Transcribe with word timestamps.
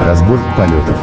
Разбор 0.00 0.38
полетов. 0.56 0.96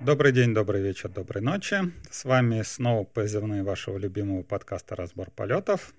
Добрый 0.00 0.32
день, 0.32 0.54
добрый 0.54 0.82
вечер, 0.82 1.08
доброй 1.08 1.42
ночи. 1.42 1.76
С 2.10 2.24
вами 2.24 2.62
снова 2.62 3.02
позывные 3.04 3.64
вашего 3.64 3.98
любимого 3.98 4.44
подкаста 4.44 4.94
«Разбор 4.94 5.30
полетов». 5.30 5.92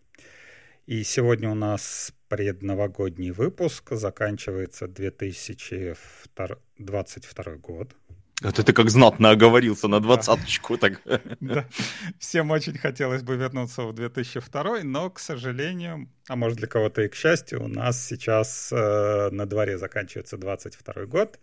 И 0.86 1.04
сегодня 1.04 1.50
у 1.50 1.56
нас 1.56 2.14
предновогодний 2.30 3.32
выпуск. 3.32 3.92
Заканчивается 3.92 4.88
2022 4.88 7.56
год. 7.56 7.94
Это 8.44 8.64
ты 8.64 8.72
как 8.72 8.90
знатно 8.92 9.32
оговорился 9.32 9.88
на 9.88 10.00
двадцаточку. 10.00 10.78
Так. 10.78 11.02
Да. 11.40 11.66
Всем 12.20 12.52
очень 12.52 12.78
хотелось 12.78 13.24
бы 13.24 13.36
вернуться 13.36 13.82
в 13.84 13.94
2002, 13.94 14.84
но, 14.84 15.10
к 15.10 15.20
сожалению, 15.20 16.08
а 16.28 16.36
может 16.36 16.60
для 16.60 16.68
кого-то 16.68 17.02
и 17.02 17.08
к 17.08 17.16
счастью, 17.16 17.64
у 17.64 17.68
нас 17.68 18.06
сейчас 18.06 18.72
э, 18.72 19.30
на 19.32 19.46
дворе 19.48 19.80
заканчивается 19.80 20.38
22 20.38 21.06
год, 21.06 21.40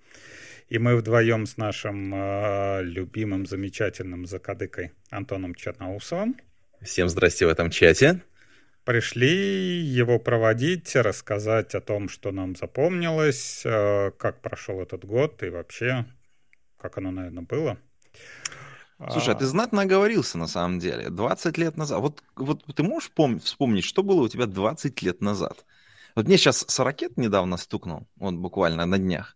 и 0.68 0.78
мы 0.78 0.96
вдвоем 0.96 1.46
с 1.46 1.56
нашим 1.56 2.14
э, 2.14 2.82
любимым, 2.84 3.46
замечательным 3.46 4.26
закадыкой 4.26 4.92
Антоном 5.10 5.56
Черноусовым. 5.56 6.36
Всем 6.80 7.08
здрасте 7.08 7.46
в 7.46 7.48
этом 7.48 7.70
чате. 7.70 8.20
Пришли 8.84 9.80
его 9.80 10.20
проводить, 10.20 10.94
рассказать 10.94 11.74
о 11.74 11.80
том, 11.80 12.08
что 12.08 12.30
нам 12.30 12.54
запомнилось, 12.54 13.62
э, 13.64 14.12
как 14.16 14.42
прошел 14.42 14.80
этот 14.80 15.04
год 15.04 15.42
и 15.42 15.48
вообще 15.48 16.04
как 16.84 16.98
оно, 16.98 17.10
наверное, 17.10 17.44
было. 17.44 17.78
Слушай, 19.10 19.34
а 19.34 19.38
ты 19.38 19.46
знатно 19.46 19.82
оговорился 19.82 20.36
на 20.36 20.46
самом 20.46 20.78
деле. 20.78 21.08
20 21.08 21.56
лет 21.56 21.78
назад. 21.78 21.98
Вот, 21.98 22.22
вот 22.36 22.62
ты 22.76 22.82
можешь 22.82 23.10
пом- 23.16 23.38
вспомнить, 23.38 23.84
что 23.84 24.02
было 24.02 24.24
у 24.24 24.28
тебя 24.28 24.44
20 24.44 25.00
лет 25.00 25.22
назад? 25.22 25.64
Вот 26.14 26.26
мне 26.26 26.36
сейчас 26.36 26.62
40 26.68 27.16
недавно 27.16 27.56
стукнул, 27.56 28.06
вот 28.16 28.34
буквально 28.34 28.84
на 28.84 28.98
днях. 28.98 29.34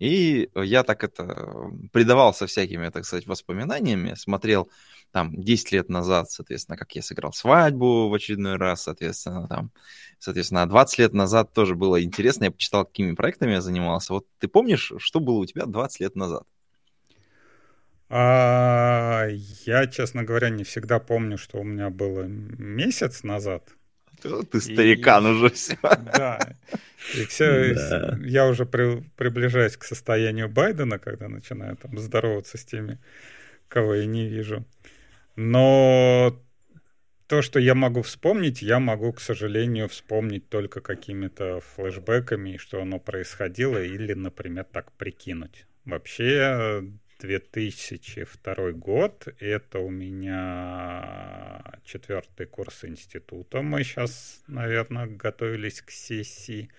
И 0.00 0.50
я 0.56 0.82
так 0.82 1.04
это 1.04 1.70
предавался 1.92 2.48
всякими, 2.48 2.88
так 2.88 3.04
сказать, 3.04 3.28
воспоминаниями, 3.28 4.14
смотрел 4.14 4.68
там 5.12 5.40
10 5.40 5.70
лет 5.70 5.88
назад, 5.88 6.32
соответственно, 6.32 6.76
как 6.76 6.96
я 6.96 7.02
сыграл 7.02 7.32
свадьбу 7.32 8.08
в 8.08 8.14
очередной 8.14 8.56
раз, 8.56 8.82
соответственно, 8.82 9.46
там, 9.46 9.70
соответственно, 10.18 10.68
20 10.68 10.98
лет 10.98 11.14
назад 11.14 11.52
тоже 11.52 11.76
было 11.76 12.02
интересно, 12.02 12.44
я 12.44 12.50
почитал, 12.50 12.84
какими 12.84 13.14
проектами 13.14 13.52
я 13.52 13.60
занимался. 13.60 14.14
Вот 14.14 14.26
ты 14.40 14.48
помнишь, 14.48 14.92
что 14.98 15.20
было 15.20 15.38
у 15.38 15.46
тебя 15.46 15.64
20 15.64 16.00
лет 16.00 16.16
назад? 16.16 16.42
А, 18.10 19.26
я, 19.66 19.86
честно 19.86 20.24
говоря, 20.24 20.48
не 20.48 20.64
всегда 20.64 20.98
помню, 20.98 21.36
что 21.36 21.58
у 21.58 21.64
меня 21.64 21.90
было 21.90 22.22
месяц 22.22 23.22
назад. 23.22 23.74
Ты 24.22 24.60
старикан 24.60 25.26
и, 25.26 25.30
уже 25.30 25.50
все. 25.50 25.78
Да. 25.82 26.40
И 27.14 27.24
все, 27.26 27.74
да. 27.74 28.18
я 28.24 28.46
уже 28.46 28.66
при, 28.66 29.02
приближаюсь 29.16 29.76
к 29.76 29.84
состоянию 29.84 30.48
Байдена, 30.48 30.98
когда 30.98 31.28
начинаю 31.28 31.76
там 31.76 31.96
здороваться 31.98 32.58
с 32.58 32.64
теми, 32.64 32.98
кого 33.68 33.94
я 33.94 34.06
не 34.06 34.26
вижу. 34.28 34.64
Но 35.36 36.36
то, 37.28 37.42
что 37.42 37.60
я 37.60 37.74
могу 37.74 38.02
вспомнить, 38.02 38.62
я 38.62 38.80
могу, 38.80 39.12
к 39.12 39.20
сожалению, 39.20 39.88
вспомнить 39.88 40.48
только 40.48 40.80
какими-то 40.80 41.60
флешбеками, 41.60 42.56
что 42.56 42.82
оно 42.82 42.98
происходило, 42.98 43.80
или, 43.80 44.14
например, 44.14 44.64
так 44.64 44.90
прикинуть. 44.92 45.66
Вообще, 45.84 46.82
2002 47.18 48.72
год. 48.72 49.28
Это 49.40 49.80
у 49.80 49.90
меня 49.90 51.62
четвертый 51.84 52.46
курс 52.46 52.84
института. 52.84 53.62
Мы 53.62 53.84
сейчас, 53.84 54.42
наверное, 54.46 55.06
готовились 55.06 55.82
к 55.82 55.90
сессии. 55.90 56.70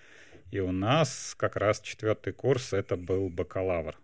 И 0.50 0.58
у 0.60 0.72
нас 0.72 1.34
как 1.38 1.56
раз 1.56 1.80
четвертый 1.80 2.32
курс 2.32 2.72
это 2.72 2.96
был 2.96 3.28
бакалавр. 3.28 3.96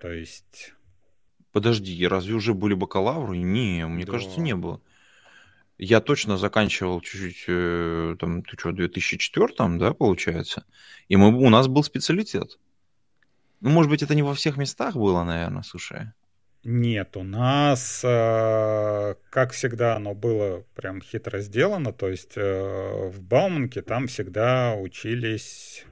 То 0.00 0.10
есть... 0.10 0.74
Подожди, 1.52 2.06
разве 2.06 2.34
уже 2.34 2.54
были 2.54 2.74
бакалавры? 2.74 3.36
Не, 3.36 3.86
мне 3.86 4.04
да. 4.04 4.12
кажется, 4.12 4.40
не 4.40 4.54
было. 4.54 4.80
Я 5.78 6.00
точно 6.00 6.36
заканчивал 6.36 7.00
чуть-чуть, 7.00 7.44
э, 7.46 8.16
там, 8.18 8.42
ты 8.42 8.56
что, 8.58 8.70
в 8.70 8.74
2004, 8.74 9.78
да, 9.78 9.94
получается? 9.94 10.64
И 11.06 11.16
мы, 11.16 11.28
у 11.28 11.48
нас 11.50 11.68
был 11.68 11.84
специалитет. 11.84 12.58
Ну, 13.60 13.70
может 13.70 13.90
быть, 13.90 14.02
это 14.02 14.14
не 14.14 14.22
во 14.22 14.34
всех 14.34 14.56
местах 14.56 14.94
было, 14.94 15.24
наверное, 15.24 15.62
слушай. 15.62 16.12
Нет, 16.64 17.16
у 17.16 17.22
нас, 17.22 18.02
э, 18.04 19.14
как 19.30 19.52
всегда, 19.52 19.96
оно 19.96 20.14
было 20.14 20.64
прям 20.74 21.00
хитро 21.00 21.40
сделано. 21.40 21.92
То 21.92 22.08
есть 22.08 22.32
э, 22.36 23.08
в 23.08 23.22
Бауманке 23.22 23.80
там 23.82 24.06
всегда 24.06 24.74
учились... 24.74 25.84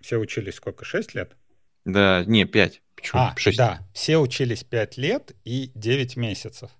Все 0.00 0.16
учились 0.16 0.54
сколько, 0.54 0.84
шесть 0.84 1.14
лет? 1.14 1.36
Да, 1.84 2.24
не, 2.24 2.44
пять. 2.44 2.82
Почему? 2.96 3.22
А, 3.22 3.34
6. 3.36 3.56
да, 3.56 3.80
все 3.92 4.18
учились 4.18 4.64
пять 4.64 4.96
лет 4.96 5.36
и 5.44 5.70
девять 5.74 6.16
месяцев. 6.16 6.70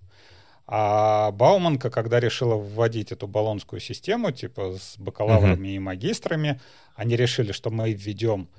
А 0.71 1.31
Бауманка, 1.31 1.89
когда 1.89 2.19
решила 2.19 2.55
вводить 2.55 3.11
эту 3.11 3.27
баллонскую 3.27 3.79
систему, 3.79 4.31
типа 4.31 4.77
с 4.77 4.97
бакалаврами 4.99 5.69
uh-huh. 5.69 5.75
и 5.75 5.79
магистрами, 5.79 6.61
они 6.99 7.15
решили, 7.15 7.53
что 7.53 7.69
мы 7.69 7.93
введем 7.93 8.49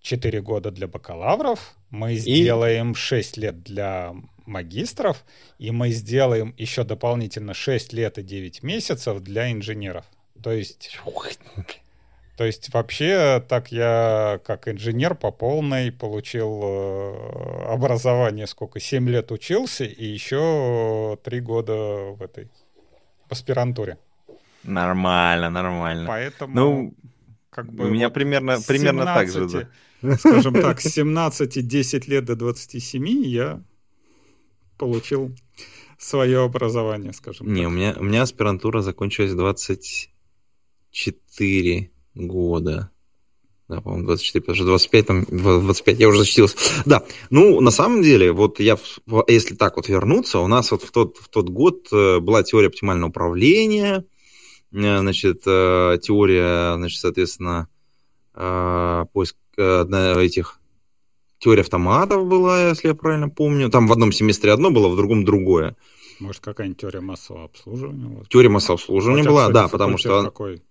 4 0.00 0.40
года 0.40 0.70
для 0.70 0.88
бакалавров, 0.88 1.76
мы 1.90 2.14
и... 2.14 2.16
сделаем 2.16 2.94
6 2.94 3.36
лет 3.36 3.62
для 3.62 4.14
магистров, 4.46 5.24
и 5.58 5.70
мы 5.70 5.90
сделаем 5.90 6.54
еще 6.56 6.84
дополнительно 6.84 7.52
6 7.52 7.92
лет 7.92 8.16
и 8.16 8.22
9 8.22 8.62
месяцев 8.62 9.20
для 9.20 9.52
инженеров. 9.52 10.06
То 10.42 10.52
есть 10.52 10.98
то 12.38 12.44
есть 12.44 12.72
вообще 12.72 13.44
так 13.46 13.70
я 13.70 14.40
как 14.42 14.68
инженер 14.68 15.14
по 15.14 15.30
полной 15.30 15.92
получил 15.92 16.62
э, 16.64 17.64
образование, 17.74 18.46
сколько, 18.46 18.80
7 18.80 19.06
лет 19.10 19.30
учился 19.30 19.84
и 19.84 20.06
еще 20.06 21.18
3 21.22 21.40
года 21.40 21.74
в 22.18 22.22
этой 22.22 22.48
в 23.28 23.32
аспирантуре. 23.32 23.98
Нормально, 24.64 25.50
нормально. 25.50 26.06
Поэтому 26.08 26.54
ну, 26.54 26.94
как 27.52 27.70
бы 27.70 27.84
у 27.84 27.90
меня 27.90 28.08
вот 28.08 28.14
примерно, 28.14 28.52
17, 28.52 28.66
примерно 28.66 29.04
так 29.04 29.30
же. 29.30 29.68
Да. 30.00 30.16
Скажем 30.16 30.54
так, 30.54 30.80
с 30.80 30.98
17-10 30.98 32.08
лет 32.08 32.24
до 32.24 32.34
27 32.34 33.06
я 33.26 33.62
получил 34.78 35.36
свое 35.98 36.42
образование, 36.42 37.12
скажем 37.12 37.52
Не, 37.52 37.64
так. 37.64 37.70
у 37.70 37.74
меня, 37.74 37.94
у 37.98 38.02
меня 38.02 38.22
аспирантура 38.22 38.80
закончилась 38.80 39.34
24 39.34 41.90
года. 42.14 42.90
Да, 43.68 43.82
по-моему, 43.82 44.06
24, 44.06 44.42
потому 44.42 44.56
что 44.56 44.64
25, 44.64 45.06
там, 45.06 45.24
25, 45.24 46.00
я 46.00 46.08
уже 46.08 46.20
защитился. 46.20 46.56
Да, 46.86 47.04
ну, 47.30 47.60
на 47.60 47.70
самом 47.70 48.02
деле, 48.02 48.32
вот 48.32 48.60
я, 48.60 48.78
если 49.28 49.54
так 49.54 49.76
вот 49.76 49.88
вернуться, 49.88 50.38
у 50.40 50.46
нас 50.46 50.70
вот 50.70 50.82
в 50.82 50.90
тот, 50.90 51.18
в 51.18 51.28
тот 51.28 51.50
год 51.50 51.88
э, 51.92 52.18
была 52.18 52.42
теория 52.42 52.68
оптимального 52.68 53.10
управления, 53.10 54.06
значит, 54.72 55.42
э, 55.46 55.98
теория, 56.02 56.74
значит, 56.76 57.00
соответственно, 57.00 57.68
поиск 58.34 59.36
одна 59.56 60.12
этих 60.22 60.58
теория 61.38 61.62
автоматов 61.62 62.26
была, 62.26 62.68
если 62.68 62.88
я 62.88 62.94
правильно 62.94 63.28
помню. 63.28 63.68
Там 63.68 63.86
в 63.86 63.92
одном 63.92 64.12
семестре 64.12 64.52
одно 64.52 64.70
было, 64.70 64.88
в 64.88 64.96
другом 64.96 65.24
другое. 65.24 65.76
Может, 66.20 66.40
какая-нибудь 66.40 66.80
теория 66.80 67.00
массового 67.00 67.44
обслуживания? 67.44 68.24
Теория 68.30 68.48
массового 68.48 68.80
обслуживания 68.80 69.24
была, 69.24 69.50
да, 69.50 69.68
потому 69.68 69.98
что... 69.98 70.22
Какой? 70.22 70.62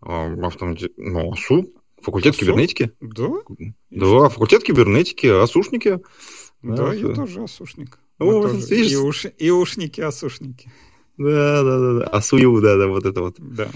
А, 0.00 0.32
автомати... 0.46 0.90
Ну, 0.96 1.32
АСУ, 1.32 1.72
факультет 2.00 2.34
АСУ? 2.34 2.40
кибернетики. 2.40 2.92
Да? 3.00 3.28
Да, 3.90 4.28
факультет 4.28 4.62
кибернетики, 4.62 5.26
АСУшники. 5.26 6.00
Да, 6.62 6.76
да 6.76 6.94
я 6.94 7.08
тоже 7.08 7.42
АСУшник. 7.42 7.98
О, 8.18 8.42
тоже... 8.42 8.74
И, 8.74 8.96
уш... 8.96 9.26
и 9.38 9.50
ушники, 9.50 10.00
АСУшники. 10.00 10.70
Да, 11.18 11.62
да, 11.62 11.78
да, 11.78 11.92
да. 12.00 12.04
АСУЮ, 12.06 12.60
да, 12.60 12.76
да, 12.76 12.86
вот 12.88 13.04
это 13.04 13.20
вот. 13.20 13.36
Да. 13.38 13.70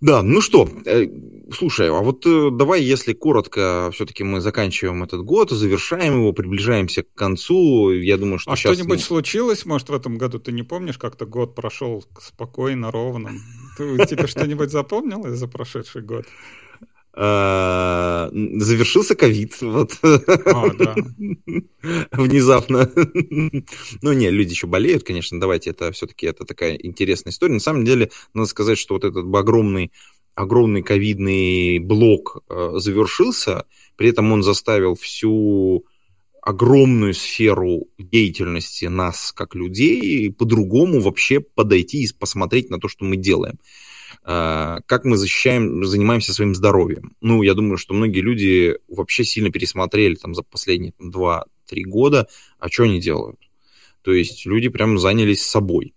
Да, 0.00 0.22
ну 0.22 0.40
что, 0.40 0.68
э, 0.84 1.06
слушай, 1.52 1.88
а 1.88 2.02
вот 2.02 2.26
э, 2.26 2.50
давай, 2.52 2.82
если 2.82 3.12
коротко, 3.12 3.90
все-таки 3.92 4.24
мы 4.24 4.40
заканчиваем 4.40 5.02
этот 5.02 5.22
год, 5.22 5.50
завершаем 5.50 6.18
его, 6.18 6.32
приближаемся 6.32 7.02
к 7.02 7.14
концу. 7.14 7.92
Я 7.92 8.18
думаю, 8.18 8.38
что 8.38 8.52
а 8.52 8.56
сейчас... 8.56 8.74
что-нибудь 8.74 9.02
случилось, 9.02 9.64
может, 9.64 9.88
в 9.88 9.94
этом 9.94 10.18
году 10.18 10.38
ты 10.38 10.52
не 10.52 10.62
помнишь, 10.62 10.98
как-то 10.98 11.24
год 11.24 11.54
прошел 11.54 12.04
спокойно, 12.20 12.90
ровно? 12.90 13.32
Ты, 13.78 14.04
тебе 14.06 14.26
что-нибудь 14.26 14.70
запомнилось 14.70 15.38
за 15.38 15.48
прошедший 15.48 16.02
год? 16.02 16.26
А, 17.18 18.28
завершился 18.30 19.14
ковид. 19.14 19.60
Вот. 19.62 19.98
А, 20.02 20.68
да. 20.74 20.94
Внезапно. 22.12 22.90
ну, 24.02 24.12
не, 24.12 24.30
люди 24.30 24.50
еще 24.50 24.66
болеют, 24.66 25.02
конечно. 25.02 25.40
Давайте, 25.40 25.70
это 25.70 25.92
все-таки 25.92 26.26
это 26.26 26.44
такая 26.44 26.74
интересная 26.74 27.32
история. 27.32 27.54
На 27.54 27.60
самом 27.60 27.86
деле, 27.86 28.10
надо 28.34 28.46
сказать, 28.48 28.78
что 28.78 28.94
вот 28.94 29.04
этот 29.04 29.34
огромный 29.34 29.92
огромный 30.34 30.82
ковидный 30.82 31.78
блок 31.78 32.42
э, 32.50 32.72
завершился, 32.74 33.64
при 33.96 34.10
этом 34.10 34.30
он 34.32 34.42
заставил 34.42 34.94
всю 34.94 35.86
огромную 36.42 37.14
сферу 37.14 37.88
деятельности 37.98 38.84
нас 38.84 39.32
как 39.32 39.54
людей 39.54 40.30
по-другому 40.30 41.00
вообще 41.00 41.40
подойти 41.40 42.04
и 42.04 42.12
посмотреть 42.12 42.68
на 42.68 42.78
то, 42.78 42.86
что 42.86 43.06
мы 43.06 43.16
делаем. 43.16 43.58
А, 44.28 44.80
как 44.86 45.04
мы 45.04 45.16
защищаем, 45.16 45.84
занимаемся 45.84 46.34
своим 46.34 46.52
здоровьем. 46.56 47.14
Ну, 47.20 47.42
я 47.42 47.54
думаю, 47.54 47.76
что 47.76 47.94
многие 47.94 48.22
люди 48.22 48.76
вообще 48.88 49.22
сильно 49.22 49.52
пересмотрели 49.52 50.16
там 50.16 50.34
за 50.34 50.42
последние 50.42 50.94
2-3 51.00 51.44
года, 51.84 52.26
а 52.58 52.68
что 52.68 52.82
они 52.82 53.00
делают. 53.00 53.38
То 54.02 54.12
есть 54.12 54.44
люди 54.44 54.68
прям 54.68 54.98
занялись 54.98 55.46
собой. 55.46 55.94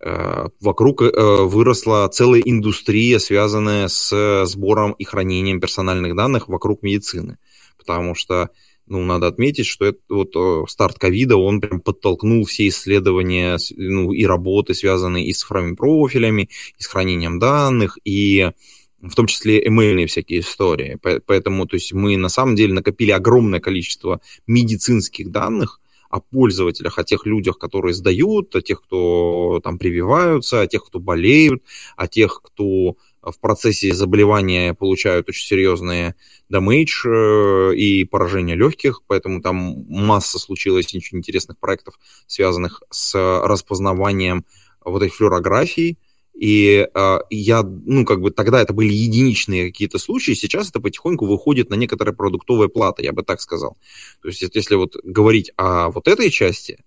А, 0.00 0.48
вокруг 0.58 1.02
э, 1.02 1.10
выросла 1.12 2.08
целая 2.08 2.40
индустрия, 2.40 3.18
связанная 3.18 3.88
с 3.88 4.46
сбором 4.46 4.92
и 4.92 5.04
хранением 5.04 5.60
персональных 5.60 6.16
данных 6.16 6.48
вокруг 6.48 6.82
медицины. 6.82 7.36
Потому 7.76 8.14
что 8.14 8.48
ну, 8.86 9.04
надо 9.04 9.26
отметить, 9.26 9.66
что 9.66 9.84
это 9.84 9.98
вот 10.08 10.36
э, 10.36 10.64
старт 10.68 10.98
ковида, 10.98 11.36
он 11.36 11.60
прям 11.60 11.80
подтолкнул 11.80 12.44
все 12.44 12.68
исследования 12.68 13.58
ну, 13.76 14.12
и 14.12 14.24
работы, 14.24 14.74
связанные 14.74 15.26
и 15.26 15.32
с 15.32 15.40
цифровыми 15.40 15.74
профилями, 15.74 16.48
и 16.78 16.82
с 16.82 16.86
хранением 16.86 17.38
данных, 17.38 17.98
и 18.04 18.50
в 19.00 19.14
том 19.14 19.26
числе 19.26 19.66
email 19.66 20.06
всякие 20.06 20.40
истории. 20.40 20.98
Поэтому 21.26 21.66
то 21.66 21.76
есть 21.76 21.92
мы 21.92 22.16
на 22.16 22.28
самом 22.28 22.56
деле 22.56 22.74
накопили 22.74 23.10
огромное 23.10 23.60
количество 23.60 24.20
медицинских 24.46 25.30
данных 25.30 25.80
о 26.08 26.20
пользователях, 26.20 26.98
о 26.98 27.04
тех 27.04 27.26
людях, 27.26 27.58
которые 27.58 27.92
сдают, 27.92 28.54
о 28.54 28.62
тех, 28.62 28.82
кто 28.82 29.60
там 29.62 29.78
прививаются, 29.78 30.60
о 30.60 30.66
тех, 30.66 30.84
кто 30.86 31.00
болеют, 31.00 31.62
о 31.96 32.06
тех, 32.06 32.40
кто 32.42 32.96
в 33.30 33.40
процессе 33.40 33.92
заболевания 33.92 34.74
получают 34.74 35.28
очень 35.28 35.46
серьезные 35.46 36.14
дамейдж 36.48 37.06
э, 37.06 37.74
и 37.74 38.04
поражение 38.04 38.56
легких, 38.56 39.02
поэтому 39.06 39.42
там 39.42 39.84
масса 39.88 40.38
случилось 40.38 40.86
очень 40.94 41.18
интересных 41.18 41.58
проектов, 41.58 41.98
связанных 42.26 42.82
с 42.90 43.14
распознаванием 43.14 44.44
вот 44.84 45.02
этих 45.02 45.16
флюорографий, 45.16 45.98
и 46.36 46.86
э, 46.92 47.18
я, 47.30 47.62
ну, 47.62 48.04
как 48.04 48.20
бы 48.20 48.30
тогда 48.30 48.60
это 48.60 48.74
были 48.74 48.92
единичные 48.92 49.72
какие-то 49.72 49.98
случаи, 49.98 50.32
сейчас 50.32 50.68
это 50.68 50.80
потихоньку 50.80 51.24
выходит 51.26 51.70
на 51.70 51.74
некоторые 51.74 52.14
продуктовые 52.14 52.68
платы, 52.68 53.02
я 53.04 53.12
бы 53.12 53.22
так 53.22 53.40
сказал. 53.40 53.78
То 54.20 54.28
есть, 54.28 54.42
если 54.54 54.74
вот 54.74 54.96
говорить 55.02 55.50
о 55.56 55.90
вот 55.90 56.08
этой 56.08 56.30
части, 56.30 56.84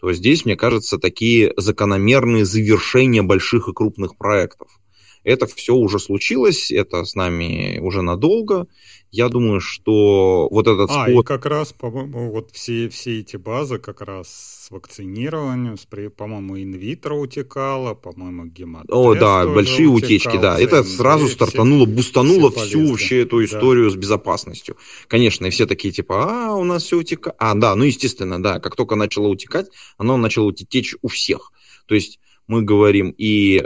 то 0.00 0.12
здесь, 0.12 0.44
мне 0.44 0.56
кажется, 0.56 0.98
такие 0.98 1.52
закономерные 1.56 2.44
завершения 2.44 3.22
больших 3.22 3.68
и 3.68 3.72
крупных 3.72 4.16
проектов. 4.16 4.80
Это 5.24 5.46
все 5.46 5.74
уже 5.74 5.98
случилось, 5.98 6.70
это 6.70 7.04
с 7.04 7.14
нами 7.14 7.78
уже 7.78 8.02
надолго. 8.02 8.66
Я 9.12 9.28
думаю, 9.28 9.60
что 9.60 10.48
вот 10.50 10.66
этот 10.66 10.90
а, 10.90 11.04
спот... 11.04 11.24
и 11.24 11.26
как 11.26 11.44
раз, 11.44 11.74
по-моему, 11.74 12.32
вот 12.32 12.50
все, 12.52 12.88
все 12.88 13.20
эти 13.20 13.36
базы 13.36 13.78
как 13.78 14.00
раз 14.00 14.28
с 14.66 14.70
вакцинированием, 14.70 15.76
с, 15.76 15.86
по-моему, 16.16 16.58
инвитро 16.58 17.14
утекало, 17.14 17.92
по-моему, 17.92 18.46
гематоз 18.46 18.88
О, 18.90 19.14
да, 19.14 19.46
большие 19.46 19.86
утекал, 19.86 20.06
утечки, 20.06 20.38
да. 20.40 20.58
Это 20.58 20.82
сразу 20.82 21.28
стартануло, 21.28 21.84
все, 21.84 21.94
бустануло 21.94 22.50
все 22.50 22.64
всю 22.64 22.86
вообще 22.86 23.22
эту 23.22 23.44
историю 23.44 23.90
да. 23.90 23.90
с 23.90 23.96
безопасностью. 23.96 24.78
Конечно, 25.08 25.44
и 25.44 25.50
все 25.50 25.66
такие 25.66 25.92
типа, 25.92 26.48
а, 26.48 26.54
у 26.54 26.64
нас 26.64 26.84
все 26.84 26.96
утекает. 26.96 27.36
А, 27.38 27.54
да, 27.54 27.76
ну, 27.76 27.84
естественно, 27.84 28.42
да, 28.42 28.60
как 28.60 28.76
только 28.76 28.96
начало 28.96 29.28
утекать, 29.28 29.66
оно 29.98 30.16
начало 30.16 30.54
течь 30.54 30.96
у 31.02 31.08
всех. 31.08 31.52
То 31.86 31.94
есть 31.94 32.18
мы 32.46 32.62
говорим, 32.62 33.14
и 33.16 33.62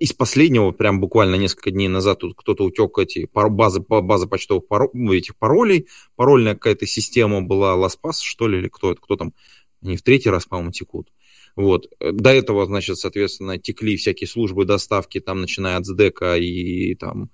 из 0.00 0.12
последнего, 0.12 0.70
прям 0.70 1.00
буквально 1.00 1.36
несколько 1.36 1.70
дней 1.70 1.88
назад, 1.88 2.20
тут 2.20 2.34
кто-то 2.36 2.64
утек 2.64 2.98
эти 2.98 3.28
базы, 3.32 3.80
базы 3.80 4.26
почтовых 4.26 4.66
паролей, 4.66 4.90
ну, 4.94 5.12
этих 5.12 5.36
паролей, 5.36 5.86
парольная 6.16 6.54
какая-то 6.54 6.86
система 6.86 7.42
была, 7.42 7.76
LastPass, 7.76 8.20
что 8.22 8.48
ли, 8.48 8.58
или 8.58 8.68
кто 8.68 8.92
это, 8.92 9.00
кто 9.00 9.16
там, 9.16 9.34
они 9.82 9.96
в 9.96 10.02
третий 10.02 10.30
раз, 10.30 10.46
по-моему, 10.46 10.72
текут. 10.72 11.12
Вот. 11.54 11.88
До 12.00 12.30
этого, 12.30 12.66
значит, 12.66 12.98
соответственно, 12.98 13.58
текли 13.58 13.96
всякие 13.96 14.28
службы 14.28 14.64
доставки, 14.64 15.20
там, 15.20 15.40
начиная 15.40 15.76
от 15.76 15.86
СДЭКа 15.86 16.36
и 16.36 16.94
там 16.94 17.30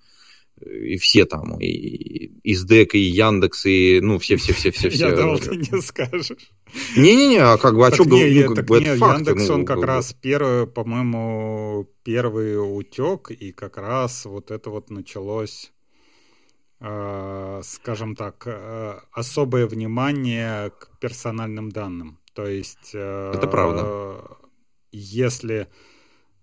и 0.64 0.96
все 0.96 1.24
там, 1.24 1.58
и, 1.60 1.66
и 2.42 2.54
СДЭК, 2.54 2.94
и 2.94 3.00
Яндекс, 3.00 3.66
и, 3.66 4.00
ну, 4.00 4.18
все-все-все-все-все. 4.18 5.08
Я 5.10 5.16
думал, 5.16 5.38
ты 5.38 5.56
не 5.56 5.80
скажешь. 5.82 6.30
Не-не-не, 6.96 7.38
а 7.38 7.58
как 7.58 7.74
бы, 7.74 7.86
а 7.86 7.92
что 7.92 8.04
говорю, 8.04 8.54
ну, 8.54 8.62
бы, 8.62 8.78
это 8.78 8.96
факт. 8.96 9.18
Яндекс, 9.18 9.48
ну, 9.48 9.54
он 9.54 9.64
как 9.64 9.82
раз 9.82 10.14
первый, 10.14 10.66
по-моему, 10.66 11.88
первый 12.02 12.56
утек, 12.56 13.30
и 13.30 13.52
как 13.52 13.76
раз 13.76 14.24
вот 14.24 14.50
это 14.50 14.70
вот 14.70 14.90
началось, 14.90 15.72
э, 16.80 17.60
скажем 17.64 18.16
так, 18.16 18.42
э, 18.46 19.00
особое 19.12 19.66
внимание 19.66 20.70
к 20.70 20.98
персональным 21.00 21.70
данным. 21.70 22.18
То 22.34 22.46
есть... 22.46 22.90
Э, 22.94 23.32
это 23.34 23.46
правда. 23.46 24.38
Если 24.90 25.68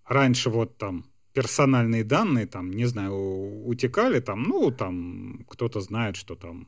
раньше 0.06 0.50
вот 0.50 0.78
там 0.78 1.11
персональные 1.34 2.04
данные, 2.04 2.46
там, 2.46 2.72
не 2.72 2.86
знаю, 2.86 3.66
утекали, 3.66 4.20
там, 4.20 4.44
ну, 4.44 4.72
там, 4.72 5.46
кто-то 5.50 5.80
знает, 5.82 6.16
что 6.16 6.36
там 6.36 6.68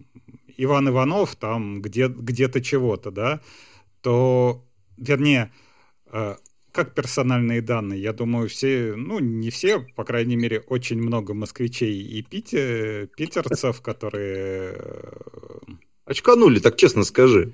Иван 0.57 0.89
Иванов 0.89 1.35
там 1.35 1.81
где, 1.81 2.07
где-то 2.07 2.61
чего-то, 2.61 3.11
да, 3.11 3.41
то, 4.01 4.63
вернее, 4.97 5.51
э, 6.11 6.35
как 6.71 6.95
персональные 6.95 7.61
данные, 7.61 8.01
я 8.01 8.13
думаю, 8.13 8.49
все, 8.49 8.95
ну, 8.95 9.19
не 9.19 9.49
все, 9.49 9.79
по 9.95 10.03
крайней 10.03 10.35
мере, 10.35 10.59
очень 10.59 11.01
много 11.01 11.33
москвичей 11.33 12.01
и 12.01 12.21
пите, 12.23 13.09
питерцев, 13.15 13.81
которые... 13.81 14.75
Э, 14.75 15.11
Очканули, 16.05 16.59
так 16.59 16.75
честно 16.75 17.03
скажи. 17.03 17.53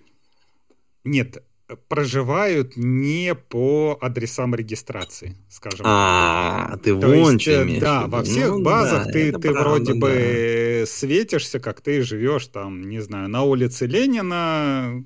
Нет, 1.04 1.44
проживают 1.88 2.76
не 2.76 3.36
по 3.36 3.98
адресам 4.02 4.56
регистрации, 4.56 5.38
скажем. 5.50 5.86
А, 5.88 6.78
ты 6.84 6.94
вон 6.94 7.38
чем 7.38 7.80
Да, 7.80 8.08
во 8.08 8.24
всех 8.24 8.50
ну, 8.50 8.64
базах 8.64 9.06
да, 9.06 9.12
ты, 9.12 9.32
ты 9.32 9.52
правда, 9.52 9.62
вроде 9.62 9.94
да. 9.94 10.00
бы 10.00 10.84
светишься, 10.88 11.60
как 11.60 11.82
ты 11.82 12.02
живешь 12.02 12.48
там, 12.48 12.90
не 12.90 13.00
знаю, 13.02 13.30
на 13.30 13.44
улице 13.44 13.86
Ленина, 13.86 15.04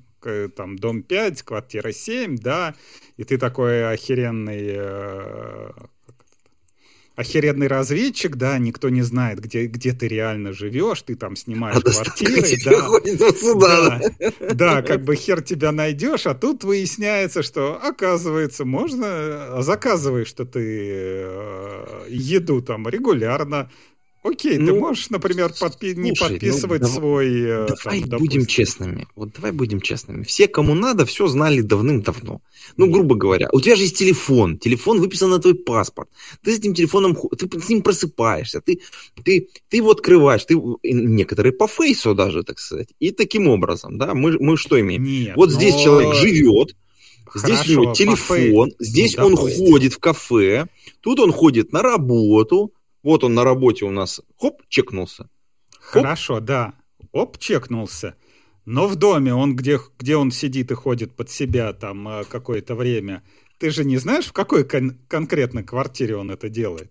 там 0.56 0.76
дом 0.76 1.02
5, 1.02 1.42
квартира 1.42 1.92
7, 1.92 2.36
да, 2.38 2.74
и 3.16 3.24
ты 3.24 3.36
такой 3.36 3.92
охеренный 3.92 4.72
э, 4.74 5.70
охеренный 7.16 7.68
разведчик, 7.68 8.36
да, 8.36 8.58
никто 8.58 8.88
не 8.88 9.02
знает, 9.02 9.40
где, 9.40 9.66
где 9.66 9.92
ты 9.92 10.08
реально 10.08 10.52
живешь, 10.52 11.02
ты 11.02 11.14
там 11.14 11.36
снимаешь 11.36 11.76
а 11.76 11.80
квартиры, 11.80 12.42
да, 12.64 13.32
сюда. 13.32 14.00
да, 14.18 14.54
да, 14.54 14.82
как 14.82 15.04
бы 15.04 15.14
хер 15.14 15.40
тебя 15.40 15.70
найдешь, 15.70 16.26
а 16.26 16.34
тут 16.34 16.64
выясняется, 16.64 17.42
что, 17.42 17.80
оказывается, 17.80 18.64
можно, 18.64 19.62
заказываешь, 19.62 20.28
что 20.28 20.44
ты 20.44 20.60
э, 21.24 22.06
еду 22.08 22.60
там 22.62 22.88
регулярно, 22.88 23.70
Окей, 24.24 24.56
ну, 24.56 24.66
ты 24.66 24.72
можешь, 24.72 25.10
например, 25.10 25.50
подпи- 25.50 25.92
слушай, 25.92 25.96
не 25.96 26.10
ну, 26.10 26.16
подписывать 26.18 26.80
ну, 26.80 26.88
свой... 26.88 27.42
Э, 27.42 27.66
давай 27.68 28.04
там, 28.04 28.18
будем 28.18 28.46
честными. 28.46 29.06
Вот 29.14 29.34
давай 29.34 29.52
будем 29.52 29.82
честными. 29.82 30.24
Все, 30.24 30.48
кому 30.48 30.72
надо, 30.72 31.04
все 31.04 31.26
знали 31.26 31.60
давным-давно. 31.60 32.40
Ну, 32.78 32.90
грубо 32.90 33.16
говоря, 33.16 33.50
у 33.52 33.60
тебя 33.60 33.76
же 33.76 33.82
есть 33.82 33.98
телефон. 33.98 34.56
Телефон 34.56 34.98
выписан 34.98 35.28
на 35.28 35.40
твой 35.40 35.54
паспорт. 35.54 36.08
Ты 36.42 36.54
с 36.54 36.58
этим 36.58 36.72
телефоном, 36.72 37.14
ты 37.36 37.60
с 37.60 37.68
ним 37.68 37.82
просыпаешься. 37.82 38.62
Ты, 38.62 38.80
ты, 39.22 39.50
ты 39.68 39.76
его 39.76 39.90
открываешь. 39.90 40.46
Ты, 40.46 40.58
некоторые 40.82 41.52
по 41.52 41.68
фейсу 41.68 42.14
даже, 42.14 42.44
так 42.44 42.58
сказать. 42.58 42.88
И 43.00 43.10
таким 43.10 43.46
образом, 43.48 43.98
да, 43.98 44.14
мы, 44.14 44.38
мы 44.40 44.56
что 44.56 44.80
имеем? 44.80 45.02
Нет, 45.02 45.36
вот 45.36 45.50
но... 45.50 45.54
здесь 45.54 45.74
человек 45.76 46.14
живет, 46.14 46.74
Здесь 47.34 47.58
Хорошо, 47.58 47.72
у 47.72 47.82
него 47.82 47.94
телефон, 47.94 48.70
здесь 48.78 49.16
ну, 49.16 49.26
он 49.26 49.34
допустим. 49.34 49.66
ходит 49.66 49.92
в 49.92 49.98
кафе, 49.98 50.68
тут 51.00 51.18
он 51.18 51.32
ходит 51.32 51.72
на 51.72 51.82
работу, 51.82 52.72
вот 53.04 53.22
он 53.22 53.34
на 53.34 53.44
работе 53.44 53.84
у 53.84 53.90
нас, 53.90 54.20
хоп, 54.36 54.62
чекнулся. 54.68 55.28
Хоп. 55.78 56.02
Хорошо, 56.02 56.40
да. 56.40 56.74
Оп, 57.12 57.38
чекнулся. 57.38 58.16
Но 58.64 58.88
в 58.88 58.96
доме 58.96 59.34
он, 59.34 59.54
где, 59.54 59.78
где 59.98 60.16
он 60.16 60.32
сидит 60.32 60.70
и 60.70 60.74
ходит 60.74 61.14
под 61.14 61.30
себя 61.30 61.72
там 61.74 62.08
э, 62.08 62.24
какое-то 62.24 62.74
время, 62.74 63.22
ты 63.58 63.70
же 63.70 63.84
не 63.84 63.98
знаешь, 63.98 64.26
в 64.26 64.32
какой 64.32 64.64
кон- 64.64 64.98
конкретно 65.06 65.62
квартире 65.62 66.16
он 66.16 66.30
это 66.30 66.48
делает? 66.48 66.90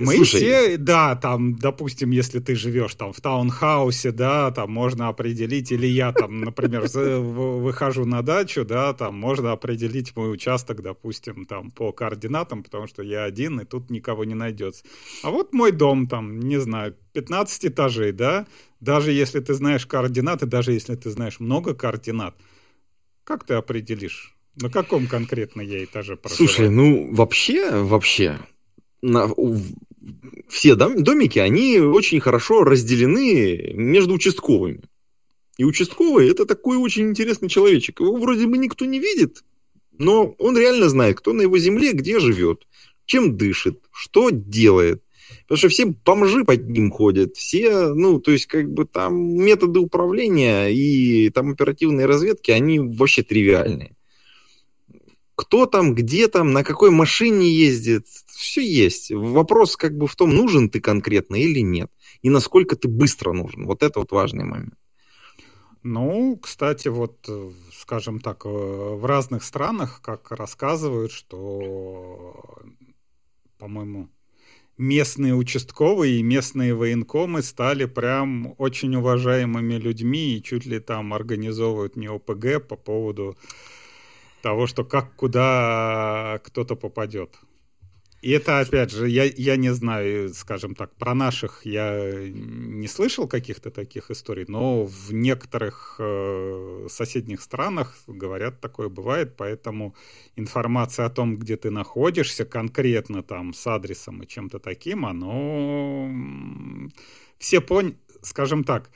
Мы 0.00 0.14
Слушай, 0.14 0.38
все, 0.38 0.78
да, 0.78 1.14
там, 1.14 1.56
допустим, 1.56 2.10
если 2.10 2.38
ты 2.38 2.54
живешь 2.54 2.94
там 2.94 3.12
в 3.12 3.20
таунхаусе, 3.20 4.12
да, 4.12 4.50
там 4.50 4.72
можно 4.72 5.08
определить, 5.08 5.72
или 5.72 5.86
я 5.86 6.14
там, 6.14 6.40
например, 6.40 6.86
выхожу 6.88 8.06
на 8.06 8.22
дачу, 8.22 8.64
да, 8.64 8.94
там 8.94 9.14
можно 9.14 9.52
определить 9.52 10.16
мой 10.16 10.32
участок, 10.32 10.80
допустим, 10.80 11.44
там 11.44 11.70
по 11.70 11.92
координатам, 11.92 12.62
потому 12.62 12.86
что 12.86 13.02
я 13.02 13.24
один, 13.24 13.60
и 13.60 13.66
тут 13.66 13.90
никого 13.90 14.24
не 14.24 14.34
найдется. 14.34 14.84
А 15.22 15.28
вот 15.28 15.52
мой 15.52 15.70
дом 15.70 16.08
там, 16.08 16.40
не 16.40 16.58
знаю, 16.58 16.96
15 17.12 17.66
этажей, 17.66 18.12
да, 18.12 18.46
даже 18.80 19.12
если 19.12 19.40
ты 19.40 19.52
знаешь 19.52 19.84
координаты, 19.84 20.46
даже 20.46 20.72
если 20.72 20.94
ты 20.94 21.10
знаешь 21.10 21.40
много 21.40 21.74
координат, 21.74 22.34
как 23.22 23.44
ты 23.44 23.52
определишь, 23.52 24.34
на 24.56 24.70
каком 24.70 25.06
конкретно 25.06 25.60
я 25.60 25.84
этаже 25.84 26.16
проживаю? 26.16 26.48
Слушай, 26.48 26.70
ну 26.70 27.14
вообще, 27.14 27.82
вообще, 27.82 28.38
на, 29.02 29.28
все 30.48 30.74
домики, 30.74 31.38
они 31.38 31.78
очень 31.78 32.20
хорошо 32.20 32.64
разделены 32.64 33.72
между 33.74 34.14
участковыми. 34.14 34.82
И 35.58 35.64
участковый 35.64 36.30
это 36.30 36.46
такой 36.46 36.78
очень 36.78 37.10
интересный 37.10 37.48
человечек. 37.48 38.00
Его 38.00 38.16
вроде 38.16 38.46
бы 38.46 38.56
никто 38.56 38.84
не 38.86 38.98
видит, 38.98 39.44
но 39.98 40.34
он 40.38 40.56
реально 40.56 40.88
знает, 40.88 41.18
кто 41.18 41.32
на 41.32 41.42
его 41.42 41.58
земле, 41.58 41.92
где 41.92 42.18
живет, 42.18 42.66
чем 43.04 43.36
дышит, 43.36 43.80
что 43.92 44.30
делает. 44.30 45.02
Потому 45.42 45.58
что 45.58 45.68
все 45.68 45.86
бомжи 45.86 46.44
под 46.44 46.68
ним 46.68 46.90
ходят, 46.90 47.36
все, 47.36 47.92
ну, 47.94 48.20
то 48.20 48.30
есть, 48.30 48.46
как 48.46 48.72
бы 48.72 48.84
там 48.84 49.14
методы 49.16 49.80
управления 49.80 50.68
и 50.68 51.28
там 51.30 51.50
оперативные 51.50 52.06
разведки, 52.06 52.50
они 52.50 52.78
вообще 52.78 53.22
тривиальные. 53.22 53.96
Кто 55.40 55.64
там, 55.64 55.94
где 55.94 56.28
там, 56.28 56.52
на 56.52 56.62
какой 56.62 56.90
машине 56.90 57.50
ездит, 57.50 58.06
все 58.26 58.60
есть. 58.60 59.10
Вопрос 59.10 59.74
как 59.74 59.96
бы 59.96 60.06
в 60.06 60.14
том, 60.14 60.28
нужен 60.34 60.68
ты 60.68 60.80
конкретно 60.80 61.36
или 61.36 61.60
нет. 61.60 61.90
И 62.20 62.28
насколько 62.28 62.76
ты 62.76 62.88
быстро 62.88 63.32
нужен. 63.32 63.64
Вот 63.64 63.82
это 63.82 64.00
вот 64.00 64.12
важный 64.12 64.44
момент. 64.44 64.74
Ну, 65.82 66.36
кстати, 66.36 66.88
вот, 66.88 67.26
скажем 67.72 68.20
так, 68.20 68.44
э, 68.44 68.48
в 68.50 69.02
разных 69.06 69.42
странах, 69.42 70.02
как 70.02 70.30
рассказывают, 70.30 71.10
что, 71.10 72.58
по-моему, 73.56 74.10
местные 74.76 75.34
участковые 75.34 76.18
и 76.18 76.22
местные 76.22 76.74
военкомы 76.74 77.40
стали 77.40 77.86
прям 77.86 78.54
очень 78.58 78.94
уважаемыми 78.94 79.76
людьми 79.76 80.36
и 80.36 80.42
чуть 80.42 80.66
ли 80.66 80.80
там 80.80 81.14
организовывают 81.14 81.96
не 81.96 82.08
ОПГ 82.08 82.68
по 82.68 82.76
поводу 82.76 83.38
того, 84.40 84.66
что 84.66 84.84
как 84.84 85.14
куда 85.14 86.40
кто-то 86.44 86.76
попадет. 86.76 87.36
И 88.22 88.32
это, 88.32 88.60
опять 88.60 88.90
же, 88.90 89.08
я, 89.08 89.24
я 89.24 89.56
не 89.56 89.72
знаю, 89.72 90.34
скажем 90.34 90.74
так, 90.74 90.94
про 90.96 91.14
наших 91.14 91.64
я 91.64 92.12
не 92.28 92.86
слышал 92.86 93.26
каких-то 93.26 93.70
таких 93.70 94.10
историй, 94.10 94.44
но 94.46 94.84
в 94.84 95.12
некоторых 95.12 95.96
э, 95.98 96.86
соседних 96.90 97.40
странах, 97.40 97.96
говорят, 98.06 98.60
такое 98.60 98.90
бывает, 98.90 99.36
поэтому 99.38 99.94
информация 100.36 101.06
о 101.06 101.10
том, 101.10 101.38
где 101.38 101.56
ты 101.56 101.70
находишься, 101.70 102.44
конкретно 102.44 103.22
там 103.22 103.54
с 103.54 103.66
адресом 103.66 104.22
и 104.22 104.26
чем-то 104.26 104.58
таким, 104.58 105.06
оно... 105.06 106.10
Все 107.38 107.62
поняли, 107.62 107.96
скажем 108.20 108.64
так, 108.64 108.90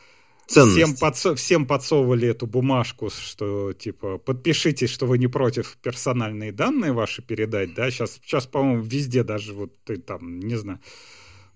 Всем, 0.47 0.97
подсо 0.97 1.35
всем 1.35 1.67
подсовывали 1.67 2.29
эту 2.29 2.47
бумажку, 2.47 3.11
что 3.11 3.73
типа 3.73 4.19
подпишитесь, 4.19 4.91
что 4.91 5.07
вы 5.07 5.19
не 5.19 5.27
против 5.27 5.77
персональные 5.83 6.53
данные 6.53 6.93
ваши 6.93 7.23
передать, 7.23 7.75
да, 7.75 7.91
сейчас, 7.91 8.21
сейчас 8.25 8.47
по-моему, 8.47 8.83
везде 8.83 9.25
даже 9.25 9.55
вот 9.55 9.73
ты 9.85 9.97
там, 9.97 10.41
не 10.41 10.57
знаю, 10.57 10.81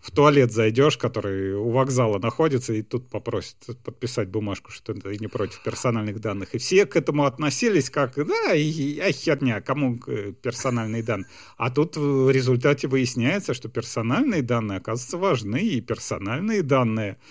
в 0.01 0.11
туалет 0.13 0.53
зайдешь, 0.53 0.97
который 0.97 1.55
у 1.55 1.71
вокзала 1.71 2.19
находится, 2.19 2.73
и 2.73 2.83
тут 2.83 3.11
попросят 3.11 3.57
подписать 3.85 4.29
бумажку, 4.29 4.71
что 4.71 4.95
ты 4.95 5.19
не 5.19 5.27
против 5.27 5.61
персональных 5.63 6.21
данных. 6.21 6.55
И 6.55 6.59
все 6.59 6.87
к 6.87 6.97
этому 6.97 7.25
относились 7.25 7.91
как, 7.91 8.15
да, 8.15 8.55
и, 8.55 9.01
а 9.01 9.11
херня, 9.11 9.61
кому 9.61 9.99
персональные 9.99 11.03
данные. 11.03 11.29
А 11.57 11.71
тут 11.71 11.97
в 11.97 12.31
результате 12.31 12.87
выясняется, 12.87 13.55
что 13.55 13.69
персональные 13.69 14.43
данные, 14.43 14.79
оказывается, 14.79 15.19
важны, 15.19 15.59
и 15.59 15.81
персональные 15.81 16.63
данные– 16.63 17.19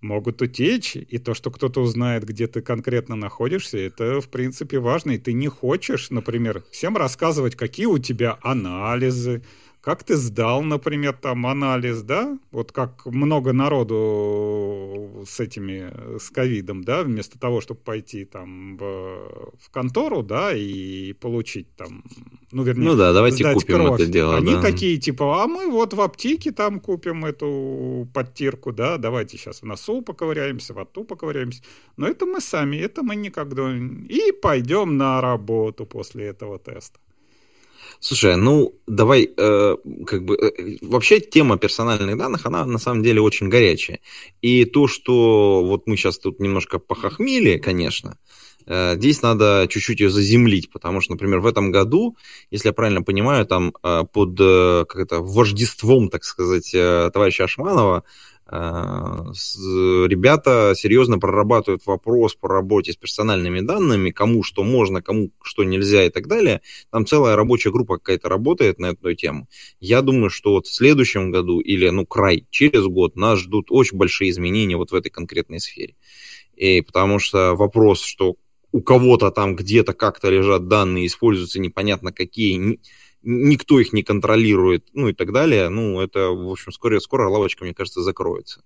могут 0.00 0.42
утечь, 0.42 0.96
и 0.96 1.18
то, 1.18 1.34
что 1.34 1.50
кто-то 1.50 1.80
узнает, 1.80 2.24
где 2.24 2.46
ты 2.46 2.60
конкретно 2.62 3.16
находишься, 3.16 3.78
это, 3.78 4.20
в 4.20 4.28
принципе, 4.28 4.78
важно, 4.78 5.12
и 5.12 5.18
ты 5.18 5.32
не 5.32 5.48
хочешь, 5.48 6.10
например, 6.10 6.64
всем 6.70 6.96
рассказывать, 6.96 7.56
какие 7.56 7.86
у 7.86 7.98
тебя 7.98 8.38
анализы, 8.42 9.42
как 9.80 10.04
ты 10.04 10.16
сдал, 10.16 10.62
например, 10.62 11.14
там 11.14 11.46
анализ, 11.46 12.02
да, 12.02 12.38
вот 12.50 12.70
как 12.70 13.06
много 13.06 13.52
народу 13.52 15.24
с 15.26 15.40
этими, 15.40 16.18
с 16.18 16.28
ковидом, 16.30 16.84
да, 16.84 17.02
вместо 17.02 17.38
того, 17.38 17.62
чтобы 17.62 17.80
пойти 17.80 18.26
там 18.26 18.76
в, 18.76 19.52
в 19.58 19.70
контору, 19.70 20.22
да, 20.22 20.54
и 20.54 21.14
получить 21.14 21.74
там, 21.76 22.04
ну, 22.52 22.62
вернее, 22.62 22.88
ну 22.88 22.96
да, 22.96 23.14
давайте 23.14 23.54
купим 23.54 23.76
кровь. 23.76 24.00
это 24.00 24.10
дело, 24.10 24.36
Они 24.36 24.54
да. 24.54 24.60
такие, 24.60 24.98
типа, 24.98 25.42
а 25.42 25.46
мы 25.46 25.70
вот 25.70 25.94
в 25.94 26.00
аптеке 26.00 26.52
там 26.52 26.80
купим 26.80 27.24
эту 27.24 28.06
подтирку, 28.12 28.72
да, 28.72 28.98
давайте 28.98 29.38
сейчас 29.38 29.62
в 29.62 29.66
носу 29.66 30.02
поковыряемся, 30.02 30.74
в 30.74 30.78
рту 30.78 31.04
поковыряемся, 31.04 31.62
но 31.96 32.06
это 32.06 32.26
мы 32.26 32.40
сами, 32.40 32.76
это 32.76 33.02
мы 33.02 33.16
никогда, 33.16 33.74
и 33.74 34.32
пойдем 34.32 34.98
на 34.98 35.22
работу 35.22 35.86
после 35.86 36.26
этого 36.26 36.58
теста. 36.58 36.98
Слушай, 38.02 38.36
ну 38.36 38.74
давай, 38.86 39.28
э, 39.36 39.76
как 40.06 40.24
бы, 40.24 40.34
э, 40.34 40.78
вообще 40.80 41.20
тема 41.20 41.58
персональных 41.58 42.16
данных, 42.16 42.46
она 42.46 42.64
на 42.64 42.78
самом 42.78 43.02
деле 43.02 43.20
очень 43.20 43.50
горячая. 43.50 44.00
И 44.40 44.64
то, 44.64 44.88
что 44.88 45.62
вот 45.62 45.86
мы 45.86 45.98
сейчас 45.98 46.18
тут 46.18 46.40
немножко 46.40 46.78
похохмели, 46.78 47.58
конечно, 47.58 48.16
э, 48.66 48.94
здесь 48.96 49.20
надо 49.20 49.66
чуть-чуть 49.68 50.00
ее 50.00 50.08
заземлить, 50.08 50.70
потому 50.70 51.02
что, 51.02 51.12
например, 51.12 51.40
в 51.40 51.46
этом 51.46 51.70
году, 51.72 52.16
если 52.50 52.68
я 52.68 52.72
правильно 52.72 53.02
понимаю, 53.02 53.44
там 53.44 53.74
э, 53.82 54.04
под 54.10 54.40
э, 54.40 54.86
как 54.88 55.02
это, 55.02 55.20
вождеством, 55.20 56.08
так 56.08 56.24
сказать, 56.24 56.74
э, 56.74 57.10
товарища 57.12 57.44
Ашманова 57.44 58.04
ребята 58.50 60.74
серьезно 60.76 61.18
прорабатывают 61.18 61.86
вопрос 61.86 62.34
по 62.34 62.48
работе 62.48 62.92
с 62.92 62.96
персональными 62.96 63.60
данными, 63.60 64.10
кому 64.10 64.42
что 64.42 64.64
можно, 64.64 65.02
кому 65.02 65.30
что 65.42 65.62
нельзя 65.62 66.04
и 66.04 66.10
так 66.10 66.26
далее. 66.26 66.60
Там 66.90 67.06
целая 67.06 67.36
рабочая 67.36 67.70
группа 67.70 67.98
какая-то 67.98 68.28
работает 68.28 68.80
на 68.80 68.86
эту 68.86 69.14
тему. 69.14 69.46
Я 69.78 70.02
думаю, 70.02 70.30
что 70.30 70.52
вот 70.52 70.66
в 70.66 70.74
следующем 70.74 71.30
году 71.30 71.60
или, 71.60 71.88
ну, 71.90 72.06
край, 72.06 72.46
через 72.50 72.86
год 72.86 73.14
нас 73.14 73.38
ждут 73.38 73.66
очень 73.70 73.98
большие 73.98 74.30
изменения 74.30 74.76
вот 74.76 74.90
в 74.90 74.94
этой 74.94 75.10
конкретной 75.10 75.60
сфере. 75.60 75.94
И 76.56 76.80
потому 76.80 77.20
что 77.20 77.54
вопрос, 77.54 78.02
что 78.02 78.34
у 78.72 78.82
кого-то 78.82 79.30
там 79.30 79.56
где-то 79.56 79.92
как-то 79.92 80.28
лежат 80.28 80.68
данные, 80.68 81.06
используются 81.06 81.60
непонятно 81.60 82.12
какие, 82.12 82.80
никто 83.22 83.78
их 83.80 83.92
не 83.92 84.02
контролирует, 84.02 84.88
ну 84.92 85.08
и 85.08 85.12
так 85.12 85.32
далее, 85.32 85.68
ну, 85.68 86.00
это, 86.00 86.28
в 86.30 86.50
общем, 86.50 86.72
скоро, 86.72 86.98
скоро 87.00 87.28
лавочка, 87.28 87.64
мне 87.64 87.74
кажется, 87.74 88.02
закроется. 88.02 88.62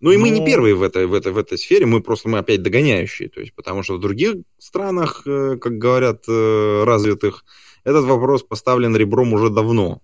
Ну 0.00 0.10
и 0.10 0.16
Но... 0.16 0.22
мы 0.22 0.30
не 0.30 0.44
первые 0.44 0.74
в 0.74 0.82
этой, 0.82 1.06
в, 1.06 1.14
этой, 1.14 1.32
в 1.32 1.38
этой 1.38 1.58
сфере, 1.58 1.86
мы 1.86 2.02
просто 2.02 2.28
мы 2.28 2.38
опять 2.38 2.62
догоняющие, 2.62 3.28
то 3.28 3.40
есть, 3.40 3.54
потому 3.54 3.82
что 3.82 3.94
в 3.94 4.00
других 4.00 4.36
странах, 4.58 5.22
э, 5.26 5.56
как 5.58 5.78
говорят, 5.78 6.24
э, 6.28 6.84
развитых, 6.84 7.44
этот 7.84 8.04
вопрос 8.04 8.42
поставлен 8.42 8.96
ребром 8.96 9.32
уже 9.32 9.48
давно. 9.48 10.02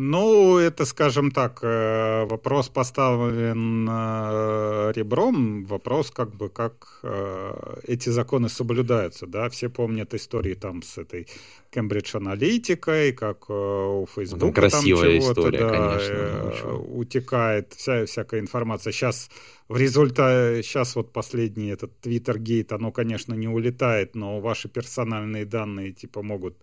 Ну, 0.00 0.58
это, 0.58 0.84
скажем 0.84 1.32
так, 1.32 1.58
э, 1.60 2.24
вопрос 2.26 2.68
поставлен 2.68 3.84
э, 3.90 4.92
ребром, 4.94 5.64
вопрос 5.64 6.12
как 6.12 6.36
бы, 6.36 6.48
как 6.50 7.00
э, 7.02 7.80
эти 7.82 8.08
законы 8.08 8.48
соблюдаются, 8.48 9.26
да, 9.26 9.48
все 9.48 9.68
помнят 9.68 10.14
истории 10.14 10.54
там 10.54 10.82
с 10.84 10.98
этой 10.98 11.26
Кембридж 11.70 12.16
аналитикой, 12.16 13.12
как 13.12 13.50
у 13.50 14.06
Фейсбука 14.14 14.40
там, 14.40 14.52
красивая 14.52 15.18
там 15.20 15.30
история, 15.30 15.58
да, 15.58 15.68
конечно, 15.68 16.74
утекает 16.76 17.72
вся, 17.72 18.06
всякая 18.06 18.38
информация. 18.38 18.92
Сейчас 18.92 19.28
в 19.66 19.76
результате, 19.76 20.62
сейчас 20.62 20.94
вот 20.94 21.12
последний 21.12 21.70
этот 21.70 21.90
Twitter 22.06 22.38
гейт, 22.38 22.70
оно, 22.70 22.92
конечно, 22.92 23.34
не 23.34 23.48
улетает, 23.48 24.14
но 24.14 24.38
ваши 24.38 24.68
персональные 24.68 25.44
данные 25.44 25.90
типа 25.90 26.22
могут 26.22 26.56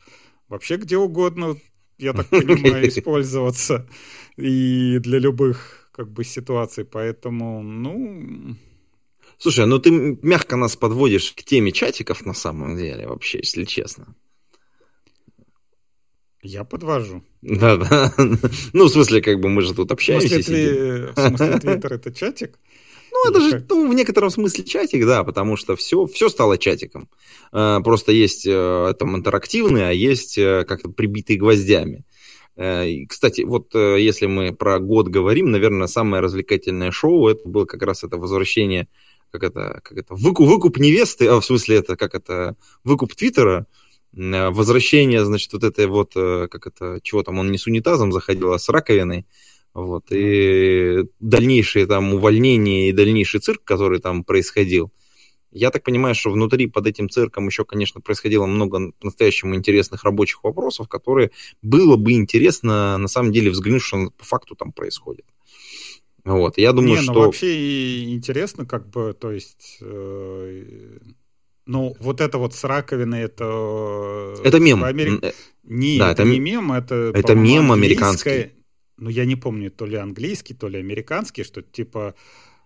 вообще 0.47 0.77
где 0.77 0.95
угодно 0.95 1.57
я 1.97 2.13
так 2.13 2.27
понимаю, 2.29 2.87
использоваться 2.87 3.87
и 4.37 4.99
для 4.99 5.19
любых 5.19 5.89
как 5.91 6.11
бы 6.11 6.23
ситуаций, 6.23 6.83
поэтому, 6.83 7.63
ну... 7.63 8.55
Слушай, 9.37 9.65
ну 9.65 9.79
ты 9.79 9.91
мягко 10.21 10.55
нас 10.55 10.75
подводишь 10.75 11.31
к 11.31 11.43
теме 11.43 11.71
чатиков 11.71 12.25
на 12.25 12.33
самом 12.33 12.77
деле, 12.77 13.07
вообще, 13.07 13.39
если 13.39 13.65
честно. 13.65 14.15
Я 16.41 16.63
подвожу. 16.63 17.23
Да, 17.41 17.75
да. 17.77 18.13
Ну, 18.73 18.85
в 18.85 18.89
смысле, 18.89 19.21
как 19.21 19.39
бы 19.39 19.49
мы 19.49 19.61
же 19.61 19.73
тут 19.73 19.91
общаемся. 19.91 20.27
В 20.37 20.43
смысле, 20.43 21.59
Твиттер 21.59 21.93
это 21.93 22.13
чатик? 22.13 22.59
Ну, 23.15 23.29
это 23.31 23.39
же 23.39 23.65
ну, 23.69 23.89
в 23.89 23.93
некотором 23.93 24.29
смысле 24.29 24.65
чатик, 24.65 25.05
да, 25.05 25.23
потому 25.23 25.55
что 25.55 25.77
все, 25.77 26.05
все 26.05 26.27
стало 26.27 26.57
чатиком. 26.57 27.09
А, 27.53 27.79
просто 27.79 28.11
есть 28.11 28.45
э, 28.45 28.93
там 28.99 29.15
интерактивные, 29.15 29.87
а 29.87 29.91
есть 29.91 30.37
э, 30.37 30.65
как-то 30.67 30.89
прибитые 30.89 31.39
гвоздями. 31.39 32.03
Э, 32.57 33.05
кстати, 33.07 33.41
вот 33.41 33.73
если 33.73 34.25
мы 34.25 34.53
про 34.53 34.79
год 34.79 35.07
говорим, 35.07 35.49
наверное, 35.49 35.87
самое 35.87 36.21
развлекательное 36.21 36.91
шоу 36.91 37.29
это 37.29 37.47
было 37.47 37.65
как 37.65 37.81
раз 37.83 38.03
это 38.03 38.17
возвращение, 38.17 38.89
как 39.31 39.43
это, 39.43 39.79
как 39.83 39.97
это 39.97 40.13
выкуп, 40.13 40.47
выкуп 40.47 40.77
невесты, 40.77 41.27
а 41.27 41.39
в 41.39 41.45
смысле 41.45 41.77
это 41.77 41.95
как 41.95 42.15
это 42.15 42.57
выкуп 42.83 43.15
Твиттера, 43.15 43.65
возвращение, 44.11 45.25
значит, 45.25 45.51
вот 45.53 45.63
этой 45.63 45.87
вот, 45.87 46.13
как 46.13 46.67
это, 46.67 46.99
чего 47.03 47.21
там, 47.23 47.39
он 47.39 47.51
не 47.51 47.57
с 47.57 47.67
унитазом 47.67 48.13
заходил, 48.13 48.53
а 48.53 48.59
с 48.59 48.69
раковиной, 48.69 49.25
вот, 49.75 50.05
и 50.09 51.03
дальнейшие 51.19 51.85
там 51.85 52.13
увольнения 52.13 52.89
и 52.89 52.93
дальнейший 52.93 53.41
цирк, 53.41 53.61
который 53.65 53.99
там 53.99 54.23
происходил, 54.23 54.91
я 55.51 55.69
так 55.69 55.83
понимаю, 55.83 56.15
что 56.15 56.31
внутри 56.31 56.67
под 56.67 56.87
этим 56.87 57.09
цирком 57.09 57.47
еще, 57.47 57.65
конечно, 57.65 57.99
происходило 57.99 58.45
много 58.45 58.93
по-настоящему 58.99 59.55
интересных 59.55 60.05
рабочих 60.05 60.43
вопросов, 60.43 60.87
которые 60.87 61.31
было 61.61 61.97
бы 61.97 62.13
интересно 62.13 62.97
на 62.97 63.07
самом 63.09 63.33
деле 63.33 63.51
взглянуть, 63.51 63.81
что 63.81 64.11
по 64.17 64.23
факту 64.23 64.55
там 64.55 64.71
происходит. 64.71 65.25
Вот, 66.23 66.57
я 66.57 66.71
думаю, 66.71 66.95
Не, 66.95 67.03
что... 67.03 67.13
Ну, 67.13 67.19
вообще 67.25 68.05
интересно, 68.13 68.65
как 68.65 68.89
бы, 68.89 69.13
то 69.13 69.31
есть... 69.31 69.77
Э, 69.81 70.97
ну, 71.65 71.95
вот 71.99 72.21
это 72.21 72.37
вот 72.37 72.55
с 72.55 72.63
раковиной, 72.63 73.23
это... 73.23 74.35
Это 74.43 74.59
мем. 74.59 74.83
Амери... 74.83 75.19
Э, 75.21 75.31
Нет, 75.63 75.99
да, 75.99 76.11
это, 76.11 76.23
это 76.23 76.31
не 76.31 76.39
мем, 76.39 76.71
это... 76.71 77.11
Это 77.13 77.35
мем 77.35 77.71
американский. 77.71 78.51
Ну, 78.97 79.09
я 79.09 79.25
не 79.25 79.35
помню, 79.35 79.71
то 79.71 79.85
ли 79.85 79.97
английский, 79.97 80.53
то 80.53 80.67
ли 80.67 80.79
американский, 80.79 81.43
что 81.43 81.61
типа 81.61 82.15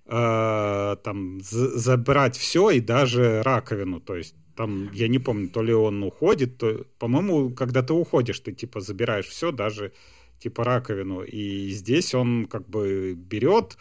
э, 0.06 0.96
там 1.04 1.40
забрать 1.42 2.38
все 2.38 2.70
и 2.70 2.80
даже 2.80 3.42
раковину, 3.44 4.00
то 4.00 4.16
есть 4.16 4.36
там, 4.60 4.92
я 4.92 5.08
не 5.08 5.20
помню, 5.20 5.48
то 5.48 5.64
ли 5.64 5.74
он 5.74 6.04
уходит, 6.04 6.58
то, 6.58 6.86
по-моему, 6.98 7.52
когда 7.52 7.82
ты 7.82 7.94
уходишь, 7.94 8.42
ты 8.42 8.52
типа 8.52 8.82
забираешь 8.82 9.28
все, 9.28 9.52
даже 9.54 9.94
типа 10.40 10.66
раковину. 10.66 11.24
И 11.24 11.70
здесь 11.70 12.14
он 12.14 12.46
как 12.46 12.68
бы 12.68 13.14
берет, 13.14 13.78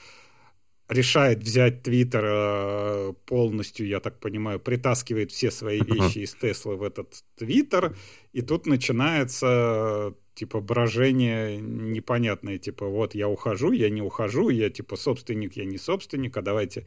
решает 0.89 1.43
взять 1.43 1.83
Твиттер 1.83 2.25
э, 2.25 3.13
полностью, 3.27 3.89
я 3.89 3.99
так 3.99 4.21
понимаю, 4.21 4.61
притаскивает 4.61 5.33
все 5.33 5.51
свои 5.51 5.81
вещи 5.81 6.19
из 6.21 6.35
Теслы 6.35 6.77
в 6.77 6.85
этот 6.85 7.25
Твиттер, 7.37 7.97
и 8.33 8.43
тут 8.43 8.67
начинается 8.67 10.15
типа 10.39 10.61
брожение 10.61 11.57
непонятное, 11.59 12.59
типа 12.59 12.87
вот 12.87 13.15
я 13.17 13.29
ухожу, 13.29 13.73
я 13.73 13.91
не 13.91 14.03
ухожу, 14.03 14.51
я 14.51 14.71
типа 14.71 14.97
собственник, 14.97 15.57
я 15.57 15.65
не 15.65 15.79
собственник, 15.79 16.37
а 16.37 16.43
давайте 16.43 16.87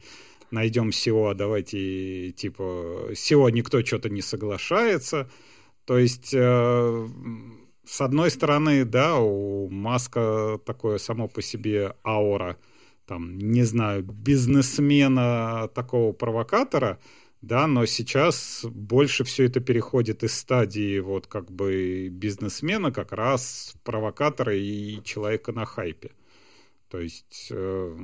найдем 0.50 0.88
SEO, 0.88 1.30
а 1.30 1.34
давайте 1.34 2.30
типа 2.32 3.10
SEO 3.10 3.50
никто 3.50 3.84
что-то 3.84 4.08
не 4.08 4.22
соглашается. 4.22 5.28
То 5.84 5.98
есть 5.98 6.32
э, 6.32 7.08
с 7.84 8.00
одной 8.00 8.30
стороны, 8.30 8.86
да, 8.86 9.18
у 9.18 9.68
Маска 9.68 10.58
такое 10.64 10.96
само 10.96 11.28
по 11.28 11.42
себе 11.42 11.94
аура, 12.04 12.56
там, 13.06 13.36
не 13.36 13.64
знаю, 13.64 14.02
бизнесмена, 14.02 15.68
такого 15.74 16.12
провокатора, 16.12 16.98
да, 17.42 17.66
но 17.66 17.86
сейчас 17.86 18.64
больше 18.64 19.24
все 19.24 19.46
это 19.46 19.58
переходит 19.60 20.22
из 20.22 20.32
стадии 20.32 21.00
вот 21.00 21.26
как 21.26 21.50
бы 21.50 22.08
бизнесмена 22.08 22.92
как 22.92 23.12
раз 23.12 23.74
провокатора 23.82 24.56
и 24.56 25.02
человека 25.02 25.52
на 25.52 25.66
хайпе. 25.66 26.12
То 26.88 27.00
есть 27.00 27.48
э, 27.50 27.96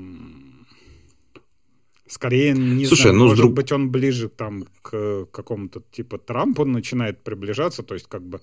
скорее, 2.08 2.52
не 2.52 2.84
Слушай, 2.86 3.02
знаю, 3.02 3.16
ну, 3.16 3.24
может 3.26 3.38
друг... 3.38 3.52
быть, 3.52 3.70
он 3.70 3.92
ближе 3.92 4.28
там 4.28 4.64
к 4.82 5.26
какому-то 5.26 5.82
типа 5.92 6.18
Трампу 6.18 6.64
начинает 6.64 7.22
приближаться, 7.22 7.84
то 7.84 7.94
есть 7.94 8.08
как 8.08 8.22
бы 8.22 8.40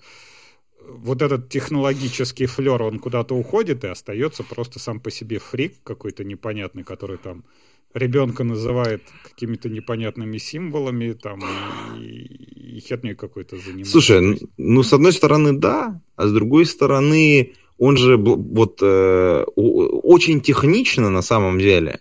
вот 0.80 1.20
этот 1.20 1.50
технологический 1.50 2.46
флер, 2.46 2.82
он 2.82 3.00
куда-то 3.00 3.34
уходит 3.34 3.84
и 3.84 3.88
остается 3.88 4.42
просто 4.44 4.78
сам 4.78 5.00
по 5.00 5.10
себе 5.10 5.38
фрик 5.38 5.74
какой-то 5.82 6.24
непонятный, 6.24 6.84
который 6.84 7.18
там 7.18 7.44
ребенка 7.96 8.44
называет 8.44 9.02
какими-то 9.24 9.68
непонятными 9.68 10.38
символами 10.38 11.12
там 11.12 11.40
и, 11.98 12.76
и 12.76 12.80
херней 12.80 13.14
какой-то 13.14 13.56
занимается. 13.56 13.92
Слушай, 13.92 14.38
ну 14.56 14.82
с 14.82 14.92
одной 14.92 15.12
стороны 15.12 15.52
да, 15.52 16.00
а 16.14 16.26
с 16.26 16.32
другой 16.32 16.66
стороны 16.66 17.54
он 17.78 17.96
же 17.96 18.16
вот 18.16 18.78
э, 18.82 19.44
очень 19.54 20.40
технично 20.40 21.10
на 21.10 21.22
самом 21.22 21.58
деле. 21.58 22.00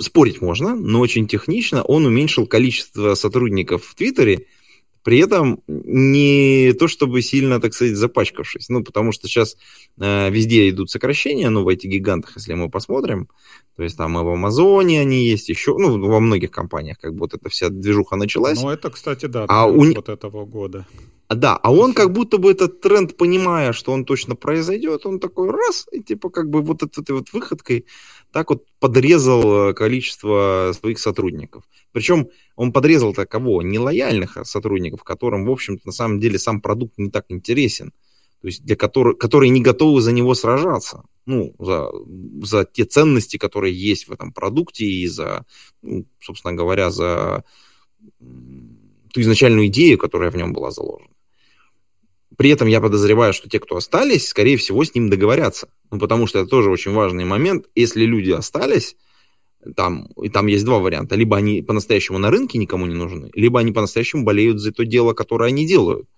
Спорить 0.00 0.42
можно, 0.42 0.76
но 0.76 1.00
очень 1.00 1.26
технично 1.26 1.82
он 1.82 2.04
уменьшил 2.04 2.46
количество 2.46 3.14
сотрудников 3.14 3.84
в 3.86 3.94
Твиттере 3.94 4.46
при 5.02 5.18
этом 5.18 5.62
не 5.66 6.72
то 6.78 6.88
чтобы 6.88 7.22
сильно, 7.22 7.60
так 7.60 7.74
сказать, 7.74 7.96
запачкавшись. 7.96 8.68
Ну, 8.68 8.82
потому 8.82 9.12
что 9.12 9.28
сейчас 9.28 9.56
э, 10.00 10.30
везде 10.30 10.68
идут 10.68 10.90
сокращения, 10.90 11.50
ну, 11.50 11.64
в 11.64 11.68
этих 11.68 11.90
гигантах, 11.90 12.36
если 12.36 12.54
мы 12.54 12.70
посмотрим. 12.70 13.28
То 13.76 13.82
есть 13.84 13.96
там 13.96 14.18
и 14.18 14.22
в 14.22 14.28
Амазоне 14.28 15.00
они 15.00 15.24
есть, 15.24 15.48
еще, 15.48 15.76
ну, 15.78 16.00
во 16.00 16.20
многих 16.20 16.50
компаниях, 16.50 16.98
как 16.98 17.12
бы 17.12 17.20
вот 17.20 17.34
эта 17.34 17.48
вся 17.48 17.68
движуха 17.68 18.16
началась. 18.16 18.60
Ну, 18.60 18.70
это, 18.70 18.90
кстати, 18.90 19.26
да, 19.26 19.44
а 19.48 19.66
у... 19.66 19.94
вот 19.94 20.08
этого 20.08 20.44
года. 20.44 20.86
Да, 21.28 21.56
а 21.56 21.72
он 21.72 21.92
как 21.92 22.12
будто 22.12 22.38
бы 22.38 22.50
этот 22.50 22.80
тренд, 22.80 23.16
понимая, 23.16 23.72
что 23.74 23.92
он 23.92 24.06
точно 24.06 24.34
произойдет, 24.34 25.04
он 25.04 25.20
такой 25.20 25.50
раз, 25.50 25.86
и 25.92 26.02
типа 26.02 26.30
как 26.30 26.48
бы 26.48 26.62
вот 26.62 26.82
этой 26.82 27.12
вот 27.12 27.32
выходкой 27.34 27.84
так 28.32 28.50
вот 28.50 28.64
подрезал 28.78 29.70
э, 29.70 29.74
количество 29.74 30.72
своих 30.78 30.98
сотрудников. 30.98 31.64
Причем 31.92 32.28
он 32.56 32.72
подрезал-то 32.72 33.26
кого? 33.26 33.62
Нелояльных 33.62 34.38
сотрудников, 34.44 35.02
которым, 35.02 35.46
в 35.46 35.50
общем-то, 35.50 35.86
на 35.86 35.92
самом 35.92 36.20
деле 36.20 36.38
сам 36.38 36.60
продукт 36.60 36.98
не 36.98 37.10
так 37.10 37.26
интересен. 37.28 37.92
То 38.40 38.46
есть 38.46 38.64
для 38.64 38.76
которых, 38.76 39.18
которые 39.18 39.50
не 39.50 39.62
готовы 39.62 40.00
за 40.00 40.12
него 40.12 40.34
сражаться. 40.34 41.02
Ну, 41.26 41.54
за, 41.58 41.90
за 42.42 42.64
те 42.64 42.84
ценности, 42.84 43.36
которые 43.36 43.74
есть 43.74 44.06
в 44.06 44.12
этом 44.12 44.32
продукте 44.32 44.84
и 44.86 45.06
за, 45.08 45.44
ну, 45.82 46.06
собственно 46.20 46.54
говоря, 46.54 46.90
за 46.90 47.44
ту 48.20 49.20
изначальную 49.20 49.66
идею, 49.66 49.98
которая 49.98 50.30
в 50.30 50.36
нем 50.36 50.52
была 50.52 50.70
заложена. 50.70 51.10
При 52.38 52.50
этом 52.50 52.68
я 52.68 52.80
подозреваю, 52.80 53.32
что 53.32 53.48
те, 53.48 53.58
кто 53.58 53.76
остались, 53.76 54.28
скорее 54.28 54.56
всего, 54.56 54.84
с 54.84 54.94
ним 54.94 55.10
договорятся. 55.10 55.68
Ну, 55.90 55.98
потому 55.98 56.28
что 56.28 56.38
это 56.38 56.48
тоже 56.48 56.70
очень 56.70 56.92
важный 56.92 57.24
момент. 57.24 57.66
Если 57.74 58.04
люди 58.04 58.30
остались, 58.30 58.94
там, 59.74 60.06
и 60.22 60.28
там 60.28 60.46
есть 60.46 60.64
два 60.64 60.78
варианта. 60.78 61.16
Либо 61.16 61.36
они 61.36 61.62
по-настоящему 61.62 62.18
на 62.18 62.30
рынке 62.30 62.58
никому 62.58 62.86
не 62.86 62.94
нужны, 62.94 63.28
либо 63.34 63.58
они 63.58 63.72
по-настоящему 63.72 64.22
болеют 64.22 64.60
за 64.60 64.70
то 64.70 64.84
дело, 64.84 65.14
которое 65.14 65.48
они 65.48 65.66
делают. 65.66 66.08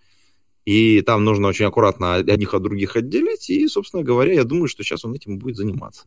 И 0.66 1.00
там 1.00 1.24
нужно 1.24 1.48
очень 1.48 1.64
аккуратно 1.64 2.16
одних 2.16 2.52
от 2.52 2.62
других 2.62 2.96
отделить. 2.96 3.48
И, 3.48 3.66
собственно 3.66 4.02
говоря, 4.02 4.35
я 4.35 4.44
думаю, 4.44 4.68
что 4.68 4.83
сейчас 4.83 5.06
он 5.06 5.14
этим 5.14 5.38
будет 5.38 5.56
заниматься. 5.56 6.04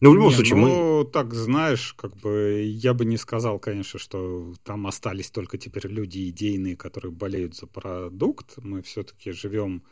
Но 0.00 0.10
в 0.10 0.14
любом 0.14 0.30
не, 0.30 0.34
случае 0.34 0.56
ну, 0.56 0.98
мы... 0.98 1.04
так 1.04 1.34
знаешь, 1.34 1.94
как 1.96 2.16
бы 2.16 2.62
я 2.64 2.94
бы 2.94 3.04
не 3.04 3.16
сказал, 3.16 3.58
конечно, 3.58 3.98
что 3.98 4.54
там 4.64 4.86
остались 4.86 5.30
только 5.30 5.58
теперь 5.58 5.86
люди 5.88 6.28
идейные, 6.30 6.76
которые 6.76 7.12
болеют 7.12 7.54
за 7.54 7.66
продукт. 7.66 8.54
Мы 8.56 8.82
все-таки 8.82 9.32
живем 9.32 9.82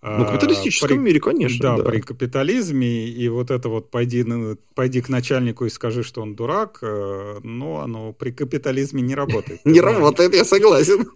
ну, 0.00 0.24
в 0.24 0.26
капиталистическом 0.26 0.88
при, 0.88 0.96
мире, 0.96 1.20
конечно. 1.20 1.60
Да, 1.60 1.76
да, 1.76 1.90
при 1.90 2.00
капитализме, 2.00 3.08
и 3.08 3.28
вот 3.28 3.50
это 3.50 3.68
вот 3.68 3.90
пойди, 3.90 4.24
пойди 4.74 5.00
к 5.00 5.08
начальнику 5.08 5.64
и 5.64 5.70
скажи, 5.70 6.04
что 6.04 6.22
он 6.22 6.36
дурак, 6.36 6.78
э, 6.82 7.40
но 7.42 7.80
оно 7.80 8.12
при 8.12 8.30
капитализме 8.30 9.02
не 9.02 9.16
работает. 9.16 9.60
Не 9.64 9.80
работает, 9.80 10.34
я 10.34 10.44
согласен. 10.44 11.08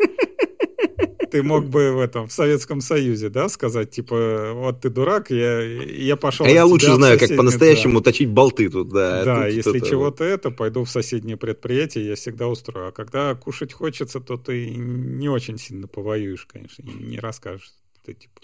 Ты 1.32 1.42
мог 1.42 1.64
бы 1.64 1.92
в 1.92 2.00
этом, 2.00 2.28
в 2.28 2.32
Советском 2.32 2.82
Союзе, 2.82 3.30
да, 3.30 3.48
сказать, 3.48 3.90
типа, 3.90 4.52
вот 4.54 4.82
ты 4.82 4.90
дурак, 4.90 5.30
я, 5.30 5.62
я 5.62 6.16
пошел... 6.16 6.44
А 6.44 6.50
я 6.50 6.66
лучше 6.66 6.92
знаю, 6.94 7.18
как 7.18 7.34
по-настоящему 7.34 8.02
точить 8.02 8.28
болты 8.28 8.68
тут, 8.68 8.90
да. 8.90 9.24
Да, 9.24 9.46
если 9.46 9.78
чего-то 9.80 10.24
это, 10.24 10.50
пойду 10.50 10.84
в 10.84 10.90
соседнее 10.90 11.38
предприятие, 11.38 12.06
я 12.06 12.16
всегда 12.16 12.48
устрою. 12.48 12.88
А 12.88 12.92
когда 12.92 13.34
кушать 13.34 13.72
хочется, 13.72 14.20
то 14.20 14.36
ты 14.36 14.74
не 14.76 15.30
очень 15.30 15.56
сильно 15.56 15.88
повоюешь, 15.88 16.46
конечно, 16.46 16.82
не 16.82 17.18
расскажешь 17.18 17.72
ты 18.04 18.14
типа. 18.14 18.40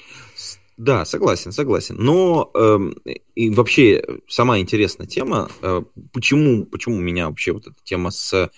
Да, 0.77 1.05
согласен, 1.05 1.53
согласен. 1.53 1.97
Но 1.99 2.51
э, 2.55 2.79
и 3.35 3.51
вообще 3.51 4.03
сама 4.29 4.61
интересная 4.61 5.07
тема, 5.07 5.51
э, 5.61 5.83
почему, 6.13 6.65
почему 6.67 7.01
меня 7.01 7.29
вообще 7.29 7.53
вот 7.53 7.67
эта 7.67 7.77
тема 7.83 8.11
с, 8.13 8.49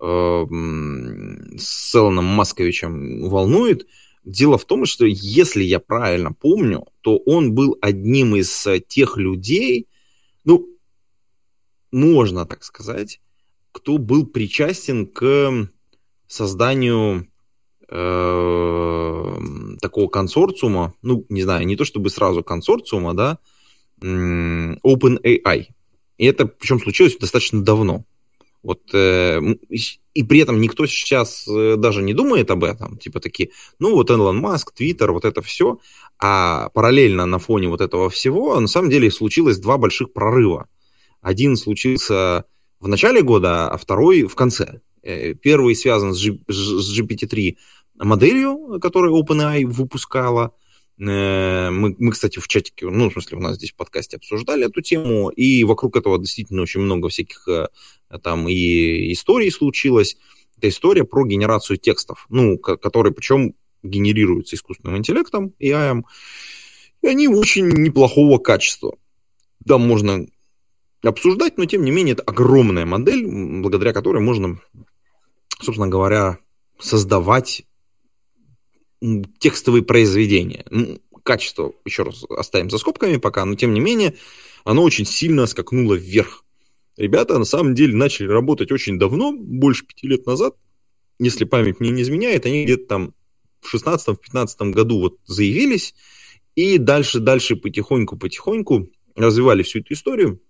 с 0.00 1.94
Элоном 1.94 2.24
Масковичем 2.24 3.28
волнует, 3.28 3.86
дело 4.24 4.58
в 4.58 4.64
том, 4.64 4.86
что 4.86 5.06
если 5.06 5.64
я 5.64 5.80
правильно 5.80 6.32
помню, 6.32 6.86
то 7.00 7.16
он 7.18 7.54
был 7.54 7.76
одним 7.80 8.36
из 8.36 8.66
тех 8.86 9.16
людей, 9.16 9.88
ну, 10.44 10.68
можно 11.90 12.46
так 12.46 12.62
сказать, 12.62 13.20
кто 13.72 13.98
был 13.98 14.26
причастен 14.26 15.06
к 15.06 15.68
созданию 16.26 17.26
э, 17.88 19.36
такого 19.80 20.08
консорциума, 20.08 20.94
ну, 21.02 21.24
не 21.28 21.42
знаю, 21.42 21.66
не 21.66 21.76
то 21.76 21.84
чтобы 21.84 22.10
сразу 22.10 22.42
консорциума, 22.44 23.14
да, 23.14 23.38
OpenAI. 24.00 25.66
И 26.18 26.24
это, 26.24 26.46
причем, 26.46 26.80
случилось 26.80 27.16
достаточно 27.16 27.62
давно. 27.62 28.04
Вот, 28.62 28.80
э, 28.92 29.40
и 30.14 30.22
при 30.24 30.40
этом 30.40 30.60
никто 30.60 30.86
сейчас 30.86 31.46
э, 31.48 31.76
даже 31.76 32.02
не 32.02 32.12
думает 32.12 32.50
об 32.50 32.64
этом. 32.64 32.98
Типа 32.98 33.20
такие, 33.20 33.50
ну 33.78 33.94
вот 33.94 34.10
Элон 34.10 34.38
Маск, 34.38 34.72
Твиттер, 34.72 35.12
вот 35.12 35.24
это 35.24 35.42
все. 35.42 35.78
А 36.18 36.68
параллельно 36.70 37.24
на 37.24 37.38
фоне 37.38 37.68
вот 37.68 37.80
этого 37.80 38.10
всего, 38.10 38.58
на 38.58 38.66
самом 38.66 38.90
деле, 38.90 39.10
случилось 39.10 39.58
два 39.58 39.78
больших 39.78 40.12
прорыва. 40.12 40.68
Один 41.20 41.56
случился 41.56 42.46
в 42.80 42.88
начале 42.88 43.22
года, 43.22 43.68
а 43.68 43.76
второй 43.76 44.24
в 44.24 44.34
конце. 44.34 44.80
Э, 45.02 45.34
первый 45.34 45.74
связан 45.74 46.14
с, 46.14 46.20
с 46.48 47.00
GPT-3 47.00 47.56
моделью, 48.00 48.80
которую 48.80 49.16
OpenAI 49.20 49.66
выпускала. 49.66 50.52
Э, 51.00 51.70
мы, 51.70 51.94
мы, 51.98 52.12
кстати, 52.12 52.38
в 52.38 52.48
чатике, 52.48 52.86
ну, 52.86 53.08
в 53.08 53.12
смысле, 53.12 53.38
у 53.38 53.40
нас 53.40 53.56
здесь 53.56 53.72
в 53.72 53.76
подкасте 53.76 54.16
обсуждали 54.16 54.66
эту 54.66 54.80
тему, 54.80 55.30
и 55.30 55.64
вокруг 55.64 55.96
этого 55.96 56.18
действительно 56.18 56.62
очень 56.62 56.80
много 56.80 57.08
всяких 57.08 57.46
э, 57.48 57.68
там 58.22 58.48
и 58.48 59.12
историй 59.12 59.50
случилось. 59.50 60.16
Это 60.56 60.68
история 60.68 61.04
про 61.04 61.24
генерацию 61.24 61.76
текстов, 61.76 62.26
ну, 62.30 62.58
которые 62.58 63.12
причем 63.12 63.54
генерируются 63.84 64.56
искусственным 64.56 64.96
интеллектом, 64.96 65.54
AI, 65.60 66.02
и 67.02 67.06
они 67.06 67.28
очень 67.28 67.68
неплохого 67.68 68.38
качества. 68.38 68.96
Там 69.64 69.86
можно 69.86 70.26
обсуждать, 71.04 71.58
но 71.58 71.66
тем 71.66 71.84
не 71.84 71.92
менее 71.92 72.14
это 72.14 72.24
огромная 72.24 72.86
модель, 72.86 73.24
благодаря 73.62 73.92
которой 73.92 74.20
можно, 74.20 74.60
собственно 75.60 75.86
говоря, 75.86 76.38
создавать 76.80 77.64
текстовые 79.38 79.82
произведения. 79.82 80.64
Качество, 81.22 81.74
еще 81.84 82.04
раз, 82.04 82.24
оставим 82.28 82.70
за 82.70 82.78
скобками 82.78 83.16
пока, 83.16 83.44
но 83.44 83.54
тем 83.54 83.74
не 83.74 83.80
менее, 83.80 84.16
оно 84.64 84.82
очень 84.82 85.04
сильно 85.04 85.46
скакнуло 85.46 85.94
вверх. 85.94 86.44
Ребята 86.96 87.38
на 87.38 87.44
самом 87.44 87.74
деле 87.74 87.94
начали 87.94 88.28
работать 88.28 88.72
очень 88.72 88.98
давно, 88.98 89.32
больше 89.32 89.86
пяти 89.86 90.08
лет 90.08 90.26
назад, 90.26 90.56
если 91.18 91.44
память 91.44 91.80
мне 91.80 91.90
не 91.90 92.02
изменяет, 92.02 92.46
они 92.46 92.64
где-то 92.64 92.86
там 92.86 93.14
в 93.60 93.74
16-15 93.74 94.70
году 94.70 95.00
вот 95.00 95.18
заявились, 95.26 95.94
и 96.54 96.78
дальше-дальше 96.78 97.56
потихоньку-потихоньку 97.56 98.88
развивали 99.14 99.62
всю 99.62 99.80
эту 99.80 99.94
историю 99.94 100.40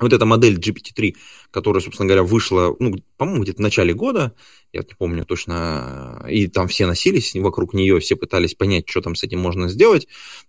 вот 0.00 0.12
эта 0.12 0.24
модель 0.24 0.58
GPT-3, 0.58 1.14
которая, 1.50 1.82
собственно 1.82 2.06
говоря, 2.06 2.22
вышла, 2.22 2.74
ну, 2.78 2.94
по-моему, 3.16 3.42
где-то 3.42 3.58
в 3.58 3.62
начале 3.62 3.94
года, 3.94 4.34
я 4.72 4.80
не 4.80 4.94
помню 4.96 5.24
точно, 5.24 6.24
и 6.28 6.46
там 6.46 6.68
все 6.68 6.86
носились 6.86 7.34
вокруг 7.34 7.74
нее, 7.74 7.98
все 8.00 8.16
пытались 8.16 8.54
понять, 8.54 8.88
что 8.88 9.00
там 9.00 9.14
с 9.14 9.24
этим 9.24 9.40
можно 9.40 9.68
сделать. 9.68 10.06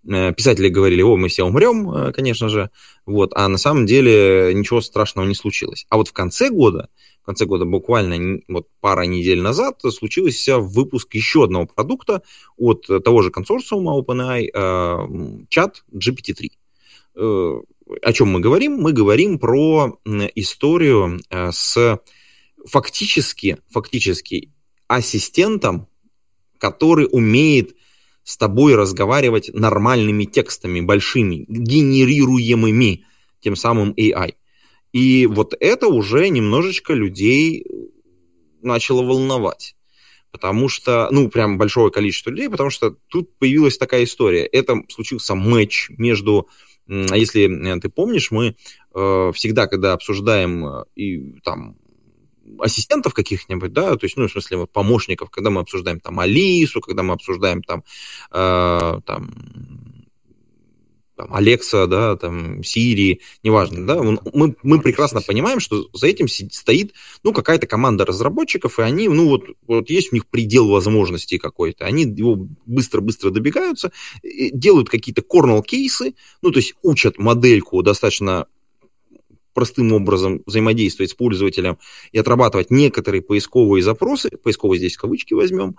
Э, 0.07 0.33
писатели 0.33 0.69
говорили, 0.69 1.01
о, 1.01 1.15
мы 1.15 1.29
все 1.29 1.43
умрем, 1.43 1.89
э, 1.89 2.11
конечно 2.11 2.49
же, 2.49 2.69
вот, 3.05 3.31
а 3.33 3.47
на 3.47 3.57
самом 3.57 3.85
деле 3.85 4.53
ничего 4.53 4.81
страшного 4.81 5.25
не 5.25 5.35
случилось. 5.35 5.85
А 5.89 5.97
вот 5.97 6.09
в 6.09 6.13
конце 6.13 6.49
года, 6.49 6.89
в 7.21 7.25
конце 7.25 7.45
года 7.45 7.65
буквально 7.65 8.41
вот 8.47 8.67
пара 8.81 9.03
недель 9.03 9.41
назад 9.41 9.81
случился 9.81 10.59
выпуск 10.59 11.13
еще 11.13 11.45
одного 11.45 11.65
продукта 11.67 12.21
от 12.57 12.87
того 13.03 13.21
же 13.21 13.31
консорциума 13.31 13.97
OpenAI, 13.97 14.49
э, 14.53 15.45
чат 15.49 15.83
GPT-3 15.93 16.51
о 18.01 18.13
чем 18.13 18.29
мы 18.29 18.39
говорим? 18.39 18.77
Мы 18.77 18.93
говорим 18.93 19.39
про 19.39 19.99
историю 20.35 21.19
э, 21.29 21.51
с 21.51 21.99
фактически, 22.65 23.57
фактически 23.69 24.51
ассистентом, 24.87 25.87
который 26.57 27.07
умеет 27.11 27.75
с 28.23 28.37
тобой 28.37 28.75
разговаривать 28.75 29.49
нормальными 29.53 30.25
текстами, 30.25 30.81
большими, 30.81 31.45
генерируемыми 31.47 33.05
тем 33.39 33.55
самым 33.55 33.93
AI. 33.93 34.35
И 34.93 35.25
вот 35.25 35.55
это 35.59 35.87
уже 35.87 36.29
немножечко 36.29 36.93
людей 36.93 37.65
начало 38.61 39.03
волновать. 39.03 39.75
Потому 40.31 40.69
что, 40.69 41.07
ну, 41.09 41.29
прям 41.29 41.57
большое 41.57 41.91
количество 41.91 42.29
людей, 42.29 42.49
потому 42.49 42.69
что 42.69 42.95
тут 43.07 43.35
появилась 43.39 43.79
такая 43.79 44.03
история. 44.03 44.45
Это 44.45 44.83
случился 44.89 45.33
матч 45.33 45.89
между 45.97 46.47
если 46.89 47.75
э, 47.75 47.79
ты 47.79 47.89
помнишь, 47.89 48.31
мы 48.31 48.55
э, 48.93 49.31
всегда, 49.33 49.67
когда 49.67 49.93
обсуждаем 49.93 50.65
э, 50.65 50.83
и 50.95 51.39
там 51.43 51.77
ассистентов 52.59 53.13
каких-нибудь, 53.13 53.73
да, 53.73 53.95
то 53.95 54.05
есть, 54.05 54.17
ну, 54.17 54.27
в 54.27 54.31
смысле, 54.31 54.57
вот, 54.57 54.71
помощников, 54.71 55.29
когда 55.29 55.49
мы 55.49 55.61
обсуждаем 55.61 55.99
там 55.99 56.19
Алису, 56.19 56.81
когда 56.81 57.03
мы 57.03 57.13
обсуждаем 57.13 57.61
там, 57.61 57.83
э, 58.31 58.99
там 59.05 59.29
там, 61.19 61.33
Алекса, 61.33 61.85
да, 61.85 62.15
там, 62.15 62.63
Сирии, 62.63 63.19
неважно, 63.43 63.85
да, 63.85 64.01
мы, 64.01 64.55
мы 64.63 64.79
прекрасно 64.79 65.21
понимаем, 65.21 65.59
что 65.59 65.89
за 65.93 66.07
этим 66.07 66.29
стоит, 66.29 66.93
ну, 67.23 67.33
какая-то 67.33 67.67
команда 67.67 68.05
разработчиков, 68.05 68.79
и 68.79 68.83
они, 68.83 69.09
ну, 69.09 69.27
вот, 69.27 69.43
вот 69.67 69.89
есть 69.89 70.13
у 70.13 70.15
них 70.15 70.27
предел 70.27 70.69
возможностей 70.69 71.37
какой-то, 71.37 71.83
они 71.83 72.03
его 72.03 72.47
быстро-быстро 72.65 73.31
добегаются, 73.31 73.91
делают 74.23 74.89
какие-то 74.89 75.21
корнел-кейсы, 75.21 76.15
ну, 76.41 76.51
то 76.51 76.59
есть 76.59 76.75
учат 76.83 77.17
модельку 77.17 77.81
достаточно 77.81 78.47
простым 79.53 79.91
образом 79.91 80.41
взаимодействовать 80.45 81.11
с 81.11 81.15
пользователем 81.15 81.79
и 82.13 82.17
отрабатывать 82.17 82.71
некоторые 82.71 83.21
поисковые 83.21 83.83
запросы, 83.83 84.29
поисковые 84.29 84.79
здесь 84.79 84.95
кавычки 84.95 85.33
возьмем, 85.33 85.75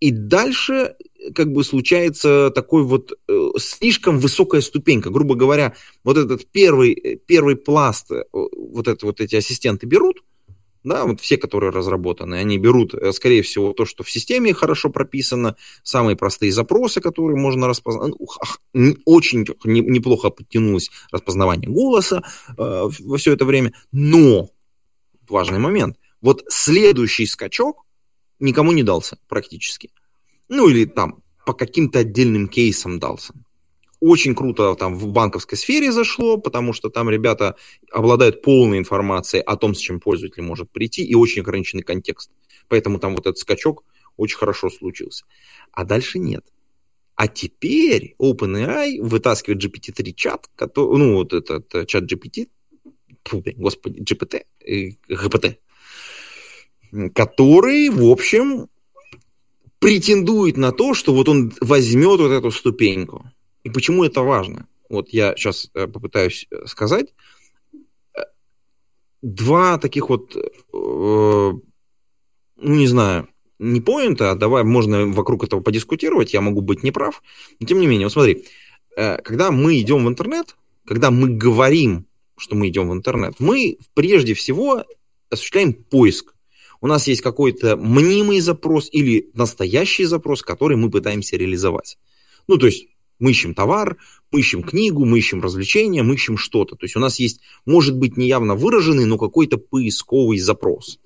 и 0.00 0.10
дальше 0.12 0.94
как 1.34 1.52
бы 1.52 1.64
случается 1.64 2.50
такой 2.54 2.84
вот 2.84 3.12
э, 3.12 3.32
слишком 3.58 4.18
высокая 4.18 4.60
ступенька. 4.60 5.10
Грубо 5.10 5.34
говоря, 5.34 5.74
вот 6.04 6.16
этот 6.16 6.50
первый, 6.50 7.20
первый 7.26 7.56
пласт, 7.56 8.10
э, 8.10 8.24
вот, 8.32 8.88
это, 8.88 9.06
вот 9.06 9.20
эти 9.20 9.36
ассистенты 9.36 9.86
берут, 9.86 10.22
да, 10.84 11.04
вот 11.04 11.20
все, 11.20 11.36
которые 11.36 11.70
разработаны, 11.70 12.36
они 12.36 12.58
берут, 12.58 12.94
э, 12.94 13.12
скорее 13.12 13.42
всего, 13.42 13.72
то, 13.72 13.84
что 13.84 14.04
в 14.04 14.10
системе 14.10 14.54
хорошо 14.54 14.90
прописано, 14.90 15.56
самые 15.82 16.16
простые 16.16 16.52
запросы, 16.52 17.00
которые 17.00 17.36
можно 17.36 17.66
распознать. 17.66 18.14
Ну, 18.72 18.96
очень 19.04 19.46
неплохо 19.64 20.30
подтянулось 20.30 20.90
распознавание 21.10 21.70
голоса 21.70 22.22
э, 22.56 22.88
во 23.00 23.16
все 23.16 23.32
это 23.32 23.44
время. 23.44 23.72
Но, 23.92 24.50
важный 25.28 25.58
момент, 25.58 25.96
вот 26.20 26.44
следующий 26.48 27.26
скачок 27.26 27.84
никому 28.38 28.72
не 28.72 28.82
дался 28.82 29.18
практически. 29.28 29.90
Ну 30.48 30.68
или 30.68 30.84
там 30.84 31.22
по 31.48 31.54
каким-то 31.54 32.00
отдельным 32.00 32.46
кейсам 32.46 32.98
дался. 32.98 33.32
Очень 34.00 34.34
круто 34.34 34.74
там 34.74 34.98
в 34.98 35.06
банковской 35.06 35.56
сфере 35.56 35.92
зашло, 35.92 36.36
потому 36.36 36.74
что 36.74 36.90
там 36.90 37.08
ребята 37.08 37.56
обладают 37.90 38.42
полной 38.42 38.76
информацией 38.76 39.42
о 39.42 39.56
том, 39.56 39.74
с 39.74 39.78
чем 39.78 39.98
пользователь 39.98 40.42
может 40.42 40.70
прийти, 40.70 41.02
и 41.06 41.14
очень 41.14 41.40
ограниченный 41.40 41.84
контекст. 41.84 42.30
Поэтому 42.68 42.98
там 42.98 43.14
вот 43.14 43.20
этот 43.20 43.38
скачок 43.38 43.84
очень 44.18 44.36
хорошо 44.36 44.68
случился. 44.68 45.24
А 45.72 45.86
дальше 45.86 46.18
нет. 46.18 46.44
А 47.14 47.28
теперь 47.28 48.14
OpenAI 48.20 49.00
вытаскивает 49.00 49.64
GPT-3 49.64 50.12
чат, 50.12 50.50
который, 50.54 50.98
ну 50.98 51.14
вот 51.14 51.32
этот 51.32 51.88
чат 51.88 52.04
GPT, 52.04 52.50
господи, 53.56 54.02
GPT, 54.02 54.42
GPT, 55.08 55.56
который, 57.14 57.88
в 57.88 58.04
общем, 58.04 58.68
претендует 59.78 60.56
на 60.56 60.72
то, 60.72 60.94
что 60.94 61.14
вот 61.14 61.28
он 61.28 61.52
возьмет 61.60 62.20
вот 62.20 62.30
эту 62.30 62.50
ступеньку. 62.50 63.30
И 63.64 63.70
почему 63.70 64.04
это 64.04 64.22
важно? 64.22 64.66
Вот 64.88 65.10
я 65.10 65.36
сейчас 65.36 65.70
э, 65.74 65.86
попытаюсь 65.86 66.46
э, 66.50 66.66
сказать. 66.66 67.14
Два 69.20 69.78
таких 69.78 70.08
вот, 70.08 70.36
э, 70.36 70.40
ну 70.72 71.62
не 72.56 72.86
знаю, 72.86 73.28
не 73.58 73.80
поинта, 73.80 74.30
а 74.30 74.34
давай 74.36 74.64
можно 74.64 75.06
вокруг 75.06 75.44
этого 75.44 75.60
подискутировать, 75.60 76.32
я 76.32 76.40
могу 76.40 76.60
быть 76.60 76.82
неправ. 76.82 77.22
Но 77.58 77.66
тем 77.66 77.80
не 77.80 77.86
менее, 77.86 78.06
вот 78.06 78.12
смотри, 78.12 78.44
когда 78.94 79.50
мы 79.50 79.80
идем 79.80 80.04
в 80.04 80.08
интернет, 80.08 80.56
когда 80.86 81.10
мы 81.10 81.28
говорим, 81.30 82.06
что 82.36 82.54
мы 82.54 82.68
идем 82.68 82.88
в 82.88 82.92
интернет, 82.92 83.34
мы 83.40 83.78
прежде 83.94 84.34
всего 84.34 84.84
осуществляем 85.30 85.74
поиск 85.74 86.34
у 86.80 86.86
нас 86.86 87.08
есть 87.08 87.22
какой-то 87.22 87.76
мнимый 87.76 88.40
запрос 88.40 88.88
или 88.92 89.30
настоящий 89.34 90.04
запрос, 90.04 90.42
который 90.42 90.76
мы 90.76 90.90
пытаемся 90.90 91.36
реализовать. 91.36 91.98
Ну, 92.46 92.56
то 92.56 92.66
есть 92.66 92.86
мы 93.18 93.32
ищем 93.32 93.54
товар, 93.54 93.96
мы 94.30 94.40
ищем 94.40 94.62
книгу, 94.62 95.04
мы 95.04 95.18
ищем 95.18 95.40
развлечения, 95.40 96.02
мы 96.02 96.14
ищем 96.14 96.36
что-то. 96.36 96.76
То 96.76 96.84
есть 96.84 96.96
у 96.96 97.00
нас 97.00 97.18
есть, 97.18 97.40
может 97.66 97.96
быть, 97.96 98.16
неявно 98.16 98.54
выраженный, 98.54 99.04
но 99.06 99.18
какой-то 99.18 99.58
поисковый 99.58 100.38
запрос. 100.38 101.00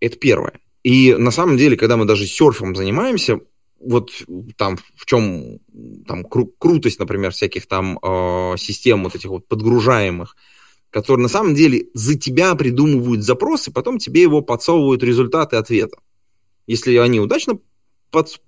Это 0.00 0.16
первое. 0.18 0.60
И 0.82 1.14
на 1.14 1.30
самом 1.30 1.56
деле, 1.56 1.76
когда 1.76 1.96
мы 1.96 2.04
даже 2.04 2.26
серфом 2.26 2.74
занимаемся, 2.74 3.40
вот 3.80 4.10
там 4.56 4.78
в 4.96 5.06
чем 5.06 5.58
там 6.06 6.24
кру- 6.26 6.52
крутость, 6.58 6.98
например, 6.98 7.32
всяких 7.32 7.66
там 7.66 7.98
э, 8.02 8.54
систем 8.58 9.04
вот 9.04 9.14
этих 9.14 9.30
вот 9.30 9.46
подгружаемых, 9.48 10.36
которые 10.92 11.22
на 11.22 11.28
самом 11.28 11.54
деле 11.54 11.86
за 11.94 12.16
тебя 12.16 12.54
придумывают 12.54 13.24
запрос, 13.24 13.66
и 13.66 13.72
потом 13.72 13.98
тебе 13.98 14.22
его 14.22 14.42
подсовывают 14.42 15.02
результаты 15.02 15.56
ответа. 15.56 15.96
Если 16.66 16.94
они 16.96 17.18
удачно 17.18 17.58
под, 18.10 18.40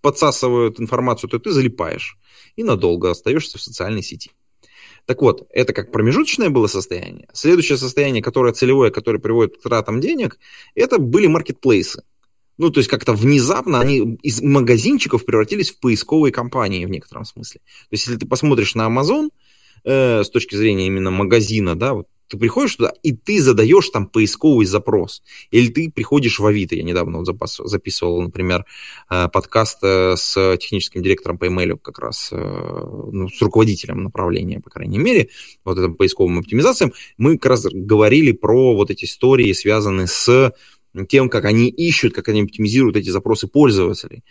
подсасывают 0.00 0.80
информацию, 0.80 1.28
то 1.28 1.38
ты 1.38 1.52
залипаешь 1.52 2.18
и 2.56 2.64
надолго 2.64 3.10
остаешься 3.10 3.58
в 3.58 3.62
социальной 3.62 4.02
сети. 4.02 4.30
Так 5.04 5.20
вот, 5.20 5.46
это 5.50 5.74
как 5.74 5.92
промежуточное 5.92 6.48
было 6.48 6.66
состояние. 6.68 7.28
Следующее 7.34 7.76
состояние, 7.76 8.22
которое 8.22 8.54
целевое, 8.54 8.90
которое 8.90 9.18
приводит 9.18 9.58
к 9.58 9.62
тратам 9.62 10.00
денег, 10.00 10.38
это 10.74 10.98
были 10.98 11.26
маркетплейсы. 11.26 12.02
Ну, 12.56 12.70
то 12.70 12.78
есть 12.78 12.88
как-то 12.88 13.12
внезапно 13.12 13.80
они 13.80 14.16
из 14.22 14.40
магазинчиков 14.40 15.26
превратились 15.26 15.72
в 15.72 15.80
поисковые 15.80 16.32
компании 16.32 16.86
в 16.86 16.90
некотором 16.90 17.26
смысле. 17.26 17.60
То 17.60 17.88
есть 17.90 18.06
если 18.06 18.18
ты 18.18 18.26
посмотришь 18.26 18.74
на 18.74 18.86
Amazon, 18.86 19.28
э, 19.84 20.24
с 20.24 20.30
точки 20.30 20.56
зрения 20.56 20.86
именно 20.86 21.10
магазина, 21.10 21.74
да, 21.74 21.94
вот 21.94 22.08
ты 22.28 22.38
приходишь 22.38 22.76
туда, 22.76 22.92
и 23.02 23.12
ты 23.12 23.40
задаешь 23.40 23.90
там 23.90 24.06
поисковый 24.06 24.64
запрос. 24.64 25.22
Или 25.50 25.68
ты 25.68 25.90
приходишь 25.90 26.38
в 26.38 26.46
Авито. 26.46 26.74
Я 26.74 26.82
недавно 26.82 27.18
вот 27.18 27.26
запас, 27.26 27.60
записывал, 27.62 28.22
например, 28.22 28.64
э, 29.10 29.28
подкаст 29.28 29.78
э, 29.82 30.16
с 30.16 30.56
техническим 30.56 31.02
директором 31.02 31.36
по 31.36 31.44
email 31.44 31.78
как 31.78 31.98
раз, 31.98 32.30
ну, 32.32 33.28
с 33.28 33.40
руководителем 33.42 34.02
направления, 34.02 34.60
по 34.60 34.70
крайней 34.70 34.98
мере, 34.98 35.28
вот 35.64 35.78
этим 35.78 35.94
поисковым 35.94 36.38
оптимизациям. 36.38 36.92
Мы 37.18 37.36
как 37.36 37.50
раз 37.50 37.66
говорили 37.70 38.32
про 38.32 38.74
вот 38.74 38.90
эти 38.90 39.04
истории, 39.04 39.52
связанные 39.52 40.06
с 40.06 40.52
тем, 41.08 41.28
как 41.28 41.44
они 41.44 41.68
ищут, 41.68 42.14
как 42.14 42.28
они 42.28 42.42
оптимизируют 42.42 42.96
эти 42.96 43.10
запросы 43.10 43.48
пользователей. 43.48 44.22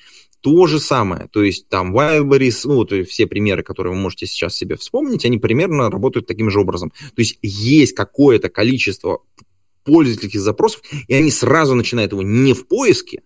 То 0.44 0.68
же 0.68 0.80
самое. 0.82 1.30
То 1.32 1.42
есть 1.42 1.70
там 1.70 1.98
Wildberries, 1.98 2.60
ну, 2.66 2.84
то 2.84 2.96
есть 2.96 3.12
все 3.12 3.28
примеры, 3.28 3.64
которые 3.64 3.94
вы 3.94 4.00
можете 4.00 4.26
сейчас 4.26 4.54
себе 4.54 4.76
вспомнить, 4.76 5.24
они 5.24 5.38
примерно 5.38 5.90
работают 5.90 6.28
таким 6.28 6.50
же 6.50 6.60
образом. 6.60 6.90
То 6.90 7.22
есть 7.22 7.40
есть 7.42 7.96
какое-то 7.96 8.50
количество 8.50 9.22
пользовательских 9.86 10.42
запросов, 10.42 10.82
и 11.08 11.14
они 11.14 11.32
сразу 11.32 11.76
начинают 11.76 12.12
его 12.12 12.24
не 12.24 12.54
в 12.54 12.68
поиске, 12.68 13.24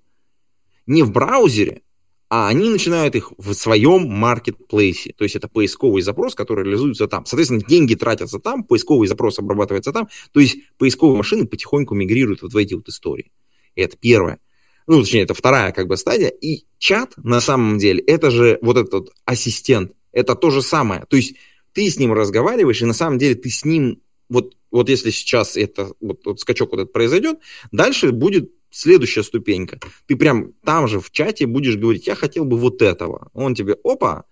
не 0.86 1.01
в 1.01 1.12
браузере, 1.12 1.82
а 2.30 2.49
они 2.49 2.69
начинают 2.69 3.15
их 3.15 3.32
в 3.39 3.51
своем 3.53 4.08
маркетплейсе. 4.10 5.13
То 5.17 5.23
есть 5.23 5.36
это 5.36 5.47
поисковый 5.47 6.03
запрос, 6.03 6.36
который 6.36 6.65
реализуется 6.65 7.08
там. 7.08 7.25
Соответственно, 7.25 7.63
деньги 7.67 7.95
тратятся 7.95 8.38
там, 8.38 8.63
поисковый 8.63 9.08
запрос 9.08 9.39
обрабатывается 9.39 9.91
там. 9.91 10.08
То 10.34 10.39
есть 10.39 10.58
поисковые 10.77 11.17
машины 11.17 11.47
потихоньку 11.47 11.95
мигрируют 11.95 12.43
вот 12.43 12.53
в 12.53 12.58
эти 12.58 12.75
вот 12.75 12.88
истории. 12.89 13.32
Это 13.75 13.97
первое. 13.97 14.39
Ну, 14.88 15.02
точнее, 15.02 15.23
это 15.23 15.34
вторая 15.34 15.71
как 15.73 15.88
бы 15.88 15.97
стадия. 15.97 16.30
И 16.30 16.65
чат, 16.80 17.13
на 17.17 17.41
самом 17.41 17.78
деле, 17.78 18.02
это 18.02 18.32
же 18.32 18.58
вот 18.62 18.78
этот 18.78 19.12
ассистент. 19.26 19.91
Это 20.12 20.36
то 20.36 20.50
же 20.50 20.62
самое. 20.62 21.06
То 21.10 21.17
есть 21.17 21.36
ты 21.73 21.89
с 21.89 22.00
ним 22.00 22.13
разговариваешь, 22.13 22.82
и 22.82 22.86
на 22.86 22.93
самом 22.93 23.19
деле 23.19 23.36
ты 23.36 23.50
с 23.50 23.65
ним 23.65 24.02
вот, 24.30 24.56
вот 24.71 24.89
если 24.89 25.12
сейчас 25.12 25.58
это 25.58 25.91
вот, 26.00 26.26
вот 26.26 26.39
скачок 26.39 26.71
вот 26.71 26.82
этот 26.82 26.93
произойдет, 26.93 27.39
дальше 27.71 28.12
будет 28.12 28.52
следующая 28.69 29.23
ступенька. 29.23 29.80
Ты 30.08 30.15
прям 30.15 30.54
там 30.63 30.88
же 30.88 31.00
в 31.00 31.12
чате 31.12 31.45
будешь 31.45 31.78
говорить, 31.78 32.08
я 32.08 32.15
хотел 32.15 32.45
бы 32.45 32.58
вот 32.58 32.82
этого. 32.82 33.30
Он 33.34 33.56
тебе, 33.56 33.78
опа, 33.84 34.26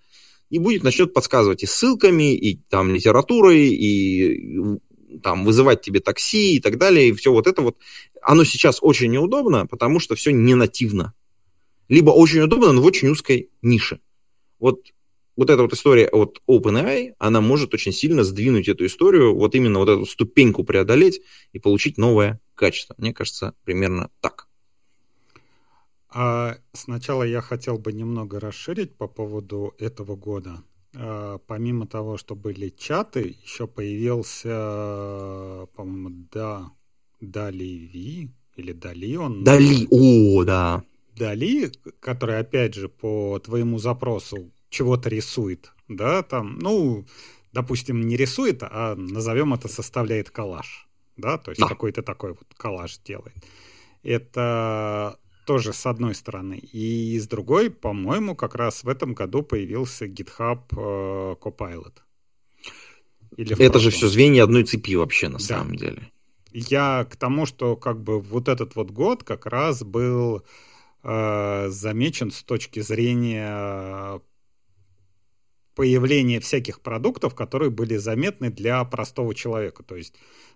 и 0.50 0.60
будет 0.60 0.84
начнет 0.84 1.14
подсказывать 1.14 1.64
и 1.64 1.66
ссылками, 1.66 2.36
и 2.36 2.62
там 2.70 2.94
литературой, 2.94 3.68
и 3.68 4.80
там 5.20 5.46
вызывать 5.46 5.82
тебе 5.82 6.00
такси 6.00 6.56
и 6.56 6.60
так 6.60 6.78
далее, 6.78 7.10
и 7.10 7.14
все 7.14 7.32
вот 7.32 7.48
это 7.48 7.62
вот. 7.62 7.78
Оно 8.22 8.44
сейчас 8.44 8.80
очень 8.82 9.12
неудобно, 9.12 9.68
потому 9.68 10.00
что 10.00 10.16
все 10.16 10.32
не 10.32 10.56
нативно. 10.56 11.14
Либо 11.88 12.12
очень 12.12 12.42
удобно, 12.42 12.72
но 12.72 12.82
в 12.82 12.86
очень 12.86 13.10
узкой 13.10 13.50
нише. 13.62 14.00
Вот 14.60 14.92
вот 15.36 15.50
эта 15.50 15.62
вот 15.62 15.74
история 15.74 16.08
от 16.08 16.42
OpenAI, 16.48 17.16
она 17.20 17.42
может 17.42 17.74
очень 17.74 17.92
сильно 17.92 18.24
сдвинуть 18.24 18.70
эту 18.70 18.86
историю, 18.86 19.36
вот 19.36 19.54
именно 19.56 19.80
вот 19.80 19.90
эту 19.90 20.06
ступеньку 20.06 20.64
преодолеть 20.64 21.22
и 21.52 21.60
получить 21.60 21.98
новое 21.98 22.40
качество. 22.56 22.96
Мне 22.98 23.14
кажется, 23.14 23.54
примерно 23.64 24.10
так. 24.22 24.48
А 26.10 26.58
сначала 26.72 27.24
я 27.24 27.42
хотел 27.42 27.78
бы 27.78 27.92
немного 27.92 28.40
расширить 28.40 28.96
по 28.96 29.08
поводу 29.08 29.74
этого 29.78 30.16
года. 30.16 30.64
А, 30.98 31.40
помимо 31.40 31.88
того, 31.88 32.18
что 32.18 32.36
были 32.36 32.70
чаты, 32.70 33.36
еще 33.44 33.68
появился, 33.68 34.50
по-моему, 35.76 36.28
да, 36.32 36.72
Дали 37.20 37.64
Ви 37.64 38.32
или 38.56 38.72
Дали 38.72 39.16
он. 39.16 39.44
Дали, 39.44 39.88
о, 39.90 40.44
да. 40.44 40.84
Дали, 41.16 41.72
который, 42.00 42.40
опять 42.40 42.74
же, 42.76 42.90
по 42.90 43.40
твоему 43.40 43.78
запросу 43.80 44.52
чего-то 44.70 45.10
рисует, 45.10 45.74
да, 45.88 46.24
там, 46.24 46.60
ну, 46.60 47.06
допустим, 47.54 48.02
не 48.02 48.18
рисует, 48.18 48.64
а 48.64 48.96
назовем 48.96 49.54
это 49.54 49.70
составляет 49.70 50.30
коллаж, 50.30 50.88
да, 51.16 51.38
то 51.38 51.52
есть 51.52 51.62
да. 51.62 51.68
какой-то 51.68 52.04
такой 52.04 52.32
вот 52.32 52.46
коллаж 52.58 52.98
делает. 53.00 53.36
Это 54.04 55.18
тоже 55.46 55.74
с 55.74 55.86
одной 55.86 56.16
стороны. 56.16 56.56
И 56.58 57.18
с 57.20 57.28
другой, 57.28 57.70
по-моему, 57.70 58.36
как 58.36 58.56
раз 58.56 58.84
в 58.84 58.90
этом 58.90 59.14
году 59.14 59.44
появился 59.44 60.06
GitHub 60.06 60.62
э, 60.72 61.36
Copilot. 61.40 61.94
Или 63.38 63.54
это 63.54 63.74
прошлом. 63.74 63.82
же 63.82 63.90
все 63.92 64.08
звенья 64.08 64.44
одной 64.44 64.64
цепи 64.64 64.96
вообще 64.96 65.28
на 65.28 65.38
да. 65.38 65.44
самом 65.44 65.76
деле. 65.76 66.12
Я 66.52 67.06
к 67.10 67.16
тому, 67.16 67.46
что 67.46 67.76
как 67.76 68.02
бы 68.02 68.20
вот 68.20 68.48
этот 68.48 68.76
вот 68.76 68.92
год 68.92 69.24
как 69.24 69.46
раз 69.46 69.84
был 69.84 70.44
э, 71.04 71.68
замечен 71.70 72.32
с 72.32 72.44
точки 72.44 72.80
зрения 72.80 74.22
появление 75.76 76.40
всяких 76.40 76.80
продуктов, 76.80 77.36
которые 77.36 77.70
были 77.70 77.98
заметны 77.98 78.50
для 78.50 78.84
простого 78.86 79.36
человека. 79.36 79.84
То 79.84 79.98
есть 79.98 80.16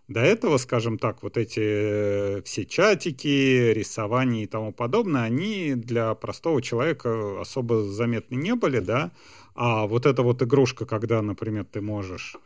до 0.10 0.22
этого, 0.22 0.58
скажем 0.58 0.98
так, 0.98 1.22
вот 1.22 1.38
эти 1.38 1.62
э, 1.62 2.42
все 2.44 2.66
чатики, 2.66 3.72
рисование 3.72 4.44
и 4.44 4.48
тому 4.48 4.74
подобное, 4.74 5.22
они 5.22 5.76
для 5.76 6.16
простого 6.16 6.64
человека 6.64 7.40
особо 7.40 7.84
заметны 7.84 8.36
не 8.36 8.56
были, 8.56 8.80
да. 8.80 9.12
А 9.54 9.86
вот 9.86 10.08
эта 10.08 10.24
вот 10.24 10.42
игрушка, 10.42 10.88
когда, 10.88 11.22
например, 11.22 11.66
ты 11.66 11.82
можешь 11.82 12.38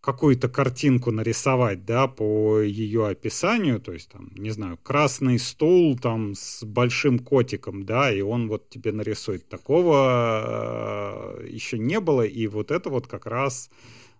какую-то 0.00 0.48
картинку 0.48 1.10
нарисовать, 1.10 1.84
да, 1.84 2.08
по 2.08 2.60
ее 2.60 3.08
описанию, 3.08 3.80
то 3.80 3.92
есть 3.92 4.10
там, 4.10 4.30
не 4.34 4.50
знаю, 4.50 4.78
красный 4.82 5.38
стул 5.38 5.98
там 5.98 6.34
с 6.34 6.64
большим 6.64 7.18
котиком, 7.18 7.84
да, 7.84 8.10
и 8.10 8.22
он 8.22 8.48
вот 8.48 8.70
тебе 8.70 8.92
нарисует. 8.92 9.46
Такого 9.50 11.42
э, 11.42 11.48
еще 11.48 11.78
не 11.78 12.00
было, 12.00 12.22
и 12.22 12.46
вот 12.46 12.70
это 12.70 12.88
вот 12.88 13.06
как 13.06 13.26
раз 13.26 13.68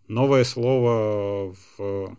новое 0.07 0.45
слово 0.45 1.55
в 1.79 2.19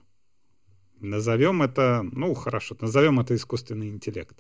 назовем 1.02 1.62
это, 1.62 2.02
ну 2.12 2.34
хорошо, 2.34 2.76
назовем 2.82 3.20
это 3.20 3.36
искусственный 3.36 3.90
интеллект. 3.90 4.38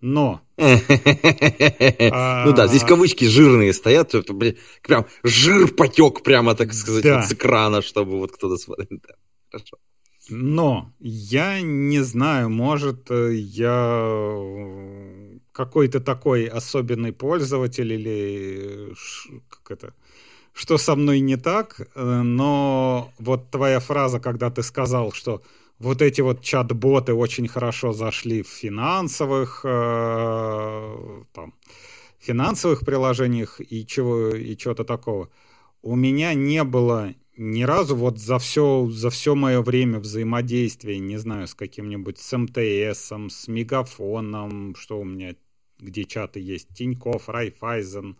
Но... 0.00 0.40
Ну 0.56 2.52
да, 2.52 2.66
здесь 2.68 2.84
кавычки 2.84 3.24
жирные 3.24 3.72
стоят, 3.72 4.14
прям 4.82 5.06
жир 5.24 5.74
потек 5.74 6.22
прямо, 6.22 6.54
так 6.54 6.72
сказать, 6.72 7.26
с 7.26 7.32
экрана, 7.32 7.82
чтобы 7.82 8.18
вот 8.18 8.32
кто-то 8.32 8.56
смотрел. 8.56 9.00
Хорошо. 9.50 9.78
Но 10.30 10.92
я 11.00 11.60
не 11.62 12.00
знаю, 12.00 12.50
может, 12.50 13.10
э, 13.10 13.34
я 13.34 13.96
какой-то 15.52 16.00
такой 16.00 16.44
особенный 16.46 17.12
пользователь 17.12 17.92
или 17.92 18.94
как 19.48 19.70
это, 19.70 19.94
что 20.52 20.76
со 20.76 20.96
мной 20.96 21.20
не 21.20 21.36
так, 21.36 21.80
э, 21.80 22.22
но 22.22 23.10
вот 23.18 23.50
твоя 23.50 23.80
фраза, 23.80 24.20
когда 24.20 24.50
ты 24.50 24.62
сказал, 24.62 25.12
что 25.12 25.42
вот 25.78 26.02
эти 26.02 26.20
вот 26.20 26.42
чат-боты 26.42 27.14
очень 27.14 27.48
хорошо 27.48 27.92
зашли 27.92 28.42
в 28.42 28.48
финансовых, 28.48 29.60
э, 29.64 31.22
там, 31.32 31.54
финансовых 32.18 32.80
приложениях 32.80 33.60
и 33.60 33.86
чего 33.86 34.30
и 34.30 34.56
чего-то 34.56 34.84
такого. 34.84 35.30
У 35.82 35.94
меня 35.94 36.34
не 36.34 36.64
было 36.64 37.14
ни 37.36 37.62
разу 37.62 37.94
вот 37.94 38.18
за 38.18 38.40
все, 38.40 38.88
за 38.90 39.10
все 39.10 39.36
мое 39.36 39.62
время 39.62 40.00
взаимодействия, 40.00 40.98
не 40.98 41.16
знаю, 41.16 41.46
с 41.46 41.54
каким-нибудь 41.54 42.18
с 42.18 42.36
МТС, 42.36 43.12
с 43.12 43.46
Мегафоном, 43.46 44.74
что 44.74 44.98
у 44.98 45.04
меня, 45.04 45.36
где 45.78 46.04
чаты 46.04 46.40
есть, 46.40 46.74
Тиньков, 46.74 47.28
Райфайзен, 47.28 48.16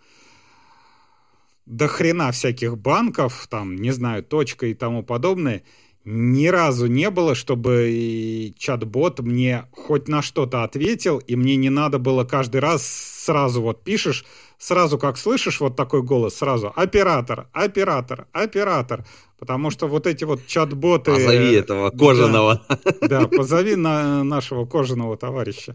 до 1.66 1.88
хрена 1.88 2.30
всяких 2.30 2.78
банков, 2.78 3.48
там, 3.50 3.74
не 3.74 3.90
знаю, 3.90 4.22
точка 4.22 4.66
и 4.68 4.74
тому 4.74 5.02
подобное– 5.02 5.64
ни 6.10 6.46
разу 6.46 6.86
не 6.86 7.10
было, 7.10 7.34
чтобы 7.34 8.54
чат-бот 8.56 9.20
мне 9.20 9.66
хоть 9.72 10.08
на 10.08 10.22
что-то 10.22 10.64
ответил, 10.64 11.18
и 11.18 11.36
мне 11.36 11.56
не 11.56 11.68
надо 11.68 11.98
было 11.98 12.24
каждый 12.24 12.62
раз 12.62 12.86
сразу 12.86 13.60
вот 13.60 13.84
пишешь, 13.84 14.24
сразу 14.56 14.98
как 14.98 15.18
слышишь 15.18 15.60
вот 15.60 15.76
такой 15.76 16.02
голос, 16.02 16.36
сразу 16.36 16.72
оператор, 16.74 17.48
оператор, 17.52 18.26
оператор. 18.32 19.04
Потому 19.38 19.70
что 19.70 19.86
вот 19.86 20.06
эти 20.06 20.24
вот 20.24 20.46
чат-боты... 20.46 21.12
Позови 21.12 21.52
этого 21.52 21.90
кожаного. 21.90 22.62
Да, 23.02 23.20
да 23.20 23.28
позови 23.28 23.76
на 23.76 24.24
нашего 24.24 24.64
кожаного 24.64 25.18
товарища. 25.18 25.74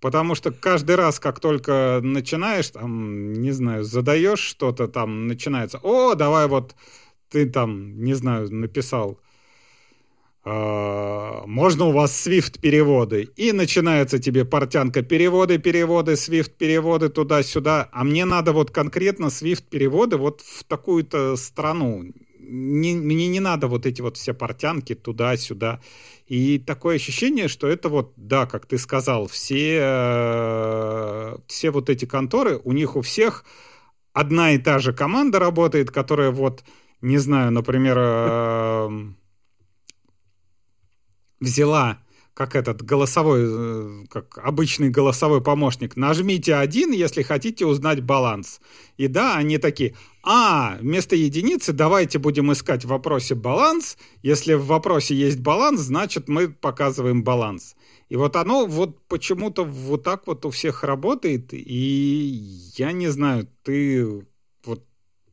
Потому 0.00 0.34
что 0.34 0.50
каждый 0.50 0.96
раз, 0.96 1.20
как 1.20 1.38
только 1.38 2.00
начинаешь, 2.02 2.68
там, 2.70 3.32
не 3.32 3.52
знаю, 3.52 3.84
задаешь 3.84 4.40
что-то, 4.40 4.88
там 4.88 5.28
начинается, 5.28 5.78
о, 5.84 6.14
давай 6.14 6.48
вот 6.48 6.74
ты 7.30 7.46
там, 7.46 8.02
не 8.02 8.14
знаю, 8.14 8.52
написал 8.52 9.20
можно 10.46 11.86
у 11.86 11.92
вас 11.92 12.26
Swift 12.26 12.60
переводы. 12.60 13.28
И 13.34 13.50
начинается 13.50 14.20
тебе 14.20 14.44
портянка 14.44 15.02
переводы, 15.02 15.58
переводы, 15.58 16.12
Swift 16.12 16.52
переводы 16.56 17.08
туда-сюда. 17.08 17.88
А 17.90 18.04
мне 18.04 18.24
надо 18.24 18.52
вот 18.52 18.70
конкретно 18.70 19.26
Swift 19.26 19.64
переводы 19.68 20.16
вот 20.18 20.42
в 20.42 20.62
такую-то 20.64 21.34
страну. 21.36 22.04
Не, 22.38 22.94
мне 22.94 23.26
не 23.26 23.40
надо 23.40 23.66
вот 23.66 23.86
эти 23.86 24.00
вот 24.02 24.16
все 24.16 24.34
портянки 24.34 24.94
туда-сюда. 24.94 25.80
И 26.28 26.58
такое 26.58 26.96
ощущение, 26.96 27.48
что 27.48 27.66
это 27.66 27.88
вот, 27.88 28.12
да, 28.16 28.46
как 28.46 28.66
ты 28.66 28.78
сказал, 28.78 29.26
все, 29.26 29.78
э, 29.80 31.36
все 31.48 31.70
вот 31.70 31.90
эти 31.90 32.04
конторы, 32.04 32.60
у 32.62 32.72
них 32.72 32.94
у 32.94 33.00
всех 33.00 33.44
одна 34.12 34.52
и 34.52 34.58
та 34.58 34.78
же 34.78 34.92
команда 34.92 35.40
работает, 35.40 35.90
которая 35.90 36.30
вот, 36.30 36.62
не 37.00 37.18
знаю, 37.18 37.50
например, 37.50 37.96
э, 37.98 38.88
взяла 41.40 41.98
как 42.36 42.54
этот 42.54 42.82
голосовой, 42.82 43.44
э, 43.48 44.04
как 44.10 44.38
обычный 44.42 44.90
голосовой 44.90 45.42
помощник. 45.42 45.96
Нажмите 45.96 46.54
один, 46.54 46.92
если 46.92 47.22
хотите 47.22 47.64
узнать 47.64 48.02
баланс. 48.02 48.60
И 48.98 49.08
да, 49.08 49.36
они 49.36 49.56
такие, 49.56 49.94
а, 50.22 50.76
вместо 50.78 51.16
единицы 51.16 51.72
давайте 51.72 52.18
будем 52.18 52.52
искать 52.52 52.84
в 52.84 52.88
вопросе 52.88 53.34
баланс. 53.34 53.96
Если 54.22 54.52
в 54.52 54.66
вопросе 54.66 55.14
есть 55.14 55.40
баланс, 55.40 55.80
значит 55.80 56.28
мы 56.28 56.48
показываем 56.48 57.24
баланс. 57.24 57.74
И 58.10 58.16
вот 58.16 58.36
оно 58.36 58.66
вот 58.66 59.00
почему-то 59.08 59.64
вот 59.64 60.02
так 60.02 60.26
вот 60.26 60.44
у 60.44 60.50
всех 60.50 60.84
работает. 60.84 61.54
И 61.54 62.72
я 62.76 62.92
не 62.92 63.08
знаю, 63.08 63.48
ты 63.62 64.26
вот 64.64 64.84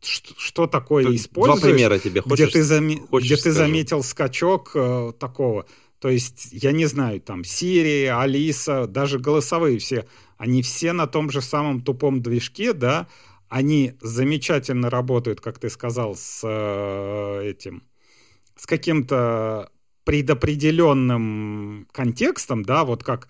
что, 0.01 0.33
что 0.37 0.67
такое 0.67 1.03
Тут 1.03 1.15
используешь? 1.15 1.59
Два 1.59 1.69
примера 1.69 1.99
тебе 1.99 2.21
хочешь, 2.21 2.49
где 2.49 2.59
ты, 2.59 2.61
заме- 2.61 3.01
где 3.11 3.35
ты 3.35 3.51
заметил 3.51 4.03
скачок 4.03 4.71
э, 4.73 5.11
такого. 5.19 5.65
То 6.03 6.09
есть, 6.09 6.49
я 6.51 6.73
не 6.73 6.85
знаю, 6.85 7.21
там, 7.21 7.43
Siri, 7.43 8.09
Алиса, 8.09 8.87
даже 8.87 9.19
голосовые 9.19 9.79
все, 9.79 10.05
они 10.35 10.61
все 10.61 10.91
на 10.91 11.07
том 11.07 11.29
же 11.29 11.41
самом 11.41 11.79
тупом 11.79 12.21
движке, 12.21 12.73
да, 12.73 13.07
они 13.47 13.93
замечательно 14.01 14.89
работают, 14.89 15.39
как 15.39 15.59
ты 15.59 15.69
сказал, 15.69 16.17
с 16.17 16.41
э, 16.43 17.51
этим, 17.51 17.83
с 18.57 18.65
каким-то 18.65 19.69
предопределенным 20.03 21.87
контекстом, 21.93 22.63
да, 22.63 22.83
вот 22.83 23.05
как 23.05 23.29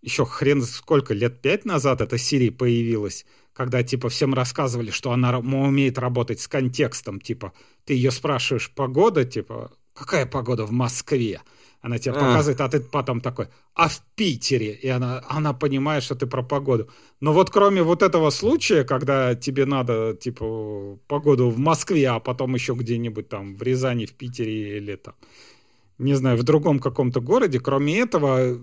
еще 0.00 0.24
хрен 0.24 0.62
сколько 0.62 1.14
лет 1.14 1.42
пять 1.42 1.64
назад 1.64 2.00
эта 2.00 2.14
Siri 2.14 2.52
появилась, 2.52 3.26
когда 3.52 3.82
типа 3.82 4.08
всем 4.08 4.34
рассказывали, 4.34 4.92
что 4.92 5.10
она 5.10 5.36
умеет 5.36 5.98
работать 5.98 6.38
с 6.38 6.46
контекстом, 6.46 7.20
типа 7.20 7.54
ты 7.84 7.94
ее 7.94 8.12
спрашиваешь 8.12 8.70
погода, 8.70 9.24
типа 9.24 9.72
какая 9.94 10.26
погода 10.26 10.64
в 10.64 10.70
Москве, 10.70 11.40
она 11.80 11.98
тебе 11.98 12.14
а. 12.14 12.18
показывает, 12.18 12.60
а 12.60 12.68
ты 12.68 12.80
потом 12.80 13.20
такой, 13.20 13.48
а 13.74 13.88
в 13.88 14.02
Питере? 14.16 14.72
И 14.72 14.88
она, 14.88 15.22
она 15.28 15.52
понимает, 15.52 16.02
что 16.02 16.14
ты 16.14 16.26
про 16.26 16.42
погоду. 16.42 16.88
Но 17.20 17.32
вот 17.32 17.50
кроме 17.50 17.82
вот 17.82 18.02
этого 18.02 18.30
случая, 18.30 18.84
когда 18.84 19.34
тебе 19.34 19.64
надо, 19.64 20.14
типа, 20.14 20.98
погоду 21.06 21.50
в 21.50 21.58
Москве, 21.58 22.08
а 22.08 22.20
потом 22.20 22.54
еще 22.54 22.74
где-нибудь 22.74 23.28
там 23.28 23.56
в 23.56 23.62
Рязани, 23.62 24.06
в 24.06 24.14
Питере 24.14 24.78
или 24.78 24.96
там, 24.96 25.14
не 25.98 26.14
знаю, 26.14 26.36
в 26.36 26.42
другом 26.42 26.80
каком-то 26.80 27.20
городе, 27.20 27.60
кроме 27.60 28.00
этого 28.00 28.58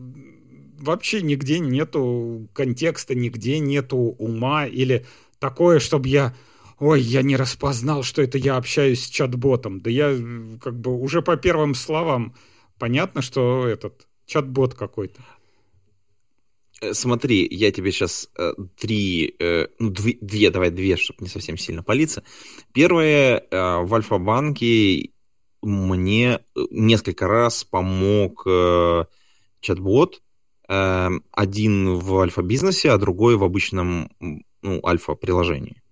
вообще 0.80 1.22
нигде 1.22 1.60
нету 1.60 2.50
контекста, 2.54 3.16
нигде 3.16 3.60
нету 3.60 3.98
ума 3.98 4.66
или 4.66 5.06
такое, 5.40 5.80
чтобы 5.80 6.10
я 6.10 6.36
ой, 6.80 7.02
я 7.02 7.22
не 7.22 7.38
распознал, 7.38 8.04
что 8.04 8.22
это 8.22 8.38
я 8.38 8.58
общаюсь 8.58 9.06
с 9.06 9.10
чат-ботом. 9.10 9.80
Да 9.80 9.90
я 9.90 10.14
как 10.62 10.78
бы 10.80 10.94
уже 10.94 11.22
по 11.22 11.38
первым 11.38 11.74
словам 11.74 12.36
понятно, 12.80 13.22
что 13.22 13.68
этот 13.68 14.08
чат-бот 14.26 14.74
какой-то. 14.74 15.22
Э, 16.82 16.94
смотри, 16.94 17.48
я 17.50 17.72
тебе 17.72 17.92
сейчас 17.92 18.30
э, 18.38 18.54
три, 18.78 19.36
э, 19.40 19.68
ну, 19.80 19.90
две, 19.90 20.18
две, 20.22 20.50
давай 20.50 20.72
две, 20.72 20.98
чтобы 20.98 21.24
не 21.24 21.30
совсем 21.30 21.58
сильно 21.58 21.84
палиться. 21.84 22.24
Первое, 22.74 23.44
в 23.52 23.94
Альфа-банке 23.94 25.12
мне 25.62 26.40
несколько 26.70 27.28
раз 27.28 27.64
помог 27.64 28.44
э, 28.46 29.06
чат-бот, 29.62 30.22
один 30.68 31.96
в 32.00 32.18
Альфа-бизнесе, 32.18 32.90
а 32.90 32.98
другой 32.98 33.36
в 33.38 33.44
обычном 33.44 34.10
ну, 34.64 34.82
Альфа-приложении. 34.84 35.84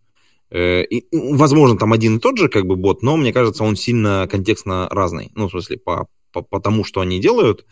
И, 0.51 1.07
возможно, 1.11 1.77
там 1.77 1.93
один 1.93 2.17
и 2.17 2.19
тот 2.19 2.39
же 2.39 2.49
как 2.49 2.65
бы 2.65 2.75
бот, 2.75 3.03
но 3.03 3.15
мне 3.15 3.31
кажется, 3.31 3.63
он 3.63 3.75
сильно 3.75 4.27
контекстно 4.27 4.89
разный. 4.89 5.31
Ну, 5.35 5.47
в 5.47 5.51
смысле, 5.51 5.77
по, 5.77 6.07
по, 6.33 6.41
по 6.41 6.59
тому, 6.59 6.83
что 6.83 6.99
они 6.99 7.21
делают. 7.21 7.65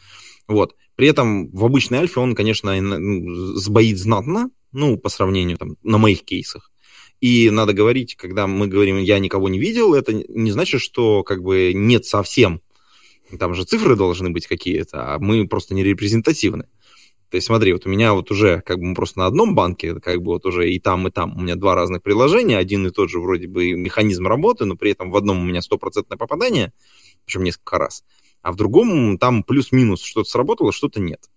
Вот. 0.47 0.76
При 0.95 1.08
этом 1.08 1.50
в 1.50 1.65
обычной 1.65 2.00
альфе 2.00 2.19
он, 2.19 2.36
конечно, 2.36 2.80
ну, 2.80 3.56
сбоит 3.56 3.97
знатно, 3.97 4.50
ну, 4.71 4.97
по 4.97 5.10
сравнению 5.10 5.58
там, 5.58 5.76
на 5.84 5.97
моих 5.97 6.24
кейсах. 6.24 6.71
И 7.19 7.50
надо 7.50 7.74
говорить, 7.74 8.15
когда 8.15 8.47
мы 8.47 8.67
говорим, 8.67 8.97
я 8.97 9.19
никого 9.19 9.47
не 9.50 9.60
видел, 9.60 9.93
это 9.93 10.13
не 10.13 10.52
значит, 10.52 10.82
что 10.82 11.24
как 11.24 11.43
бы 11.43 11.71
нет 11.74 12.06
совсем. 12.06 12.62
Там 13.39 13.54
же 13.54 13.63
цифры 13.63 13.95
должны 13.95 14.32
быть 14.32 14.47
какие-то, 14.47 15.15
а 15.15 15.19
мы 15.19 15.47
просто 15.47 15.74
не 15.74 15.84
репрезентативны. 15.84 16.65
То 17.30 17.36
есть 17.36 17.47
смотри, 17.47 17.71
вот 17.71 17.86
у 17.86 17.89
меня 17.89 18.13
вот 18.13 18.30
уже 18.30 18.62
как 18.62 18.80
бы 18.80 18.93
просто 18.93 19.19
на 19.19 19.26
одном 19.26 19.56
банке, 19.56 19.95
как 20.02 20.21
бы 20.21 20.34
вот 20.34 20.45
уже 20.45 20.69
и 20.69 20.80
там, 20.80 21.08
и 21.08 21.12
там 21.12 21.38
у 21.38 21.41
меня 21.41 21.56
два 21.56 21.76
разных 21.76 22.04
приложения, 22.04 22.58
один 22.58 22.86
и 22.88 22.91
тот 22.91 23.10
же 23.10 23.19
вроде 23.19 23.47
бы 23.47 23.71
механизм 23.71 24.28
работы, 24.28 24.65
но 24.65 24.76
при 24.76 24.91
этом 24.91 25.12
в 25.12 25.15
одном 25.15 25.39
у 25.39 25.45
меня 25.45 25.62
стопроцентное 25.62 26.17
попадание, 26.17 26.74
причем 27.26 27.43
несколько 27.43 27.78
раз 27.78 28.04
а 28.42 28.52
в 28.52 28.56
другом 28.56 29.18
там 29.18 29.44
плюс-минус 29.44 30.04
что-то 30.04 30.30
сработало, 30.30 30.72
что-то 30.72 31.00
нет. 31.00 31.30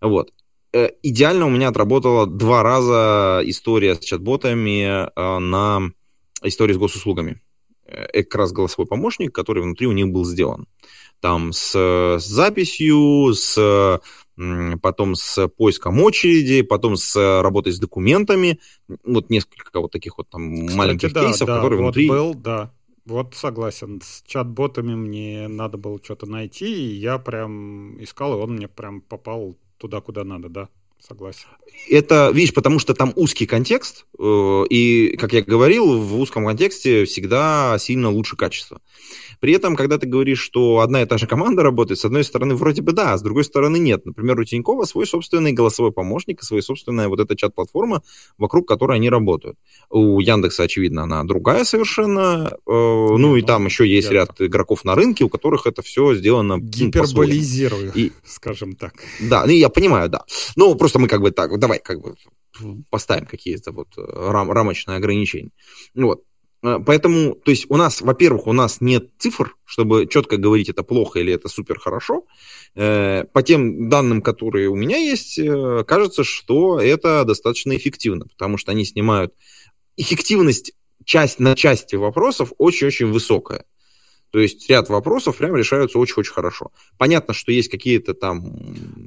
Вот. 0.00 0.32
Э, 0.72 0.90
идеально 1.02 1.46
у 1.46 1.50
меня 1.50 1.68
отработала 1.68 2.26
два 2.26 2.62
раза 2.62 3.40
история 3.44 3.94
с 3.94 4.00
чат-ботами 4.00 5.08
э, 5.08 5.38
на 5.38 5.90
истории 6.42 6.74
с 6.74 6.78
госуслугами. 6.78 7.40
Это 7.86 8.24
как 8.24 8.34
раз 8.34 8.52
голосовой 8.52 8.86
помощник, 8.86 9.32
который 9.32 9.62
внутри 9.62 9.86
у 9.86 9.92
них 9.92 10.08
был 10.08 10.24
сделан. 10.24 10.66
Там 11.20 11.52
с, 11.52 11.72
с 11.72 12.24
записью, 12.24 13.32
с 13.32 14.00
потом 14.82 15.14
с 15.14 15.48
поиском 15.48 16.00
очереди, 16.02 16.62
потом 16.62 16.96
с 16.96 17.16
работой 17.42 17.72
с 17.72 17.78
документами. 17.78 18.60
Вот 19.04 19.30
несколько 19.30 19.80
вот 19.80 19.92
таких 19.92 20.18
вот 20.18 20.28
там 20.28 20.66
Кстати, 20.66 20.76
маленьких 20.76 21.12
да, 21.12 21.24
кейсов, 21.24 21.46
да, 21.46 21.56
которые 21.56 21.78
вот 21.78 21.84
внутри... 21.84 22.08
был, 22.08 22.34
да. 22.34 22.72
Вот 23.06 23.34
согласен. 23.34 24.00
С 24.02 24.22
чат-ботами 24.26 24.94
мне 24.94 25.46
надо 25.46 25.78
было 25.78 26.00
что-то 26.02 26.26
найти, 26.26 26.66
и 26.66 26.96
я 26.96 27.18
прям 27.18 28.02
искал, 28.02 28.34
и 28.34 28.42
он 28.42 28.56
мне 28.56 28.66
прям 28.66 29.00
попал 29.00 29.56
туда, 29.78 30.00
куда 30.00 30.24
надо, 30.24 30.48
да. 30.48 30.68
Согласен. 30.98 31.46
Это, 31.88 32.30
видишь, 32.32 32.54
потому 32.54 32.78
что 32.80 32.94
там 32.94 33.12
узкий 33.14 33.46
контекст, 33.46 34.06
э, 34.18 34.64
и, 34.70 35.16
как 35.18 35.34
я 35.34 35.42
говорил, 35.42 36.00
в 36.00 36.18
узком 36.18 36.46
контексте 36.46 37.04
всегда 37.04 37.76
сильно 37.78 38.10
лучше 38.10 38.34
качество. 38.34 38.80
При 39.40 39.52
этом, 39.52 39.76
когда 39.76 39.98
ты 39.98 40.06
говоришь, 40.06 40.40
что 40.40 40.80
одна 40.80 41.02
и 41.02 41.06
та 41.06 41.18
же 41.18 41.26
команда 41.26 41.62
работает, 41.62 41.98
с 41.98 42.04
одной 42.04 42.24
стороны, 42.24 42.54
вроде 42.54 42.82
бы 42.82 42.92
да, 42.92 43.12
а 43.12 43.18
с 43.18 43.22
другой 43.22 43.44
стороны 43.44 43.78
нет. 43.78 44.06
Например, 44.06 44.38
у 44.38 44.44
Тинькова 44.44 44.84
свой 44.84 45.06
собственный 45.06 45.52
голосовой 45.52 45.92
помощник, 45.92 46.42
свой 46.42 46.62
собственная 46.62 47.08
вот 47.08 47.20
эта 47.20 47.36
чат-платформа, 47.36 48.02
вокруг 48.38 48.66
которой 48.68 48.96
они 48.96 49.10
работают. 49.10 49.58
У 49.90 50.20
Яндекса, 50.20 50.64
очевидно, 50.64 51.04
она 51.04 51.24
другая 51.24 51.64
совершенно. 51.64 52.50
Э, 52.66 52.70
ну, 52.70 53.36
и 53.36 53.42
там 53.42 53.66
еще 53.66 53.86
есть 53.86 54.10
ряд 54.10 54.40
игроков 54.40 54.84
на 54.84 54.94
рынке, 54.94 55.24
у 55.24 55.28
которых 55.28 55.66
это 55.66 55.82
все 55.82 56.14
сделано 56.14 56.58
Гиперболизирую, 56.58 57.92
и, 57.94 58.12
скажем 58.24 58.74
так. 58.74 58.94
Да, 59.20 59.44
ну, 59.44 59.52
я 59.52 59.68
понимаю, 59.68 60.08
да. 60.08 60.24
Ну, 60.56 60.74
просто 60.74 60.98
мы 60.98 61.08
как 61.08 61.20
бы 61.20 61.30
так, 61.30 61.58
давай 61.58 61.78
как 61.78 62.00
бы 62.00 62.14
поставим 62.90 63.26
какие-то 63.26 63.72
вот 63.72 63.88
э, 63.96 64.02
рам, 64.06 64.50
рамочные 64.50 64.96
ограничения. 64.96 65.50
Вот. 65.94 66.22
Э, 66.66 66.78
поэтому, 66.84 67.36
то 67.36 67.50
есть 67.50 67.66
у 67.68 67.76
нас, 67.76 68.00
во-первых, 68.00 68.46
у 68.46 68.52
нас 68.52 68.80
нет 68.80 69.10
цифр, 69.18 69.54
чтобы 69.64 70.06
четко 70.08 70.36
говорить, 70.36 70.68
это 70.68 70.82
плохо 70.82 71.20
или 71.20 71.32
это 71.32 71.48
супер 71.48 71.78
хорошо. 71.78 72.24
Э, 72.74 73.24
по 73.32 73.42
тем 73.42 73.88
данным, 73.88 74.20
которые 74.20 74.68
у 74.68 74.74
меня 74.74 74.98
есть, 74.98 75.38
э, 75.38 75.84
кажется, 75.86 76.24
что 76.24 76.80
это 76.80 77.24
достаточно 77.24 77.76
эффективно, 77.76 78.26
потому 78.26 78.58
что 78.58 78.72
они 78.72 78.84
снимают 78.84 79.32
эффективность 79.96 80.72
часть 81.04 81.38
на 81.38 81.54
части 81.54 81.94
вопросов 81.94 82.52
очень-очень 82.58 83.06
высокая. 83.06 83.64
То 84.32 84.40
есть 84.40 84.68
ряд 84.68 84.88
вопросов 84.88 85.36
прям 85.36 85.54
решаются 85.54 86.00
очень-очень 86.00 86.32
хорошо. 86.32 86.72
Понятно, 86.98 87.32
что 87.32 87.52
есть 87.52 87.70
какие-то 87.70 88.12
там 88.12 88.44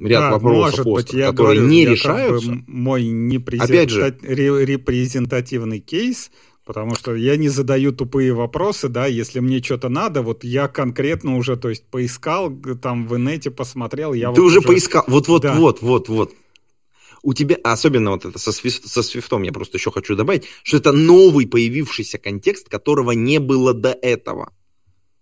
ряд 0.00 0.22
да, 0.22 0.30
вопросов, 0.32 0.86
может 0.86 1.06
быть, 1.06 1.12
я 1.12 1.26
которые 1.26 1.60
говорю, 1.60 1.70
не 1.70 1.84
решаются. 1.84 2.48
Как 2.48 2.56
бы 2.56 2.64
мой 2.66 3.04
непрезент... 3.04 3.70
Опять 3.70 3.90
же, 3.90 4.16
репрезентативный 4.22 5.80
кейс– 5.80 6.30
Потому 6.64 6.94
что 6.94 7.14
я 7.14 7.36
не 7.36 7.48
задаю 7.48 7.92
тупые 7.92 8.32
вопросы, 8.32 8.88
да, 8.88 9.06
если 9.06 9.40
мне 9.40 9.62
что-то 9.62 9.88
надо, 9.88 10.22
вот 10.22 10.44
я 10.44 10.68
конкретно 10.68 11.36
уже, 11.36 11.56
то 11.56 11.68
есть 11.68 11.86
поискал, 11.86 12.54
там 12.82 13.08
в 13.08 13.16
инете 13.16 13.50
посмотрел, 13.50 14.12
я 14.12 14.32
Ты 14.32 14.40
вот 14.40 14.46
уже, 14.46 14.58
уже 14.58 14.68
поискал, 14.68 15.04
вот-вот, 15.06 15.42
да. 15.42 15.54
вот, 15.54 15.82
вот, 15.82 16.08
вот. 16.08 16.32
У 17.22 17.34
тебя, 17.34 17.56
особенно 17.64 18.12
вот 18.12 18.24
это 18.24 18.38
со, 18.38 18.52
свифт, 18.52 18.86
со 18.86 19.02
свифтом, 19.02 19.42
я 19.42 19.52
просто 19.52 19.78
еще 19.78 19.90
хочу 19.90 20.16
добавить, 20.16 20.44
что 20.62 20.76
это 20.76 20.92
новый 20.92 21.46
появившийся 21.46 22.18
контекст, 22.18 22.68
которого 22.68 23.12
не 23.12 23.40
было 23.40 23.74
до 23.74 23.90
этого. 23.90 24.52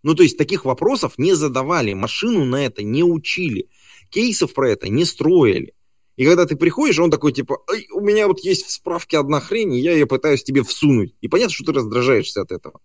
Ну, 0.03 0.15
то 0.15 0.23
есть 0.23 0.39
таких 0.39 0.65
вопросов 0.65 1.15
не 1.19 1.35
задавали, 1.35 1.93
машину 1.95 2.45
на 2.45 2.65
это 2.65 2.83
не 2.83 3.03
учили, 3.03 3.69
кейсов 4.11 4.55
про 4.55 4.71
это 4.71 4.89
не 4.89 5.05
строили. 5.05 5.75
И 6.19 6.25
когда 6.25 6.47
ты 6.47 6.57
приходишь, 6.57 6.99
он 6.99 7.13
такой, 7.13 7.33
типа, 7.33 7.61
у 7.93 8.01
меня 8.01 8.27
вот 8.27 8.41
есть 8.41 8.67
в 8.67 8.73
справке 8.73 9.19
одна 9.19 9.39
хрень, 9.39 9.75
и 9.75 9.81
я 9.81 9.93
ее 9.93 10.05
пытаюсь 10.05 10.43
тебе 10.43 10.65
всунуть. 10.65 11.15
И 11.21 11.29
понятно, 11.29 11.55
что 11.55 11.67
ты 11.67 11.73
раздражаешься 11.73 12.43
от 12.43 12.51
этого. 12.51 12.81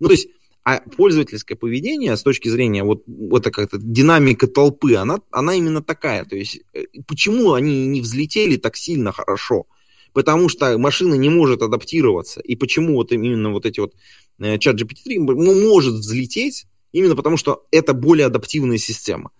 Ну, 0.00 0.08
то 0.08 0.12
есть, 0.12 0.28
а 0.64 0.80
пользовательское 0.80 1.56
поведение 1.56 2.14
с 2.14 2.22
точки 2.22 2.50
зрения 2.50 2.84
вот, 2.84 3.04
вот 3.06 3.44
как-то 3.44 3.78
динамика 3.78 4.46
толпы, 4.48 4.96
она, 4.96 5.20
она 5.30 5.54
именно 5.54 5.82
такая. 5.82 6.26
То 6.26 6.36
есть, 6.36 6.60
э, 6.74 6.84
почему 7.06 7.54
они 7.54 7.86
не 7.86 8.02
взлетели 8.02 8.56
так 8.56 8.76
сильно 8.76 9.12
хорошо? 9.12 9.64
Потому 10.12 10.50
что 10.50 10.76
машина 10.76 11.14
не 11.14 11.30
может 11.30 11.62
адаптироваться. 11.62 12.42
И 12.42 12.54
почему 12.54 12.96
вот 12.96 13.12
именно 13.12 13.50
вот 13.50 13.64
эти 13.64 13.80
вот 13.80 13.94
э, 14.40 14.58
чат 14.58 14.78
GPT-3 14.78 15.20
может 15.20 15.94
взлететь? 15.94 16.66
Именно 16.92 17.16
потому, 17.16 17.38
что 17.38 17.64
это 17.70 17.94
более 17.94 18.26
адаптивная 18.26 18.76
система 18.76 19.30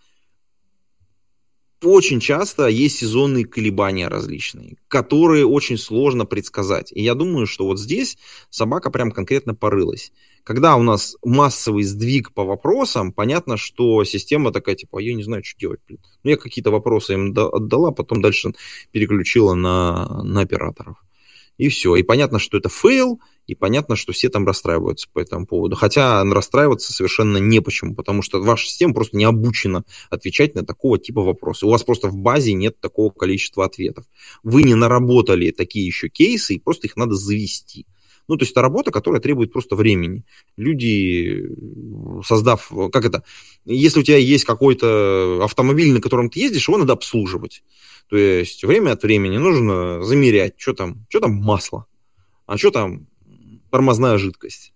очень 1.85 2.21
часто 2.21 2.67
есть 2.67 2.99
сезонные 2.99 3.45
колебания 3.45 4.09
различные, 4.09 4.77
которые 4.89 5.47
очень 5.47 5.79
сложно 5.79 6.25
предсказать. 6.27 6.93
И 6.93 7.03
я 7.03 7.15
думаю, 7.15 7.47
что 7.47 7.67
вот 7.67 7.79
здесь 7.79 8.19
собака 8.51 8.91
прям 8.91 9.11
конкретно 9.11 9.55
порылась. 9.55 10.13
Когда 10.45 10.77
у 10.77 10.83
нас 10.83 11.17
массовый 11.25 11.85
сдвиг 11.85 12.33
по 12.33 12.45
вопросам, 12.45 13.13
понятно, 13.13 13.57
что 13.57 14.05
система 14.05 14.53
такая, 14.53 14.75
типа, 14.75 14.99
«А 14.99 15.03
я 15.03 15.15
не 15.15 15.23
знаю, 15.23 15.43
что 15.45 15.59
делать. 15.59 15.81
Блин. 15.87 16.01
Ну, 16.23 16.31
я 16.31 16.37
какие-то 16.37 16.71
вопросы 16.71 17.15
им 17.15 17.31
отдала, 17.37 17.93
потом 17.93 18.21
дальше 18.21 18.53
переключила 18.93 19.55
на, 19.55 20.23
на 20.23 20.43
операторов. 20.43 20.97
И 21.57 21.69
все. 21.69 21.95
И 21.97 22.03
понятно, 22.03 22.39
что 22.39 22.59
это 22.59 22.69
fail, 22.69 23.21
и 23.47 23.55
понятно, 23.55 23.95
что 23.97 24.13
все 24.13 24.29
там 24.29 24.47
расстраиваются 24.47 25.09
по 25.13 25.21
этому 25.21 25.47
поводу. 25.47 25.77
Хотя 25.77 26.25
расстраиваться 26.25 26.93
совершенно 26.93 27.39
не 27.39 27.61
почему, 27.61 27.95
потому 27.95 28.23
что 28.23 28.43
ваша 28.43 28.67
система 28.67 28.95
просто 28.95 29.17
не 29.17 29.25
обучена 29.25 29.85
отвечать 30.11 30.55
на 30.55 30.65
такого 30.65 30.99
типа 30.99 31.23
вопросы. 31.23 31.67
У 31.67 31.71
вас 31.71 31.85
просто 31.85 32.09
в 32.09 32.17
базе 32.17 32.55
нет 32.55 32.81
такого 32.81 33.11
количества 33.11 33.67
ответов. 33.67 34.05
Вы 34.43 34.63
не 34.63 34.75
наработали 34.75 35.51
такие 35.51 35.87
еще 35.87 36.09
кейсы, 36.09 36.55
и 36.55 36.59
просто 36.59 36.87
их 36.87 36.97
надо 36.97 37.15
завести. 37.15 37.87
Ну, 38.29 38.37
то 38.37 38.43
есть 38.43 38.53
это 38.53 38.63
работа, 38.63 38.91
которая 38.91 39.21
требует 39.21 39.53
просто 39.53 39.77
времени. 39.77 40.25
Люди, 40.57 41.47
создав, 42.25 42.71
как 42.93 43.05
это, 43.05 43.25
если 43.65 44.01
у 44.01 44.03
тебя 44.03 44.17
есть 44.17 44.45
какой-то 44.45 45.41
автомобиль, 45.43 45.93
на 45.93 46.01
котором 46.01 46.31
ты 46.31 46.41
ездишь, 46.41 46.69
его 46.69 46.79
надо 46.79 46.95
обслуживать. 46.95 47.63
То 48.09 48.17
есть 48.17 48.65
время 48.65 48.93
от 48.93 49.03
времени 49.03 49.37
нужно 49.39 50.03
замерять, 50.03 50.55
что 50.57 50.75
там, 50.75 51.07
что 51.09 51.21
там 51.21 51.33
масло, 51.33 51.87
а 52.47 52.57
что 52.57 52.71
там 52.71 53.07
тормозная 53.71 54.19
жидкость. 54.19 54.73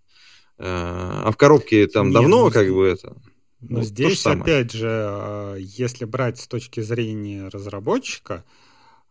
Э, 0.59 0.65
а 0.67 1.31
в 1.31 1.37
коробке 1.37 1.87
там 1.87 2.09
Не, 2.09 2.15
давно 2.15 2.47
ну, 2.47 2.51
как 2.51 2.69
бы 2.73 2.87
это... 2.87 3.17
Но 3.61 3.79
ну, 3.79 3.85
здесь, 3.85 4.25
опять 4.25 4.73
же, 4.73 4.89
а, 4.89 5.57
если 5.57 6.05
брать 6.05 6.39
с 6.39 6.47
точки 6.47 6.81
зрения 6.81 7.49
разработчика, 7.49 8.45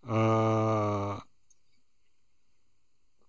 а, 0.03 1.23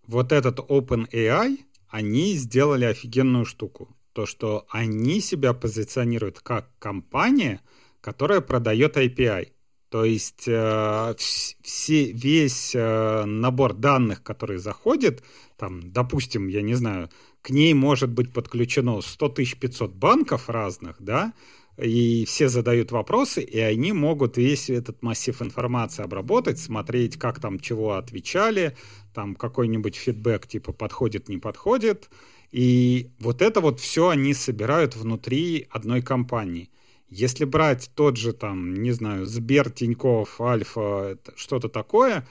вот 0.08 0.32
этот 0.32 0.58
OpenAI, 0.58 1.58
они 1.88 2.32
сделали 2.34 2.86
офигенную 2.86 3.44
штуку. 3.44 3.96
То, 4.12 4.26
что 4.26 4.66
они 4.70 5.20
себя 5.20 5.52
позиционируют 5.52 6.40
как 6.40 6.76
компания, 6.80 7.60
которая 8.00 8.40
продает 8.40 8.96
API. 8.96 9.52
То 9.90 10.04
есть 10.04 10.44
э, 10.46 11.14
все, 11.18 12.12
весь 12.12 12.74
э, 12.74 13.24
набор 13.24 13.74
данных, 13.74 14.22
который 14.22 14.58
заходит, 14.58 15.22
там, 15.56 15.92
допустим, 15.92 16.48
я 16.48 16.62
не 16.62 16.74
знаю, 16.74 17.10
к 17.40 17.50
ней 17.50 17.72
может 17.72 18.10
быть 18.10 18.32
подключено 18.32 19.00
100 19.00 19.28
500 19.28 19.94
банков 19.94 20.48
разных, 20.50 20.96
да, 21.00 21.32
и 21.78 22.24
все 22.24 22.48
задают 22.48 22.90
вопросы, 22.90 23.40
и 23.42 23.58
они 23.60 23.92
могут 23.92 24.36
весь 24.36 24.68
этот 24.68 25.02
массив 25.02 25.40
информации 25.40 26.02
обработать, 26.02 26.58
смотреть, 26.58 27.16
как 27.16 27.40
там 27.40 27.60
чего 27.60 27.94
отвечали, 27.94 28.76
там 29.14 29.36
какой-нибудь 29.36 29.94
фидбэк 29.94 30.46
типа 30.46 30.72
подходит, 30.72 31.28
не 31.28 31.38
подходит. 31.38 32.10
И 32.50 33.10
вот 33.20 33.42
это 33.42 33.60
вот 33.60 33.78
все 33.78 34.08
они 34.08 34.34
собирают 34.34 34.96
внутри 34.96 35.68
одной 35.70 36.02
компании. 36.02 36.70
Если 37.10 37.44
брать 37.44 37.90
тот 37.94 38.16
же 38.16 38.32
там, 38.32 38.74
не 38.74 38.90
знаю, 38.90 39.24
Сбер, 39.24 39.70
Тиньков, 39.70 40.40
Альфа, 40.40 41.18
что-то 41.36 41.68
такое, 41.68 42.26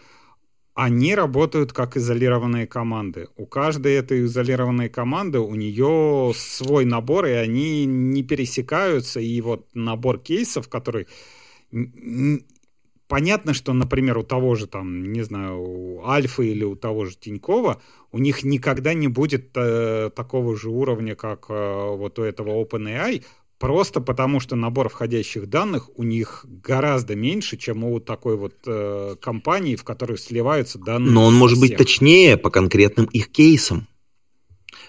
они 0.78 1.16
работают 1.16 1.74
как 1.74 1.98
изолированные 1.98 2.68
команды. 2.68 3.30
У 3.36 3.48
каждой 3.48 3.96
этой 3.96 4.26
изолированной 4.26 4.90
команды 4.90 5.40
у 5.40 5.56
нее 5.56 6.34
свой 6.36 6.86
набор, 6.86 7.26
и 7.26 7.32
они 7.32 7.86
не 7.86 8.22
пересекаются. 8.22 9.20
И 9.20 9.42
вот 9.42 9.66
набор 9.74 10.20
кейсов, 10.20 10.70
который 10.70 11.08
понятно, 13.08 13.56
что, 13.56 13.74
например, 13.74 14.20
у 14.20 14.24
того 14.24 14.54
же 14.54 14.68
там, 14.68 15.12
не 15.12 15.24
знаю, 15.24 15.60
у 15.60 16.06
Альфы 16.06 16.50
или 16.50 16.64
у 16.64 16.76
того 16.76 17.06
же 17.06 17.16
Тинькова, 17.18 17.82
у 18.12 18.20
них 18.20 18.44
никогда 18.44 18.94
не 18.94 19.08
будет 19.08 19.50
э, 19.56 20.12
такого 20.16 20.56
же 20.56 20.70
уровня, 20.70 21.16
как 21.16 21.48
э, 21.50 21.96
вот 21.96 22.20
у 22.20 22.22
этого 22.22 22.64
OpenAI, 22.64 23.24
Просто 23.60 24.02
потому, 24.02 24.40
что 24.40 24.56
набор 24.56 24.88
входящих 24.88 25.50
данных 25.50 25.90
у 25.98 26.04
них 26.04 26.46
гораздо 26.48 27.16
меньше, 27.16 27.58
чем 27.58 27.84
у 27.84 28.00
такой 28.00 28.38
вот 28.38 28.54
э, 28.68 29.16
компании, 29.20 29.76
в 29.76 29.84
которой 29.84 30.20
сливаются 30.20 30.78
данные. 30.78 31.12
Но 31.12 31.26
он 31.26 31.34
может 31.34 31.60
быть 31.60 31.76
точнее 31.76 32.38
по 32.38 32.52
конкретным 32.52 33.06
их 33.06 33.32
кейсам. 33.32 33.88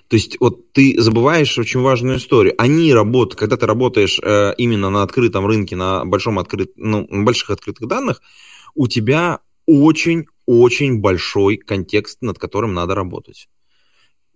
То 0.09 0.17
есть 0.17 0.37
вот 0.41 0.73
ты 0.73 1.01
забываешь 1.01 1.59
очень 1.59 1.81
важную 1.81 2.19
историю. 2.19 2.55
Они 2.59 2.93
работают, 2.93 3.39
когда 3.39 3.57
ты 3.57 3.67
работаешь 3.67 4.19
э, 4.23 4.55
именно 4.59 4.91
на 4.91 5.03
открытом 5.03 5.47
рынке, 5.47 5.75
на 5.75 6.05
большом 6.05 6.39
открыт, 6.39 6.73
ну, 6.77 7.07
на 7.09 7.25
больших 7.25 7.51
открытых 7.51 7.89
данных, 7.89 8.21
у 8.75 8.87
тебя 8.87 9.41
очень-очень 9.67 11.01
большой 11.01 11.57
контекст, 11.57 12.21
над 12.21 12.39
которым 12.39 12.75
надо 12.75 12.95
работать. 12.95 13.49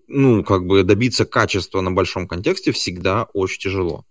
Ну, 0.08 0.42
как 0.42 0.66
бы 0.66 0.84
добиться 0.84 1.24
качества 1.24 1.80
на 1.80 1.90
большом 1.90 2.28
контексте 2.28 2.72
всегда 2.72 3.24
очень 3.32 3.60
тяжело. 3.60 4.04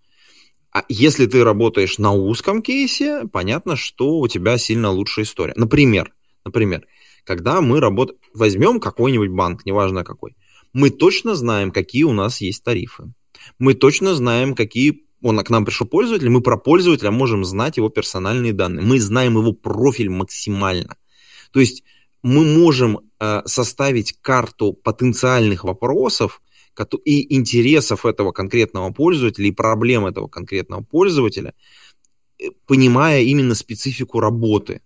А 0.72 0.84
если 0.88 1.26
ты 1.26 1.44
работаешь 1.44 1.98
на 1.98 2.12
узком 2.12 2.62
кейсе, 2.62 3.24
понятно, 3.30 3.76
что 3.76 4.18
у 4.18 4.28
тебя 4.28 4.56
сильно 4.56 4.90
лучшая 4.90 5.26
история. 5.26 5.52
Например, 5.54 6.12
например, 6.44 6.86
когда 7.24 7.60
мы 7.60 7.78
работаем, 7.78 8.18
возьмем 8.34 8.80
какой-нибудь 8.80 9.30
банк, 9.30 9.66
неважно 9.66 10.02
какой, 10.02 10.34
мы 10.72 10.88
точно 10.90 11.34
знаем, 11.34 11.70
какие 11.70 12.04
у 12.04 12.12
нас 12.12 12.40
есть 12.40 12.64
тарифы. 12.64 13.12
Мы 13.58 13.74
точно 13.74 14.14
знаем, 14.14 14.54
какие 14.54 15.02
он 15.20 15.38
к 15.38 15.50
нам 15.50 15.64
пришел 15.64 15.86
пользователь, 15.86 16.30
мы 16.30 16.40
про 16.40 16.56
пользователя 16.56 17.10
можем 17.10 17.44
знать 17.44 17.76
его 17.76 17.88
персональные 17.88 18.52
данные. 18.52 18.84
Мы 18.84 18.98
знаем 18.98 19.38
его 19.38 19.52
профиль 19.52 20.10
максимально. 20.10 20.96
То 21.52 21.60
есть 21.60 21.84
мы 22.22 22.44
можем 22.44 23.00
э, 23.20 23.42
составить 23.44 24.16
карту 24.20 24.72
потенциальных 24.72 25.64
вопросов, 25.64 26.40
и 26.96 27.34
интересов 27.34 28.06
этого 28.06 28.32
конкретного 28.32 28.92
пользователя, 28.92 29.48
и 29.48 29.52
проблем 29.52 30.06
этого 30.06 30.28
конкретного 30.28 30.82
пользователя, 30.82 31.54
э, 32.38 32.46
понимая 32.66 33.22
именно 33.22 33.54
специфику 33.54 34.20
работы 34.20 34.80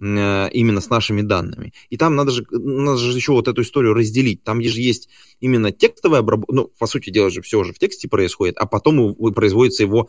э, 0.00 0.48
именно 0.52 0.80
с 0.80 0.90
нашими 0.90 1.22
данными. 1.22 1.72
И 1.90 1.96
там 1.96 2.16
надо 2.16 2.30
же, 2.30 2.46
надо 2.50 2.98
же 2.98 3.16
еще 3.16 3.32
вот 3.32 3.48
эту 3.48 3.62
историю 3.62 3.94
разделить. 3.94 4.42
Там 4.44 4.62
же 4.62 4.80
есть 4.80 5.08
именно 5.40 5.72
текстовая 5.72 6.20
обработка, 6.20 6.54
ну, 6.54 6.70
по 6.78 6.86
сути 6.86 7.10
дела 7.10 7.30
же 7.30 7.42
все 7.42 7.58
уже 7.58 7.72
в 7.72 7.78
тексте 7.78 8.08
происходит, 8.08 8.56
а 8.58 8.66
потом 8.66 9.14
производится 9.32 9.82
его 9.82 10.08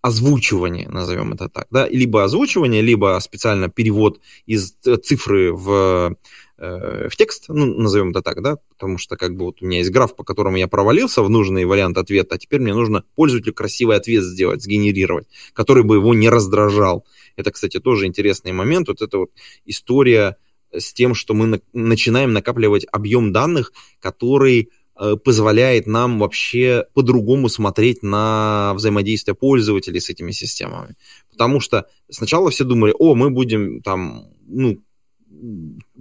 озвучивание, 0.00 0.88
назовем 0.88 1.32
это 1.32 1.48
так, 1.48 1.66
да, 1.70 1.88
либо 1.88 2.22
озвучивание, 2.22 2.82
либо 2.82 3.18
специально 3.20 3.68
перевод 3.68 4.20
из 4.46 4.72
цифры 5.02 5.52
в 5.52 6.16
в 6.58 7.10
текст, 7.16 7.44
ну, 7.48 7.66
назовем 7.66 8.10
это 8.10 8.20
так, 8.20 8.42
да, 8.42 8.56
потому 8.70 8.98
что 8.98 9.16
как 9.16 9.36
бы 9.36 9.44
вот 9.44 9.62
у 9.62 9.66
меня 9.66 9.78
есть 9.78 9.90
граф, 9.90 10.16
по 10.16 10.24
которому 10.24 10.56
я 10.56 10.66
провалился 10.66 11.22
в 11.22 11.30
нужный 11.30 11.64
вариант 11.64 11.96
ответа, 11.98 12.34
а 12.34 12.38
теперь 12.38 12.60
мне 12.60 12.74
нужно 12.74 13.04
пользователю 13.14 13.54
красивый 13.54 13.96
ответ 13.96 14.24
сделать, 14.24 14.62
сгенерировать, 14.62 15.28
который 15.52 15.84
бы 15.84 15.96
его 15.96 16.14
не 16.14 16.28
раздражал. 16.28 17.06
Это, 17.36 17.52
кстати, 17.52 17.78
тоже 17.78 18.06
интересный 18.06 18.50
момент, 18.50 18.88
вот 18.88 19.02
эта 19.02 19.18
вот 19.18 19.30
история 19.66 20.36
с 20.72 20.92
тем, 20.92 21.14
что 21.14 21.32
мы 21.34 21.46
на, 21.46 21.60
начинаем 21.72 22.32
накапливать 22.32 22.86
объем 22.90 23.32
данных, 23.32 23.72
который 24.00 24.70
э, 24.98 25.16
позволяет 25.16 25.86
нам 25.86 26.18
вообще 26.18 26.86
по-другому 26.94 27.48
смотреть 27.48 28.02
на 28.02 28.72
взаимодействие 28.74 29.34
пользователей 29.34 30.00
с 30.00 30.10
этими 30.10 30.32
системами. 30.32 30.96
Потому 31.30 31.60
что 31.60 31.86
сначала 32.10 32.50
все 32.50 32.64
думали, 32.64 32.94
о, 32.98 33.14
мы 33.14 33.30
будем 33.30 33.80
там, 33.80 34.26
ну, 34.46 34.82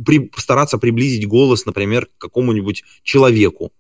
при, 0.06 0.32
стараться 0.36 0.78
приблизить 0.78 1.28
голос, 1.28 1.66
например, 1.66 2.08
к 2.08 2.18
какому-нибудь 2.18 2.84
человеку. 3.04 3.72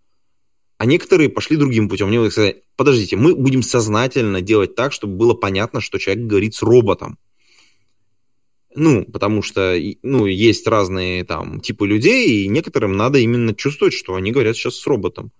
А 0.77 0.85
некоторые 0.85 1.29
пошли 1.29 1.57
другим 1.57 1.89
путем. 1.89 2.07
Они 2.07 2.29
сказали, 2.29 2.63
подождите, 2.75 3.15
мы 3.15 3.35
будем 3.35 3.63
сознательно 3.63 4.41
делать 4.41 4.75
так, 4.75 4.93
чтобы 4.93 5.15
было 5.15 5.33
понятно, 5.33 5.81
что 5.81 5.97
человек 5.97 6.27
говорит 6.27 6.53
с 6.53 6.61
роботом. 6.61 7.17
Ну, 8.75 9.05
потому 9.05 9.41
что 9.41 9.75
ну, 10.03 10.27
есть 10.27 10.67
разные 10.67 11.23
там 11.23 11.61
типы 11.61 11.87
людей, 11.87 12.43
и 12.43 12.47
некоторым 12.47 12.95
надо 12.95 13.17
именно 13.17 13.55
чувствовать, 13.55 13.95
что 13.95 14.13
они 14.13 14.31
говорят 14.31 14.55
сейчас 14.55 14.75
с 14.75 14.85
роботом. 14.85 15.31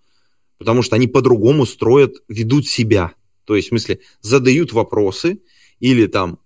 Потому 0.58 0.82
что 0.82 0.96
они 0.96 1.08
по-другому 1.08 1.68
строят, 1.68 2.16
ведут 2.28 2.68
себя. 2.68 3.14
То 3.46 3.56
есть, 3.56 3.68
в 3.68 3.70
смысле, 3.70 4.00
задают 4.22 4.74
вопросы 4.74 5.40
или 5.80 6.08
там 6.08 6.40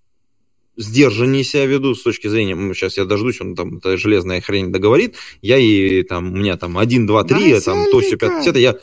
сдержаннее 0.77 1.43
себя 1.43 1.65
веду 1.65 1.95
с 1.95 2.03
точки 2.03 2.27
зрения, 2.27 2.55
сейчас 2.73 2.97
я 2.97 3.05
дождусь, 3.05 3.41
он 3.41 3.55
там, 3.55 3.77
эта 3.77 3.97
железная 3.97 4.41
хрень 4.41 4.71
договорит, 4.71 5.15
я 5.41 5.57
и 5.57 6.03
там, 6.03 6.33
у 6.33 6.37
меня 6.37 6.57
там 6.57 6.77
1, 6.77 7.07
2, 7.07 7.23
3, 7.23 7.35
Насильника. 7.35 7.61
там, 7.65 7.85
то, 7.91 7.99
все, 7.99 8.17
5, 8.17 8.47
это 8.47 8.59
я 8.59 8.77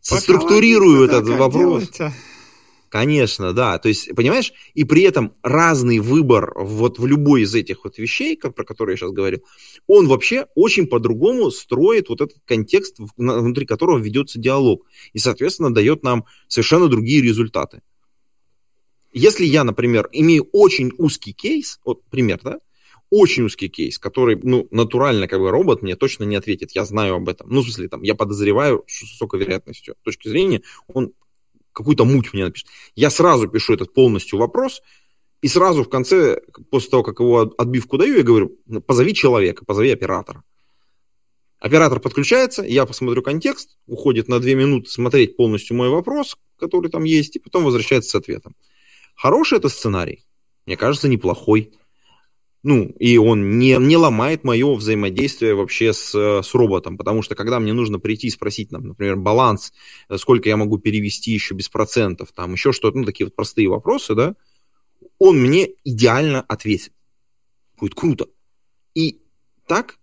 структурирую 0.00 1.04
этот 1.04 1.28
вопрос. 1.28 1.88
Делайте. 1.90 2.12
Конечно, 2.88 3.52
да. 3.52 3.78
То 3.78 3.88
есть, 3.88 4.14
понимаешь, 4.14 4.52
и 4.74 4.84
при 4.84 5.02
этом 5.02 5.34
разный 5.42 5.98
выбор 5.98 6.52
вот 6.56 6.98
в 6.98 7.06
любой 7.06 7.42
из 7.42 7.54
этих 7.54 7.84
вот 7.84 7.98
вещей, 7.98 8.38
про 8.38 8.64
которые 8.64 8.94
я 8.94 8.96
сейчас 8.96 9.10
говорил, 9.10 9.42
он 9.86 10.06
вообще 10.06 10.46
очень 10.54 10.86
по-другому 10.86 11.50
строит 11.50 12.08
вот 12.08 12.20
этот 12.20 12.38
контекст, 12.46 12.96
внутри 13.16 13.66
которого 13.66 13.98
ведется 13.98 14.38
диалог. 14.38 14.86
И, 15.12 15.18
соответственно, 15.18 15.74
дает 15.74 16.04
нам 16.04 16.24
совершенно 16.48 16.88
другие 16.88 17.20
результаты. 17.22 17.82
Если 19.18 19.46
я, 19.46 19.64
например, 19.64 20.08
имею 20.12 20.46
очень 20.52 20.92
узкий 20.98 21.32
кейс, 21.32 21.80
вот 21.86 22.04
пример, 22.10 22.38
да, 22.42 22.58
очень 23.08 23.44
узкий 23.44 23.70
кейс, 23.70 23.98
который, 23.98 24.38
ну, 24.42 24.68
натурально, 24.70 25.26
как 25.26 25.40
бы, 25.40 25.50
робот 25.50 25.80
мне 25.80 25.96
точно 25.96 26.24
не 26.24 26.36
ответит, 26.36 26.72
я 26.72 26.84
знаю 26.84 27.14
об 27.14 27.28
этом. 27.30 27.48
Ну, 27.48 27.60
в 27.60 27.64
смысле, 27.64 27.88
там, 27.88 28.02
я 28.02 28.14
подозреваю, 28.14 28.84
с 28.86 29.00
высокой 29.00 29.40
вероятностью 29.40 29.94
с 30.00 30.04
точки 30.04 30.28
зрения, 30.28 30.60
он 30.86 31.14
какую-то 31.72 32.04
муть 32.04 32.34
мне 32.34 32.44
напишет. 32.44 32.68
Я 32.94 33.08
сразу 33.08 33.48
пишу 33.48 33.72
этот 33.72 33.94
полностью 33.94 34.38
вопрос, 34.38 34.82
и 35.40 35.48
сразу 35.48 35.82
в 35.82 35.88
конце, 35.88 36.42
после 36.70 36.90
того, 36.90 37.02
как 37.02 37.20
его 37.20 37.54
отбивку 37.56 37.96
даю, 37.96 38.16
я 38.18 38.22
говорю, 38.22 38.58
позови 38.86 39.14
человека, 39.14 39.64
позови 39.64 39.90
оператора. 39.90 40.42
Оператор 41.58 42.00
подключается, 42.00 42.62
я 42.64 42.84
посмотрю 42.84 43.22
контекст, 43.22 43.78
уходит 43.86 44.28
на 44.28 44.40
две 44.40 44.54
минуты 44.54 44.90
смотреть 44.90 45.36
полностью 45.36 45.74
мой 45.74 45.88
вопрос, 45.88 46.36
который 46.58 46.90
там 46.90 47.04
есть, 47.04 47.36
и 47.36 47.38
потом 47.38 47.64
возвращается 47.64 48.10
с 48.10 48.14
ответом. 48.14 48.54
Хороший 49.16 49.58
это 49.58 49.68
сценарий? 49.68 50.24
Мне 50.66 50.76
кажется, 50.76 51.08
неплохой. 51.08 51.72
Ну, 52.62 52.84
и 52.98 53.16
он 53.16 53.58
не, 53.58 53.76
не 53.78 53.96
ломает 53.96 54.42
мое 54.42 54.74
взаимодействие 54.74 55.54
вообще 55.54 55.92
с, 55.92 56.12
с 56.12 56.54
роботом, 56.54 56.98
потому 56.98 57.22
что 57.22 57.36
когда 57.36 57.60
мне 57.60 57.72
нужно 57.72 58.00
прийти 58.00 58.26
и 58.26 58.30
спросить, 58.30 58.72
например, 58.72 59.16
баланс, 59.16 59.72
сколько 60.16 60.48
я 60.48 60.56
могу 60.56 60.78
перевести 60.78 61.30
еще 61.30 61.54
без 61.54 61.68
процентов, 61.68 62.32
там 62.32 62.52
еще 62.52 62.72
что-то, 62.72 62.98
ну, 62.98 63.04
такие 63.04 63.26
вот 63.26 63.36
простые 63.36 63.68
вопросы, 63.68 64.14
да, 64.14 64.34
он 65.18 65.38
мне 65.38 65.68
идеально 65.84 66.40
ответит. 66.40 66.92
Будет 67.78 67.94
круто. 67.94 68.26
И 68.94 69.20
так 69.66 69.98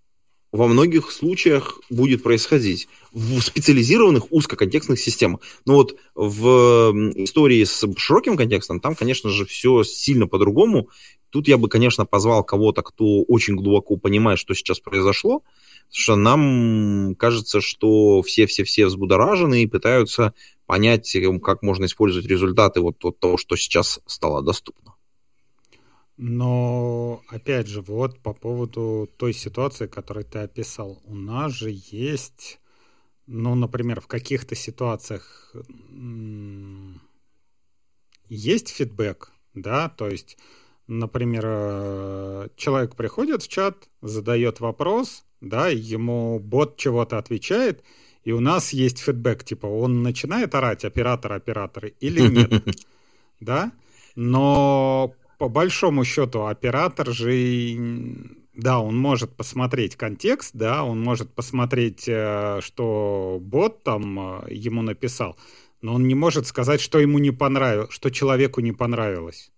во 0.54 0.68
многих 0.68 1.12
случаях 1.12 1.80
будет 1.90 2.22
происходить 2.22 2.88
в 3.12 3.42
специализированных 3.42 4.32
узкоконтекстных 4.32 5.00
системах. 5.00 5.42
Но 5.66 5.74
вот 5.74 5.98
в 6.14 6.94
истории 7.16 7.64
с 7.64 7.84
широким 7.98 8.38
контекстом 8.38 8.80
там, 8.80 8.96
конечно 8.96 9.32
же, 9.32 9.46
все 9.46 9.84
сильно 9.84 10.28
по-другому. 10.28 10.90
Тут 11.32 11.48
я 11.48 11.58
бы, 11.58 11.70
конечно, 11.70 12.06
позвал 12.06 12.44
кого-то, 12.44 12.84
кто 12.84 13.24
очень 13.24 13.56
глубоко 13.56 13.98
понимает, 13.98 14.38
что 14.38 14.54
сейчас 14.54 14.80
произошло, 14.80 15.40
потому 15.40 15.90
что 15.90 16.16
нам 16.16 17.16
кажется, 17.16 17.60
что 17.60 18.22
все-все-все 18.22 18.86
взбудоражены 18.86 19.64
и 19.64 19.68
пытаются 19.68 20.36
понять, 20.68 21.18
как 21.42 21.64
можно 21.64 21.86
использовать 21.86 22.28
результаты 22.28 22.80
вот, 22.80 23.04
вот 23.04 23.20
того, 23.20 23.38
что 23.38 23.56
сейчас 23.56 24.02
стало 24.06 24.44
доступно. 24.44 24.93
Но, 26.18 27.24
опять 27.28 27.68
же, 27.68 27.82
вот 27.82 28.20
по 28.20 28.34
поводу 28.34 29.10
той 29.18 29.34
ситуации, 29.34 29.88
которую 29.88 30.26
ты 30.26 30.40
описал, 30.40 31.02
у 31.06 31.16
нас 31.16 31.52
же 31.54 31.72
есть, 31.72 32.60
ну, 33.26 33.56
например, 33.56 34.00
в 34.00 34.08
каких-то 34.08 34.54
ситуациях 34.54 35.56
есть 38.30 38.70
фидбэк, 38.70 39.32
да, 39.56 39.90
то 39.90 40.08
есть, 40.08 40.38
например, 40.88 41.44
э, 41.46 42.48
человек 42.56 42.96
приходит 42.96 43.42
в 43.42 43.48
чат, 43.48 43.90
задает 44.02 44.60
вопрос, 44.60 45.26
да, 45.42 45.68
ему 45.70 46.40
бот 46.40 46.78
чего-то 46.78 47.18
отвечает, 47.18 47.84
и 48.24 48.32
у 48.32 48.40
нас 48.40 48.72
есть 48.72 49.00
фидбэк, 49.00 49.44
типа, 49.44 49.66
он 49.66 50.04
начинает 50.04 50.54
орать, 50.54 50.86
оператор, 50.86 51.34
оператор, 51.34 51.88
или 52.00 52.22
нет, 52.22 52.78
да, 53.40 53.72
но 54.16 55.16
по 55.38 55.50
большому 55.50 56.04
счету 56.04 56.46
оператор 56.46 57.12
же, 57.12 57.32
да, 58.54 58.80
он 58.80 58.98
может 58.98 59.36
посмотреть 59.36 59.96
контекст, 59.96 60.52
да, 60.54 60.84
он 60.84 61.02
может 61.02 61.34
посмотреть, 61.34 62.06
э, 62.08 62.60
что 62.62 63.40
бот 63.42 63.84
там 63.84 64.44
э, 64.46 64.54
ему 64.54 64.82
написал, 64.82 65.38
но 65.82 65.96
он 65.96 66.08
не 66.08 66.16
может 66.16 66.48
сказать, 66.48 66.82
что 66.82 67.00
ему 67.00 67.20
не 67.20 67.32
понравилось, 67.32 67.92
что 67.92 68.10
человеку 68.10 68.62
не 68.62 68.72
понравилось. 68.72 69.52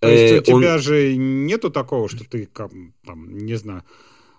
То 0.00 0.08
есть 0.08 0.48
у 0.48 0.58
э, 0.58 0.60
тебя 0.60 0.78
же 0.78 1.16
нету 1.16 1.70
такого, 1.70 2.08
что 2.08 2.28
ты 2.28 2.46
там, 2.46 2.92
не 3.38 3.54
знаю, 3.54 3.82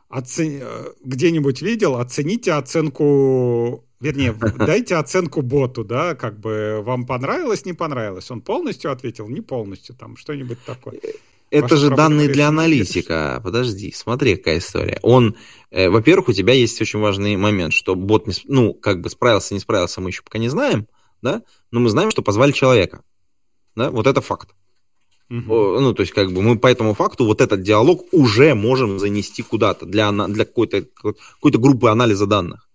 оцен... 0.09 0.61
где-нибудь 1.03 1.61
видел, 1.61 1.95
оцените 1.95 2.53
оценку 2.53 3.86
Вернее, 3.99 4.33
дайте 4.57 4.95
оценку 4.95 5.41
боту, 5.41 5.83
да, 5.83 6.15
как 6.15 6.39
бы 6.39 6.81
вам 6.83 7.05
понравилось, 7.05 7.65
не 7.65 7.73
понравилось. 7.73 8.29
Он 8.31 8.41
полностью 8.41 8.91
ответил, 8.91 9.27
не 9.27 9.41
полностью, 9.41 9.95
там 9.95 10.17
что-нибудь 10.17 10.59
такое. 10.65 10.99
Это 11.49 11.63
Ваша 11.63 11.77
же 11.77 11.89
данные 11.95 12.27
для 12.27 12.49
аналитика. 12.49 13.39
Подожди, 13.41 13.93
смотри, 13.93 14.35
какая 14.35 14.57
история. 14.57 14.99
Он, 15.01 15.37
э, 15.71 15.89
во-первых, 15.89 16.29
у 16.29 16.33
тебя 16.33 16.53
есть 16.53 16.79
очень 16.81 16.99
важный 16.99 17.37
момент, 17.37 17.73
что 17.73 17.95
бот, 17.95 18.27
не, 18.27 18.33
ну, 18.45 18.73
как 18.73 19.01
бы 19.01 19.09
справился, 19.09 19.53
не 19.53 19.61
справился, 19.61 20.01
мы 20.01 20.09
еще 20.09 20.23
пока 20.23 20.39
не 20.39 20.49
знаем, 20.49 20.87
да, 21.21 21.43
но 21.71 21.79
мы 21.79 21.89
знаем, 21.89 22.11
что 22.11 22.21
позвали 22.21 22.51
человека. 22.51 23.01
Да, 23.75 23.91
вот 23.91 24.07
это 24.07 24.19
факт. 24.19 24.49
Угу. 25.29 25.79
Ну, 25.79 25.93
то 25.93 26.01
есть, 26.01 26.13
как 26.13 26.33
бы 26.33 26.41
мы 26.41 26.57
по 26.57 26.67
этому 26.67 26.93
факту 26.93 27.25
вот 27.25 27.39
этот 27.39 27.61
диалог 27.61 28.05
уже 28.11 28.53
можем 28.53 28.99
занести 28.99 29.41
куда-то 29.41 29.85
для, 29.85 30.11
для 30.11 30.45
какой-то 30.45 30.83
какой 30.83 31.51
группы 31.51 31.89
анализа 31.89 32.25
данных. 32.25 32.66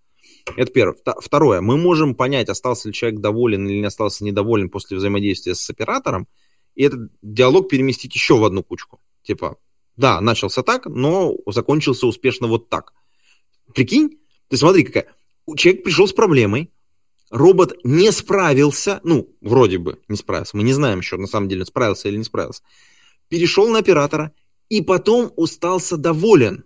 Это 0.57 0.73
первое. 0.73 0.97
Второе. 1.21 1.61
Мы 1.61 1.77
можем 1.77 2.15
понять, 2.15 2.49
остался 2.49 2.89
ли 2.89 2.95
человек 2.95 3.21
доволен 3.21 3.69
или 3.69 3.79
не 3.79 3.87
остался 3.87 4.25
недоволен 4.25 4.71
после 4.71 4.97
взаимодействия 4.97 5.55
с 5.55 5.69
оператором, 5.71 6.27
и 6.75 6.85
этот 6.85 7.11
диалог 7.23 7.69
переместить 7.69 8.15
еще 8.15 8.37
в 8.37 8.45
одну 8.45 8.63
кучку. 8.63 9.01
Типа, 9.23 9.57
да, 9.97 10.21
начался 10.21 10.63
так, 10.63 10.87
но 10.87 11.35
закончился 11.47 12.07
успешно 12.07 12.47
вот 12.47 12.69
так. 12.69 12.93
Прикинь, 13.75 14.19
ты 14.49 14.57
смотри, 14.57 14.85
какая. 14.85 15.15
Человек 15.57 15.85
пришел 15.85 16.07
с 16.07 16.13
проблемой, 16.13 16.71
робот 17.31 17.77
не 17.85 18.11
справился, 18.13 19.01
ну, 19.03 19.35
вроде 19.41 19.79
бы 19.79 20.01
не 20.09 20.17
справился, 20.17 20.57
мы 20.57 20.63
не 20.63 20.73
знаем 20.73 21.01
еще, 21.01 21.17
на 21.17 21.27
самом 21.27 21.49
деле, 21.49 21.65
справился 21.65 22.09
или 22.09 22.17
не 22.17 22.25
справился, 22.25 22.63
перешел 23.29 23.69
на 23.69 23.79
оператора 23.79 24.33
и 24.69 24.81
потом 24.81 25.33
остался 25.37 25.97
доволен. 25.97 26.65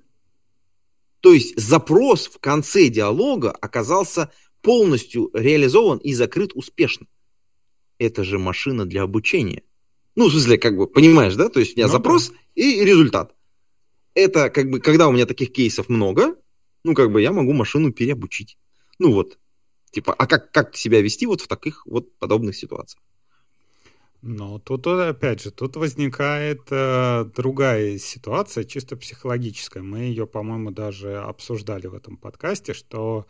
То 1.20 1.32
есть 1.32 1.58
запрос 1.58 2.26
в 2.28 2.38
конце 2.38 2.88
диалога 2.88 3.50
оказался 3.50 4.30
полностью 4.62 5.30
реализован 5.32 5.98
и 5.98 6.12
закрыт 6.12 6.52
успешно. 6.54 7.06
Это 7.98 8.24
же 8.24 8.38
машина 8.38 8.84
для 8.84 9.02
обучения. 9.02 9.62
Ну, 10.14 10.28
в 10.28 10.32
смысле, 10.32 10.58
как 10.58 10.76
бы, 10.76 10.86
понимаешь, 10.86 11.34
да? 11.34 11.48
То 11.48 11.60
есть 11.60 11.74
у 11.74 11.76
меня 11.76 11.86
ну, 11.86 11.92
запрос 11.92 12.30
да. 12.30 12.36
и 12.54 12.84
результат. 12.84 13.34
Это 14.14 14.50
как 14.50 14.70
бы, 14.70 14.80
когда 14.80 15.08
у 15.08 15.12
меня 15.12 15.26
таких 15.26 15.52
кейсов 15.52 15.88
много, 15.88 16.36
ну, 16.84 16.94
как 16.94 17.12
бы 17.12 17.20
я 17.20 17.32
могу 17.32 17.52
машину 17.52 17.92
переобучить. 17.92 18.58
Ну 18.98 19.12
вот, 19.12 19.38
типа, 19.90 20.14
а 20.14 20.26
как, 20.26 20.50
как 20.52 20.76
себя 20.76 21.00
вести 21.00 21.26
вот 21.26 21.42
в 21.42 21.48
таких 21.48 21.86
вот 21.86 22.16
подобных 22.18 22.56
ситуациях? 22.56 23.02
Но 24.28 24.58
тут, 24.58 24.84
опять 24.88 25.40
же, 25.40 25.52
тут 25.52 25.76
возникает 25.76 26.62
э, 26.72 27.26
другая 27.36 27.96
ситуация, 27.98 28.64
чисто 28.64 28.96
психологическая. 28.96 29.84
Мы 29.84 29.98
ее, 30.00 30.26
по-моему, 30.26 30.72
даже 30.72 31.18
обсуждали 31.18 31.86
в 31.86 31.94
этом 31.94 32.16
подкасте, 32.16 32.74
что, 32.74 33.28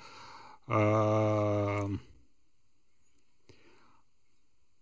э, 0.67 1.89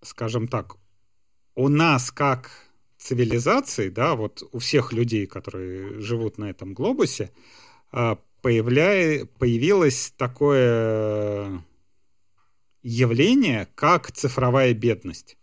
скажем 0.02 0.46
так, 0.46 0.76
у 1.56 1.68
нас 1.68 2.12
как 2.12 2.48
цивилизации, 2.96 3.88
да, 3.88 4.14
вот 4.14 4.44
у 4.52 4.60
всех 4.60 4.92
людей, 4.92 5.26
которые 5.26 5.98
живут 5.98 6.38
на 6.38 6.44
этом 6.44 6.74
глобусе, 6.74 7.32
э, 7.90 8.14
появля... 8.40 9.26
появилось 9.40 10.14
такое 10.16 11.64
явление, 12.84 13.66
как 13.74 14.12
цифровая 14.12 14.74
бедность. 14.74 15.36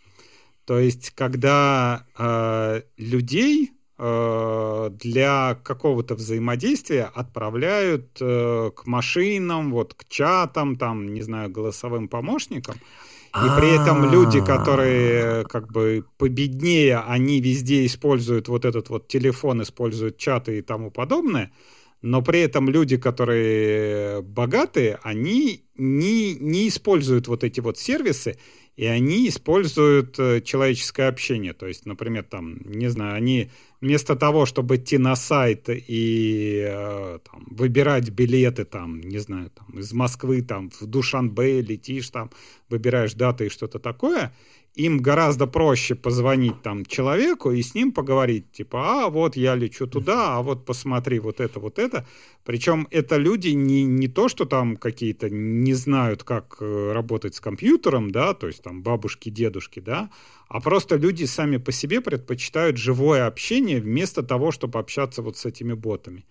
То 0.66 0.80
есть, 0.80 1.12
когда 1.12 2.06
э, 2.18 2.82
людей 2.98 3.72
э, 3.98 4.90
для 4.92 5.56
какого-то 5.64 6.16
взаимодействия 6.16 7.06
отправляют 7.14 8.18
э, 8.22 8.72
к 8.76 8.86
машинам, 8.86 9.72
вот 9.72 9.94
к 9.96 10.08
чатам, 10.08 10.76
там, 10.76 11.14
не 11.14 11.22
знаю, 11.22 11.50
голосовым 11.50 12.08
помощникам, 12.08 12.76
и 13.34 13.48
при 13.58 13.82
этом 13.82 14.12
люди, 14.12 14.44
которые 14.44 15.46
как 15.46 15.72
бы 15.72 16.04
победнее, 16.18 16.98
они 16.98 17.40
везде 17.40 17.86
используют 17.86 18.50
вот 18.50 18.66
этот 18.66 18.90
вот 18.90 19.08
телефон, 19.08 19.62
используют 19.62 20.18
чаты 20.18 20.58
и 20.58 20.62
тому 20.62 20.92
подобное, 20.92 21.52
но 22.02 22.22
при 22.22 22.42
этом 22.42 22.68
люди, 22.70 22.98
которые 22.98 24.22
богатые, 24.22 25.00
они 25.04 25.64
не, 25.76 26.36
не 26.36 26.68
используют 26.68 27.28
вот 27.30 27.46
эти 27.46 27.62
вот 27.62 27.78
сервисы, 27.78 28.38
и 28.76 28.86
они 28.86 29.28
используют 29.28 30.18
э, 30.18 30.42
человеческое 30.42 31.08
общение. 31.08 31.54
То 31.54 31.68
есть, 31.68 31.86
например, 31.86 32.24
там, 32.24 32.58
не 32.66 32.88
знаю, 32.88 33.16
они 33.16 33.50
вместо 33.82 34.16
того, 34.16 34.46
чтобы 34.46 34.78
идти 34.78 34.98
на 34.98 35.16
сайт 35.16 35.70
и 35.70 36.64
э, 36.66 37.20
там, 37.30 37.48
выбирать 37.50 38.10
билеты, 38.10 38.64
там, 38.64 39.02
не 39.02 39.18
знаю, 39.18 39.50
там, 39.50 39.78
из 39.78 39.92
Москвы 39.92 40.42
там, 40.42 40.70
в 40.70 40.86
Душанбе 40.86 41.62
летишь, 41.62 42.10
там, 42.10 42.32
выбираешь 42.70 43.14
даты 43.14 43.48
и 43.48 43.50
что-то 43.50 43.80
такое, 43.80 44.34
им 44.76 45.00
гораздо 45.00 45.48
проще 45.48 45.96
позвонить 45.96 46.62
там 46.62 46.86
человеку 46.86 47.52
и 47.52 47.62
с 47.62 47.76
ним 47.76 47.92
поговорить, 47.92 48.52
типа, 48.52 49.06
а 49.06 49.10
вот 49.10 49.36
я 49.36 49.56
лечу 49.56 49.86
туда, 49.86 50.38
а 50.38 50.42
вот 50.42 50.66
посмотри 50.66 51.20
вот 51.20 51.42
это, 51.42 51.60
вот 51.60 51.78
это. 51.78 52.06
Причем 52.46 52.88
это 52.90 53.18
люди 53.18 53.50
не, 53.50 53.84
не 53.84 54.08
то, 54.08 54.30
что 54.30 54.46
там 54.46 54.78
какие-то 54.78 55.30
не 55.30 55.74
знают, 55.74 56.24
как 56.24 56.58
э, 56.62 56.92
работать 56.94 57.36
с 57.36 57.42
компьютером, 57.42 58.12
да, 58.12 58.34
то 58.34 58.48
есть 58.48 58.64
там 58.64 58.82
бабушки, 58.82 59.30
дедушки, 59.30 59.82
да, 59.82 60.10
а 60.48 60.62
просто 60.62 60.96
люди 60.96 61.26
сами 61.26 61.58
по 61.58 61.72
себе 61.72 62.00
предпочитают 62.00 62.78
живое 62.78 63.28
общение 63.28 63.82
вместо 63.82 64.24
того, 64.24 64.52
чтобы 64.52 64.80
общаться 64.80 65.22
вот 65.22 65.38
с 65.38 65.46
этими 65.46 65.74
ботами. 65.74 66.26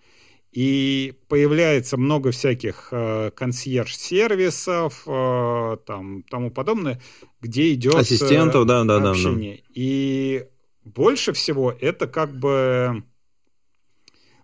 И 0.51 1.13
появляется 1.29 1.95
много 1.95 2.31
всяких 2.31 2.89
э, 2.91 3.31
консьерж-сервисов, 3.33 5.03
э, 5.07 5.77
там, 5.85 6.23
тому 6.23 6.51
подобное, 6.51 7.01
где 7.39 7.73
идет 7.73 7.95
Ассистентов, 7.95 8.65
да, 8.65 8.83
да, 8.83 9.11
общение. 9.11 9.55
Да, 9.55 9.61
да. 9.61 9.71
И 9.75 10.45
больше 10.83 11.31
всего 11.31 11.73
это 11.79 12.05
как 12.07 12.37
бы 12.37 13.03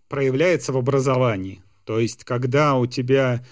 проявляется 0.08 0.72
в 0.72 0.78
образовании. 0.78 1.62
То 1.84 2.00
есть, 2.00 2.24
когда 2.24 2.76
у 2.76 2.86
тебя 2.86 3.44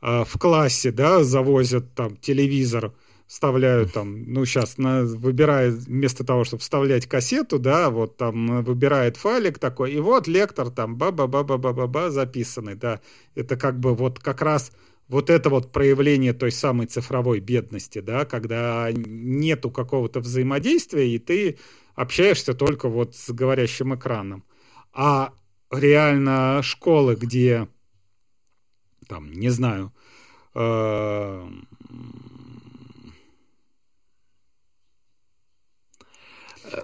э, 0.00 0.24
в 0.24 0.38
классе, 0.38 0.92
да, 0.92 1.24
завозят 1.24 1.94
там 1.94 2.16
телевизор, 2.16 2.92
вставляют 3.26 3.92
там, 3.92 4.32
ну, 4.32 4.44
сейчас 4.44 4.78
на, 4.78 5.02
выбирает, 5.02 5.74
вместо 5.74 6.24
того, 6.24 6.44
чтобы 6.44 6.60
вставлять 6.60 7.06
кассету, 7.06 7.58
да, 7.58 7.90
вот 7.90 8.16
там 8.16 8.62
выбирает 8.62 9.16
файлик 9.16 9.58
такой, 9.58 9.92
и 9.92 10.00
вот 10.00 10.28
лектор 10.28 10.70
там 10.70 10.96
ба-ба-ба-ба-ба-ба 10.96 12.10
записанный, 12.10 12.76
да, 12.76 13.00
это 13.34 13.56
как 13.56 13.80
бы 13.80 13.94
вот 13.94 14.20
как 14.20 14.42
раз 14.42 14.70
вот 15.08 15.30
это 15.30 15.50
вот 15.50 15.72
проявление 15.72 16.32
той 16.32 16.52
самой 16.52 16.86
цифровой 16.86 17.40
бедности, 17.40 18.00
да, 18.00 18.24
когда 18.24 18.90
нету 18.92 19.70
какого-то 19.70 20.20
взаимодействия, 20.20 21.12
и 21.12 21.18
ты 21.18 21.58
общаешься 21.94 22.54
только 22.54 22.88
вот 22.88 23.16
с 23.16 23.30
говорящим 23.30 23.94
экраном. 23.94 24.44
А 24.92 25.32
реально 25.70 26.60
школы, 26.62 27.16
где, 27.16 27.68
там, 29.08 29.32
не 29.32 29.48
знаю, 29.48 29.92
э 30.54 31.48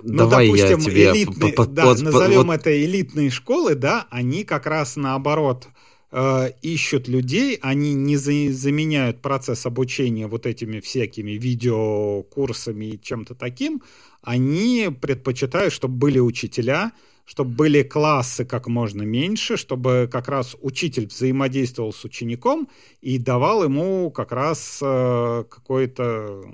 ну, 0.03 0.17
Давай 0.17 0.47
допустим, 0.47 0.79
я 0.79 0.85
тебе 0.85 1.11
элитные, 1.11 1.53
по, 1.53 1.67
да, 1.67 1.87
назовем 1.95 2.47
вот... 2.47 2.55
это 2.55 2.85
элитные 2.85 3.31
школы, 3.31 3.75
да, 3.75 4.07
они 4.11 4.45
как 4.45 4.67
раз 4.67 4.97
наоборот 4.97 5.69
э, 6.11 6.51
ищут 6.63 7.09
людей, 7.09 7.59
они 7.63 7.95
не 7.95 8.17
за, 8.17 8.53
заменяют 8.53 9.21
процесс 9.21 9.67
обучения 9.67 10.27
вот 10.27 10.47
этими 10.47 10.81
всякими 10.81 11.33
видеокурсами 11.33 12.87
и 12.87 13.01
чем-то 13.01 13.35
таким, 13.35 13.83
они 14.23 14.89
предпочитают, 15.01 15.73
чтобы 15.73 15.95
были 15.97 16.19
учителя, 16.19 16.93
чтобы 17.25 17.51
были 17.51 17.83
классы 17.83 18.45
как 18.45 18.67
можно 18.67 19.03
меньше, 19.03 19.57
чтобы 19.57 20.09
как 20.11 20.29
раз 20.29 20.57
учитель 20.61 21.07
взаимодействовал 21.07 21.93
с 21.93 22.05
учеником 22.05 22.69
и 23.01 23.19
давал 23.19 23.65
ему 23.65 24.11
как 24.11 24.33
раз 24.33 24.81
э, 24.83 25.45
какой-то 25.49 26.45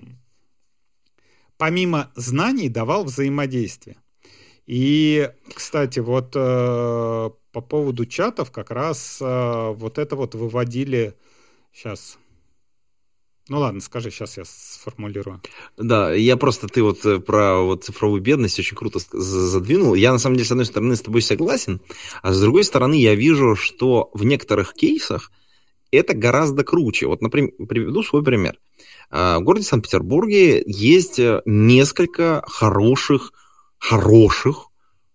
помимо 1.58 2.10
знаний 2.14 2.68
давал 2.68 3.04
взаимодействие. 3.04 3.96
И, 4.66 5.30
кстати, 5.54 5.98
вот 5.98 6.32
э, 6.34 7.30
по 7.52 7.60
поводу 7.60 8.06
чатов 8.06 8.50
как 8.50 8.70
раз 8.70 9.18
э, 9.20 9.72
вот 9.74 9.98
это 9.98 10.14
вот 10.14 10.34
выводили 10.34 11.14
сейчас. 11.72 12.18
Ну 13.48 13.60
ладно, 13.60 13.80
скажи, 13.80 14.10
сейчас 14.10 14.36
я 14.36 14.44
сформулирую. 14.44 15.40
Да, 15.78 16.12
я 16.12 16.36
просто, 16.36 16.68
ты 16.68 16.82
вот 16.82 17.04
э, 17.06 17.18
про 17.18 17.62
вот 17.62 17.84
цифровую 17.84 18.20
бедность 18.20 18.58
очень 18.58 18.76
круто 18.76 18.98
задвинул. 19.10 19.94
Я, 19.94 20.12
на 20.12 20.18
самом 20.18 20.36
деле, 20.36 20.46
с 20.46 20.52
одной 20.52 20.66
стороны, 20.66 20.96
с 20.96 21.00
тобой 21.00 21.22
согласен, 21.22 21.80
а 22.20 22.34
с 22.34 22.40
другой 22.40 22.64
стороны, 22.64 22.94
я 23.00 23.14
вижу, 23.14 23.56
что 23.56 24.10
в 24.12 24.22
некоторых 24.24 24.74
кейсах 24.74 25.32
это 25.90 26.14
гораздо 26.14 26.62
круче. 26.62 27.06
Вот, 27.06 27.22
например, 27.22 27.52
приведу 27.68 28.02
свой 28.02 28.22
пример. 28.22 28.58
А, 29.10 29.38
в 29.38 29.42
городе 29.42 29.64
Санкт-Петербурге 29.64 30.62
есть 30.66 31.18
э, 31.18 31.42
несколько 31.46 32.42
хороших, 32.46 33.32
хороших 33.78 34.68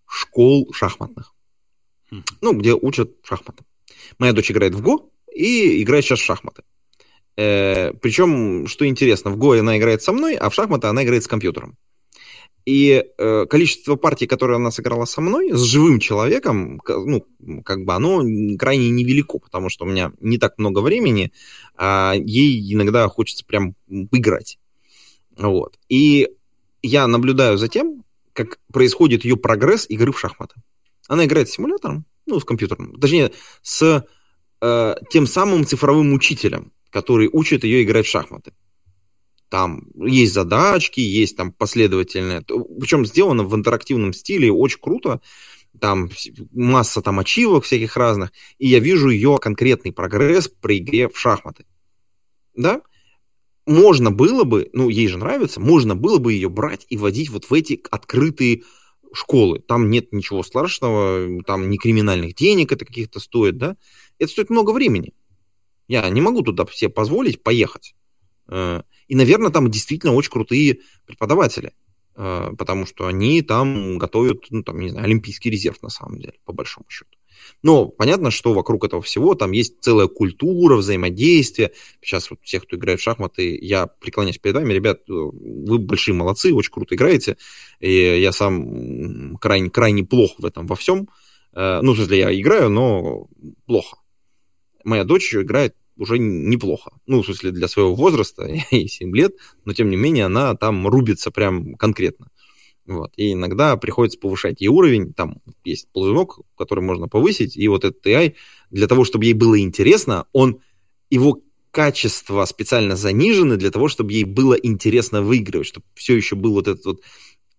школ 0.06 0.72
шахматных. 0.72 1.32
Ну, 2.40 2.52
где 2.52 2.74
учат 2.74 3.12
шахматы. 3.24 3.64
Моя 4.18 4.32
дочь 4.32 4.50
играет 4.50 4.74
в 4.74 4.82
ГО 4.82 5.08
и 5.32 5.82
играет 5.82 6.04
сейчас 6.04 6.20
в 6.20 6.24
шахматы. 6.24 6.62
Э, 7.36 7.92
причем, 7.94 8.66
что 8.66 8.86
интересно, 8.86 9.30
в 9.30 9.36
ГО 9.36 9.58
она 9.58 9.78
играет 9.78 10.02
со 10.02 10.12
мной, 10.12 10.34
а 10.34 10.50
в 10.50 10.54
шахматы 10.54 10.86
она 10.86 11.02
играет 11.04 11.24
с 11.24 11.28
компьютером. 11.28 11.76
И 12.64 13.04
э, 13.18 13.46
количество 13.46 13.96
партий, 13.96 14.26
которые 14.26 14.56
она 14.56 14.70
сыграла 14.70 15.04
со 15.04 15.20
мной, 15.20 15.52
с 15.52 15.60
живым 15.60 16.00
человеком, 16.00 16.80
ну, 16.86 17.26
как 17.62 17.84
бы 17.84 17.92
оно 17.92 18.22
крайне 18.58 18.88
невелико, 18.88 19.38
потому 19.38 19.68
что 19.68 19.84
у 19.84 19.88
меня 19.88 20.12
не 20.20 20.38
так 20.38 20.56
много 20.56 20.78
времени, 20.78 21.32
а 21.76 22.14
ей 22.16 22.72
иногда 22.72 23.06
хочется 23.08 23.44
прям 23.44 23.74
играть. 23.86 24.58
Вот. 25.36 25.78
И 25.90 26.28
я 26.82 27.06
наблюдаю 27.06 27.58
за 27.58 27.68
тем, 27.68 28.04
как 28.32 28.58
происходит 28.72 29.24
ее 29.24 29.36
прогресс 29.36 29.86
игры 29.88 30.12
в 30.12 30.18
шахматы. 30.18 30.54
Она 31.06 31.26
играет 31.26 31.50
с 31.50 31.52
симулятором, 31.52 32.06
ну, 32.24 32.40
с 32.40 32.44
компьютером, 32.44 32.98
точнее, 32.98 33.32
с 33.60 34.06
э, 34.62 34.94
тем 35.10 35.26
самым 35.26 35.66
цифровым 35.66 36.14
учителем, 36.14 36.72
который 36.90 37.28
учит 37.30 37.64
ее 37.64 37.82
играть 37.82 38.06
в 38.06 38.10
шахматы. 38.10 38.52
Там 39.48 39.88
есть 39.94 40.32
задачки, 40.32 41.00
есть 41.00 41.36
там 41.36 41.52
последовательные. 41.52 42.42
Причем 42.42 43.06
сделано 43.06 43.44
в 43.44 43.54
интерактивном 43.54 44.12
стиле, 44.12 44.50
очень 44.50 44.80
круто. 44.80 45.20
Там 45.80 46.10
масса 46.52 47.02
там 47.02 47.18
ачивок 47.20 47.64
всяких 47.64 47.96
разных. 47.96 48.32
И 48.58 48.68
я 48.68 48.78
вижу 48.78 49.10
ее 49.10 49.38
конкретный 49.40 49.92
прогресс 49.92 50.48
при 50.48 50.78
игре 50.78 51.08
в 51.08 51.18
шахматы. 51.18 51.66
Да? 52.54 52.82
Можно 53.66 54.10
было 54.10 54.44
бы, 54.44 54.68
ну, 54.72 54.88
ей 54.88 55.08
же 55.08 55.18
нравится, 55.18 55.60
можно 55.60 55.96
было 55.96 56.18
бы 56.18 56.34
ее 56.34 56.48
брать 56.48 56.86
и 56.90 56.96
водить 56.96 57.30
вот 57.30 57.46
в 57.46 57.54
эти 57.54 57.80
открытые 57.90 58.62
школы. 59.14 59.60
Там 59.60 59.88
нет 59.88 60.12
ничего 60.12 60.42
страшного, 60.42 61.42
там 61.44 61.70
не 61.70 61.78
криминальных 61.78 62.34
денег 62.34 62.72
это 62.72 62.84
каких-то 62.84 63.20
стоит, 63.20 63.56
да. 63.56 63.76
Это 64.18 64.30
стоит 64.30 64.50
много 64.50 64.70
времени. 64.72 65.14
Я 65.88 66.08
не 66.10 66.20
могу 66.20 66.42
туда 66.42 66.66
себе 66.70 66.90
позволить 66.90 67.42
поехать. 67.42 67.94
Э, 68.48 68.82
и, 69.08 69.16
наверное, 69.16 69.50
там 69.50 69.70
действительно 69.70 70.14
очень 70.14 70.30
крутые 70.30 70.80
преподаватели, 71.06 71.72
э, 72.16 72.50
потому 72.58 72.86
что 72.86 73.06
они 73.06 73.42
там 73.42 73.98
готовят, 73.98 74.46
ну, 74.50 74.62
там, 74.62 74.80
не 74.80 74.88
знаю, 74.88 75.06
олимпийский 75.06 75.50
резерв, 75.50 75.82
на 75.82 75.90
самом 75.90 76.18
деле, 76.18 76.34
по 76.44 76.52
большому 76.52 76.86
счету. 76.88 77.10
Но 77.62 77.86
понятно, 77.86 78.30
что 78.30 78.52
вокруг 78.52 78.84
этого 78.84 79.02
всего 79.02 79.34
там 79.34 79.52
есть 79.52 79.80
целая 79.80 80.06
культура 80.06 80.76
взаимодействия. 80.76 81.72
Сейчас 82.00 82.30
вот 82.30 82.40
всех, 82.42 82.64
кто 82.64 82.76
играет 82.76 83.00
в 83.00 83.02
шахматы, 83.02 83.58
я 83.60 83.86
преклоняюсь 83.86 84.38
перед 84.38 84.54
вами. 84.54 84.72
Ребят, 84.72 85.00
вы 85.08 85.78
большие 85.78 86.14
молодцы, 86.14 86.52
очень 86.52 86.72
круто 86.72 86.94
играете. 86.94 87.36
И 87.80 87.90
я 87.92 88.32
сам 88.32 89.36
крайне, 89.36 89.70
крайне 89.70 90.04
плох 90.04 90.38
в 90.38 90.44
этом 90.44 90.66
во 90.66 90.76
всем. 90.76 91.08
Э, 91.54 91.80
ну, 91.82 91.92
в 91.92 91.96
смысле, 91.96 92.18
я 92.18 92.40
играю, 92.40 92.70
но 92.70 93.28
плохо. 93.66 93.98
Моя 94.84 95.04
дочь 95.04 95.34
играет 95.34 95.74
уже 95.96 96.18
неплохо. 96.18 96.92
Ну, 97.06 97.22
в 97.22 97.26
смысле, 97.26 97.50
для 97.50 97.68
своего 97.68 97.94
возраста, 97.94 98.48
ей 98.70 98.88
7 98.88 99.14
лет, 99.16 99.32
но 99.64 99.72
тем 99.72 99.90
не 99.90 99.96
менее 99.96 100.26
она 100.26 100.54
там 100.54 100.86
рубится 100.86 101.30
прям 101.30 101.74
конкретно. 101.74 102.28
Вот. 102.86 103.12
И 103.16 103.32
иногда 103.32 103.76
приходится 103.76 104.18
повышать 104.18 104.60
ей 104.60 104.68
уровень, 104.68 105.14
там 105.14 105.38
есть 105.64 105.88
ползунок, 105.92 106.40
который 106.56 106.80
можно 106.80 107.08
повысить, 107.08 107.56
и 107.56 107.66
вот 107.68 107.84
этот 107.84 108.06
AI, 108.06 108.34
для 108.70 108.86
того, 108.86 109.04
чтобы 109.04 109.24
ей 109.24 109.32
было 109.32 109.58
интересно, 109.58 110.26
он, 110.32 110.60
его 111.08 111.40
качество 111.70 112.44
специально 112.44 112.94
занижены 112.94 113.56
для 113.56 113.70
того, 113.70 113.88
чтобы 113.88 114.12
ей 114.12 114.24
было 114.24 114.54
интересно 114.54 115.22
выигрывать, 115.22 115.66
чтобы 115.66 115.86
все 115.94 116.14
еще 116.14 116.36
был 116.36 116.52
вот 116.52 116.68
этот 116.68 116.84
вот 116.84 117.00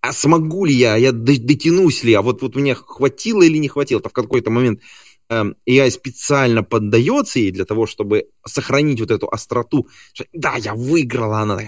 а 0.05 0.13
смогу 0.13 0.65
ли 0.65 0.73
я, 0.75 0.93
а 0.93 0.97
я 0.97 1.11
дотянусь 1.11 2.03
ли, 2.03 2.13
а 2.13 2.21
вот, 2.21 2.43
вот 2.43 2.55
мне 2.55 2.75
хватило 2.75 3.41
или 3.41 3.57
не 3.57 3.67
хватило, 3.67 3.99
то 3.99 4.09
в 4.09 4.13
какой-то 4.13 4.51
момент 4.51 4.81
AI 5.29 5.55
эм, 5.65 5.91
специально 5.91 6.63
поддается 6.63 7.39
ей 7.39 7.51
для 7.51 7.65
того, 7.65 7.85
чтобы 7.85 8.29
сохранить 8.45 8.99
вот 8.99 9.11
эту 9.11 9.27
остроту. 9.27 9.87
Да, 10.33 10.55
я 10.55 10.73
выиграла, 10.75 11.39
она 11.39 11.55
да, 11.55 11.63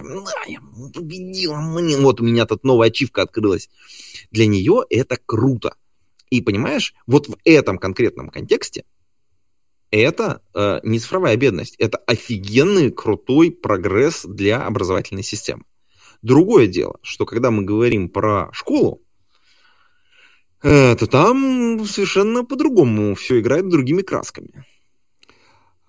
я 0.48 0.60
победила, 0.94 1.58
мне, 1.58 1.98
вот 1.98 2.22
у 2.22 2.24
меня 2.24 2.46
тут 2.46 2.64
новая 2.64 2.90
ачивка 2.90 3.24
открылась. 3.24 3.70
Для 4.32 4.48
нее 4.48 4.84
это 4.90 5.18
круто. 5.26 5.76
И 6.30 6.42
понимаешь, 6.42 6.94
вот 7.06 7.28
в 7.28 7.38
этом 7.46 7.78
конкретном 7.78 8.30
контексте 8.30 8.84
это 9.92 10.42
э, 10.54 10.80
не 10.84 11.00
цифровая 11.00 11.38
бедность, 11.38 11.76
это 11.78 11.98
офигенный, 11.98 12.92
крутой 12.92 13.52
прогресс 13.52 14.26
для 14.26 14.66
образовательной 14.66 15.24
системы. 15.24 15.64
Другое 16.22 16.68
дело, 16.68 17.00
что 17.02 17.26
когда 17.26 17.52
мы 17.52 17.64
говорим 17.64 18.10
про 18.10 18.50
школу, 18.52 19.02
то 20.62 21.08
там 21.08 21.86
совершенно 21.86 22.44
по-другому 22.44 23.16
все 23.16 23.40
играет 23.40 23.70
другими 23.70 24.02
красками. 24.02 24.66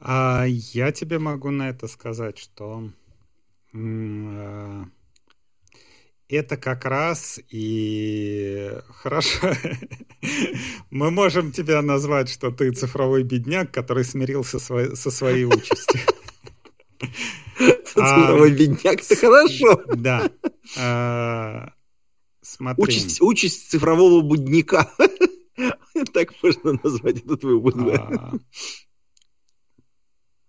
А 0.00 0.44
я 0.46 0.92
тебе 0.92 1.18
могу 1.18 1.50
на 1.50 1.70
это 1.70 1.88
сказать, 1.88 2.38
что 2.38 2.90
э, 3.74 4.84
это 6.28 6.56
как 6.56 6.84
раз 6.84 7.40
и 7.50 8.70
хорошо. 8.94 9.54
Мы 10.90 11.10
можем 11.10 11.50
тебя 11.52 11.82
назвать, 11.82 12.28
что 12.28 12.50
ты 12.50 12.70
цифровой 12.72 13.22
бедняк, 13.24 13.72
который 13.72 14.04
смирился 14.04 14.58
со 14.58 15.10
своей 15.10 15.44
участью. 15.44 16.00
Цифровой 17.86 18.52
бедняк, 18.52 19.00
это 19.00 19.16
хорошо. 19.16 19.82
Да. 20.76 21.74
А, 22.48 22.56
смотри. 22.56 22.84
Участь, 22.84 23.20
участь 23.20 23.70
цифрового 23.70 24.20
будника. 24.20 24.90
Так 26.12 26.32
можно 26.44 26.78
назвать 26.84 27.24
этот 27.24 27.42
выбор. 27.42 27.74
А, 27.76 28.32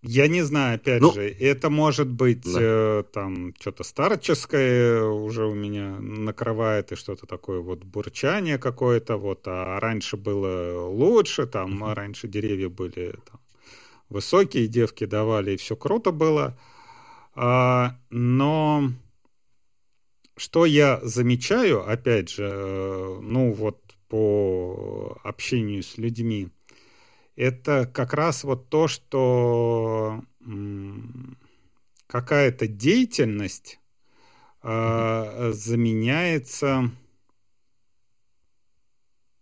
я 0.02 0.28
не 0.28 0.44
знаю, 0.44 0.76
опять 0.76 1.02
ну, 1.02 1.12
же, 1.12 1.30
это 1.30 1.70
может 1.70 2.08
быть 2.08 2.44
да. 2.44 2.60
э, 2.62 3.04
там 3.12 3.54
что-то 3.60 3.84
старческое 3.84 5.04
уже 5.04 5.46
у 5.46 5.54
меня 5.54 6.00
накрывает 6.00 6.92
и 6.94 6.96
что-то 6.96 7.26
такое 7.26 7.60
вот 7.60 7.84
бурчание 7.84 8.58
какое-то 8.58 9.18
вот, 9.18 9.42
а 9.46 9.80
раньше 9.80 10.16
было 10.16 10.88
лучше, 10.88 11.48
там 11.48 11.84
uh-huh. 11.84 11.96
раньше 11.96 12.30
деревья 12.30 12.70
были 12.70 13.16
там, 13.30 13.42
высокие, 14.08 14.68
девки 14.68 15.06
давали 15.06 15.54
и 15.54 15.58
все 15.58 15.76
круто 15.76 16.12
было, 16.12 16.58
а, 17.36 17.98
но 18.10 18.92
что 20.40 20.66
я 20.66 21.02
замечаю, 21.04 21.88
опять 21.90 22.30
же, 22.30 22.50
э, 22.50 23.20
ну 23.22 23.52
вот 23.52 23.82
по 24.08 25.20
общению 25.24 25.84
с 25.84 25.98
людьми 25.98 26.50
это 27.36 27.86
как 27.86 28.14
раз 28.14 28.44
вот 28.44 28.70
то, 28.70 28.88
что 28.88 30.24
какая-то 32.08 32.68
деятельность 32.68 33.80
э, 34.64 35.52
заменяется, 35.54 36.92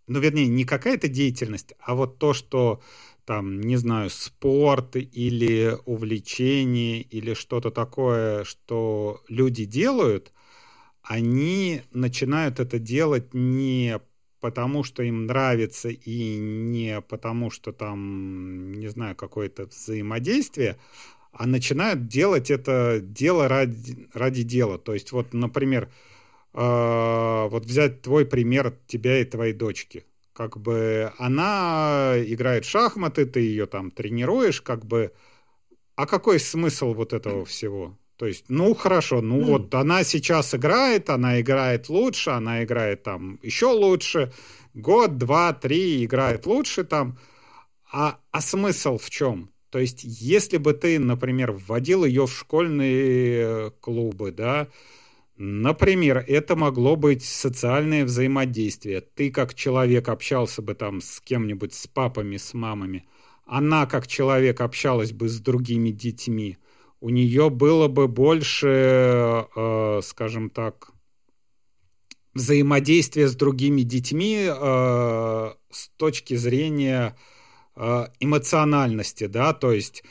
ну, 0.07 0.19
вернее, 0.19 0.47
не 0.47 0.65
какая-то 0.65 1.07
деятельность, 1.07 1.73
а 1.79 1.93
вот 1.93 2.17
то, 2.17 2.33
что 2.33 2.81
там, 3.25 3.61
не 3.61 3.77
знаю, 3.77 4.09
спорт 4.09 4.95
или 4.95 5.77
увлечение 5.85 7.01
или 7.01 7.33
что-то 7.35 7.71
такое, 7.71 8.45
что 8.45 9.21
люди 9.27 9.65
делают, 9.65 10.31
они 11.07 11.81
начинают 11.91 12.59
это 12.59 12.79
делать 12.79 13.33
не 13.33 13.99
потому 14.39 14.83
что 14.83 15.03
им 15.03 15.25
нравится 15.25 15.89
и 15.89 16.37
не 16.37 17.01
потому 17.01 17.49
что 17.49 17.71
там, 17.71 18.73
не 18.73 18.87
знаю, 18.87 19.15
какое-то 19.15 19.65
взаимодействие, 19.65 20.77
а 21.31 21.47
начинают 21.47 22.07
делать 22.07 22.51
это 22.51 22.99
дело 23.01 23.47
ради, 23.47 24.07
ради 24.13 24.43
дела. 24.43 24.77
То 24.77 24.93
есть 24.93 25.11
вот, 25.11 25.33
например, 25.33 25.89
э, 26.53 27.47
вот 27.49 27.65
взять 27.65 28.01
твой 28.01 28.25
пример 28.25 28.77
тебя 28.87 29.19
и 29.19 29.25
твоей 29.25 29.53
дочки. 29.53 30.05
Как 30.33 30.57
бы 30.57 31.11
она 31.17 32.13
играет 32.17 32.65
в 32.65 32.69
шахматы, 32.69 33.25
ты 33.25 33.39
ее 33.39 33.65
там 33.65 33.91
тренируешь, 33.91 34.61
как 34.61 34.85
бы... 34.85 35.13
А 35.95 36.05
какой 36.05 36.39
смысл 36.39 36.93
вот 36.93 37.11
этого 37.11 37.43
всего? 37.43 37.97
То 38.17 38.25
есть, 38.25 38.45
ну 38.49 38.73
хорошо, 38.73 39.21
ну 39.21 39.39
mm. 39.39 39.43
вот 39.45 39.75
она 39.75 40.03
сейчас 40.03 40.55
играет, 40.55 41.09
она 41.11 41.39
играет 41.39 41.87
лучше, 41.87 42.31
она 42.31 42.63
играет 42.63 43.03
там 43.03 43.39
еще 43.43 43.67
лучше, 43.67 44.33
год, 44.73 45.17
два, 45.17 45.53
три 45.53 46.03
играет 46.03 46.47
лучше 46.47 46.83
там. 46.83 47.19
А, 47.91 48.19
а 48.31 48.41
смысл 48.41 48.97
в 48.97 49.09
чем? 49.11 49.51
То 49.69 49.77
есть, 49.79 50.01
если 50.03 50.57
бы 50.57 50.73
ты, 50.73 50.97
например, 50.97 51.51
вводил 51.51 52.05
ее 52.05 52.25
в 52.25 52.33
школьные 52.33 53.71
клубы, 53.81 54.31
да, 54.31 54.67
например, 55.37 56.25
это 56.27 56.55
могло 56.55 56.95
быть 56.95 57.23
социальное 57.23 58.03
взаимодействие. 58.03 59.01
Ты 59.01 59.29
как 59.29 59.53
человек 59.53 60.09
общался 60.09 60.63
бы 60.63 60.73
там 60.73 61.01
с 61.01 61.21
кем-нибудь, 61.21 61.75
с 61.75 61.85
папами, 61.85 62.37
с 62.37 62.55
мамами. 62.55 63.05
Она 63.45 63.85
как 63.85 64.07
человек 64.07 64.59
общалась 64.61 65.11
бы 65.11 65.29
с 65.29 65.39
другими 65.39 65.91
детьми 65.91 66.57
у 66.99 67.09
нее 67.09 67.49
было 67.49 67.87
бы 67.87 68.07
больше, 68.07 69.45
э, 69.55 70.01
скажем 70.03 70.49
так, 70.49 70.91
взаимодействия 72.33 73.27
с 73.27 73.35
другими 73.35 73.81
детьми 73.81 74.47
э, 74.47 75.51
с 75.71 75.89
точки 75.97 76.35
зрения 76.35 77.17
э, 77.75 78.07
эмоциональности, 78.19 79.25
да, 79.27 79.53
то 79.53 79.71
есть 79.71 80.03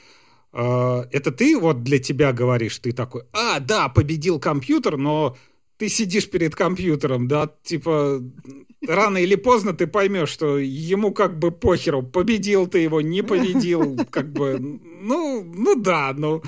э, 0.53 1.05
это 1.11 1.31
ты 1.33 1.59
вот 1.59 1.83
для 1.83 1.99
тебя 1.99 2.33
говоришь, 2.33 2.79
ты 2.79 2.93
такой, 2.93 3.23
а, 3.33 3.61
да, 3.61 3.89
победил 3.89 4.39
компьютер, 4.39 4.97
но 4.97 5.37
ты 5.79 5.89
сидишь 5.89 6.29
перед 6.29 6.55
компьютером, 6.55 7.29
да, 7.29 7.51
типа 7.63 8.23
рано 8.87 9.19
или 9.19 9.35
поздно 9.35 9.73
ты 9.73 9.87
поймешь, 9.87 10.31
что 10.31 10.59
ему 10.59 11.13
как 11.13 11.39
бы 11.39 11.51
похеру, 11.51 12.03
победил 12.03 12.67
ты 12.67 12.81
его, 12.81 13.01
не 13.01 13.23
победил, 13.23 13.99
как 14.11 14.33
бы, 14.33 14.59
ну, 14.59 15.45
ну 15.45 15.75
да, 15.81 16.13
ну, 16.17 16.43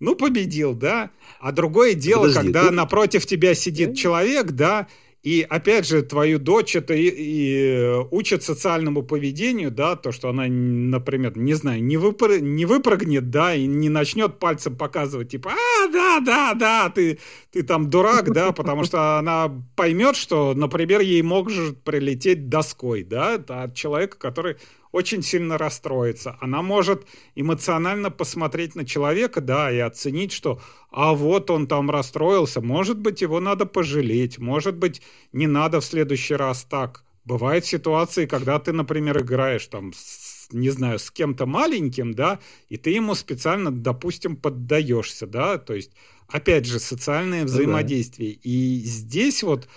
ну 0.00 0.14
победил, 0.16 0.74
да. 0.74 1.10
А 1.40 1.52
другое 1.52 1.94
дело, 1.94 2.28
Подожди, 2.28 2.40
когда 2.40 2.68
ты... 2.68 2.74
напротив 2.74 3.26
тебя 3.26 3.54
сидит 3.54 3.96
человек, 3.96 4.52
да, 4.52 4.88
и 5.24 5.40
опять 5.48 5.86
же, 5.88 6.02
твою 6.02 6.38
дочь 6.38 6.76
это 6.76 6.92
и, 6.92 7.08
и 7.08 8.04
учат 8.10 8.42
социальному 8.42 9.02
поведению, 9.02 9.70
да, 9.70 9.96
то, 9.96 10.12
что 10.12 10.28
она, 10.28 10.44
например, 10.46 11.38
не 11.38 11.54
знаю, 11.54 11.82
не, 11.82 11.96
выпр... 11.96 12.40
не 12.40 12.66
выпрыгнет, 12.66 13.30
да, 13.30 13.54
и 13.54 13.64
не 13.66 13.88
начнет 13.88 14.38
пальцем 14.38 14.76
показывать, 14.76 15.30
типа, 15.30 15.52
а, 15.52 15.88
да, 15.90 16.20
да, 16.20 16.52
да, 16.52 16.90
ты, 16.90 17.18
ты 17.50 17.62
там 17.62 17.88
дурак, 17.88 18.34
да, 18.34 18.52
потому 18.52 18.84
что 18.84 19.16
она 19.18 19.50
поймет, 19.76 20.16
что, 20.16 20.52
например, 20.54 21.00
ей 21.00 21.22
может 21.22 21.82
прилететь 21.82 22.50
доской, 22.50 23.02
да, 23.02 23.36
от 23.48 23.74
человека, 23.74 24.18
который 24.18 24.56
очень 24.94 25.22
сильно 25.22 25.58
расстроится. 25.58 26.36
Она 26.40 26.62
может 26.62 27.04
эмоционально 27.34 28.12
посмотреть 28.12 28.76
на 28.76 28.86
человека, 28.86 29.40
да, 29.40 29.72
и 29.72 29.78
оценить, 29.78 30.30
что 30.30 30.60
а 30.88 31.14
вот 31.14 31.50
он 31.50 31.66
там 31.66 31.90
расстроился, 31.90 32.60
может 32.60 32.98
быть, 33.00 33.20
его 33.20 33.40
надо 33.40 33.66
пожалеть, 33.66 34.38
может 34.38 34.76
быть, 34.76 35.02
не 35.32 35.48
надо 35.48 35.80
в 35.80 35.84
следующий 35.84 36.36
раз 36.36 36.62
так. 36.62 37.02
Бывают 37.24 37.66
ситуации, 37.66 38.26
когда 38.26 38.60
ты, 38.60 38.72
например, 38.72 39.20
играешь 39.20 39.66
там 39.66 39.92
с, 39.92 40.46
не 40.52 40.70
знаю, 40.70 41.00
с 41.00 41.10
кем-то 41.10 41.44
маленьким, 41.44 42.14
да, 42.14 42.38
и 42.68 42.76
ты 42.76 42.90
ему 42.90 43.16
специально, 43.16 43.72
допустим, 43.72 44.36
поддаешься, 44.36 45.26
да, 45.26 45.58
то 45.58 45.74
есть, 45.74 45.90
опять 46.28 46.66
же, 46.66 46.78
социальное 46.78 47.40
ну 47.40 47.46
взаимодействие. 47.46 48.34
Да. 48.34 48.40
И 48.44 48.76
здесь 48.84 49.42
вот 49.42 49.68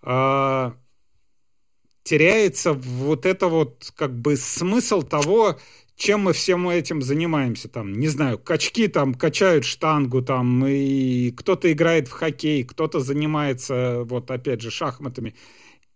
а, 0.00 0.74
теряется 2.04 2.72
вот 2.74 3.26
это 3.26 3.48
вот 3.48 3.92
как 3.96 4.16
бы 4.16 4.36
смысл 4.36 5.02
того, 5.02 5.58
чем 5.96 6.22
мы 6.22 6.32
всем 6.32 6.68
этим 6.68 7.02
занимаемся, 7.02 7.68
там, 7.68 7.92
не 7.92 8.08
знаю, 8.08 8.38
качки 8.38 8.88
там 8.88 9.14
качают 9.14 9.64
штангу, 9.64 10.22
там, 10.22 10.66
и 10.66 11.30
кто-то 11.30 11.72
играет 11.72 12.08
в 12.08 12.12
хоккей, 12.12 12.64
кто-то 12.64 13.00
занимается, 13.00 14.02
вот, 14.04 14.30
опять 14.30 14.60
же, 14.60 14.70
шахматами, 14.70 15.34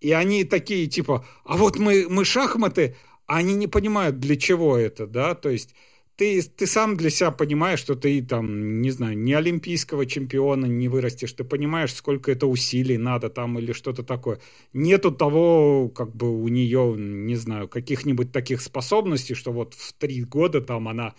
и 0.00 0.12
они 0.12 0.44
такие, 0.44 0.86
типа, 0.86 1.26
а 1.44 1.56
вот 1.56 1.78
мы, 1.78 2.06
мы 2.08 2.24
шахматы, 2.24 2.96
а 3.26 3.38
они 3.38 3.54
не 3.54 3.66
понимают, 3.66 4.20
для 4.20 4.36
чего 4.36 4.78
это, 4.78 5.06
да, 5.06 5.34
то 5.34 5.50
есть 5.50 5.74
ты, 6.18 6.42
ты 6.42 6.66
сам 6.66 6.96
для 6.96 7.10
себя 7.10 7.30
понимаешь, 7.30 7.78
что 7.78 7.94
ты 7.94 8.20
там, 8.22 8.82
не 8.82 8.90
знаю, 8.90 9.16
не 9.16 9.34
олимпийского 9.34 10.04
чемпиона 10.04 10.66
не 10.66 10.88
вырастешь, 10.88 11.32
ты 11.32 11.44
понимаешь, 11.44 11.94
сколько 11.94 12.32
это 12.32 12.48
усилий 12.48 12.98
надо 12.98 13.30
там 13.30 13.56
или 13.56 13.72
что-то 13.72 14.02
такое. 14.02 14.40
Нету 14.72 15.12
того, 15.12 15.88
как 15.88 16.16
бы 16.16 16.42
у 16.42 16.48
нее, 16.48 16.96
не 16.98 17.36
знаю, 17.36 17.68
каких-нибудь 17.68 18.32
таких 18.32 18.62
способностей, 18.62 19.34
что 19.34 19.52
вот 19.52 19.74
в 19.74 19.92
три 19.92 20.24
года 20.24 20.60
там 20.60 20.88
она 20.88 21.14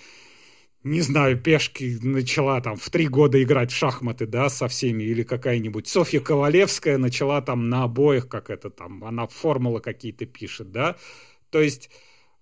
не 0.84 1.02
знаю, 1.02 1.40
пешки 1.42 1.98
начала 2.02 2.60
там 2.60 2.76
в 2.76 2.90
три 2.90 3.08
года 3.08 3.42
играть 3.42 3.72
в 3.72 3.76
шахматы, 3.76 4.26
да, 4.28 4.50
со 4.50 4.68
всеми, 4.68 5.04
или 5.04 5.24
какая-нибудь 5.24 5.88
Софья 5.88 6.20
Ковалевская 6.20 6.98
начала 6.98 7.42
там 7.42 7.70
на 7.70 7.84
обоих, 7.84 8.28
как 8.28 8.50
это 8.50 8.70
там, 8.70 9.04
она 9.06 9.28
формулы 9.28 9.80
какие-то 9.80 10.26
пишет, 10.26 10.72
да, 10.72 10.98
то 11.52 11.62
есть 11.62 11.90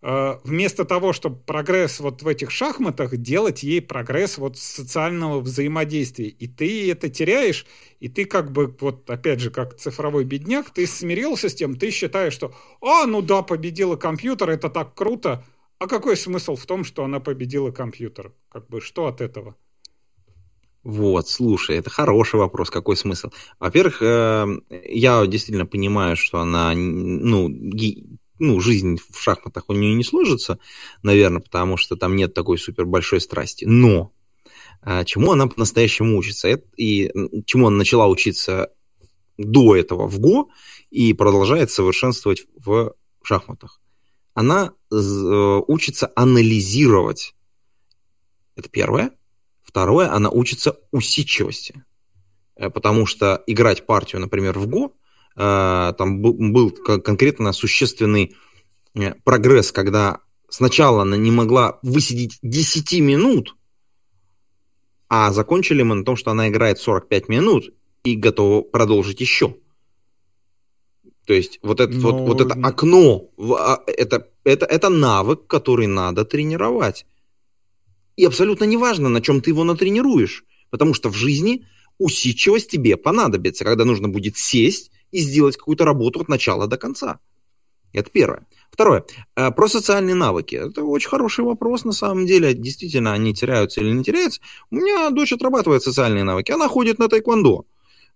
вместо 0.02 0.86
того, 0.86 1.12
чтобы 1.12 1.38
прогресс 1.38 2.00
вот 2.00 2.22
в 2.22 2.28
этих 2.28 2.52
шахматах, 2.52 3.18
делать 3.18 3.64
ей 3.64 3.82
прогресс 3.82 4.38
вот 4.38 4.58
социального 4.58 5.40
взаимодействия. 5.40 6.28
И 6.28 6.48
ты 6.48 6.92
это 6.92 7.10
теряешь, 7.10 7.66
и 8.00 8.08
ты 8.08 8.26
как 8.26 8.52
бы, 8.52 8.76
вот 8.80 9.10
опять 9.10 9.40
же, 9.40 9.50
как 9.50 9.76
цифровой 9.76 10.24
бедняк, 10.24 10.70
ты 10.70 10.86
смирился 10.86 11.50
с 11.50 11.56
тем, 11.56 11.78
ты 11.78 11.90
считаешь, 11.90 12.34
что, 12.34 12.54
а, 12.80 13.08
ну 13.08 13.22
да, 13.24 13.42
победила 13.42 13.96
компьютер, 13.96 14.52
это 14.52 14.70
так 14.70 14.94
круто. 14.94 15.44
А 15.80 15.88
какой 15.88 16.18
смысл 16.18 16.56
в 16.56 16.66
том, 16.66 16.84
что 16.84 17.04
она 17.04 17.20
победила 17.20 17.72
компьютер? 17.72 18.34
Как 18.50 18.68
бы, 18.68 18.82
что 18.82 19.08
от 19.08 19.22
этого? 19.22 19.56
Вот, 20.84 21.28
слушай, 21.28 21.76
это 21.76 21.90
хороший 21.90 22.40
вопрос, 22.40 22.70
какой 22.70 22.96
смысл? 22.96 23.30
Во-первых, 23.60 24.02
э, 24.02 24.48
я 24.86 25.26
действительно 25.28 25.66
понимаю, 25.66 26.16
что 26.16 26.40
она, 26.40 26.74
ну, 26.74 27.50
ну, 28.40 28.60
жизнь 28.60 28.98
в 29.10 29.20
шахматах 29.20 29.66
у 29.68 29.74
нее 29.74 29.94
не 29.94 30.04
сложится, 30.04 30.60
наверное, 31.04 31.42
потому 31.42 31.78
что 31.78 31.96
там 31.96 32.16
нет 32.16 32.34
такой 32.34 32.58
супер 32.58 32.86
большой 32.86 33.22
страсти. 33.22 33.66
Но 33.66 34.12
а, 34.82 35.04
чему 35.04 35.32
она 35.32 35.48
по-настоящему 35.48 36.18
учится? 36.18 36.50
И 36.78 37.12
чему 37.46 37.68
она 37.68 37.78
начала 37.78 38.08
учиться 38.08 38.72
до 39.38 39.76
этого 39.76 40.08
в 40.08 40.20
ГО 40.20 40.48
и 40.90 41.14
продолжает 41.14 41.72
совершенствовать 41.72 42.46
в 42.56 42.94
шахматах. 43.22 43.82
Она 44.34 44.74
э, 44.92 44.96
учится 44.96 46.12
анализировать. 46.16 47.36
Это 48.56 48.70
первое. 48.70 49.12
Второе, 49.64 50.12
она 50.14 50.30
учится 50.30 50.80
усидчивости. 50.92 51.84
Э, 52.56 52.70
потому 52.70 53.06
что 53.06 53.44
играть 53.48 53.86
партию, 53.86 54.22
например, 54.22 54.58
в 54.58 54.68
ГО, 54.68 54.92
там 55.38 56.22
был 56.22 56.72
конкретно 56.72 57.54
существенный 57.54 58.36
прогресс, 59.24 59.72
когда 59.72 60.22
сначала 60.50 61.04
она 61.04 61.16
не 61.16 61.30
могла 61.30 61.78
высидеть 61.84 62.40
10 62.42 63.00
минут, 63.02 63.56
а 65.10 65.32
закончили 65.32 65.84
мы 65.84 65.96
на 65.96 66.04
том, 66.04 66.16
что 66.16 66.32
она 66.32 66.50
играет 66.50 66.80
45 66.80 67.30
минут 67.30 67.70
и 68.04 68.16
готова 68.16 68.62
продолжить 68.62 69.22
еще. 69.22 69.56
То 71.26 71.34
есть 71.34 71.60
вот 71.62 71.82
это, 71.82 71.94
Но... 71.94 72.12
вот, 72.12 72.28
вот 72.28 72.42
это 72.42 72.56
окно, 72.56 73.30
а, 73.38 73.84
это, 73.86 74.30
это, 74.44 74.66
это 74.66 74.90
навык, 74.90 75.46
который 75.46 75.86
надо 75.86 76.26
тренировать. 76.26 77.06
И 78.16 78.26
абсолютно 78.26 78.64
неважно, 78.64 79.10
на 79.10 79.22
чем 79.22 79.42
ты 79.42 79.52
его 79.52 79.64
натренируешь. 79.64 80.46
Потому 80.70 80.94
что 80.94 81.10
в 81.10 81.16
жизни 81.16 81.66
усидчивость 81.98 82.72
тебе 82.72 82.98
понадобится, 82.98 83.66
когда 83.66 83.86
нужно 83.86 84.10
будет 84.10 84.38
сесть 84.38 84.92
и 85.12 85.20
сделать 85.20 85.58
какую-то 85.58 85.86
работу 85.86 86.20
от 86.20 86.30
начала 86.30 86.68
до 86.68 86.78
конца. 86.78 87.20
Это 87.94 88.10
первое. 88.12 88.46
Второе. 88.72 89.06
Э, 89.36 89.52
про 89.52 89.68
социальные 89.68 90.16
навыки. 90.16 90.56
Это 90.56 90.84
очень 90.84 91.10
хороший 91.10 91.46
вопрос, 91.46 91.86
на 91.86 91.94
самом 91.94 92.26
деле. 92.26 92.54
Действительно, 92.54 93.14
они 93.14 93.34
теряются 93.34 93.82
или 93.82 93.92
не 93.92 94.04
теряются. 94.04 94.42
У 94.70 94.76
меня 94.76 95.10
дочь 95.10 95.34
отрабатывает 95.34 95.84
социальные 95.84 96.24
навыки. 96.24 96.52
Она 96.52 96.68
ходит 96.68 97.00
на 97.00 97.08
тайквондо. 97.08 97.66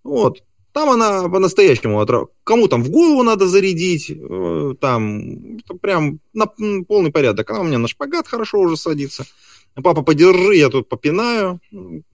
Вот. 0.03 0.43
Там 0.73 0.89
она 0.89 1.27
по-настоящему, 1.27 2.05
кому 2.45 2.67
там 2.67 2.83
в 2.83 2.89
голову 2.89 3.23
надо 3.23 3.45
зарядить, 3.45 4.09
э, 4.09 4.75
там 4.79 5.57
прям 5.81 6.19
на 6.33 6.47
полный 6.87 7.11
порядок. 7.11 7.49
Она 7.49 7.59
у 7.61 7.63
меня 7.63 7.77
на 7.77 7.89
шпагат 7.89 8.27
хорошо 8.27 8.59
уже 8.59 8.77
садится. 8.77 9.25
Папа, 9.75 10.01
подержи, 10.01 10.55
я 10.55 10.69
тут 10.69 10.87
попинаю. 10.87 11.59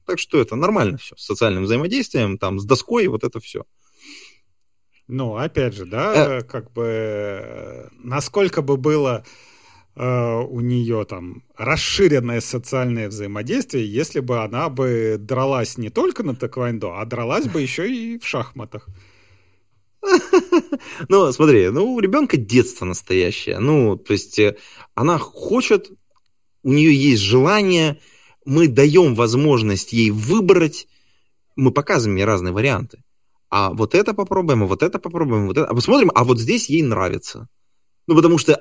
Так 0.06 0.20
что 0.20 0.40
это 0.40 0.56
нормально 0.56 0.98
все. 0.98 1.16
С 1.18 1.26
социальным 1.26 1.64
взаимодействием, 1.64 2.38
там, 2.38 2.60
с 2.60 2.66
доской, 2.66 3.08
вот 3.08 3.24
это 3.24 3.40
все. 3.40 3.64
Ну, 5.08 5.38
опять 5.38 5.74
же, 5.74 5.86
да, 5.86 6.40
э... 6.40 6.42
как 6.42 6.72
бы 6.74 7.90
насколько 7.98 8.62
бы 8.62 8.76
было 8.76 9.24
э, 9.96 10.04
у 10.04 10.60
нее 10.60 11.06
там 11.06 11.44
расширенное 11.56 12.42
социальное 12.42 13.08
взаимодействие, 13.08 13.92
если 13.92 14.20
бы 14.20 14.44
она 14.44 14.68
бы 14.70 15.16
дралась 15.18 15.78
не 15.78 15.90
только 15.90 16.24
на 16.24 16.36
тэквондо, 16.36 16.94
а 16.94 17.06
дралась 17.06 17.48
бы 17.48 17.62
еще 17.62 17.90
и 17.90 18.20
в 18.20 18.28
шахматах. 18.28 18.88
Ну, 21.10 21.32
смотри, 21.32 21.70
ну, 21.70 21.94
у 21.94 22.00
ребенка 22.00 22.38
детство 22.38 22.86
настоящее. 22.86 23.60
Ну, 23.60 23.98
то 23.98 24.14
есть 24.14 24.40
э, 24.40 24.58
она 24.94 25.18
хочет, 25.18 25.90
у 26.64 26.72
нее 26.72 26.94
есть 26.94 27.22
желание, 27.22 28.00
мы 28.46 28.68
даем 28.68 29.16
возможность 29.16 29.94
ей 29.94 30.12
выбрать, 30.12 30.88
мы 31.56 31.72
показываем 31.72 32.18
ей 32.18 32.26
разные 32.26 32.54
варианты 32.54 33.00
а 33.50 33.72
вот 33.72 33.96
это 33.96 34.14
попробуем, 34.14 34.64
а 34.64 34.66
вот 34.68 34.84
это 34.84 35.00
попробуем, 35.00 35.48
вот 35.48 35.58
это, 35.58 35.68
а 35.68 35.74
посмотрим, 35.74 36.12
а 36.14 36.24
вот 36.24 36.40
здесь 36.40 36.70
ей 36.70 36.84
нравится. 36.84 37.48
Ну, 38.08 38.16
потому 38.16 38.38
что 38.38 38.60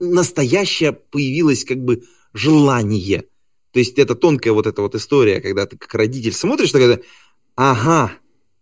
настоящее 0.00 0.92
появилось 0.92 1.64
как 1.64 1.78
бы 1.78 2.04
желание. 2.32 3.24
То 3.72 3.78
есть 3.78 3.98
это 3.98 4.14
тонкая 4.14 4.52
вот 4.52 4.66
эта 4.66 4.82
вот 4.82 4.94
история, 4.94 5.40
когда 5.40 5.66
ты 5.66 5.76
как 5.76 5.94
родитель 5.94 6.32
смотришь, 6.32 6.72
тогда, 6.72 6.98
ага, 7.56 8.12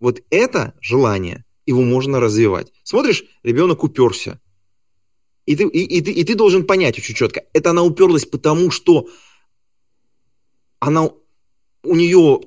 вот 0.01 0.23
это 0.31 0.75
желание, 0.81 1.45
его 1.67 1.83
можно 1.83 2.21
развивать. 2.21 2.73
Смотришь, 2.83 3.25
ребенок 3.43 3.85
уперся. 3.85 4.41
И 5.47 5.57
ты, 5.57 5.65
и, 5.65 5.99
и, 5.99 6.01
ты, 6.01 6.11
и 6.11 6.25
ты 6.25 6.35
должен 6.35 6.67
понять 6.67 6.99
очень 6.99 7.15
четко, 7.15 7.45
это 7.53 7.71
она 7.71 7.83
уперлась 7.83 8.25
потому, 8.25 8.71
что 8.71 9.09
она, 10.81 11.11
у 11.83 11.95
нее 11.95 12.41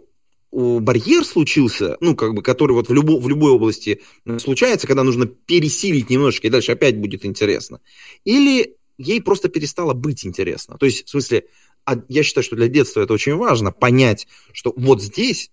барьер 0.51 1.25
случился, 1.25 1.97
ну, 1.99 2.15
как 2.15 2.33
бы, 2.33 2.41
который 2.41 2.73
вот 2.73 2.89
в, 2.89 2.93
любо, 2.93 3.19
в 3.19 3.27
любой 3.27 3.51
области 3.51 4.01
э, 4.25 4.39
случается, 4.39 4.87
когда 4.87 5.03
нужно 5.03 5.25
пересилить 5.25 6.09
немножечко, 6.09 6.47
и 6.47 6.49
дальше 6.49 6.71
опять 6.71 6.97
будет 6.97 7.25
интересно. 7.25 7.81
Или 8.23 8.75
ей 8.97 9.21
просто 9.21 9.49
перестало 9.49 9.93
быть 9.93 10.25
интересно. 10.25 10.77
То 10.77 10.85
есть, 10.85 11.05
в 11.05 11.09
смысле, 11.09 11.45
а 11.85 12.01
я 12.07 12.23
считаю, 12.23 12.43
что 12.43 12.55
для 12.55 12.67
детства 12.67 13.01
это 13.01 13.13
очень 13.13 13.35
важно, 13.35 13.71
понять, 13.71 14.27
что 14.53 14.73
вот 14.75 15.01
здесь 15.01 15.51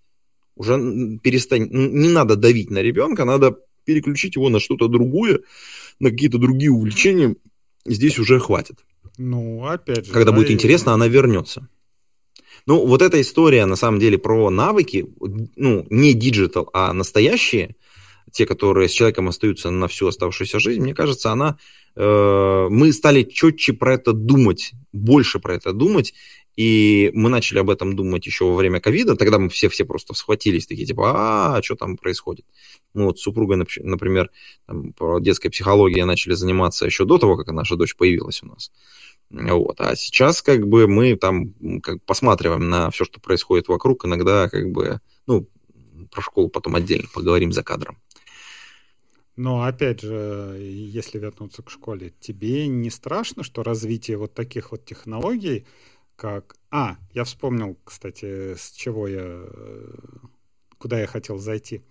уже 0.57 0.75
перестань, 1.23 1.69
не 1.71 2.09
надо 2.09 2.37
давить 2.37 2.71
на 2.71 2.79
ребенка, 2.79 3.25
надо 3.25 3.59
переключить 3.85 4.37
его 4.37 4.49
на 4.49 4.61
что-то 4.61 4.89
другое, 4.89 5.41
на 5.99 6.11
какие-то 6.11 6.39
другие 6.39 6.71
увлечения, 6.71 7.37
здесь 7.85 8.19
уже 8.19 8.41
хватит. 8.41 8.85
Ну, 9.19 9.67
опять 9.67 10.07
же. 10.07 10.13
Когда 10.13 10.31
да, 10.31 10.37
будет 10.37 10.51
интересно, 10.51 10.91
и... 10.91 10.93
она 10.95 11.09
вернется. 11.09 11.69
Ну, 12.67 12.87
вот 12.87 13.03
эта 13.03 13.21
история, 13.21 13.67
на 13.67 13.77
самом 13.77 14.01
деле, 14.01 14.19
про 14.19 14.51
навыки, 14.51 15.07
ну, 15.57 15.87
не 15.91 16.15
digital, 16.15 16.71
а 16.73 16.93
настоящие, 16.93 17.77
те, 18.33 18.47
которые 18.47 18.89
с 18.89 18.93
человеком 18.93 19.29
остаются 19.29 19.71
на 19.71 19.87
всю 19.87 20.07
оставшуюся 20.07 20.59
жизнь, 20.59 20.81
мне 20.81 20.95
кажется, 20.95 21.31
она, 21.31 21.59
э, 21.95 22.67
мы 22.71 22.93
стали 22.93 23.23
четче 23.23 23.75
про 23.75 23.95
это 23.95 24.13
думать, 24.13 24.73
больше 24.93 25.41
про 25.41 25.55
это 25.55 25.73
думать, 25.73 26.15
и 26.57 27.11
мы 27.15 27.31
начали 27.31 27.59
об 27.59 27.69
этом 27.69 27.97
думать 27.97 28.27
еще 28.27 28.45
во 28.45 28.55
время 28.55 28.81
ковида, 28.81 29.17
тогда 29.17 29.39
мы 29.39 29.49
все-все 29.49 29.85
просто 29.85 30.15
схватились, 30.15 30.67
такие 30.67 30.87
типа, 30.87 31.57
а, 31.57 31.63
что 31.63 31.75
там 31.75 31.97
происходит? 31.97 32.47
Мы 32.95 33.05
вот 33.05 33.19
с 33.19 33.23
супругой, 33.23 33.57
например, 33.57 34.31
там, 34.67 34.93
по 34.93 35.19
детской 35.19 35.49
психологии 35.51 36.01
начали 36.03 36.35
заниматься 36.35 36.87
еще 36.87 37.05
до 37.05 37.19
того, 37.19 37.37
как 37.37 37.49
наша 37.49 37.77
дочь 37.77 37.97
появилась 37.97 38.43
у 38.43 38.47
нас. 38.47 38.71
Вот. 39.31 39.81
А 39.81 39.97
сейчас 39.97 40.43
как 40.43 40.67
бы 40.67 40.87
мы 40.87 41.17
там 41.17 41.55
как 41.81 42.03
посматриваем 42.05 42.69
на 42.69 42.91
все, 42.91 43.05
что 43.05 43.21
происходит 43.21 43.69
вокруг, 43.69 44.05
иногда 44.05 44.49
как 44.49 44.71
бы, 44.71 45.01
ну, 45.27 45.49
про 46.11 46.23
школу 46.23 46.49
потом 46.49 46.77
отдельно 46.77 47.09
поговорим 47.13 47.53
за 47.53 47.63
кадром. 47.63 47.99
Но 49.37 49.65
опять 49.65 50.01
же, 50.01 50.57
если 50.61 51.19
вернуться 51.19 51.63
к 51.63 51.71
школе, 51.71 52.13
тебе 52.21 52.69
не 52.69 52.91
страшно, 52.91 53.43
что 53.43 53.65
развитие 53.65 54.17
вот 54.17 54.33
таких 54.35 54.71
вот 54.71 54.85
технологий, 54.85 55.67
как... 56.17 56.55
А, 56.71 56.97
я 57.13 57.25
вспомнил, 57.25 57.77
кстати, 57.85 58.55
с 58.55 58.71
чего 58.71 59.09
я... 59.09 59.45
Куда 60.79 61.01
я 61.01 61.07
хотел 61.07 61.39
зайти. 61.39 61.83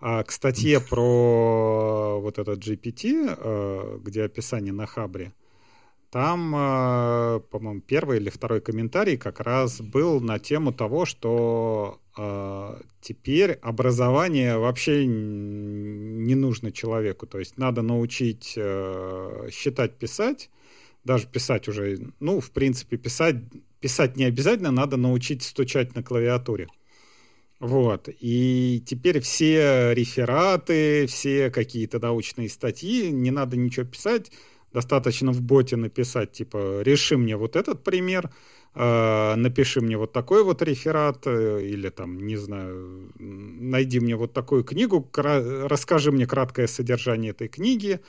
А, 0.00 0.24
к 0.24 0.32
статье 0.32 0.80
про 0.90 2.20
вот 2.20 2.38
этот 2.38 2.58
GPT, 2.58 3.36
э, 3.38 3.98
где 4.02 4.24
описание 4.24 4.72
на 4.72 4.86
Хабре, 4.86 5.32
там, 6.12 6.54
э, 6.54 7.40
по-моему, 7.50 7.80
первый 7.80 8.18
или 8.18 8.28
второй 8.28 8.60
комментарий 8.60 9.16
как 9.16 9.40
раз 9.40 9.80
был 9.80 10.20
на 10.20 10.38
тему 10.38 10.70
того, 10.70 11.06
что 11.06 12.02
э, 12.18 12.80
теперь 13.00 13.52
образование 13.62 14.58
вообще 14.58 15.06
не 15.06 16.34
нужно 16.34 16.70
человеку. 16.70 17.26
То 17.26 17.38
есть 17.38 17.56
надо 17.56 17.80
научить 17.80 18.52
э, 18.56 19.48
считать, 19.50 19.96
писать, 19.96 20.50
даже 21.02 21.26
писать 21.26 21.66
уже, 21.66 21.98
ну, 22.20 22.40
в 22.40 22.50
принципе, 22.50 22.98
писать, 22.98 23.36
писать 23.80 24.18
не 24.18 24.24
обязательно, 24.24 24.70
надо 24.70 24.98
научить 24.98 25.42
стучать 25.42 25.94
на 25.94 26.02
клавиатуре. 26.02 26.68
Вот. 27.58 28.10
И 28.20 28.82
теперь 28.84 29.20
все 29.20 29.94
рефераты, 29.94 31.06
все 31.06 31.48
какие-то 31.48 32.00
научные 32.00 32.50
статьи, 32.50 33.10
не 33.10 33.30
надо 33.30 33.56
ничего 33.56 33.86
писать, 33.86 34.30
Достаточно 34.72 35.32
в 35.32 35.42
боте 35.42 35.76
написать, 35.76 36.32
типа, 36.32 36.82
реши 36.82 37.16
мне 37.18 37.36
вот 37.36 37.56
этот 37.56 37.84
пример, 37.84 38.30
э, 38.74 39.34
напиши 39.36 39.80
мне 39.80 39.98
вот 39.98 40.12
такой 40.12 40.44
вот 40.44 40.62
реферат, 40.62 41.26
э, 41.26 41.62
или 41.62 41.90
там, 41.90 42.26
не 42.26 42.36
знаю, 42.36 43.12
найди 43.18 44.00
мне 44.00 44.16
вот 44.16 44.32
такую 44.32 44.64
книгу, 44.64 45.06
расскажи 45.14 46.10
мне 46.10 46.26
краткое 46.26 46.66
содержание 46.66 47.32
этой 47.32 47.48
книги, 47.48 48.00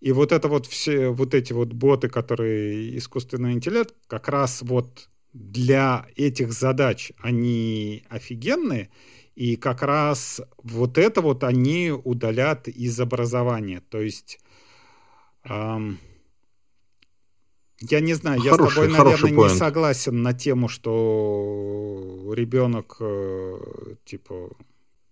и 0.00 0.12
вот 0.12 0.32
это 0.32 0.48
вот 0.48 0.66
все, 0.66 1.08
вот 1.08 1.34
эти 1.34 1.52
вот 1.52 1.72
боты, 1.72 2.08
которые 2.08 2.96
искусственный 2.98 3.52
интеллект, 3.52 3.94
как 4.06 4.28
раз 4.28 4.62
вот 4.62 5.08
для 5.32 6.06
этих 6.16 6.52
задач 6.52 7.12
они 7.20 8.04
офигенные, 8.08 8.90
и 9.34 9.56
как 9.56 9.82
раз 9.82 10.40
вот 10.62 10.98
это 10.98 11.20
вот 11.20 11.42
они 11.42 11.90
удалят 11.90 12.68
из 12.68 13.00
образования. 13.00 13.82
То 13.88 14.00
есть 14.00 14.40
эм, 15.44 15.98
я 17.90 18.00
не 18.00 18.14
знаю, 18.14 18.40
я 18.42 18.50
хороший, 18.52 18.72
с 18.72 18.74
тобой, 18.74 18.88
наверное, 18.98 19.30
не 19.30 19.36
point. 19.36 19.56
согласен 19.56 20.22
на 20.22 20.32
тему, 20.32 20.68
что 20.68 22.32
ребенок, 22.34 22.96
э, 23.00 23.58
типа, 24.04 24.50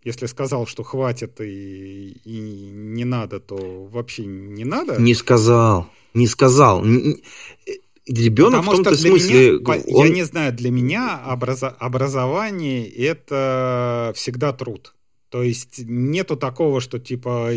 если 0.04 0.26
сказал, 0.26 0.66
что 0.66 0.82
хватит 0.82 1.40
и, 1.40 2.12
и 2.24 2.70
не 2.72 3.04
надо, 3.04 3.40
то 3.40 3.56
вообще 3.90 4.24
не 4.26 4.64
надо. 4.64 5.00
Не 5.00 5.14
сказал, 5.14 5.88
не 6.14 6.26
сказал. 6.26 6.84
Ребенок 8.06 8.60
Потому 8.60 8.72
в 8.72 8.74
том-то 8.76 8.96
смысле... 8.96 9.52
Меня, 9.52 9.82
он... 9.96 10.06
Я 10.06 10.12
не 10.12 10.22
знаю, 10.24 10.52
для 10.52 10.70
меня 10.70 11.22
образо, 11.26 11.68
образование 11.68 12.88
это 12.88 14.12
всегда 14.16 14.52
труд. 14.52 14.94
То 15.30 15.44
есть 15.44 15.78
нету 15.78 16.36
такого, 16.36 16.80
что 16.80 16.98
типа 16.98 17.50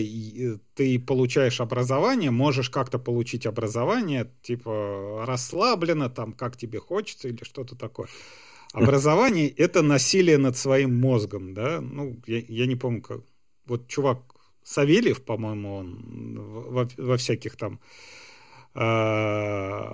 ты 0.76 1.00
получаешь 1.00 1.60
образование, 1.60 2.30
можешь 2.30 2.70
как-то 2.70 3.00
получить 3.00 3.48
образование, 3.48 4.32
типа 4.44 5.26
расслабленно, 5.26 6.10
там, 6.10 6.34
как 6.34 6.56
тебе 6.56 6.80
хочется 6.80 7.30
или 7.30 7.44
что-то 7.44 7.76
такое. 7.76 8.08
Образование— 8.74 9.50
это 9.58 9.82
насилие 9.82 10.38
над 10.38 10.56
своим 10.56 11.00
мозгом, 11.00 11.54
да? 11.54 11.82
Ну, 11.82 12.22
я, 12.28 12.44
я 12.48 12.66
не 12.68 12.76
помню, 12.76 13.02
как... 13.02 13.22
Вот 13.66 13.88
чувак 13.88 14.20
Савельев, 14.64 15.24
по-моему, 15.24 15.76
он 15.76 16.40
во, 16.40 16.88
во 16.98 17.18
всяких 17.18 17.56
там... 17.56 17.80
Э, 18.76 19.94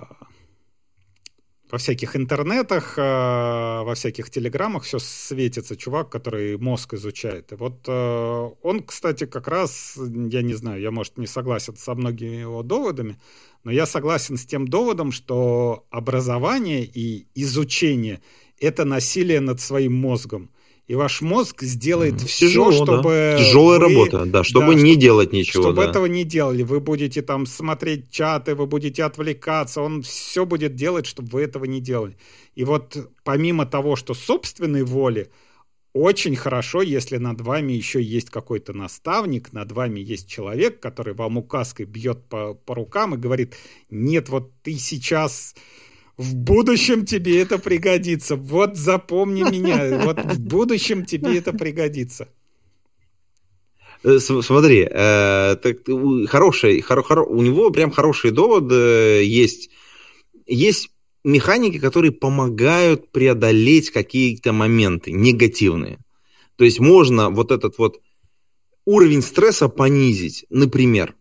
во 1.70 1.78
всяких 1.78 2.16
интернетах, 2.16 2.98
э, 2.98 3.02
во 3.02 3.94
всяких 3.94 4.30
телеграммах 4.30 4.82
все 4.82 4.98
светится 4.98 5.76
чувак, 5.76 6.10
который 6.10 6.58
мозг 6.58 6.94
изучает. 6.94 7.52
И 7.52 7.54
вот 7.54 7.84
э, 7.86 8.50
он, 8.62 8.82
кстати, 8.82 9.26
как 9.26 9.48
раз, 9.48 9.96
я 9.96 10.42
не 10.42 10.54
знаю, 10.54 10.80
я, 10.80 10.90
может, 10.90 11.18
не 11.18 11.26
согласен 11.26 11.76
со 11.76 11.94
многими 11.94 12.36
его 12.36 12.62
доводами, 12.62 13.18
но 13.64 13.70
я 13.70 13.86
согласен 13.86 14.36
с 14.36 14.46
тем 14.46 14.66
доводом, 14.66 15.12
что 15.12 15.86
образование 15.90 16.84
и 16.84 17.26
изучение— 17.34 18.20
это 18.60 18.84
насилие 18.84 19.40
над 19.40 19.60
своим 19.60 19.94
мозгом 19.94 20.50
и 20.90 20.94
ваш 20.96 21.20
мозг 21.20 21.62
сделает 21.62 22.14
mm, 22.14 22.26
все, 22.26 22.48
тяжело, 22.48 22.72
чтобы... 22.72 23.02
Да. 23.04 23.38
Тяжелая 23.38 23.78
вы, 23.78 23.84
работа, 23.88 24.24
да, 24.26 24.42
чтобы 24.42 24.74
да, 24.74 24.74
не 24.74 24.90
чтобы, 24.90 25.00
делать 25.00 25.32
ничего. 25.32 25.62
Чтобы 25.62 25.84
да. 25.84 25.88
этого 25.88 26.06
не 26.06 26.24
делали. 26.24 26.64
Вы 26.64 26.80
будете 26.80 27.22
там 27.22 27.46
смотреть 27.46 28.10
чаты, 28.10 28.56
вы 28.56 28.66
будете 28.66 29.04
отвлекаться, 29.04 29.82
он 29.82 30.02
все 30.02 30.44
будет 30.44 30.74
делать, 30.74 31.06
чтобы 31.06 31.28
вы 31.28 31.42
этого 31.42 31.64
не 31.64 31.80
делали. 31.80 32.16
И 32.56 32.64
вот 32.64 32.96
помимо 33.22 33.66
того, 33.66 33.94
что 33.94 34.14
собственной 34.14 34.82
воли, 34.82 35.30
очень 35.92 36.34
хорошо, 36.34 36.82
если 36.82 37.18
над 37.18 37.40
вами 37.40 37.72
еще 37.72 38.02
есть 38.02 38.30
какой-то 38.30 38.72
наставник, 38.72 39.52
над 39.52 39.70
вами 39.70 40.00
есть 40.00 40.28
человек, 40.28 40.80
который 40.80 41.14
вам 41.14 41.38
указкой 41.38 41.86
бьет 41.86 42.24
по, 42.28 42.54
по 42.54 42.74
рукам 42.74 43.14
и 43.14 43.16
говорит, 43.16 43.54
нет, 43.90 44.28
вот 44.28 44.50
ты 44.64 44.72
сейчас 44.72 45.54
в 46.20 46.34
будущем 46.34 47.06
тебе 47.06 47.40
это 47.40 47.58
пригодится. 47.58 48.36
Вот 48.36 48.76
запомни 48.76 49.42
меня. 49.42 50.04
Вот 50.04 50.22
в 50.22 50.38
будущем 50.40 51.06
тебе 51.06 51.38
это 51.38 51.52
пригодится. 51.52 52.28
Э, 54.04 54.18
смотри, 54.18 54.86
э, 54.90 55.56
так, 55.56 55.78
хороший, 56.28 56.82
хоро, 56.82 57.02
хоро, 57.02 57.24
у 57.24 57.40
него 57.40 57.70
прям 57.70 57.90
хороший 57.90 58.32
довод 58.32 58.70
э, 58.70 59.24
есть. 59.24 59.70
Есть 60.46 60.90
механики, 61.24 61.78
которые 61.78 62.12
помогают 62.12 63.10
преодолеть 63.12 63.90
какие-то 63.90 64.52
моменты 64.52 65.12
негативные. 65.12 65.98
То 66.56 66.64
есть 66.64 66.80
можно 66.80 67.30
вот 67.30 67.50
этот 67.50 67.78
вот 67.78 68.00
уровень 68.84 69.22
стресса 69.22 69.68
понизить. 69.68 70.44
Например, 70.50 71.14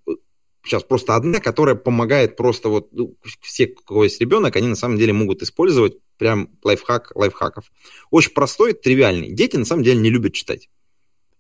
сейчас 0.70 0.84
просто 0.84 1.16
одна, 1.16 1.40
которая 1.40 1.76
помогает 1.76 2.36
просто 2.38 2.70
вот 2.70 2.90
ну, 2.92 3.16
все, 3.42 3.68
у 3.68 3.84
кого 3.84 4.04
есть 4.04 4.22
ребенок, 4.22 4.56
они 4.56 4.68
на 4.68 4.76
самом 4.76 4.98
деле 4.98 5.14
могут 5.14 5.42
использовать 5.42 5.98
прям 6.18 6.50
лайфхак 6.64 7.12
лайфхаков. 7.16 7.72
Очень 8.12 8.34
простой, 8.34 8.74
тривиальный. 8.74 9.32
Дети 9.32 9.58
на 9.58 9.66
самом 9.66 9.84
деле 9.84 10.00
не 10.00 10.10
любят 10.10 10.34
читать. 10.34 10.70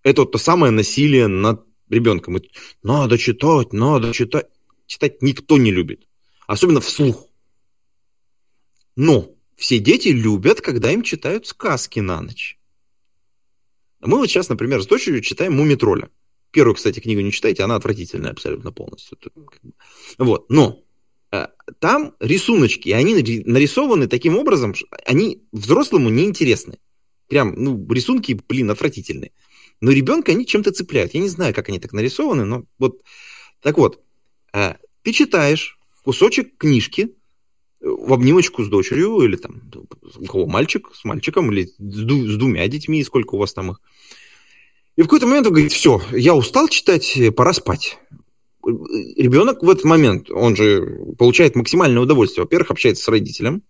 Это 0.03 0.21
вот 0.21 0.31
то 0.31 0.37
самое 0.37 0.71
насилие 0.71 1.27
над 1.27 1.65
ребенком. 1.89 2.39
Надо 2.83 3.17
читать, 3.17 3.73
надо 3.73 4.13
читать. 4.13 4.47
Читать 4.87 5.21
никто 5.21 5.57
не 5.57 5.71
любит. 5.71 6.07
Особенно 6.47 6.81
вслух. 6.81 7.27
Но 8.95 9.35
все 9.55 9.77
дети 9.79 10.07
любят, 10.07 10.61
когда 10.61 10.91
им 10.91 11.03
читают 11.03 11.45
сказки 11.45 11.99
на 11.99 12.21
ночь. 12.21 12.57
Мы 14.01 14.17
вот 14.17 14.27
сейчас, 14.27 14.49
например, 14.49 14.81
с 14.81 14.87
дочерью 14.87 15.21
читаем 15.21 15.53
«Мумитроля». 15.53 16.09
Первую, 16.51 16.75
кстати, 16.75 16.99
книгу 16.99 17.21
не 17.21 17.31
читайте, 17.31 17.63
она 17.63 17.75
отвратительная 17.75 18.31
абсолютно 18.31 18.71
полностью. 18.71 19.17
Вот, 20.17 20.49
но 20.49 20.83
э, 21.31 21.47
там 21.79 22.15
рисуночки, 22.19 22.89
и 22.89 22.93
они 22.93 23.13
нарисованы 23.45 24.07
таким 24.07 24.37
образом, 24.37 24.73
что 24.73 24.87
они 25.05 25.43
взрослому 25.51 26.09
неинтересны. 26.09 26.79
Прям, 27.27 27.53
ну, 27.55 27.87
рисунки, 27.93 28.39
блин, 28.47 28.71
отвратительные. 28.71 29.31
Но 29.81 29.91
ребенка 29.91 30.31
они 30.31 30.45
чем-то 30.45 30.71
цепляют. 30.71 31.13
Я 31.13 31.21
не 31.21 31.29
знаю, 31.29 31.53
как 31.53 31.69
они 31.69 31.79
так 31.79 31.93
нарисованы, 31.93 32.45
но 32.45 32.63
вот. 32.79 33.01
Так 33.61 33.77
вот, 33.77 34.01
э, 34.53 34.75
ты 35.03 35.11
читаешь 35.11 35.77
кусочек 36.03 36.57
книжки 36.57 37.15
э, 37.81 37.87
в 37.87 38.11
обнимочку 38.11 38.63
с 38.63 38.67
дочерью, 38.67 39.21
или 39.21 39.35
там, 39.35 39.61
у 40.17 40.25
кого 40.25 40.47
мальчик 40.47 40.89
с 40.95 41.03
мальчиком, 41.03 41.51
или 41.51 41.65
с 41.65 41.75
двумя 41.77 42.67
детьми, 42.67 43.03
сколько 43.03 43.35
у 43.35 43.37
вас 43.37 43.53
там 43.53 43.71
их. 43.71 43.81
И 44.99 45.01
в 45.01 45.05
какой-то 45.05 45.27
момент 45.27 45.47
он 45.47 45.53
говорит, 45.53 45.71
все, 45.71 46.01
я 46.11 46.35
устал 46.35 46.67
читать, 46.67 47.17
пора 47.33 47.53
спать. 47.53 47.97
Ребенок 48.65 49.63
в 49.63 49.69
этот 49.69 49.85
момент, 49.85 50.29
он 50.29 50.57
же 50.57 51.15
получает 51.17 51.55
максимальное 51.55 52.01
удовольствие. 52.01 52.43
Во-первых, 52.43 52.71
общается 52.71 53.05
с 53.05 53.07
родителем, 53.07 53.63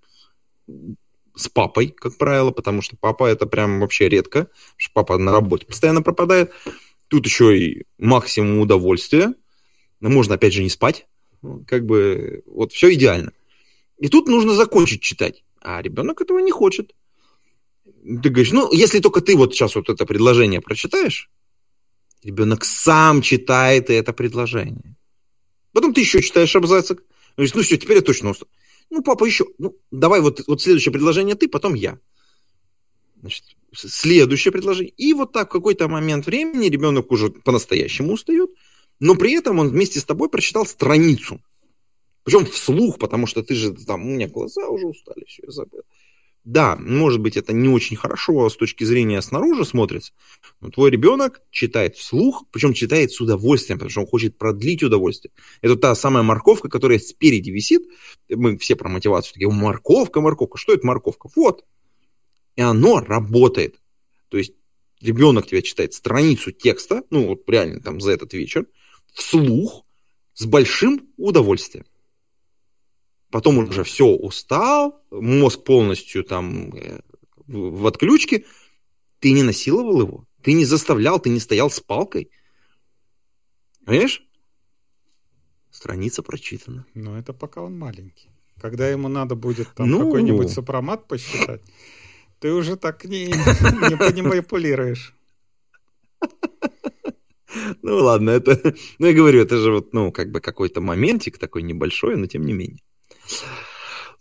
с 1.36 1.48
папой, 1.48 1.94
как 1.96 2.18
правило, 2.18 2.50
потому 2.50 2.82
что 2.82 2.98
папа 3.00 3.28
это 3.28 3.46
прям 3.46 3.80
вообще 3.80 4.10
редко, 4.10 4.46
потому 4.46 4.78
что 4.78 4.92
папа 4.96 5.18
на 5.20 5.32
работе 5.32 5.68
постоянно 5.68 6.02
пропадает. 6.02 6.52
Тут 7.10 7.28
еще 7.28 7.56
и 7.56 7.84
максимум 8.00 8.62
удовольствия. 8.62 9.36
Можно, 10.00 10.34
опять 10.34 10.54
же, 10.54 10.64
не 10.64 10.70
спать. 10.72 11.06
Как 11.68 11.86
бы 11.86 12.42
вот 12.48 12.74
все 12.74 12.92
идеально. 12.96 13.34
И 14.00 14.08
тут 14.08 14.28
нужно 14.28 14.56
закончить 14.56 15.04
читать. 15.04 15.44
А 15.62 15.80
ребенок 15.80 16.22
этого 16.22 16.40
не 16.40 16.50
хочет 16.50 16.96
ты 18.04 18.30
говоришь, 18.30 18.52
ну, 18.52 18.72
если 18.72 19.00
только 19.00 19.22
ты 19.22 19.36
вот 19.36 19.54
сейчас 19.54 19.76
вот 19.76 19.90
это 19.90 20.06
предложение 20.06 20.62
прочитаешь, 20.62 21.30
ребенок 22.24 22.66
сам 22.66 23.22
читает 23.22 23.90
это 23.90 24.14
предложение. 24.14 24.96
Потом 25.74 25.94
ты 25.94 26.02
еще 26.02 26.22
читаешь 26.22 26.56
абзацик. 26.56 27.04
Говоришь, 27.36 27.54
ну 27.54 27.62
все, 27.62 27.78
теперь 27.78 27.98
я 27.98 28.02
точно 28.02 28.32
устал. 28.32 28.48
Ну, 28.90 29.04
папа, 29.04 29.26
еще, 29.26 29.46
ну, 29.60 29.78
давай 29.92 30.20
вот, 30.20 30.42
вот 30.48 30.62
следующее 30.62 30.92
предложение 30.92 31.36
ты, 31.36 31.48
потом 31.48 31.76
я. 31.76 32.00
Значит, 33.22 33.44
следующее 33.74 34.52
предложение. 34.52 34.94
И 34.98 35.14
вот 35.14 35.32
так 35.32 35.50
в 35.50 35.52
какой-то 35.52 35.88
момент 35.88 36.26
времени 36.26 36.70
ребенок 36.70 37.12
уже 37.12 37.30
по-настоящему 37.30 38.14
устает, 38.14 38.50
но 39.00 39.16
при 39.16 39.34
этом 39.34 39.60
он 39.60 39.70
вместе 39.70 40.00
с 40.00 40.06
тобой 40.06 40.30
прочитал 40.30 40.66
страницу. 40.66 41.42
Причем 42.24 42.46
вслух, 42.46 42.98
потому 42.98 43.28
что 43.28 43.44
ты 43.44 43.56
же 43.56 43.74
там, 43.74 44.02
у 44.02 44.06
меня 44.06 44.28
глаза 44.28 44.68
уже 44.68 44.88
устали, 44.88 45.26
все, 45.26 45.44
я 45.46 45.52
забыл. 45.52 45.82
Да, 46.46 46.78
может 46.78 47.20
быть, 47.20 47.38
это 47.38 47.54
не 47.54 47.68
очень 47.68 47.98
хорошо 47.98 48.50
с 48.50 48.56
точки 48.56 48.84
зрения 48.84 49.22
снаружи 49.22 49.66
смотрится, 49.66 50.14
но 50.62 50.70
твой 50.70 50.90
ребенок 50.90 51.42
читает 51.52 51.96
вслух, 51.98 52.46
причем 52.52 52.74
читает 52.74 53.12
с 53.12 53.20
удовольствием, 53.20 53.78
потому 53.78 53.92
что 53.92 54.02
он 54.02 54.08
хочет 54.08 54.38
продлить 54.38 54.82
удовольствие. 54.82 55.32
Это 55.62 55.76
та 55.76 55.94
самая 55.96 56.24
морковка, 56.24 56.70
которая 56.70 56.98
спереди 57.00 57.50
висит. 57.50 57.84
Мы 58.30 58.58
все 58.58 58.76
про 58.76 58.90
мотивацию 58.90 59.34
такие, 59.34 59.50
морковка, 59.50 60.22
морковка. 60.22 60.58
Что 60.58 60.74
это 60.74 60.88
морковка? 60.88 61.30
Вот. 61.36 61.66
И 62.56 62.62
оно 62.62 63.02
работает. 63.02 63.80
То 64.30 64.38
есть 64.38 64.54
ребенок 65.02 65.48
тебя 65.48 65.62
читает 65.62 65.94
страницу 65.94 66.52
текста, 66.52 67.04
ну 67.10 67.28
вот 67.28 67.50
реально 67.50 67.82
там 67.82 68.00
за 68.00 68.12
этот 68.12 68.34
вечер, 68.34 68.66
вслух, 69.14 69.86
с 70.34 70.46
большим 70.46 71.10
удовольствием 71.18 71.86
потом 73.32 73.58
уже 73.60 73.84
все 73.84 74.06
устал, 74.06 75.04
мозг 75.12 75.64
полностью 75.64 76.24
там 76.24 76.74
э, 76.74 77.02
в 77.48 77.88
отключке, 77.88 78.46
ты 79.20 79.32
не 79.32 79.44
насиловал 79.44 80.02
его, 80.02 80.26
ты 80.42 80.54
не 80.54 80.66
заставлял, 80.66 81.20
ты 81.20 81.30
не 81.30 81.40
стоял 81.40 81.70
с 81.70 81.80
палкой. 81.80 82.32
Понимаешь? 83.86 84.24
Страница 85.72 86.24
прочитана. 86.24 86.86
Но 86.94 87.18
это 87.18 87.34
пока 87.34 87.62
он 87.62 87.78
маленький. 87.78 88.30
Когда 88.62 88.90
ему 88.90 89.08
надо 89.08 89.36
будет 89.36 89.70
там 89.76 89.90
ну... 89.90 90.00
какой-нибудь 90.00 90.50
сопромат 90.52 91.08
посчитать, 91.08 91.62
ты 92.40 92.52
уже 92.52 92.76
так 92.76 93.06
не, 93.06 93.28
не, 93.28 94.14
не 94.14 94.22
манипулируешь. 94.22 95.16
Ну 97.82 97.96
ладно, 97.96 98.30
это, 98.30 98.76
ну 99.00 99.08
я 99.08 99.14
говорю, 99.14 99.42
это 99.42 99.58
же 99.58 99.72
вот, 99.72 99.94
ну, 99.94 100.12
как 100.12 100.32
бы 100.32 100.40
какой-то 100.40 100.82
моментик 100.82 101.38
такой 101.38 101.64
небольшой, 101.64 102.16
но 102.16 102.28
тем 102.28 102.46
не 102.46 102.54
менее. 102.54 102.84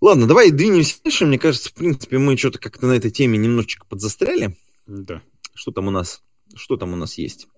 Ладно, 0.01 0.27
давай 0.27 0.51
двинемся 0.51 0.97
дальше. 1.03 1.27
Мне 1.27 1.39
кажется, 1.39 1.71
в 1.71 1.75
принципе, 1.75 2.19
мы 2.19 2.37
что-то 2.37 2.59
как-то 2.59 2.87
на 2.87 2.93
этой 2.93 3.11
теме 3.11 3.37
немножечко 3.39 3.87
подзастряли. 3.87 4.57
Да. 4.87 5.23
Что 5.55 5.73
там 5.73 5.89
у 5.89 5.91
нас, 5.91 6.23
что 6.55 6.77
там 6.77 6.93
у 6.93 6.97
нас 6.97 7.19
есть? 7.19 7.49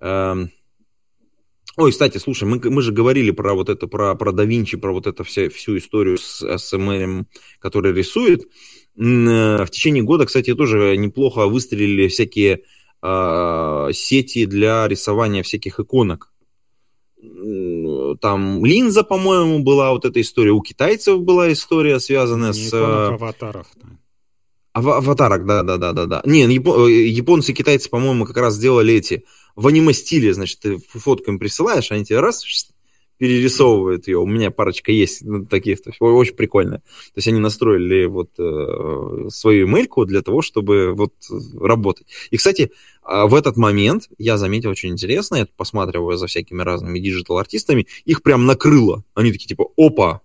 Эм... 0.00 0.50
Ой, 1.76 1.90
кстати, 1.90 2.18
слушай, 2.18 2.44
мы, 2.44 2.60
мы 2.62 2.82
же 2.82 2.92
говорили 2.92 3.32
про 3.32 3.54
вот 3.54 3.68
это, 3.68 3.88
про, 3.88 4.14
про 4.14 4.30
да 4.30 4.44
Винчи, 4.44 4.76
про 4.76 4.92
вот 4.92 5.08
это 5.08 5.24
вся, 5.24 5.48
всю 5.48 5.76
историю 5.78 6.18
с 6.18 6.58
СМР, 6.58 7.26
который 7.58 7.92
рисует. 7.92 8.42
Э, 8.96 9.64
в 9.64 9.68
течение 9.70 10.04
года, 10.04 10.26
кстати, 10.26 10.54
тоже 10.54 10.96
неплохо 10.96 11.48
выстрелили 11.48 12.06
всякие 12.06 12.60
э, 13.02 13.88
сети 13.92 14.46
для 14.46 14.86
рисования 14.86 15.42
всяких 15.42 15.80
иконок 15.80 16.30
там 18.20 18.64
Lensa, 18.64 19.04
по-моему, 19.04 19.60
была 19.60 19.92
вот 19.92 20.04
эта 20.04 20.20
история. 20.20 20.52
У 20.52 20.60
китайцев 20.60 21.20
была 21.20 21.52
история, 21.52 22.00
связанная 22.00 22.52
Не 22.52 22.58
с... 22.58 22.72
аватаров. 22.74 23.66
Да. 23.76 23.88
Аватарок, 24.72 25.46
да, 25.46 25.62
да, 25.62 25.76
да, 25.76 25.92
да, 25.92 26.06
да. 26.06 26.22
Не, 26.24 26.42
японцы 26.52 27.52
и 27.52 27.54
китайцы, 27.54 27.88
по-моему, 27.88 28.24
как 28.24 28.36
раз 28.38 28.54
сделали 28.54 28.94
эти 28.94 29.24
в 29.54 29.68
аниме-стиле, 29.68 30.34
значит, 30.34 30.58
ты 30.60 30.78
фотку 30.78 31.30
им 31.30 31.38
присылаешь, 31.38 31.92
они 31.92 32.04
тебе 32.04 32.18
раз 32.18 32.42
перерисовывают 33.18 34.08
ее. 34.08 34.18
У 34.18 34.26
меня 34.26 34.50
парочка 34.50 34.90
есть 34.90 35.22
ну, 35.24 35.44
таких, 35.46 35.82
то 35.82 35.90
есть, 35.90 36.00
очень 36.00 36.34
прикольно. 36.34 36.78
То 36.78 37.16
есть 37.16 37.28
они 37.28 37.38
настроили 37.38 38.06
вот 38.06 38.30
э, 38.38 39.28
свою 39.28 39.68
ML 39.68 39.82
-ку 39.82 40.04
для 40.04 40.22
того, 40.22 40.42
чтобы 40.42 40.92
вот 40.94 41.14
работать. 41.54 42.06
И, 42.30 42.36
кстати, 42.36 42.72
а, 43.04 43.26
в 43.26 43.34
этот 43.34 43.56
момент 43.56 44.08
я 44.18 44.38
заметил 44.38 44.70
очень 44.70 44.90
интересно, 44.90 45.36
я 45.36 45.46
посматриваю 45.56 46.16
за 46.16 46.26
всякими 46.26 46.62
разными 46.62 46.98
digital 46.98 47.32
-артистами, 47.32 47.86
их 48.04 48.22
прям 48.22 48.46
накрыло. 48.46 49.04
Они 49.14 49.30
такие 49.30 49.48
типа, 49.48 49.66
опа, 49.76 50.22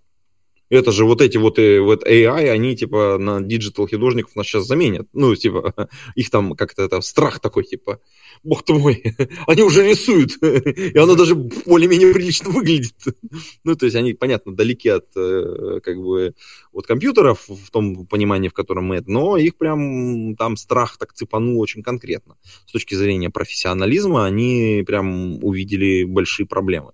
это 0.70 0.92
же 0.92 1.04
вот 1.04 1.20
эти 1.20 1.36
вот, 1.36 1.58
э, 1.58 1.80
вот 1.80 2.06
AI, 2.06 2.48
они 2.48 2.76
типа 2.76 3.18
на 3.18 3.40
digital 3.42 3.88
художников 3.88 4.36
нас 4.36 4.46
сейчас 4.46 4.66
заменят. 4.66 5.08
Ну, 5.12 5.34
типа, 5.34 5.74
их 6.14 6.30
там 6.30 6.54
как-то 6.54 6.82
это 6.82 7.00
страх 7.00 7.40
такой, 7.40 7.64
типа, 7.64 8.00
бог 8.44 8.64
ты 8.64 8.72
мой, 8.72 9.02
они 9.46 9.62
уже 9.62 9.86
рисуют, 9.86 10.32
и 10.42 10.96
оно 10.96 11.16
даже 11.16 11.34
более-менее 11.34 12.14
прилично 12.14 12.50
выглядит. 12.50 12.94
Ну, 13.64 13.74
то 13.74 13.86
есть 13.86 13.96
они, 13.96 14.14
понятно, 14.14 14.54
далеки 14.54 14.88
от 14.88 15.06
э, 15.16 15.80
как 15.82 15.96
бы 16.00 16.34
от 16.72 16.86
компьютеров 16.86 17.48
в 17.48 17.70
том 17.70 18.06
понимании, 18.06 18.48
в 18.48 18.54
котором 18.54 18.84
мы 18.84 18.96
это, 18.96 19.10
но 19.10 19.36
их 19.36 19.56
прям 19.56 20.36
там 20.36 20.56
страх 20.56 20.96
так 20.98 21.12
цепанул 21.12 21.60
очень 21.60 21.82
конкретно. 21.82 22.36
С 22.66 22.72
точки 22.72 22.94
зрения 22.94 23.30
профессионализма 23.30 24.24
они 24.24 24.84
прям 24.86 25.42
увидели 25.44 26.04
большие 26.04 26.46
проблемы. 26.46 26.92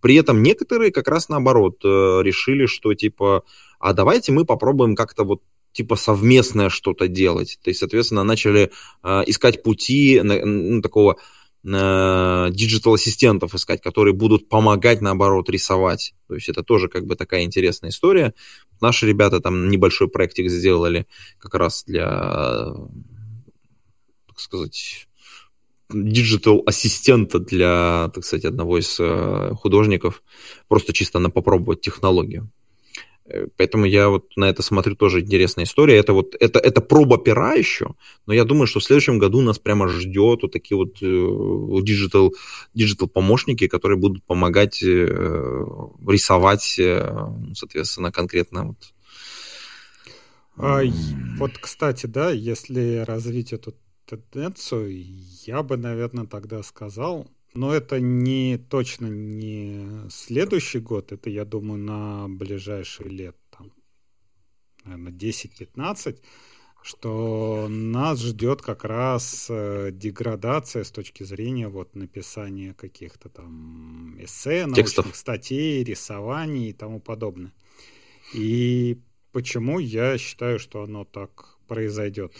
При 0.00 0.14
этом 0.16 0.42
некоторые 0.42 0.92
как 0.92 1.08
раз 1.08 1.28
наоборот 1.28 1.80
э, 1.84 1.88
решили, 2.22 2.66
что 2.66 2.94
типа, 2.94 3.44
а 3.78 3.92
давайте 3.92 4.32
мы 4.32 4.44
попробуем 4.44 4.96
как-то 4.96 5.24
вот 5.24 5.42
типа 5.72 5.96
совместное 5.96 6.68
что-то 6.68 7.08
делать. 7.08 7.58
То 7.62 7.70
есть, 7.70 7.80
соответственно, 7.80 8.24
начали 8.24 8.70
э, 9.02 9.22
искать 9.26 9.62
пути 9.62 10.20
ну, 10.22 10.82
такого 10.82 11.16
digital 11.62 12.94
ассистентов 12.94 13.54
искать, 13.54 13.82
которые 13.82 14.14
будут 14.14 14.48
помогать, 14.48 15.02
наоборот, 15.02 15.50
рисовать. 15.50 16.14
То 16.26 16.34
есть 16.34 16.48
это 16.48 16.62
тоже 16.62 16.88
как 16.88 17.04
бы 17.04 17.16
такая 17.16 17.42
интересная 17.42 17.90
история. 17.90 18.32
Наши 18.80 19.06
ребята 19.06 19.40
там 19.40 19.68
небольшой 19.68 20.08
проектик 20.08 20.48
сделали 20.48 21.06
как 21.38 21.54
раз 21.54 21.84
для, 21.84 22.72
так 24.26 24.40
сказать, 24.40 25.06
digital 25.92 26.62
ассистента 26.66 27.38
для, 27.38 28.10
так 28.14 28.24
сказать, 28.24 28.44
одного 28.44 28.78
из 28.78 28.98
э, 28.98 29.52
художников, 29.56 30.22
просто 30.68 30.92
чисто 30.92 31.18
на 31.18 31.30
попробовать 31.30 31.80
технологию. 31.80 32.50
Э, 33.30 33.46
поэтому 33.56 33.84
я 33.84 34.08
вот 34.08 34.36
на 34.36 34.48
это 34.48 34.62
смотрю 34.62 34.96
тоже 34.96 35.20
интересная 35.20 35.64
история. 35.64 35.96
Это 35.96 36.12
вот 36.12 36.34
это, 36.38 36.58
это 36.58 36.80
проба 36.80 37.18
пера 37.18 37.54
еще, 37.54 37.94
но 38.26 38.34
я 38.34 38.44
думаю, 38.44 38.66
что 38.66 38.80
в 38.80 38.84
следующем 38.84 39.18
году 39.18 39.40
нас 39.40 39.58
прямо 39.58 39.88
ждет 39.88 40.42
вот 40.42 40.52
такие 40.52 40.76
вот 40.76 40.94
digital, 41.00 42.34
digital 42.74 43.08
помощники, 43.08 43.68
которые 43.68 43.98
будут 43.98 44.24
помогать 44.24 44.82
э, 44.82 44.86
рисовать, 46.06 46.78
э, 46.78 47.14
соответственно, 47.54 48.12
конкретно 48.12 48.68
вот. 48.68 48.76
А, 50.56 50.82
вот, 51.38 51.52
кстати, 51.58 52.06
да, 52.06 52.30
если 52.30 53.04
развить 53.06 53.54
эту 53.54 53.74
тенденцию, 54.16 54.90
я 55.46 55.62
бы, 55.62 55.76
наверное, 55.76 56.26
тогда 56.26 56.62
сказал, 56.62 57.28
но 57.54 57.74
это 57.74 58.00
не 58.00 58.58
точно 58.58 59.06
не 59.06 60.08
следующий 60.10 60.78
год, 60.78 61.12
это, 61.12 61.30
я 61.30 61.44
думаю, 61.44 61.82
на 61.82 62.28
ближайшие 62.28 63.08
лет, 63.08 63.36
там, 63.50 63.72
наверное, 64.84 65.12
10-15, 65.12 66.20
что 66.82 67.66
нас 67.68 68.20
ждет 68.20 68.62
как 68.62 68.84
раз 68.84 69.46
э, 69.50 69.90
деградация 69.92 70.84
с 70.84 70.90
точки 70.90 71.24
зрения 71.24 71.68
вот 71.68 71.94
написания 71.94 72.72
каких-то 72.74 73.28
там 73.28 74.16
эссе, 74.18 74.66
научных 74.66 74.86
Текстов. 74.86 75.16
статей, 75.16 75.84
рисований 75.84 76.70
и 76.70 76.72
тому 76.72 77.00
подобное. 77.00 77.52
И 78.32 78.98
почему 79.32 79.78
я 79.78 80.16
считаю, 80.18 80.58
что 80.58 80.82
оно 80.82 81.04
так 81.04 81.58
произойдет? 81.66 82.32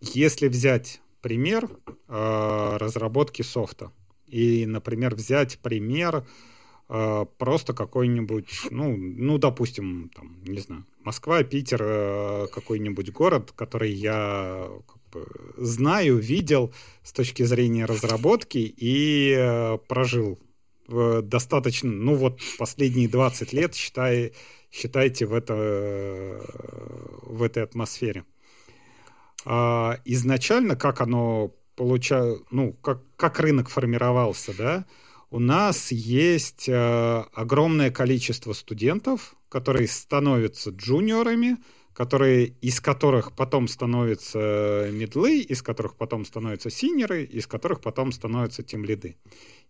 Если 0.00 0.48
взять 0.48 1.00
пример 1.20 1.68
а, 2.08 2.78
разработки 2.78 3.42
софта 3.42 3.92
и, 4.26 4.66
например, 4.66 5.14
взять 5.14 5.58
пример 5.58 6.26
а, 6.88 7.24
просто 7.24 7.74
какой-нибудь, 7.74 8.68
ну, 8.70 8.96
ну, 8.96 9.38
допустим, 9.38 10.10
там, 10.14 10.42
не 10.44 10.60
знаю, 10.60 10.86
Москва, 11.04 11.42
Питер, 11.42 11.80
а, 11.82 12.46
какой-нибудь 12.48 13.12
город, 13.12 13.52
который 13.54 13.92
я 13.92 14.68
как 14.86 15.02
бы, 15.12 15.26
знаю, 15.58 16.18
видел 16.18 16.72
с 17.02 17.12
точки 17.12 17.42
зрения 17.42 17.84
разработки 17.84 18.58
и 18.58 19.78
прожил 19.88 20.38
достаточно, 20.88 21.88
ну 21.88 22.16
вот 22.16 22.40
последние 22.58 23.08
20 23.08 23.52
лет, 23.52 23.76
считай, 23.76 24.32
считайте 24.70 25.26
в, 25.26 25.34
это, 25.34 25.54
в 27.22 27.42
этой 27.42 27.62
атмосфере. 27.62 28.24
А 29.44 29.98
изначально, 30.04 30.76
как 30.76 31.00
оно 31.00 31.54
получало, 31.76 32.40
ну, 32.50 32.74
как, 32.74 33.00
как 33.16 33.40
рынок 33.40 33.68
формировался, 33.68 34.56
да, 34.56 34.86
у 35.30 35.38
нас 35.38 35.92
есть 35.92 36.68
э, 36.68 37.24
огромное 37.32 37.90
количество 37.90 38.52
студентов, 38.52 39.36
которые 39.48 39.86
становятся 39.88 40.70
джуниорами, 40.70 41.56
которые, 41.92 42.54
из 42.60 42.80
которых 42.80 43.32
потом 43.32 43.68
становятся 43.68 44.88
медлы, 44.92 45.40
из 45.40 45.62
которых 45.62 45.96
потом 45.96 46.24
становятся 46.24 46.70
синеры, 46.70 47.24
из 47.24 47.46
которых 47.46 47.80
потом 47.80 48.12
становятся 48.12 48.62
тимлиды. 48.62 49.16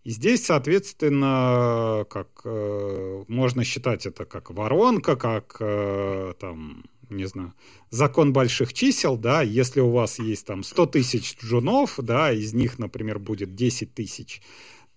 И 0.04 0.10
здесь, 0.10 0.46
соответственно, 0.46 2.06
как 2.08 2.28
э, 2.44 3.24
можно 3.28 3.64
считать 3.64 4.06
это 4.06 4.24
как 4.24 4.50
воронка, 4.50 5.16
как 5.16 5.56
э, 5.60 6.34
там, 6.38 6.84
не 7.10 7.26
знаю, 7.26 7.52
закон 7.90 8.32
больших 8.32 8.72
чисел, 8.72 9.18
да, 9.18 9.42
если 9.42 9.80
у 9.80 9.90
вас 9.90 10.18
есть 10.18 10.46
там 10.46 10.62
100 10.62 10.86
тысяч 10.86 11.36
джунов, 11.42 11.96
да, 11.98 12.32
из 12.32 12.54
них, 12.54 12.78
например, 12.78 13.18
будет 13.18 13.54
10 13.54 13.92
тысяч 13.92 14.40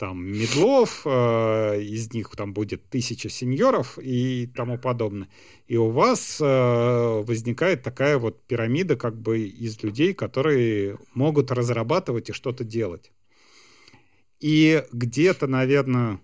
там 0.03 0.25
медлов, 0.25 1.03
э, 1.05 1.81
из 1.81 2.13
них 2.13 2.35
там 2.35 2.53
будет 2.53 2.89
тысяча 2.89 3.29
сеньоров 3.29 3.97
и 3.97 4.47
тому 4.47 4.77
подобное. 4.77 5.29
И 5.67 5.77
у 5.77 5.91
вас 5.91 6.41
э, 6.41 7.23
возникает 7.25 7.83
такая 7.83 8.17
вот 8.17 8.43
пирамида 8.43 8.97
как 8.97 9.17
бы 9.17 9.47
из 9.47 9.81
людей, 9.81 10.13
которые 10.13 10.97
могут 11.13 11.51
разрабатывать 11.51 12.29
и 12.29 12.33
что-то 12.33 12.65
делать. 12.65 13.13
И 14.41 14.83
где-то, 14.91 15.47
наверное, 15.47 16.19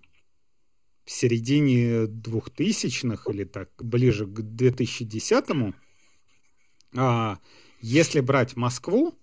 в 1.05 1.11
середине 1.11 2.03
2000-х 2.03 3.31
или 3.31 3.45
так 3.45 3.69
ближе 3.79 4.25
к 4.25 4.41
2010-му, 4.41 5.73
а, 6.97 7.39
если 7.79 8.19
брать 8.19 8.57
Москву, 8.57 9.15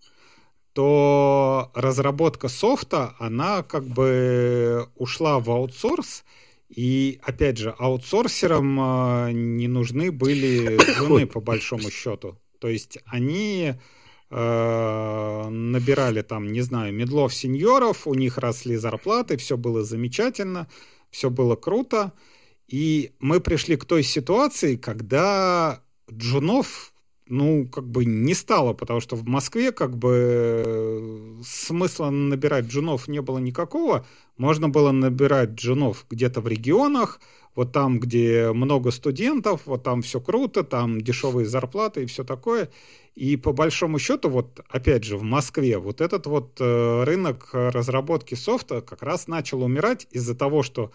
то 0.76 1.72
разработка 1.74 2.46
софта, 2.48 3.16
она 3.18 3.64
как 3.64 3.84
бы 3.84 4.86
ушла 4.94 5.40
в 5.40 5.50
аутсорс, 5.50 6.24
и, 6.68 7.18
опять 7.22 7.58
же, 7.58 7.74
аутсорсерам 7.78 8.78
а, 8.80 9.30
не 9.32 9.66
нужны 9.66 10.12
были 10.12 10.78
жены, 10.98 11.26
по 11.26 11.40
большому 11.40 11.90
счету. 11.90 12.38
То 12.60 12.68
есть 12.68 12.98
они 13.06 13.74
Э, 14.28 15.48
набирали 15.48 16.22
там, 16.22 16.50
не 16.50 16.60
знаю, 16.60 16.92
медлов 16.92 17.32
сеньоров, 17.32 18.08
у 18.08 18.14
них 18.14 18.38
росли 18.38 18.76
зарплаты, 18.76 19.36
все 19.36 19.56
было 19.56 19.84
замечательно, 19.84 20.68
все 21.10 21.30
было 21.30 21.54
круто. 21.54 22.12
И 22.66 23.12
мы 23.20 23.40
пришли 23.40 23.76
к 23.76 23.84
той 23.84 24.02
ситуации, 24.02 24.76
когда 24.76 25.80
джунов, 26.10 26.92
ну, 27.28 27.66
как 27.66 27.86
бы 27.88 28.04
не 28.04 28.34
стало, 28.34 28.72
потому 28.72 29.00
что 29.00 29.16
в 29.16 29.26
Москве 29.26 29.72
как 29.72 29.96
бы 29.96 31.38
смысла 31.44 32.10
набирать 32.10 32.66
джунов 32.66 33.08
не 33.08 33.20
было 33.20 33.38
никакого. 33.38 34.06
Можно 34.36 34.68
было 34.68 34.92
набирать 34.92 35.50
джунов 35.50 36.06
где-то 36.08 36.40
в 36.40 36.48
регионах, 36.48 37.20
вот 37.54 37.72
там, 37.72 37.98
где 37.98 38.52
много 38.52 38.90
студентов, 38.90 39.62
вот 39.64 39.82
там 39.82 40.02
все 40.02 40.20
круто, 40.20 40.62
там 40.62 41.00
дешевые 41.00 41.46
зарплаты 41.46 42.02
и 42.02 42.06
все 42.06 42.22
такое. 42.22 42.70
И 43.14 43.36
по 43.36 43.52
большому 43.52 43.98
счету, 43.98 44.28
вот 44.28 44.60
опять 44.68 45.04
же, 45.04 45.16
в 45.16 45.22
Москве 45.22 45.78
вот 45.78 46.02
этот 46.02 46.26
вот 46.26 46.60
э, 46.60 47.04
рынок 47.04 47.48
разработки 47.52 48.34
софта 48.34 48.82
как 48.82 49.02
раз 49.02 49.26
начал 49.26 49.62
умирать 49.62 50.06
из-за 50.10 50.34
того, 50.34 50.62
что 50.62 50.92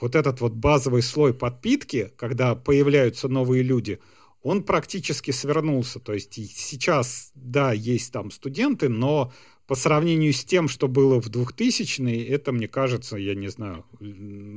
вот 0.00 0.16
этот 0.16 0.40
вот 0.40 0.52
базовый 0.52 1.02
слой 1.02 1.32
подпитки, 1.32 2.12
когда 2.16 2.54
появляются 2.56 3.28
новые 3.28 3.62
люди, 3.62 4.00
он 4.42 4.62
практически 4.62 5.30
свернулся. 5.30 6.00
То 6.00 6.12
есть 6.14 6.34
сейчас, 6.34 7.30
да, 7.34 7.72
есть 7.72 8.12
там 8.12 8.30
студенты, 8.30 8.88
но 8.88 9.32
по 9.66 9.74
сравнению 9.74 10.32
с 10.32 10.44
тем, 10.44 10.68
что 10.68 10.88
было 10.88 11.20
в 11.20 11.28
2000-е, 11.28 12.26
это, 12.26 12.52
мне 12.52 12.68
кажется, 12.68 13.16
я 13.16 13.34
не 13.34 13.48
знаю, 13.48 13.84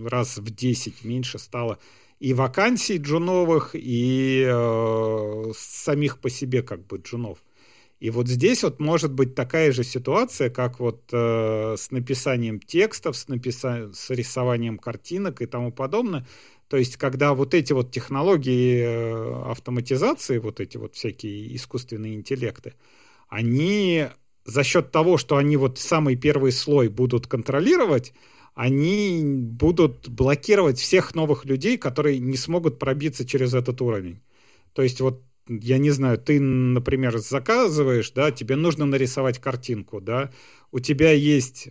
раз 0.06 0.38
в 0.38 0.50
10 0.50 1.04
меньше 1.04 1.38
стало 1.38 1.80
и 2.20 2.34
вакансий 2.34 2.98
джуновых, 2.98 3.72
и 3.74 4.46
э, 4.48 5.52
самих 5.58 6.20
по 6.20 6.30
себе 6.30 6.64
как 6.64 6.88
бы 6.88 6.98
джунов. 6.98 7.40
И 8.00 8.10
вот 8.10 8.28
здесь 8.28 8.64
вот 8.64 8.80
может 8.80 9.14
быть 9.14 9.36
такая 9.36 9.72
же 9.72 9.84
ситуация, 9.84 10.50
как 10.50 10.80
вот 10.80 11.04
э, 11.12 11.76
с 11.78 11.92
написанием 11.92 12.60
текстов, 12.60 13.16
с, 13.16 13.28
написа... 13.28 13.92
с 13.94 14.10
рисованием 14.10 14.78
картинок 14.78 15.42
и 15.42 15.46
тому 15.46 15.72
подобное. 15.72 16.26
То 16.68 16.78
есть, 16.78 16.98
когда 16.98 17.34
вот 17.34 17.54
эти 17.54 17.74
вот 17.74 17.92
технологии 17.92 18.80
э, 18.80 19.52
автоматизации, 19.52 20.40
вот 20.40 20.60
эти 20.60 20.78
вот 20.78 20.96
всякие 20.96 21.56
искусственные 21.56 22.16
интеллекты, 22.16 22.74
они 23.28 24.08
за 24.46 24.64
счет 24.64 24.92
того, 24.92 25.18
что 25.18 25.38
они 25.38 25.58
вот 25.58 25.80
самый 25.80 26.16
первый 26.16 26.52
слой 26.52 26.88
будут 26.90 27.28
контролировать, 27.28 28.14
они 28.56 29.22
будут 29.24 30.10
блокировать 30.10 30.78
всех 30.80 31.16
новых 31.16 31.46
людей, 31.46 31.78
которые 31.78 32.20
не 32.20 32.38
смогут 32.38 32.80
пробиться 32.80 33.26
через 33.26 33.54
этот 33.54 33.82
уровень. 33.82 34.22
То 34.74 34.82
есть 34.82 35.02
вот 35.02 35.24
я 35.48 35.78
не 35.78 35.92
знаю, 35.92 36.18
ты, 36.18 36.40
например, 36.40 37.18
заказываешь, 37.18 38.12
да, 38.12 38.32
тебе 38.32 38.56
нужно 38.56 38.86
нарисовать 38.86 39.40
картинку, 39.40 40.00
да, 40.00 40.32
у 40.72 40.80
тебя 40.80 41.12
есть 41.12 41.70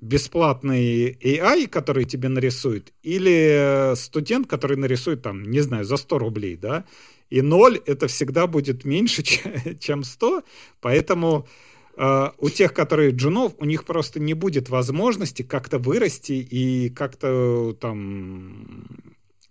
бесплатный 0.00 1.12
AI, 1.12 1.66
который 1.66 2.04
тебе 2.04 2.28
нарисует, 2.28 2.92
или 3.02 3.94
студент, 3.96 4.46
который 4.46 4.76
нарисует 4.76 5.22
там, 5.22 5.42
не 5.42 5.60
знаю, 5.60 5.84
за 5.84 5.96
100 5.96 6.18
рублей, 6.18 6.56
да, 6.56 6.84
и 7.30 7.40
0 7.40 7.80
это 7.86 8.06
всегда 8.06 8.46
будет 8.46 8.84
меньше, 8.84 9.22
чем 9.80 10.04
100, 10.04 10.44
поэтому 10.80 11.46
Uh, 11.96 12.32
у 12.38 12.50
тех, 12.50 12.74
которые 12.74 13.12
джунов, 13.12 13.52
у 13.58 13.64
них 13.64 13.84
просто 13.84 14.18
не 14.18 14.34
будет 14.34 14.68
возможности 14.68 15.42
как-то 15.42 15.78
вырасти 15.78 16.32
и 16.32 16.88
как-то 16.88 17.72
там 17.80 18.88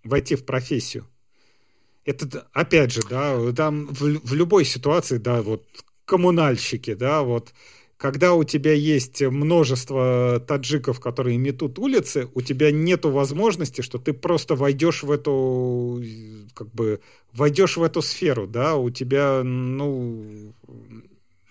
войти 0.04 0.34
в 0.34 0.44
профессию. 0.44 1.06
Это, 2.04 2.46
опять 2.52 2.92
же, 2.92 3.00
да, 3.08 3.50
там 3.52 3.86
в, 3.86 4.00
в 4.00 4.34
любой 4.34 4.66
ситуации, 4.66 5.16
да, 5.16 5.40
вот 5.40 5.64
коммунальщики, 6.04 6.92
да, 6.92 7.22
вот 7.22 7.54
когда 8.04 8.34
у 8.34 8.44
тебя 8.44 8.74
есть 8.74 9.22
множество 9.22 10.38
таджиков, 10.46 11.00
которые 11.00 11.38
метут 11.38 11.78
улицы, 11.78 12.28
у 12.34 12.42
тебя 12.42 12.70
нету 12.70 13.10
возможности, 13.10 13.80
что 13.80 13.96
ты 13.96 14.12
просто 14.12 14.56
войдешь 14.56 15.04
в 15.04 15.10
эту, 15.10 16.02
как 16.52 16.70
бы, 16.70 17.00
войдешь 17.32 17.78
в 17.78 17.82
эту 17.82 18.02
сферу, 18.02 18.46
да, 18.46 18.76
у 18.76 18.90
тебя, 18.90 19.40
ну, 19.42 20.52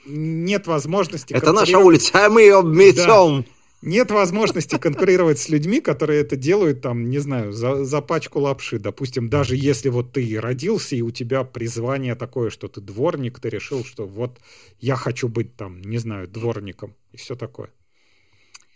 нет 0.05 0.67
возможности... 0.67 1.33
Это 1.33 1.53
наша 1.53 1.79
улица, 1.79 2.27
а 2.27 2.29
мы 2.29 2.43
ее 2.43 2.61
метем. 2.63 3.41
Да. 3.41 3.45
Нет 3.85 4.11
возможности 4.11 4.77
конкурировать 4.77 5.39
с 5.39 5.49
людьми, 5.49 5.81
которые 5.81 6.21
это 6.21 6.37
делают, 6.37 6.81
там, 6.81 7.09
не 7.09 7.19
знаю, 7.19 7.51
за, 7.51 7.83
за 7.83 8.01
пачку 8.01 8.39
лапши. 8.39 8.79
Допустим, 8.79 9.29
даже 9.29 9.57
если 9.57 9.89
вот 9.89 10.13
ты 10.13 10.39
родился, 10.39 10.95
и 10.95 11.01
у 11.01 11.11
тебя 11.11 11.43
призвание 11.43 12.15
такое, 12.15 12.49
что 12.49 12.69
ты 12.69 12.79
дворник, 12.79 13.39
ты 13.39 13.49
решил, 13.49 13.83
что 13.83 14.05
вот 14.05 14.39
я 14.79 14.95
хочу 14.95 15.27
быть 15.27 15.57
там, 15.57 15.81
не 15.81 15.97
знаю, 15.97 16.29
дворником, 16.29 16.95
и 17.11 17.17
все 17.17 17.35
такое. 17.35 17.71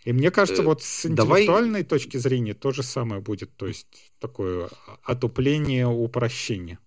И 0.04 0.12
мне 0.12 0.30
кажется, 0.30 0.62
э, 0.62 0.64
вот 0.66 0.82
с 0.82 1.06
интеллектуальной 1.06 1.82
Давай... 1.82 1.84
точки 1.84 2.18
зрения 2.18 2.52
то 2.52 2.72
же 2.72 2.82
самое 2.82 3.22
будет. 3.22 3.56
То 3.56 3.66
есть 3.66 4.12
такое 4.20 4.68
отупление, 5.02 5.86
упрощение. 5.86 6.78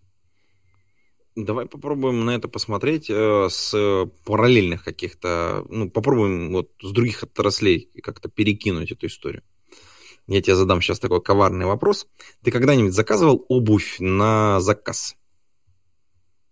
Давай 1.35 1.65
попробуем 1.65 2.25
на 2.25 2.31
это 2.31 2.49
посмотреть 2.49 3.09
э, 3.09 3.47
с 3.49 3.73
параллельных 4.25 4.83
каких-то, 4.83 5.65
ну, 5.69 5.89
попробуем 5.89 6.51
вот 6.51 6.71
с 6.81 6.91
других 6.91 7.23
отраслей 7.23 7.89
как-то 8.03 8.27
перекинуть 8.27 8.91
эту 8.91 9.07
историю. 9.07 9.41
Я 10.27 10.41
тебе 10.41 10.55
задам 10.55 10.81
сейчас 10.81 10.99
такой 10.99 11.21
коварный 11.21 11.65
вопрос. 11.65 12.07
Ты 12.43 12.51
когда-нибудь 12.51 12.93
заказывал 12.93 13.45
обувь 13.47 13.97
на 13.99 14.59
заказ? 14.59 15.15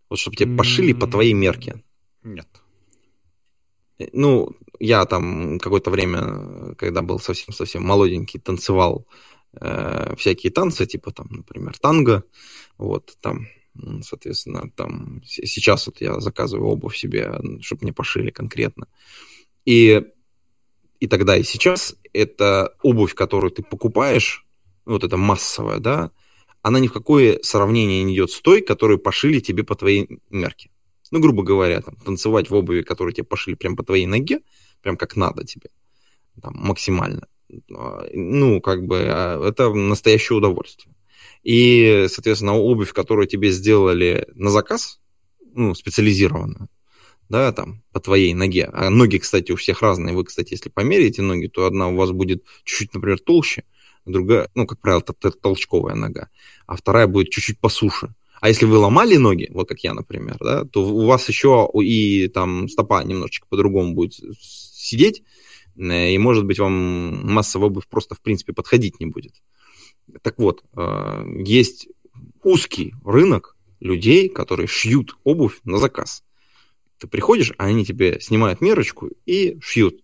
Вот 0.10 0.18
чтобы 0.18 0.38
тебе 0.38 0.56
пошили 0.56 0.94
по 0.94 1.08
твоей 1.08 1.34
мерке. 1.34 1.84
Нет. 2.24 2.48
Э, 4.00 4.08
ну, 4.14 4.56
я 4.80 5.06
там 5.06 5.60
какое-то 5.60 5.92
время, 5.92 6.74
когда 6.76 7.02
был 7.02 7.20
совсем-совсем 7.20 7.84
молоденький, 7.84 8.40
танцевал 8.40 9.06
э, 9.60 10.16
всякие 10.16 10.54
танцы, 10.54 10.86
типа 10.86 11.12
там, 11.12 11.28
например, 11.30 11.78
танго, 11.78 12.24
вот, 12.78 13.18
там 13.22 13.48
Соответственно, 14.02 14.70
там 14.76 15.22
сейчас 15.26 15.88
вот 15.88 16.02
я 16.02 16.20
заказываю 16.20 16.70
обувь 16.70 16.98
себе, 16.98 17.40
чтобы 17.62 17.84
мне 17.84 17.94
пошили 17.94 18.32
конкретно. 18.32 18.88
И, 19.66 20.04
и 21.00 21.08
тогда, 21.08 21.38
и 21.38 21.44
сейчас 21.44 21.96
это 22.14 22.76
обувь, 22.82 23.14
которую 23.14 23.52
ты 23.52 23.64
покупаешь, 23.64 24.46
вот 24.86 25.04
эта 25.04 25.18
массовая, 25.18 25.80
да, 25.80 26.12
она 26.62 26.80
ни 26.80 26.88
в 26.88 26.94
какое 26.94 27.40
сравнение 27.42 28.04
не 28.04 28.16
идет 28.16 28.32
с 28.32 28.42
той, 28.42 28.62
которую 28.62 29.00
пошили 29.00 29.40
тебе 29.40 29.64
по 29.64 29.76
твоей 29.76 30.20
мерке. 30.30 30.72
Ну, 31.12 31.20
грубо 31.20 31.44
говоря, 31.44 31.82
там, 31.82 31.96
танцевать 31.96 32.50
в 32.50 32.56
обуви, 32.56 32.82
которую 32.82 33.14
тебе 33.14 33.24
пошили 33.24 33.56
прям 33.56 33.76
по 33.76 33.84
твоей 33.84 34.06
ноге, 34.06 34.42
прям 34.82 34.98
как 34.98 35.16
надо 35.16 35.44
тебе, 35.44 35.70
там, 36.42 36.54
максимально. 36.56 37.28
А, 37.74 38.08
ну, 38.14 38.62
как 38.62 38.86
бы, 38.86 39.06
а, 39.08 39.48
это 39.48 39.74
настоящее 39.74 40.38
удовольствие. 40.38 40.94
И, 41.44 42.08
соответственно, 42.10 42.56
обувь, 42.56 42.94
которую 42.94 43.28
тебе 43.28 43.52
сделали 43.52 44.28
на 44.36 44.50
заказ, 44.50 45.00
ну, 45.54 45.74
специализированную, 45.74 46.68
да, 47.30 47.52
там, 47.52 47.84
по 47.92 48.00
твоей 48.00 48.34
ноге. 48.34 48.70
А 48.72 48.90
ноги, 48.90 49.18
кстати, 49.18 49.52
у 49.52 49.56
всех 49.56 49.82
разные. 49.82 50.16
Вы, 50.16 50.26
кстати, 50.26 50.54
если 50.54 50.70
померяете 50.70 51.22
ноги, 51.22 51.48
то 51.48 51.66
одна 51.66 51.90
у 51.90 51.96
вас 51.96 52.12
будет 52.12 52.44
чуть-чуть, 52.64 52.94
например, 52.94 53.20
толще, 53.20 53.64
другая, 54.06 54.50
ну, 54.56 54.66
как 54.68 54.80
правило, 54.80 55.02
толчковая 55.02 55.96
нога, 55.96 56.30
а 56.68 56.76
вторая 56.76 57.08
будет 57.08 57.30
чуть-чуть 57.30 57.60
посуше. 57.60 58.14
А 58.42 58.48
если 58.48 58.66
вы 58.66 58.78
ломали 58.78 59.18
ноги, 59.18 59.50
вот 59.52 59.68
как 59.68 59.80
я, 59.82 59.94
например, 59.94 60.38
да, 60.40 60.64
то 60.64 60.84
у 60.86 61.06
вас 61.06 61.28
еще 61.28 61.70
и 61.82 62.30
там 62.30 62.70
стопа 62.70 63.04
немножечко 63.04 63.48
по-другому 63.50 63.94
будет 63.94 64.14
сидеть, 64.40 65.24
э, 65.78 66.14
и, 66.14 66.18
может 66.18 66.46
быть, 66.46 66.60
вам 66.60 67.32
массовая 67.32 67.68
обувь 67.68 67.88
просто, 67.88 68.16
в 68.16 68.22
принципе, 68.22 68.54
подходить 68.54 69.00
не 69.00 69.08
будет. 69.08 69.34
Так 70.22 70.38
вот, 70.38 70.64
э, 70.76 71.24
есть 71.44 71.88
узкий 72.44 72.94
рынок 73.04 73.56
людей, 73.80 74.30
которые 74.30 74.68
шьют 74.68 75.18
обувь 75.24 75.60
на 75.64 75.78
заказ. 75.78 76.24
Ты 76.98 77.08
приходишь, 77.08 77.54
а 77.58 77.66
они 77.66 77.86
тебе 77.86 78.20
снимают 78.20 78.62
мерочку 78.62 79.10
и 79.26 79.58
шьют. 79.62 80.02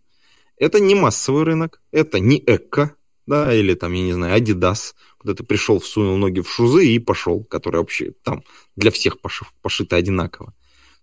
Это 0.58 0.80
не 0.80 0.96
массовый 0.96 1.44
рынок, 1.44 1.82
это 1.92 2.20
не 2.20 2.42
эко, 2.46 2.96
да, 3.26 3.54
или 3.54 3.74
там, 3.74 3.92
я 3.94 4.04
не 4.04 4.14
знаю, 4.14 4.40
Adidas, 4.40 4.94
куда 5.18 5.34
ты 5.34 5.44
пришел, 5.44 5.80
всунул 5.80 6.18
ноги 6.18 6.42
в 6.42 6.50
шузы 6.50 6.88
и 6.88 7.00
пошел, 7.00 7.44
которые 7.44 7.82
вообще 7.82 8.12
там 8.24 8.44
для 8.76 8.92
всех 8.92 9.20
пошив, 9.20 9.54
одинаково. 9.90 10.54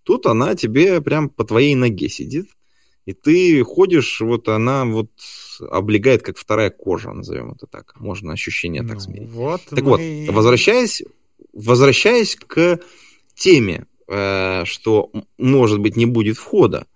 Тут 0.03 0.25
она 0.25 0.55
тебе 0.55 1.01
прям 1.01 1.29
по 1.29 1.43
твоей 1.43 1.75
ноге 1.75 2.09
сидит, 2.09 2.47
и 3.05 3.13
ты 3.13 3.63
ходишь, 3.63 4.21
вот 4.21 4.47
она 4.47 4.85
вот 4.85 5.11
облегает, 5.59 6.21
как 6.21 6.37
вторая 6.37 6.69
кожа, 6.69 7.11
назовем 7.11 7.51
это 7.51 7.67
так. 7.67 7.99
Можно 7.99 8.33
ощущение 8.33 8.81
так 8.81 8.95
ну, 8.95 8.99
сменить. 8.99 9.29
Вот 9.29 9.61
так 9.65 9.81
мы... 9.81 10.25
вот, 10.25 10.33
возвращаясь, 10.33 11.03
возвращаясь 11.51 12.35
к 12.35 12.79
теме, 13.35 13.87
э, 14.07 14.63
что, 14.65 15.11
может 15.37 15.79
быть, 15.79 15.97
не 15.97 16.05
будет 16.05 16.37
входа, 16.37 16.87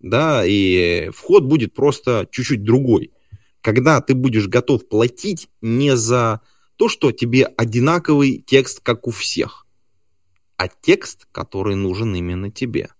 да, 0.00 0.44
и 0.46 1.10
вход 1.10 1.44
будет 1.44 1.74
просто 1.74 2.26
чуть-чуть 2.30 2.62
другой. 2.62 3.12
Когда 3.60 4.00
ты 4.00 4.14
будешь 4.14 4.48
готов 4.48 4.88
платить 4.88 5.48
не 5.60 5.94
за 5.94 6.40
то, 6.76 6.88
что 6.88 7.12
тебе 7.12 7.44
одинаковый 7.44 8.42
текст, 8.46 8.80
как 8.80 9.06
у 9.06 9.10
всех, 9.10 9.66
а 10.56 10.68
текст, 10.68 11.26
который 11.32 11.74
нужен 11.74 12.14
именно 12.14 12.50
тебе– 12.50 12.88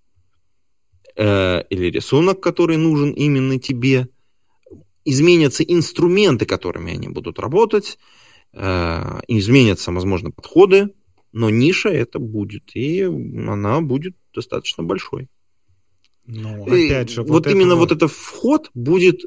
Э, 1.16 1.62
или 1.70 1.90
рисунок, 1.90 2.40
который 2.40 2.76
нужен 2.76 3.10
именно 3.12 3.58
тебе, 3.58 4.08
изменятся 5.04 5.64
инструменты, 5.64 6.46
которыми 6.46 6.92
они 6.92 7.08
будут 7.08 7.38
работать, 7.38 7.98
э, 8.52 9.20
изменятся, 9.28 9.92
возможно, 9.92 10.30
подходы, 10.30 10.90
но 11.32 11.50
ниша 11.50 11.88
это 11.88 12.18
будет, 12.18 12.74
и 12.74 13.02
она 13.02 13.80
будет 13.80 14.16
достаточно 14.34 14.82
большой. 14.82 15.28
Ну, 16.26 16.62
опять 16.62 17.10
же, 17.10 17.22
вот, 17.22 17.30
вот 17.30 17.46
именно 17.46 17.76
вот 17.76 17.92
этот 17.92 18.10
вход 18.10 18.70
будет 18.74 19.22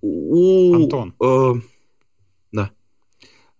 у... 0.00 0.74
Антон. 0.74 1.14
Э. 1.20 1.54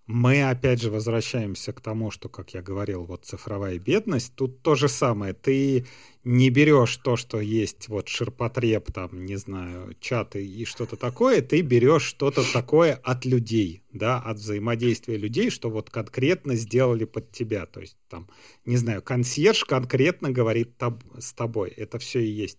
Мы 0.06 0.43
опять 0.43 0.82
же 0.82 0.90
возвращаемся 0.90 1.72
к 1.72 1.81
тому, 1.81 2.10
что, 2.10 2.28
как 2.28 2.52
я 2.52 2.60
говорил, 2.60 3.05
вот 3.05 3.24
цифровая 3.24 3.78
бедность, 3.78 4.35
тут 4.35 4.60
то 4.60 4.74
же 4.74 4.90
самое. 4.90 5.32
Ты 5.32 5.86
не 6.24 6.51
берешь 6.51 6.98
то, 6.98 7.16
что 7.16 7.40
есть 7.40 7.89
вот 7.89 8.09
ширпотреб, 8.09 8.93
там, 8.93 9.24
не 9.24 9.36
знаю, 9.36 9.97
чаты 10.01 10.44
и 10.47 10.66
что-то 10.66 10.97
такое, 10.97 11.40
ты 11.40 11.62
берешь 11.62 12.02
что-то 12.02 12.43
такое 12.52 13.01
от 13.02 13.24
людей, 13.24 13.82
да, 13.93 14.18
от 14.18 14.36
взаимодействия 14.36 15.16
людей, 15.16 15.48
что 15.48 15.70
вот 15.70 15.89
конкретно 15.89 16.55
сделали 16.55 17.06
под 17.06 17.32
тебя. 17.32 17.64
То 17.64 17.81
есть 17.81 17.97
там, 18.10 18.28
не 18.66 18.76
знаю, 18.76 19.01
консьерж 19.01 19.64
конкретно 19.64 20.31
говорит 20.31 20.76
таб- 20.76 21.02
с 21.18 21.32
тобой. 21.32 21.70
Это 21.70 21.98
все 21.98 22.20
и 22.20 22.28
есть. 22.28 22.59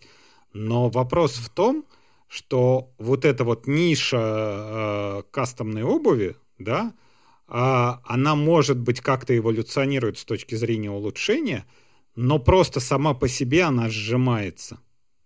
Но 0.54 0.90
вопрос 0.90 1.36
в 1.36 1.50
том, 1.50 1.86
что 2.28 2.92
вот 2.98 3.24
эта 3.24 3.44
вот 3.44 3.68
ниша 3.68 4.18
э, 4.18 5.24
кастомной 5.30 5.84
обуви, 5.84 6.38
да, 6.58 6.96
она 7.48 8.36
может 8.36 8.80
быть 8.80 9.02
как-то 9.02 9.38
эволюционирует 9.38 10.18
с 10.18 10.26
точки 10.26 10.56
зрения 10.56 10.92
улучшения, 10.92 11.66
но 12.16 12.40
просто 12.40 12.80
сама 12.80 13.14
по 13.14 13.28
себе 13.28 13.64
она 13.64 13.90
сжимается. 13.90 14.80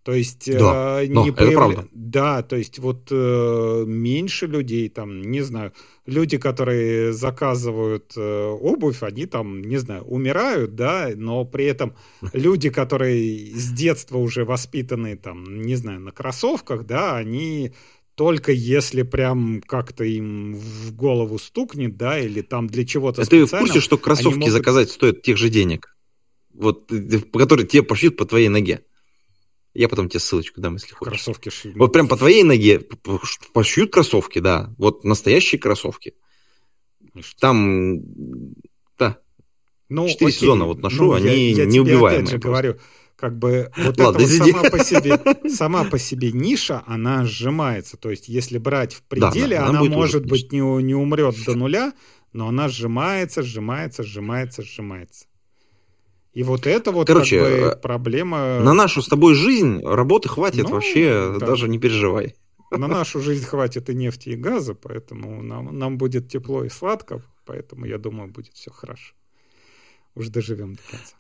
То 0.04 0.14
есть 0.14 0.52
да, 0.52 1.04
э, 1.04 1.08
не 1.08 1.32
появля... 1.32 1.86
Да, 1.92 2.42
то 2.42 2.56
есть 2.56 2.80
вот 2.80 3.10
э, 3.12 3.84
меньше 3.86 4.48
людей 4.48 4.90
там, 4.90 5.22
не 5.22 5.42
знаю, 5.42 5.74
люди, 6.06 6.38
которые 6.38 7.14
заказывают 7.14 8.14
э, 8.16 8.48
обувь, 8.48 9.04
они 9.04 9.26
там, 9.26 9.62
не 9.62 9.78
знаю, 9.78 10.04
умирают, 10.06 10.74
да, 10.74 11.10
но 11.16 11.46
при 11.46 11.66
этом 11.66 11.96
люди, 12.34 12.70
которые 12.70 13.54
с 13.54 13.72
детства 13.72 14.18
уже 14.18 14.46
воспитаны 14.46 15.16
там, 15.16 15.62
не 15.62 15.76
знаю, 15.76 16.00
на 16.00 16.12
кроссовках, 16.12 16.86
да, 16.86 17.18
они 17.18 17.74
только 18.20 18.52
если 18.52 19.04
прям 19.04 19.62
как-то 19.66 20.04
им 20.04 20.54
в 20.54 20.94
голову 20.94 21.40
стукнет, 21.40 21.96
да, 21.96 22.20
или 22.20 22.42
там 22.42 22.68
для 22.68 22.86
чего-то 22.86 23.22
а 23.22 23.26
Ты 23.26 23.46
в 23.46 23.50
курсе, 23.50 23.80
что 23.80 23.98
кроссовки 23.98 24.40
могут... 24.40 24.52
заказать 24.52 24.92
стоят 24.92 25.22
тех 25.22 25.38
же 25.38 25.48
денег? 25.48 25.96
Вот, 26.54 26.92
э, 26.92 27.20
которые 27.32 27.66
тебе 27.66 27.82
пошьют 27.82 28.18
по 28.18 28.26
твоей 28.26 28.50
ноге. 28.50 28.84
Я 29.74 29.88
потом 29.88 30.10
тебе 30.10 30.20
ссылочку 30.20 30.60
дам, 30.60 30.74
если 30.74 30.94
хочешь. 30.94 31.14
Кроссовки 31.14 31.48
шьют. 31.48 31.78
Вот 31.78 31.94
прям 31.94 32.10
по 32.10 32.18
твоей 32.18 32.44
ноге 32.44 32.82
пошьют 33.54 33.94
кроссовки, 33.94 34.40
да. 34.40 34.76
Вот 34.78 35.06
настоящие 35.06 35.58
кроссовки. 35.58 36.14
Там, 37.40 38.02
да. 38.98 39.18
Ну, 39.88 40.10
Четыре 40.10 40.32
сезона 40.34 40.66
вот 40.66 40.82
ношу, 40.82 41.06
ну, 41.06 41.14
они 41.14 41.52
я, 41.52 41.64
я 41.64 41.66
неубиваемые. 41.66 42.24
Опять 42.24 42.32
же 42.32 42.38
говорю, 42.38 42.80
как 43.20 43.38
бы 43.38 43.72
вот 43.78 43.98
Ладно, 44.00 44.22
эта 44.22 44.44
вот 44.44 44.48
сама 44.48 44.70
по 44.70 44.80
себе 44.84 45.20
сама 45.50 45.84
по 45.84 46.00
себе 46.00 46.32
ниша 46.32 46.84
она 46.88 47.26
сжимается 47.26 47.98
то 47.98 48.10
есть 48.10 48.30
если 48.30 48.58
брать 48.58 48.94
в 48.94 49.02
пределе 49.04 49.58
да, 49.58 49.68
она, 49.68 49.80
она 49.80 49.90
может 49.90 50.26
быть 50.26 50.52
не, 50.52 50.60
не 50.84 50.96
умрет 50.96 51.36
до 51.46 51.56
нуля 51.56 51.94
но 52.34 52.48
она 52.48 52.70
сжимается 52.70 53.44
сжимается 53.44 54.04
сжимается 54.04 54.62
сжимается 54.62 55.26
и 56.34 56.44
вот 56.44 56.68
это 56.68 56.92
вот 56.92 57.08
Короче, 57.08 57.40
как 57.40 57.50
бы 57.50 57.56
э, 57.56 57.76
проблема... 57.76 58.60
На 58.60 58.74
нашу 58.74 59.02
с 59.02 59.08
тобой 59.08 59.34
жизнь 59.34 59.82
работы 59.84 60.30
хватит 60.30 60.66
ну, 60.66 60.76
вообще, 60.76 61.36
да. 61.40 61.48
даже 61.48 61.68
не 61.68 61.80
переживай. 61.80 62.36
На 62.72 62.88
нашу 62.88 63.20
жизнь 63.20 63.46
хватит 63.46 63.90
и 63.90 63.96
нефти, 63.96 64.30
и 64.30 64.36
газа, 64.36 64.76
поэтому 64.76 65.42
нам, 65.42 65.78
нам 65.78 65.98
будет 65.98 66.30
тепло 66.30 66.64
и 66.64 66.70
сладко, 66.70 67.24
поэтому, 67.46 67.86
я 67.86 67.98
думаю, 67.98 68.30
будет 68.30 68.54
все 68.54 68.70
хорошо. 68.70 69.16
Уж 70.14 70.28
доживем 70.28 70.76
до 70.76 70.82
конца. 70.92 71.16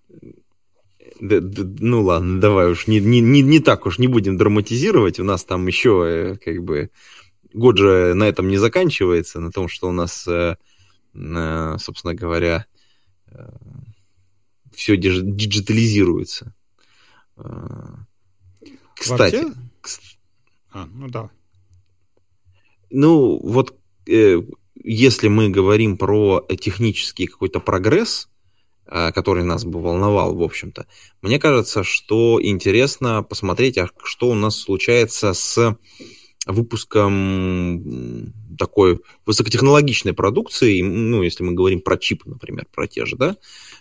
Ну 1.19 2.03
ладно, 2.03 2.39
давай 2.39 2.71
уж 2.71 2.87
не, 2.87 2.99
не, 2.99 3.19
не, 3.21 3.41
не 3.41 3.59
так 3.59 3.85
уж 3.85 3.99
не 3.99 4.07
будем 4.07 4.37
драматизировать. 4.37 5.19
У 5.19 5.23
нас 5.23 5.43
там 5.43 5.67
еще 5.67 6.03
э, 6.05 6.35
как 6.37 6.63
бы 6.63 6.91
год 7.53 7.77
же 7.77 8.13
на 8.13 8.25
этом 8.25 8.47
не 8.47 8.57
заканчивается, 8.57 9.39
на 9.39 9.51
том, 9.51 9.67
что 9.67 9.89
у 9.89 9.91
нас, 9.91 10.27
э, 10.27 10.55
собственно 11.13 12.13
говоря, 12.13 12.65
все 14.73 14.97
диджитализируется. 14.97 16.53
Кстати. 18.95 19.35
Вообще? 19.35 19.53
А, 20.71 20.85
ну 20.85 21.07
да. 21.07 21.29
Ну, 22.89 23.39
вот 23.41 23.75
э, 24.07 24.41
если 24.75 25.27
мы 25.27 25.49
говорим 25.49 25.97
про 25.97 26.45
технический 26.59 27.27
какой-то 27.27 27.59
прогресс, 27.59 28.27
э, 28.27 28.38
который 28.89 29.43
нас 29.43 29.65
бы 29.65 29.81
волновал, 29.81 30.35
в 30.35 30.41
общем-то, 30.41 30.87
мне 31.21 31.39
кажется, 31.39 31.83
что 31.83 32.39
интересно 32.41 33.23
посмотреть, 33.23 33.77
а 33.77 33.89
что 34.03 34.29
у 34.29 34.33
нас 34.33 34.57
случается 34.57 35.33
с 35.33 35.77
выпуском 36.45 38.33
такой 38.57 38.99
высокотехнологичной 39.25 40.13
продукции, 40.13 40.81
ну, 40.81 41.21
если 41.21 41.43
мы 41.43 41.53
говорим 41.53 41.81
про 41.81 41.97
чипы, 41.97 42.29
например, 42.29 42.65
про 42.73 42.87
те 42.87 43.05
же, 43.05 43.15
да, 43.15 43.35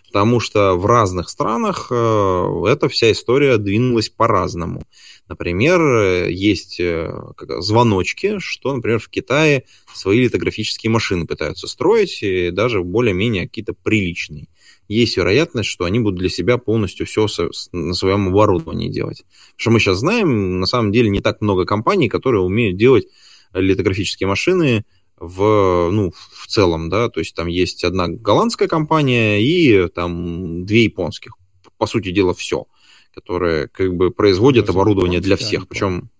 потому 0.06 0.40
что 0.40 0.74
в 0.74 0.86
разных 0.86 1.28
странах 1.30 1.88
э, 1.90 2.62
эта 2.66 2.88
вся 2.88 3.10
история 3.12 3.58
двинулась 3.58 4.08
по-разному. 4.08 4.82
Например, 5.28 6.28
есть 6.28 6.80
э, 6.80 7.10
звоночки, 7.58 8.38
что, 8.38 8.74
например, 8.74 8.98
в 8.98 9.08
Китае 9.08 9.64
свои 9.94 10.20
литографические 10.20 10.90
машины 10.90 11.26
пытаются 11.26 11.66
строить, 11.66 12.22
и 12.22 12.50
даже 12.50 12.82
более-менее 12.82 13.46
какие-то 13.46 13.72
приличные. 13.72 14.48
Есть 14.88 15.18
вероятность, 15.18 15.68
что 15.68 15.84
они 15.84 16.00
будут 16.00 16.18
для 16.18 16.30
себя 16.30 16.56
полностью 16.56 17.06
все 17.06 17.26
на 17.72 17.92
своем 17.92 18.28
оборудовании 18.28 18.88
делать. 18.88 19.24
Что 19.56 19.70
мы 19.70 19.80
сейчас 19.80 19.98
знаем, 19.98 20.60
на 20.60 20.66
самом 20.66 20.92
деле 20.92 21.10
не 21.10 21.20
так 21.20 21.42
много 21.42 21.66
компаний, 21.66 22.08
которые 22.08 22.42
умеют 22.42 22.78
делать 22.78 23.06
литографические 23.52 24.28
машины, 24.28 24.84
в, 25.20 25.90
ну, 25.90 26.12
в 26.12 26.46
целом, 26.46 26.88
да, 26.88 27.08
то 27.08 27.20
есть 27.20 27.34
там 27.34 27.48
есть 27.48 27.84
одна 27.84 28.08
голландская 28.08 28.68
компания 28.68 29.42
и 29.42 29.88
там 29.88 30.64
две 30.64 30.84
японских. 30.84 31.32
По 31.76 31.86
сути 31.86 32.10
дела, 32.10 32.34
все, 32.34 32.66
которые 33.14 33.68
как 33.68 33.94
бы 33.94 34.10
производят 34.10 34.66
Даже 34.66 34.78
оборудование 34.78 35.20
для 35.20 35.36
всех. 35.36 35.68
Причем, 35.68 36.10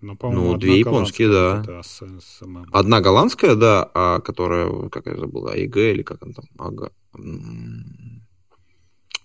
ну, 0.00 0.16
ну 0.22 0.56
две 0.56 0.78
японские, 0.78 1.30
да. 1.30 1.62
одна 2.72 3.00
голландская, 3.00 3.54
да, 3.54 3.90
а 3.92 4.20
которая, 4.20 4.88
как 4.88 5.06
я 5.06 5.16
забыл, 5.16 5.48
АИГ 5.48 5.76
или 5.76 6.02
как 6.02 6.22
она 6.22 6.32
там, 6.32 6.44
ага. 6.58 6.90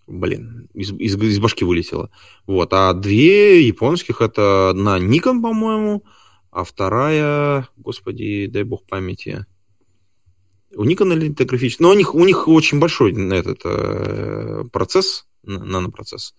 Блин, 0.08 0.68
из, 0.74 0.92
из, 0.92 1.16
из 1.16 1.40
башки 1.40 1.64
вылетела. 1.64 2.12
Вот, 2.46 2.74
а 2.74 2.94
две 2.94 3.66
японских, 3.66 4.22
это 4.22 4.72
одна 4.72 5.00
Nikon, 5.00 5.42
по-моему, 5.42 6.04
а 6.52 6.64
вторая, 6.64 7.68
господи, 7.78 8.48
дай 8.48 8.64
бог 8.64 8.86
памяти, 8.86 9.46
у 10.76 10.86
Nikon 10.86 11.16
литографический, 11.16 11.84
но 11.84 11.92
у 11.92 11.94
них, 11.94 12.16
у 12.16 12.26
них 12.26 12.48
очень 12.48 12.80
большой 12.80 13.14
этот 13.14 13.62
э, 13.66 14.64
процесс, 14.72 15.28
нанопроцесс. 15.44 16.34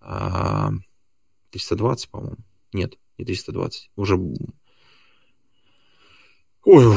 а, 0.00 0.72
по-моему. 2.10 2.36
Нет, 2.72 2.98
не 3.18 3.24
320. 3.24 3.90
Уже... 3.96 4.18
Ой, 6.64 6.94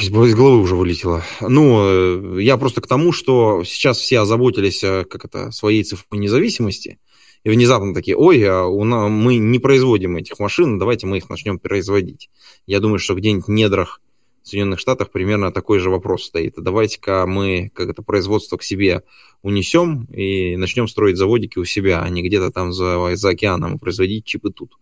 из 0.00 0.10
головы 0.10 0.60
уже 0.60 0.76
вылетело. 0.76 1.24
Ну, 1.40 2.36
э, 2.38 2.42
я 2.42 2.58
просто 2.58 2.80
к 2.80 2.86
тому, 2.86 3.12
что 3.12 3.64
сейчас 3.64 3.98
все 3.98 4.20
озаботились 4.20 4.84
э, 4.84 5.04
как 5.04 5.24
это, 5.24 5.50
своей 5.50 5.82
цифровой 5.82 6.22
независимости 6.22 6.98
и 7.42 7.50
внезапно 7.50 7.94
такие, 7.94 8.16
ой, 8.16 8.42
а 8.44 8.66
у 8.66 8.84
нас, 8.84 9.10
мы 9.10 9.38
не 9.38 9.58
производим 9.58 10.16
этих 10.16 10.38
машин, 10.38 10.78
давайте 10.78 11.06
мы 11.06 11.18
их 11.18 11.30
начнем 11.30 11.58
производить. 11.58 12.30
Я 12.66 12.80
думаю, 12.80 12.98
что 12.98 13.14
где-нибудь 13.14 13.46
в 13.46 13.50
недрах 13.50 14.00
Соединенных 14.42 14.80
Штатах 14.80 15.10
примерно 15.10 15.52
такой 15.52 15.78
же 15.78 15.90
вопрос 15.90 16.24
стоит. 16.24 16.54
Давайте-ка 16.56 17.26
мы 17.26 17.70
как 17.74 17.88
это 17.88 18.02
производство 18.02 18.56
к 18.56 18.62
себе 18.62 19.02
унесем 19.42 20.04
и 20.04 20.56
начнем 20.56 20.88
строить 20.88 21.16
заводики 21.16 21.58
у 21.58 21.64
себя, 21.64 22.02
а 22.02 22.08
не 22.08 22.22
где-то 22.22 22.50
там 22.50 22.72
за, 22.72 23.14
за 23.14 23.30
океаном 23.30 23.78
производить 23.78 24.24
чипы 24.24 24.50
тут. 24.50 24.78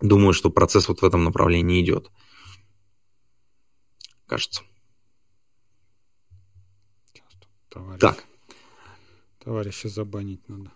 Думаю, 0.00 0.32
что 0.32 0.50
процесс 0.50 0.88
вот 0.88 1.00
в 1.00 1.04
этом 1.04 1.24
направлении 1.24 1.80
идет. 1.80 2.10
Кажется. 4.32 4.62
Товарищ. 7.68 8.00
Так. 8.00 8.24
Товарища 9.44 9.88
забанить 9.90 10.40
надо. 10.48 10.70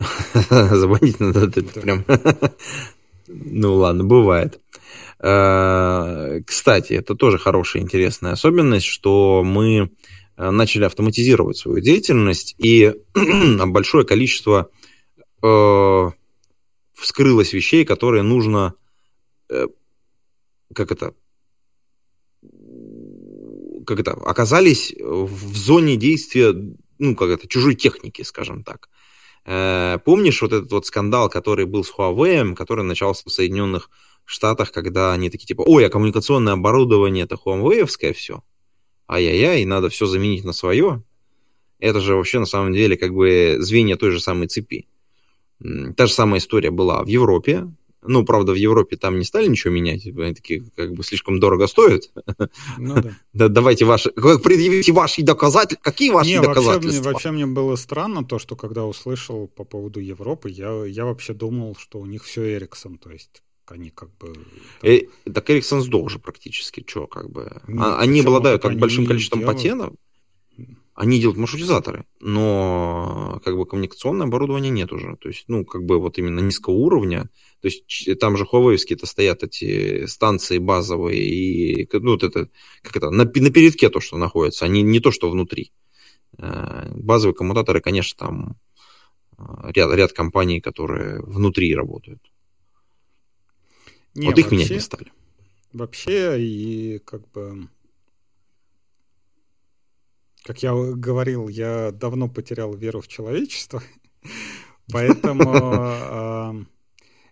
Забанить 0.76 1.20
надо, 1.20 1.46
это 1.46 1.80
прям... 1.80 2.04
Ну 3.28 3.74
ладно, 3.76 4.02
бывает. 4.02 4.60
Э, 5.20 6.40
кстати, 6.44 6.94
это 6.94 7.14
тоже 7.14 7.38
хорошая, 7.38 7.84
интересная 7.84 8.32
особенность, 8.32 8.86
что 8.86 9.44
мы 9.44 9.92
э, 10.36 10.50
начали 10.50 10.86
автоматизировать 10.86 11.56
свою 11.56 11.78
деятельность, 11.78 12.56
и 12.58 12.92
большое 13.66 14.04
количество 14.04 14.68
э, 15.44 16.10
вскрылось 16.92 17.52
вещей, 17.52 17.84
которые 17.84 18.24
нужно, 18.24 18.74
как 19.48 20.90
это, 20.90 21.14
как 23.84 24.00
это, 24.00 24.12
оказались 24.12 24.94
в 24.98 25.56
зоне 25.56 25.96
действия 25.96 26.54
ну, 26.98 27.16
как 27.16 27.30
это, 27.30 27.48
чужой 27.48 27.74
техники, 27.74 28.22
скажем 28.22 28.64
так. 28.64 28.88
Э, 29.44 29.98
помнишь 30.04 30.42
вот 30.42 30.52
этот 30.52 30.72
вот 30.72 30.86
скандал, 30.86 31.28
который 31.28 31.66
был 31.66 31.84
с 31.84 31.92
Huawei, 31.92 32.54
который 32.54 32.84
начался 32.84 33.24
в 33.26 33.32
Соединенных 33.32 33.90
Штатах, 34.24 34.72
когда 34.72 35.12
они 35.12 35.28
такие 35.30 35.46
типа, 35.46 35.62
ой, 35.66 35.86
а 35.86 35.90
коммуникационное 35.90 36.54
оборудование 36.54 37.24
это 37.24 37.36
Huawei 37.36 38.12
все, 38.14 38.42
ай-яй-яй, 39.08 39.64
надо 39.64 39.88
все 39.88 40.06
заменить 40.06 40.44
на 40.44 40.52
свое. 40.52 41.02
Это 41.78 42.00
же 42.00 42.14
вообще 42.14 42.38
на 42.38 42.46
самом 42.46 42.72
деле 42.72 42.96
как 42.96 43.12
бы 43.12 43.56
звенья 43.58 43.96
той 43.96 44.10
же 44.10 44.20
самой 44.20 44.46
цепи. 44.46 44.88
Та 45.96 46.06
же 46.06 46.12
самая 46.12 46.40
история 46.40 46.70
была 46.70 47.02
в 47.02 47.08
Европе. 47.08 47.70
Ну, 48.06 48.24
правда, 48.24 48.52
в 48.52 48.56
Европе 48.56 48.96
там 48.96 49.18
не 49.18 49.24
стали 49.24 49.48
ничего 49.48 49.72
менять, 49.72 50.06
они 50.06 50.34
такие 50.34 50.64
как 50.76 50.92
бы 50.92 51.02
слишком 51.02 51.40
дорого 51.40 51.66
стоят. 51.66 52.10
Ну, 52.78 52.94
да. 53.02 53.14
да. 53.32 53.48
Давайте 53.48 53.84
ваши, 53.84 54.10
предъявите 54.10 54.92
ваши 54.92 55.22
доказательства. 55.22 55.82
Какие 55.82 56.10
ваши 56.10 56.30
не, 56.30 56.40
доказательства? 56.40 57.02
Вообще, 57.02 57.12
вообще 57.12 57.30
мне 57.30 57.46
было 57.46 57.76
странно 57.76 58.24
то, 58.24 58.38
что 58.38 58.56
когда 58.56 58.84
услышал 58.84 59.48
по 59.48 59.64
поводу 59.64 60.00
Европы, 60.00 60.50
я, 60.50 60.84
я 60.84 61.04
вообще 61.04 61.32
думал, 61.34 61.76
что 61.78 61.98
у 61.98 62.06
них 62.06 62.24
все 62.24 62.54
Эриксон, 62.54 62.98
то 62.98 63.10
есть 63.10 63.42
они 63.66 63.90
как 63.90 64.10
бы... 64.18 64.32
Там... 64.34 64.44
Э, 64.82 65.00
так 65.32 65.48
Эриксон 65.50 65.82
сдох 65.82 66.10
же 66.10 66.18
практически, 66.18 66.84
что 66.86 67.06
как 67.06 67.30
бы... 67.30 67.62
Нет, 67.66 67.82
а, 67.82 67.98
они 67.98 68.20
обладают 68.20 68.62
как 68.62 68.76
большим 68.76 69.06
количеством 69.06 69.40
делают... 69.40 69.58
патентов, 69.58 69.94
они 70.94 71.18
делают 71.18 71.38
маршрутизаторы, 71.38 72.06
но 72.20 73.40
как 73.44 73.56
бы 73.56 73.66
коммуникационное 73.66 74.26
оборудование 74.28 74.70
нет 74.70 74.92
уже. 74.92 75.16
То 75.16 75.28
есть, 75.28 75.44
ну, 75.48 75.64
как 75.64 75.84
бы 75.84 75.98
вот 75.98 76.18
именно 76.18 76.38
низкого 76.38 76.74
уровня. 76.74 77.28
То 77.60 77.68
есть 77.68 78.20
там 78.20 78.36
же 78.36 78.44
Huawei-то 78.44 79.04
стоят 79.06 79.42
эти 79.42 80.06
станции 80.06 80.58
базовые 80.58 81.20
и, 81.20 81.88
ну, 81.92 82.12
вот 82.12 82.22
это, 82.22 82.48
как 82.82 82.96
это, 82.96 83.10
на, 83.10 83.24
на 83.24 83.50
передке 83.50 83.90
то, 83.90 83.98
что 84.00 84.16
находится, 84.18 84.66
они 84.66 84.82
не 84.82 85.00
то, 85.00 85.10
что 85.10 85.30
внутри. 85.30 85.72
Э, 86.38 86.88
базовые 86.94 87.34
коммутаторы, 87.34 87.80
конечно, 87.80 88.16
там 88.26 88.56
э, 89.36 89.72
ряд, 89.72 89.92
ряд 89.94 90.12
компаний, 90.12 90.60
которые 90.60 91.20
внутри 91.22 91.74
работают. 91.74 92.20
Не, 94.14 94.28
вот 94.28 94.38
их 94.38 94.44
вообще, 94.44 94.56
менять 94.56 94.70
не 94.70 94.80
стали. 94.80 95.12
Вообще, 95.72 96.40
и 96.40 97.00
как 97.04 97.28
бы 97.32 97.68
как 100.44 100.62
я 100.62 100.72
говорил, 100.74 101.48
я 101.48 101.90
давно 101.90 102.28
потерял 102.28 102.72
веру 102.74 103.00
в 103.00 103.08
человечество, 103.08 103.82
поэтому 104.92 106.66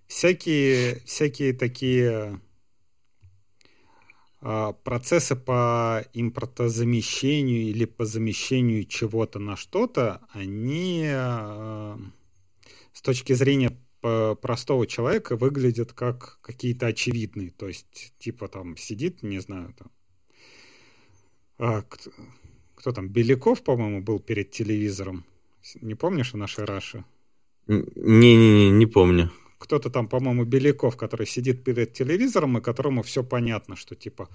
всякие, 0.07 1.01
всякие 1.05 1.53
такие 1.53 2.41
а, 4.45 4.73
процессы 4.73 5.37
по 5.37 6.05
импортозамещению 6.13 7.63
или 7.63 7.85
по 7.85 8.05
замещению 8.05 8.85
чего-то 8.87 9.39
на 9.39 9.57
что-то, 9.57 10.21
они 10.33 11.07
а, 11.09 11.97
с 12.93 13.03
точки 13.03 13.35
зрения 13.35 13.79
простого 14.01 14.89
человека 14.89 15.37
выглядят 15.37 15.93
как 15.93 16.41
какие-то 16.43 16.87
очевидные. 16.89 17.51
То 17.53 17.69
есть, 17.69 18.13
типа 18.19 18.49
там 18.49 18.77
сидит, 18.77 19.23
не 19.23 19.39
знаю, 19.39 19.73
там, 19.79 19.93
а, 21.59 21.85
кто 22.83 22.91
там, 22.91 23.09
Беляков, 23.09 23.63
по-моему, 23.63 24.03
был 24.03 24.19
перед 24.19 24.51
телевизором. 24.51 25.25
Не 25.83 25.95
помнишь 25.95 26.33
в 26.33 26.37
нашей 26.37 26.65
Раше? 26.65 27.05
Не-не-не, 27.69 28.71
не 28.71 28.87
помню. 28.87 29.31
Кто-то 29.59 29.89
там, 29.89 30.09
по-моему, 30.09 30.45
Беляков, 30.45 30.97
который 30.97 31.29
сидит 31.29 31.63
перед 31.63 31.93
телевизором, 31.93 32.59
и 32.59 32.61
которому 32.61 33.03
все 33.03 33.23
понятно, 33.23 33.77
что 33.77 33.95
типа, 33.95 34.29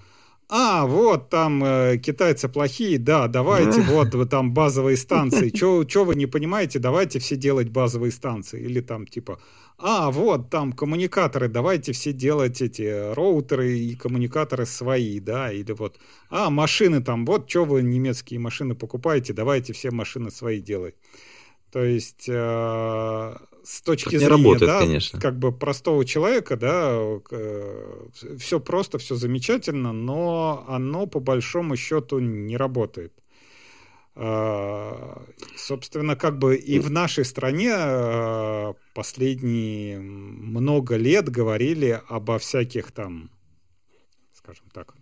а, 0.50 0.86
вот 0.86 1.28
там 1.28 1.62
э, 1.62 1.98
китайцы 1.98 2.48
плохие, 2.48 2.98
да, 2.98 3.28
давайте, 3.28 3.82
вот 3.82 4.30
там 4.30 4.54
базовые 4.54 4.96
станции. 4.96 5.50
Че 5.84 6.04
вы 6.04 6.14
не 6.14 6.26
понимаете, 6.26 6.78
давайте 6.78 7.18
все 7.18 7.36
делать 7.36 7.68
базовые 7.68 8.12
станции. 8.12 8.58
Или 8.62 8.80
там 8.80 9.06
типа, 9.06 9.38
а, 9.76 10.10
вот 10.10 10.48
там 10.48 10.72
коммуникаторы, 10.72 11.48
давайте 11.48 11.92
все 11.92 12.12
делать 12.12 12.62
эти 12.62 13.12
роутеры 13.12 13.78
и 13.78 13.94
коммуникаторы 13.94 14.64
свои, 14.64 15.20
да, 15.20 15.52
или 15.52 15.72
вот, 15.72 15.98
а, 16.30 16.48
машины 16.48 17.02
там, 17.02 17.26
вот 17.26 17.50
что 17.50 17.64
вы 17.64 17.82
немецкие 17.82 18.40
машины 18.40 18.74
покупаете, 18.74 19.34
давайте 19.34 19.74
все 19.74 19.90
машины 19.90 20.30
свои 20.30 20.60
делать. 20.60 20.94
То 21.70 21.84
есть 21.84 22.24
э, 22.26 23.36
с 23.64 23.82
точки 23.82 24.10
так 24.10 24.20
зрения, 24.20 24.36
работает, 24.36 24.70
да, 24.70 24.78
конечно. 24.80 25.20
как 25.20 25.38
бы 25.38 25.52
простого 25.52 26.04
человека, 26.04 26.56
да, 26.56 27.18
э, 27.30 28.08
все 28.38 28.60
просто, 28.60 28.98
все 28.98 29.14
замечательно, 29.14 29.92
но 29.92 30.64
оно 30.68 31.06
по 31.06 31.20
большому 31.20 31.76
счету 31.76 32.18
не 32.18 32.56
работает. 32.56 33.12
А, 34.20 35.22
собственно, 35.56 36.16
как 36.16 36.38
бы 36.38 36.56
и 36.56 36.80
в 36.80 36.90
нашей 36.90 37.24
стране 37.24 37.72
а, 37.72 38.74
последние 38.92 40.00
много 40.00 40.96
лет 40.96 41.28
говорили 41.28 42.02
обо 42.08 42.38
всяких 42.38 42.90
там, 42.90 43.30
скажем 44.34 44.66
так, 44.72 44.94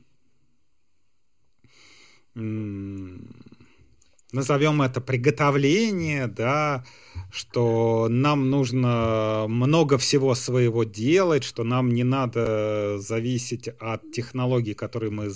назовем 4.36 4.82
это 4.82 5.00
приготовление, 5.00 6.26
да, 6.26 6.84
что 7.30 8.06
нам 8.08 8.50
нужно 8.50 9.46
много 9.48 9.98
всего 9.98 10.34
своего 10.34 10.84
делать, 10.84 11.42
что 11.42 11.64
нам 11.64 11.92
не 11.92 12.04
надо 12.04 12.98
зависеть 12.98 13.68
от 13.80 14.12
технологий, 14.12 14.74
которые 14.74 15.10
мы 15.10 15.30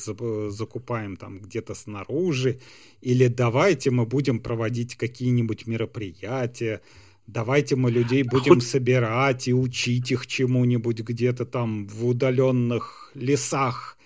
закупаем 0.50 1.16
там 1.16 1.40
где-то 1.40 1.74
снаружи, 1.74 2.60
или 3.00 3.26
давайте 3.28 3.90
мы 3.90 4.06
будем 4.06 4.38
проводить 4.38 4.96
какие-нибудь 4.96 5.66
мероприятия, 5.66 6.80
давайте 7.26 7.76
мы 7.76 7.90
людей 7.90 8.22
будем 8.22 8.56
Хоть... 8.56 8.68
собирать 8.68 9.48
и 9.48 9.54
учить 9.54 10.12
их 10.12 10.26
чему-нибудь 10.26 11.00
где-то 11.00 11.46
там 11.46 11.86
в 11.86 12.06
удаленных 12.06 13.10
лесах, 13.14 13.96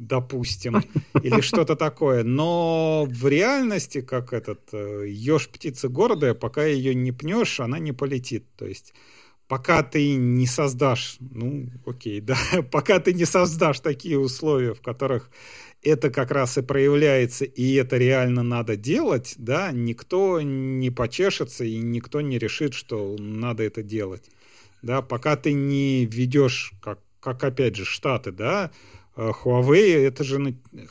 допустим, 0.00 0.82
или 1.22 1.40
что-то 1.40 1.76
такое. 1.76 2.24
Но 2.24 3.06
в 3.08 3.28
реальности, 3.28 4.00
как 4.00 4.32
этот 4.32 4.60
э, 4.72 5.04
еж 5.08 5.48
птица 5.48 5.88
гордая, 5.88 6.34
пока 6.34 6.64
ее 6.64 6.94
не 6.94 7.12
пнешь, 7.12 7.60
она 7.60 7.78
не 7.78 7.92
полетит. 7.92 8.46
То 8.56 8.66
есть 8.66 8.94
пока 9.46 9.82
ты 9.82 10.14
не 10.14 10.46
создашь, 10.46 11.16
ну, 11.20 11.68
окей, 11.84 12.20
да, 12.20 12.38
пока 12.72 12.98
ты 12.98 13.12
не 13.12 13.24
создашь 13.24 13.80
такие 13.80 14.18
условия, 14.18 14.74
в 14.74 14.80
которых 14.80 15.30
это 15.82 16.10
как 16.10 16.30
раз 16.30 16.58
и 16.58 16.62
проявляется, 16.62 17.44
и 17.44 17.74
это 17.74 17.96
реально 17.96 18.42
надо 18.42 18.76
делать, 18.76 19.34
да, 19.38 19.70
никто 19.72 20.40
не 20.40 20.90
почешется 20.90 21.64
и 21.64 21.76
никто 21.78 22.20
не 22.20 22.38
решит, 22.38 22.74
что 22.74 23.16
надо 23.18 23.62
это 23.62 23.82
делать. 23.82 24.30
Да, 24.82 25.02
пока 25.02 25.36
ты 25.36 25.52
не 25.52 26.06
ведешь, 26.06 26.72
как, 26.80 27.00
как 27.20 27.44
опять 27.44 27.76
же, 27.76 27.84
Штаты, 27.84 28.32
да, 28.32 28.70
Huawei, 29.28 30.06
это 30.06 30.24
же 30.24 30.38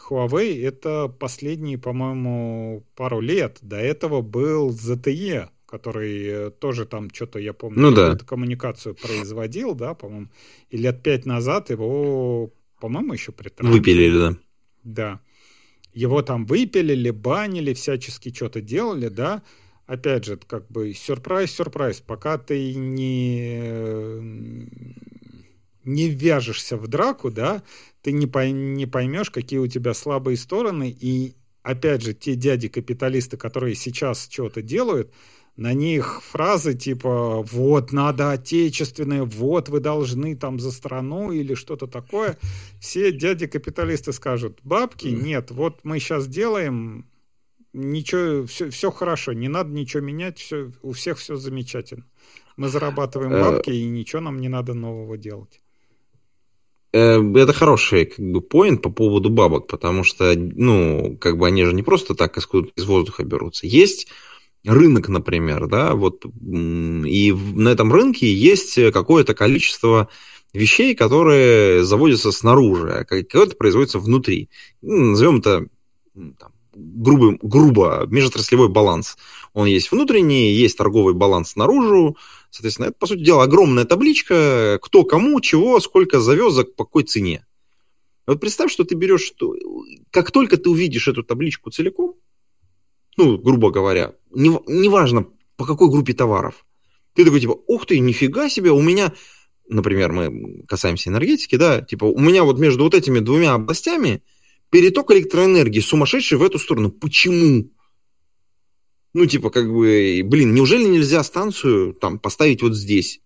Huawei, 0.10 0.64
это 0.64 1.08
последние, 1.08 1.78
по-моему, 1.78 2.86
пару 2.96 3.20
лет. 3.20 3.58
До 3.62 3.78
этого 3.78 4.22
был 4.22 4.70
ZTE, 4.70 5.50
который 5.66 6.26
э, 6.26 6.52
тоже 6.52 6.86
там 6.86 7.10
что-то, 7.12 7.40
я 7.40 7.54
помню, 7.54 7.82
ну, 7.82 7.92
да. 7.92 8.16
коммуникацию 8.18 8.96
производил, 8.96 9.74
да, 9.74 9.94
по-моему, 9.94 10.30
и 10.70 10.78
лет 10.78 11.02
пять 11.02 11.26
назад 11.26 11.70
его, 11.72 12.52
по-моему, 12.80 13.14
еще 13.14 13.32
при 13.32 13.52
Выпилили, 13.60 14.18
да. 14.18 14.36
Да. 14.84 15.20
Его 15.94 16.22
там 16.22 16.46
выпилили, 16.46 17.10
банили, 17.10 17.74
всячески 17.74 18.34
что-то 18.34 18.62
делали, 18.62 19.08
да. 19.10 19.42
Опять 19.88 20.26
же, 20.26 20.38
как 20.38 20.70
бы 20.70 20.94
сюрприз, 20.94 21.52
сюрприз, 21.52 22.02
пока 22.02 22.38
ты 22.38 22.76
не 22.76 24.70
не 25.84 26.10
вяжешься 26.10 26.78
в 26.78 26.88
драку, 26.88 27.32
да, 27.32 27.64
ты 28.02 28.12
не, 28.12 28.28
пой, 28.28 28.52
не 28.52 28.86
поймешь, 28.86 29.30
какие 29.30 29.60
у 29.60 29.68
тебя 29.68 29.94
слабые 29.94 30.38
стороны, 30.38 30.90
и 30.90 31.36
опять 31.64 32.02
же, 32.02 32.14
те 32.14 32.36
дяди-капиталисты, 32.36 33.38
которые 33.38 33.76
сейчас 33.76 34.28
что-то 34.30 34.62
делают, 34.62 35.12
на 35.56 35.74
них 35.74 36.24
фразы 36.24 36.74
типа 36.74 37.42
«вот, 37.42 37.92
надо 37.92 38.32
отечественное», 38.32 39.26
«вот, 39.26 39.68
вы 39.68 39.82
должны 39.82 40.38
там 40.38 40.58
за 40.60 40.72
страну» 40.72 41.32
или 41.34 41.54
что-то 41.54 41.86
такое, 41.86 42.38
все 42.80 43.12
дяди-капиталисты 43.12 44.14
скажут 44.14 44.60
«бабки, 44.64 45.08
нет, 45.08 45.52
вот 45.52 45.82
мы 45.84 46.00
сейчас 46.00 46.28
делаем, 46.28 47.06
ничего, 47.74 48.48
все, 48.48 48.70
все 48.70 48.90
хорошо, 48.90 49.34
не 49.34 49.50
надо 49.50 49.72
ничего 49.72 50.02
менять, 50.02 50.40
все, 50.40 50.72
у 50.82 50.94
всех 50.94 51.18
все 51.18 51.36
замечательно. 51.36 52.06
Мы 52.56 52.70
зарабатываем 52.70 53.34
э, 53.34 53.42
бабки, 53.42 53.70
и 53.70 53.84
ничего 53.86 54.22
нам 54.22 54.40
не 54.40 54.48
надо 54.48 54.74
нового 54.74 55.18
делать». 55.18 55.62
Э, 56.92 57.22
это 57.36 57.54
хороший 57.54 58.06
как 58.06 58.26
бы 58.26 58.42
поинт 58.42 58.82
по 58.82 58.90
поводу 58.90 59.30
бабок, 59.30 59.68
потому 59.68 60.04
что, 60.04 60.34
ну, 60.36 61.18
как 61.20 61.38
бы 61.38 61.48
они 61.48 61.64
же 61.66 61.74
не 61.74 61.84
просто 61.84 62.16
так 62.16 62.38
из, 62.38 62.48
из 62.76 62.86
воздуха 62.86 63.24
берутся. 63.24 63.68
Есть 63.68 64.08
рынок, 64.66 65.08
например, 65.08 65.68
да, 65.68 65.94
вот, 65.96 66.26
и 66.26 67.34
на 67.56 67.70
этом 67.70 67.94
рынке 67.94 68.32
есть 68.34 68.76
какое-то 68.92 69.34
количество 69.34 70.10
вещей, 70.54 70.96
которые 70.96 71.84
заводятся 71.84 72.32
снаружи, 72.32 72.92
а 72.92 73.06
какое-то 73.06 73.56
производится 73.56 74.00
внутри. 74.00 74.50
Ну, 74.82 75.12
назовем 75.12 75.38
это 75.38 75.68
там, 76.14 76.52
грубым, 76.74 77.40
грубо 77.42 78.06
межотраслевой 78.08 78.70
баланс. 78.70 79.18
Он 79.54 79.68
есть 79.68 79.92
внутренний, 79.92 80.52
есть 80.52 80.78
торговый 80.78 81.14
баланс 81.14 81.52
снаружи, 81.52 82.16
Соответственно, 82.50 82.88
это, 82.88 82.96
по 82.98 83.08
сути 83.08 83.24
дела, 83.24 83.44
огромная 83.44 83.86
табличка, 83.86 84.80
кто 84.82 85.04
кому, 85.04 85.40
чего, 85.42 85.80
сколько 85.80 86.20
завезок, 86.20 86.76
по 86.76 86.86
какой 86.86 87.04
цене. 87.04 87.46
Вот 88.26 88.40
представь, 88.40 88.72
что 88.72 88.84
ты 88.84 88.96
берешь, 88.96 89.24
что 89.24 89.56
как 90.12 90.32
только 90.32 90.58
ты 90.58 90.70
увидишь 90.70 91.08
эту 91.08 91.24
табличку 91.24 91.72
целиком, 91.72 92.16
ну, 93.18 93.38
грубо 93.38 93.72
говоря, 93.72 94.16
неважно, 94.34 95.20
не 95.20 95.26
по 95.58 95.66
какой 95.66 95.90
группе 95.90 96.14
товаров, 96.14 96.66
ты 97.14 97.26
такой 97.26 97.42
типа, 97.42 97.58
ух 97.68 97.86
ты, 97.86 98.00
нифига 98.00 98.50
себе, 98.50 98.72
у 98.72 98.82
меня 98.82 99.14
например, 99.70 100.12
мы 100.12 100.64
касаемся 100.68 101.10
энергетики, 101.10 101.56
да, 101.56 101.82
типа 101.82 102.06
у 102.06 102.20
меня 102.20 102.44
вот 102.44 102.60
между 102.60 102.84
вот 102.84 102.96
этими 102.96 103.20
двумя 103.20 103.54
областями 103.54 104.24
переток 104.70 105.12
электроэнергии 105.12 105.80
сумасшедший 105.80 106.38
в 106.38 106.44
эту 106.44 106.60
сторону. 106.60 106.92
Почему? 106.92 107.70
Ну, 109.14 109.26
типа, 109.26 109.50
как 109.50 109.72
бы, 109.72 110.22
блин, 110.24 110.54
неужели 110.54 110.84
нельзя 110.86 111.24
станцию 111.24 111.94
там 111.94 112.20
поставить 112.20 112.62
вот 112.62 112.76
здесь? 112.76 113.22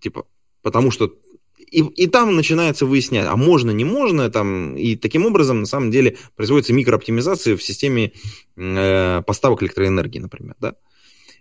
Типа, 0.00 0.26
потому 0.62 0.90
что 0.90 1.12
и, 1.58 1.80
и 1.80 2.06
там 2.06 2.36
начинается 2.36 2.86
выяснять, 2.86 3.26
а 3.26 3.36
можно, 3.36 3.70
не 3.70 3.84
можно, 3.84 4.30
там, 4.30 4.76
и 4.76 4.96
таким 4.96 5.26
образом, 5.26 5.60
на 5.60 5.66
самом 5.66 5.90
деле, 5.90 6.16
производится 6.36 6.72
микрооптимизация 6.72 7.56
в 7.56 7.62
системе 7.62 8.12
э, 8.56 9.22
поставок 9.26 9.62
электроэнергии, 9.62 10.20
например, 10.20 10.54
да. 10.60 10.74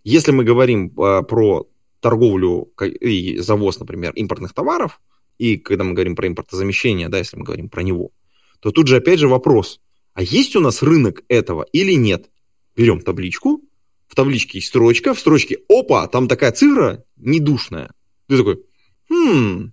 Если 0.04 0.32
мы 0.32 0.44
говорим 0.44 0.88
э, 1.00 1.24
про 1.24 1.68
торговлю 2.00 2.72
и 2.82 3.38
завоз, 3.38 3.80
например, 3.80 4.14
импортных 4.14 4.54
товаров, 4.54 5.00
и 5.38 5.58
когда 5.58 5.84
мы 5.84 5.94
говорим 5.94 6.16
про 6.16 6.28
импортозамещение, 6.28 7.10
да, 7.10 7.18
если 7.18 7.38
мы 7.38 7.44
говорим 7.44 7.70
про 7.70 7.82
него, 7.82 8.12
то 8.60 8.72
тут 8.72 8.88
же 8.88 8.98
опять 8.98 9.20
же 9.20 9.28
вопрос, 9.28 9.80
а 10.14 10.22
есть 10.22 10.56
у 10.56 10.60
нас 10.60 10.82
рынок 10.82 11.24
этого 11.28 11.66
или 11.72 11.94
нет? 11.94 12.30
Берем 12.76 13.02
табличку, 13.02 13.62
в 14.08 14.16
табличке 14.16 14.60
есть 14.60 14.70
строчка, 14.70 15.14
в 15.14 15.20
строчке, 15.20 15.60
опа, 15.70 16.08
там 16.08 16.28
такая 16.28 16.52
цифра 16.52 17.04
недушная. 17.16 17.92
Ты 18.28 18.38
такой, 18.38 18.64
хм, 19.10 19.72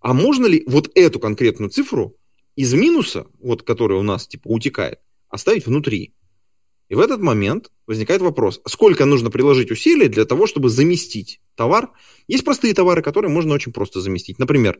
а 0.00 0.14
можно 0.14 0.46
ли 0.46 0.64
вот 0.66 0.90
эту 0.94 1.20
конкретную 1.20 1.70
цифру 1.70 2.16
из 2.56 2.72
минуса, 2.74 3.26
вот 3.40 3.62
которая 3.62 3.98
у 3.98 4.02
нас 4.02 4.26
типа 4.26 4.48
утекает, 4.48 5.00
оставить 5.28 5.66
внутри? 5.66 6.14
И 6.88 6.94
в 6.94 7.00
этот 7.00 7.20
момент 7.20 7.70
возникает 7.86 8.22
вопрос, 8.22 8.60
сколько 8.66 9.04
нужно 9.04 9.30
приложить 9.30 9.70
усилий 9.70 10.08
для 10.08 10.24
того, 10.24 10.46
чтобы 10.46 10.70
заместить 10.70 11.40
товар. 11.54 11.90
Есть 12.28 12.44
простые 12.44 12.72
товары, 12.72 13.02
которые 13.02 13.30
можно 13.30 13.54
очень 13.54 13.72
просто 13.72 14.00
заместить. 14.00 14.38
Например, 14.38 14.78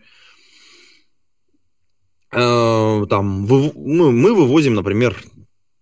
э, 2.32 3.06
там, 3.10 3.44
вы, 3.44 3.72
мы, 3.74 4.10
мы 4.10 4.32
вывозим, 4.32 4.74
например, 4.74 5.22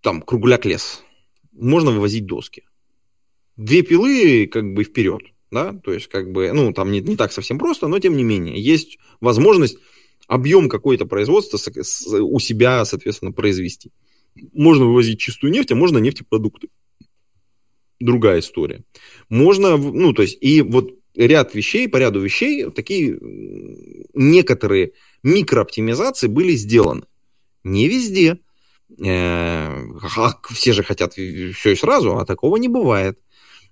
там, 0.01 0.21
кругляк 0.21 0.65
лес. 0.65 1.05
Можно 1.57 1.91
вывозить 1.91 2.27
доски. 2.27 2.65
Две 3.57 3.83
пилы 3.83 4.47
как 4.47 4.75
бы 4.75 4.85
вперед 4.85 5.23
да, 5.51 5.73
то 5.73 5.93
есть 5.93 6.09
как 6.09 6.33
бы, 6.33 6.53
ну, 6.53 6.73
там 6.73 6.91
не, 6.91 7.01
не 7.01 7.17
так 7.17 7.33
совсем 7.33 7.59
просто, 7.59 7.89
но 7.89 7.99
тем 7.99 8.17
не 8.17 8.25
менее, 8.25 8.61
есть 8.61 8.99
возможность 9.21 9.79
объем 10.27 10.69
какой-то 10.69 11.07
производства 11.07 11.59
у 12.21 12.39
себя, 12.41 12.85
соответственно, 12.85 13.33
произвести. 13.33 13.93
Можно 14.53 14.87
вывозить 14.87 15.21
чистую 15.21 15.53
нефть, 15.53 15.73
а 15.73 15.77
можно 15.77 15.99
нефтепродукты. 15.99 16.69
Другая 18.01 18.41
история. 18.41 18.85
Можно, 19.29 19.77
ну, 19.77 20.13
то 20.13 20.23
есть, 20.23 20.37
и 20.41 20.61
вот 20.61 20.91
ряд 21.15 21.55
вещей, 21.55 21.89
по 21.89 21.97
ряду 21.97 22.21
вещей, 22.21 22.71
такие 22.71 23.19
некоторые 24.13 24.93
микрооптимизации 25.23 26.27
были 26.27 26.53
сделаны. 26.53 27.05
Не 27.65 27.89
везде. 27.89 28.39
Э, 29.05 29.83
все 30.51 30.73
же 30.73 30.83
хотят 30.83 31.13
все 31.13 31.73
и 31.73 31.77
сразу, 31.77 32.19
а 32.19 32.25
такого 32.25 32.57
не 32.57 32.69
бывает. 32.69 33.19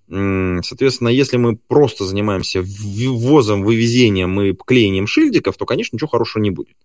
Соответственно, 0.06 1.08
если 1.08 1.38
мы 1.38 1.56
просто 1.56 2.04
занимаемся 2.04 2.62
ввозом, 2.62 3.62
вывезением 3.62 4.38
и 4.40 4.52
клеением 4.52 5.06
шильдиков, 5.06 5.56
то, 5.56 5.64
конечно, 5.64 5.96
ничего 5.96 6.08
хорошего 6.08 6.42
не 6.42 6.50
будет. 6.50 6.76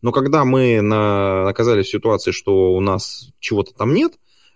Но 0.00 0.10
когда 0.10 0.44
мы 0.44 0.80
на, 0.80 1.48
оказались 1.48 1.86
в 1.86 1.90
ситуации, 1.90 2.30
что 2.32 2.72
у 2.72 2.80
нас 2.80 3.30
чего-то 3.40 3.74
там 3.74 3.92
нет, 3.94 4.14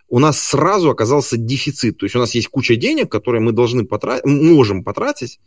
у 0.08 0.18
нас 0.18 0.40
сразу 0.40 0.90
оказался 0.90 1.36
дефицит. 1.36 1.98
То 1.98 2.06
есть 2.06 2.16
у 2.16 2.18
нас 2.18 2.34
есть 2.34 2.48
куча 2.48 2.76
денег, 2.76 3.10
которые 3.10 3.42
мы 3.42 3.52
должны 3.52 3.84
потратить, 3.84 4.24
можем 4.24 4.82
потратить, 4.82 5.38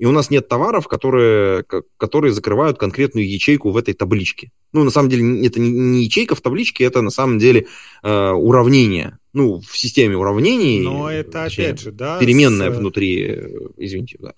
и 0.00 0.06
у 0.06 0.12
нас 0.12 0.30
нет 0.30 0.48
товаров, 0.48 0.88
которые, 0.88 1.62
которые 1.98 2.32
закрывают 2.32 2.78
конкретную 2.78 3.30
ячейку 3.30 3.70
в 3.70 3.76
этой 3.76 3.92
табличке. 3.92 4.50
Ну, 4.72 4.82
на 4.82 4.90
самом 4.90 5.10
деле, 5.10 5.46
это 5.46 5.60
не 5.60 6.04
ячейка 6.04 6.34
в 6.34 6.40
табличке, 6.40 6.84
это 6.84 7.02
на 7.02 7.10
самом 7.10 7.38
деле 7.38 7.66
э, 8.02 8.30
уравнение. 8.30 9.18
Ну, 9.34 9.60
в 9.60 9.76
системе 9.76 10.16
уравнений. 10.16 10.80
Но 10.80 11.10
это 11.10 11.44
точнее, 11.44 11.64
опять 11.66 11.80
же, 11.80 11.92
да. 11.92 12.18
Переменная 12.18 12.72
с... 12.72 12.78
внутри, 12.78 13.26
э, 13.26 13.48
извините, 13.76 14.16
да. 14.18 14.32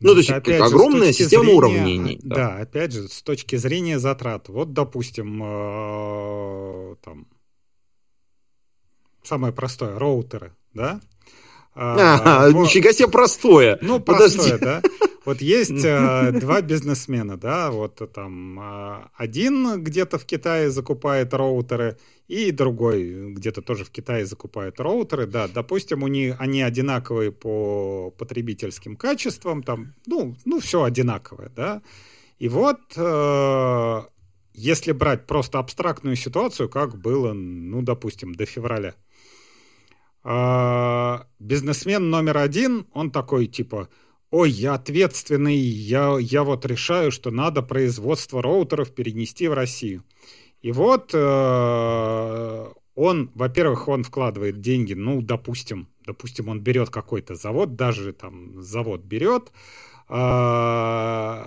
Ну, 0.00 0.12
то 0.12 0.18
есть 0.20 0.30
опять 0.30 0.62
огромная 0.62 1.08
же, 1.08 1.18
система 1.18 1.44
зрения, 1.44 1.58
уравнений. 1.58 2.20
Да. 2.22 2.34
да, 2.34 2.56
опять 2.56 2.92
же, 2.94 3.08
с 3.08 3.20
точки 3.20 3.56
зрения 3.56 3.98
затрат. 3.98 4.48
Вот, 4.48 4.72
допустим, 4.72 5.42
э, 5.44 6.94
там 7.04 7.26
самое 9.22 9.52
простое, 9.52 9.98
роутеры, 9.98 10.54
да? 10.72 11.02
А, 11.80 12.46
а. 12.46 12.52
Нифига 12.52 12.92
себе 12.92 13.08
простое. 13.08 13.78
Ну, 13.82 14.00
простое, 14.00 14.58
Подожди. 14.58 14.64
да. 14.64 14.82
Вот 15.24 15.40
есть 15.40 15.84
э, 15.84 16.32
два 16.40 16.60
бизнесмена, 16.60 17.36
да, 17.36 17.70
вот 17.70 18.00
там 18.12 18.58
э, 18.58 19.08
один 19.14 19.84
где-то 19.84 20.18
в 20.18 20.24
Китае 20.24 20.70
закупает 20.70 21.34
роутеры, 21.34 21.98
и 22.26 22.50
другой 22.50 23.32
где-то 23.34 23.62
тоже 23.62 23.84
в 23.84 23.90
Китае 23.90 24.26
закупает 24.26 24.80
роутеры, 24.80 25.26
да, 25.26 25.46
допустим, 25.46 26.02
у 26.02 26.08
них 26.08 26.36
они 26.38 26.62
одинаковые 26.62 27.30
по 27.30 28.10
потребительским 28.18 28.96
качествам, 28.96 29.62
там, 29.62 29.94
ну, 30.06 30.34
ну 30.44 30.60
все 30.60 30.82
одинаковое, 30.82 31.50
да. 31.54 31.82
И 32.38 32.48
вот 32.48 32.80
э, 32.96 34.02
если 34.54 34.92
брать 34.92 35.26
просто 35.26 35.58
абстрактную 35.58 36.16
ситуацию, 36.16 36.68
как 36.68 36.98
было, 36.98 37.32
ну, 37.34 37.82
допустим, 37.82 38.34
до 38.34 38.46
февраля, 38.46 38.94
бизнесмен 41.38 42.10
номер 42.10 42.38
один, 42.38 42.86
он 42.92 43.10
такой 43.10 43.46
типа, 43.46 43.88
ой, 44.30 44.50
я 44.50 44.74
ответственный, 44.74 45.56
я, 45.56 46.18
я 46.18 46.42
вот 46.42 46.66
решаю, 46.66 47.10
что 47.10 47.30
надо 47.30 47.62
производство 47.62 48.42
роутеров 48.42 48.94
перенести 48.94 49.48
в 49.48 49.54
Россию. 49.54 50.04
И 50.60 50.72
вот 50.72 51.10
э, 51.14 52.66
он, 52.94 53.30
во-первых, 53.34 53.88
он 53.88 54.02
вкладывает 54.02 54.60
деньги, 54.60 54.94
ну, 54.94 55.22
допустим, 55.22 55.88
допустим, 56.04 56.48
он 56.48 56.60
берет 56.60 56.90
какой-то 56.90 57.34
завод, 57.34 57.76
даже 57.76 58.12
там 58.12 58.60
завод 58.60 59.02
берет, 59.02 59.52
э, 60.08 61.44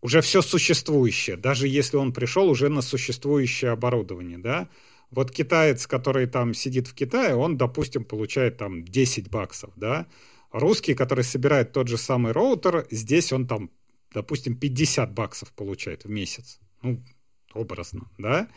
уже 0.00 0.20
все 0.22 0.42
существующее, 0.42 1.36
даже 1.36 1.66
если 1.68 1.96
он 1.96 2.12
пришел 2.12 2.48
уже 2.48 2.68
на 2.68 2.82
существующее 2.82 3.72
оборудование, 3.72 4.38
да, 4.38 4.68
вот 5.10 5.30
китаец, 5.30 5.86
который 5.86 6.26
там 6.26 6.54
сидит 6.54 6.86
в 6.86 6.94
Китае, 6.94 7.34
он, 7.34 7.56
допустим, 7.56 8.04
получает 8.04 8.58
там 8.58 8.84
10 8.84 9.30
баксов, 9.30 9.72
да. 9.76 10.06
Русский, 10.52 10.94
который 10.94 11.24
собирает 11.24 11.72
тот 11.72 11.88
же 11.88 11.96
самый 11.96 12.32
роутер, 12.32 12.86
здесь 12.90 13.32
он 13.32 13.46
там, 13.46 13.70
допустим, 14.12 14.56
50 14.56 15.12
баксов 15.12 15.52
получает 15.52 16.04
в 16.04 16.10
месяц. 16.10 16.60
Ну, 16.82 17.02
образно, 17.54 18.10
да. 18.18 18.48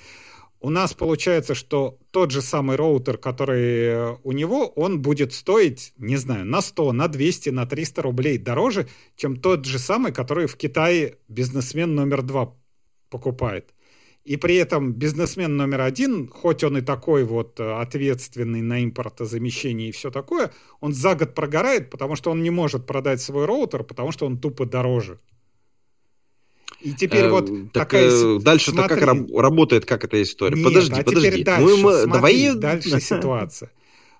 У 0.60 0.70
нас 0.70 0.94
получается, 0.94 1.56
что 1.56 2.00
тот 2.12 2.32
же 2.32 2.42
самый 2.42 2.78
роутер, 2.78 3.18
который 3.18 4.16
у 4.24 4.32
него, 4.32 4.68
он 4.68 5.02
будет 5.02 5.34
стоить, 5.34 5.94
не 5.98 6.16
знаю, 6.16 6.46
на 6.46 6.62
100, 6.62 6.94
на 6.94 7.10
200, 7.10 7.50
на 7.50 7.66
300 7.66 8.02
рублей 8.02 8.38
дороже, 8.38 8.88
чем 9.18 9.36
тот 9.36 9.66
же 9.66 9.78
самый, 9.78 10.14
который 10.14 10.48
в 10.48 10.56
Китае 10.56 11.18
бизнесмен 11.28 11.96
номер 11.96 12.22
два 12.22 12.56
покупает. 13.10 13.74
И 14.24 14.38
при 14.38 14.56
этом 14.56 14.94
бизнесмен 14.94 15.58
номер 15.58 15.82
один, 15.82 16.30
хоть 16.30 16.64
он 16.64 16.78
и 16.78 16.82
такой 16.82 17.26
вот 17.26 17.60
э, 17.60 17.74
ответственный 17.74 18.62
на 18.62 18.82
импортозамещение 18.82 19.90
и 19.90 19.91
все 19.91 20.12
такое, 20.12 20.52
он 20.80 20.94
за 20.94 21.16
год 21.16 21.36
прогорает, 21.36 21.90
потому 21.90 22.16
что 22.16 22.32
он 22.32 22.41
не 22.41 22.50
может 22.50 22.86
продать 22.86 23.22
свой 23.22 23.45
роутер, 23.45 23.84
потому 23.84 24.14
что 24.14 24.26
он 24.26 24.38
тупо 24.38 24.66
дороже. 24.66 25.20
И 26.80 26.94
теперь 26.94 27.26
э, 27.26 27.30
вот 27.30 27.48
так, 27.74 27.90
такая... 27.90 28.10
Э, 28.10 28.40
дальше-то 28.40 28.88
как 28.88 29.02
раб- 29.02 29.36
работает, 29.36 29.86
как 29.86 30.06
эта 30.06 30.22
история? 30.22 30.56
Нет, 30.56 30.66
подожди, 30.66 31.02
а 31.02 31.04
подожди. 31.04 31.30
Теперь 31.30 31.44
дальше, 31.44 31.76
мы... 31.84 31.94
Смотри, 32.04 32.48
Давай... 32.48 32.56
дальше 32.56 33.00
ситуация. 33.02 33.72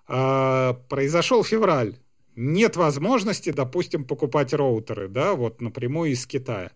А, 0.08 0.74
произошел 0.90 1.46
февраль. 1.46 1.96
Нет 2.36 2.76
возможности, 2.76 3.52
допустим, 3.52 4.06
покупать 4.06 4.54
роутеры, 4.54 5.08
да, 5.08 5.34
вот 5.34 5.62
напрямую 5.62 6.12
из 6.12 6.26
Китая. 6.26 6.72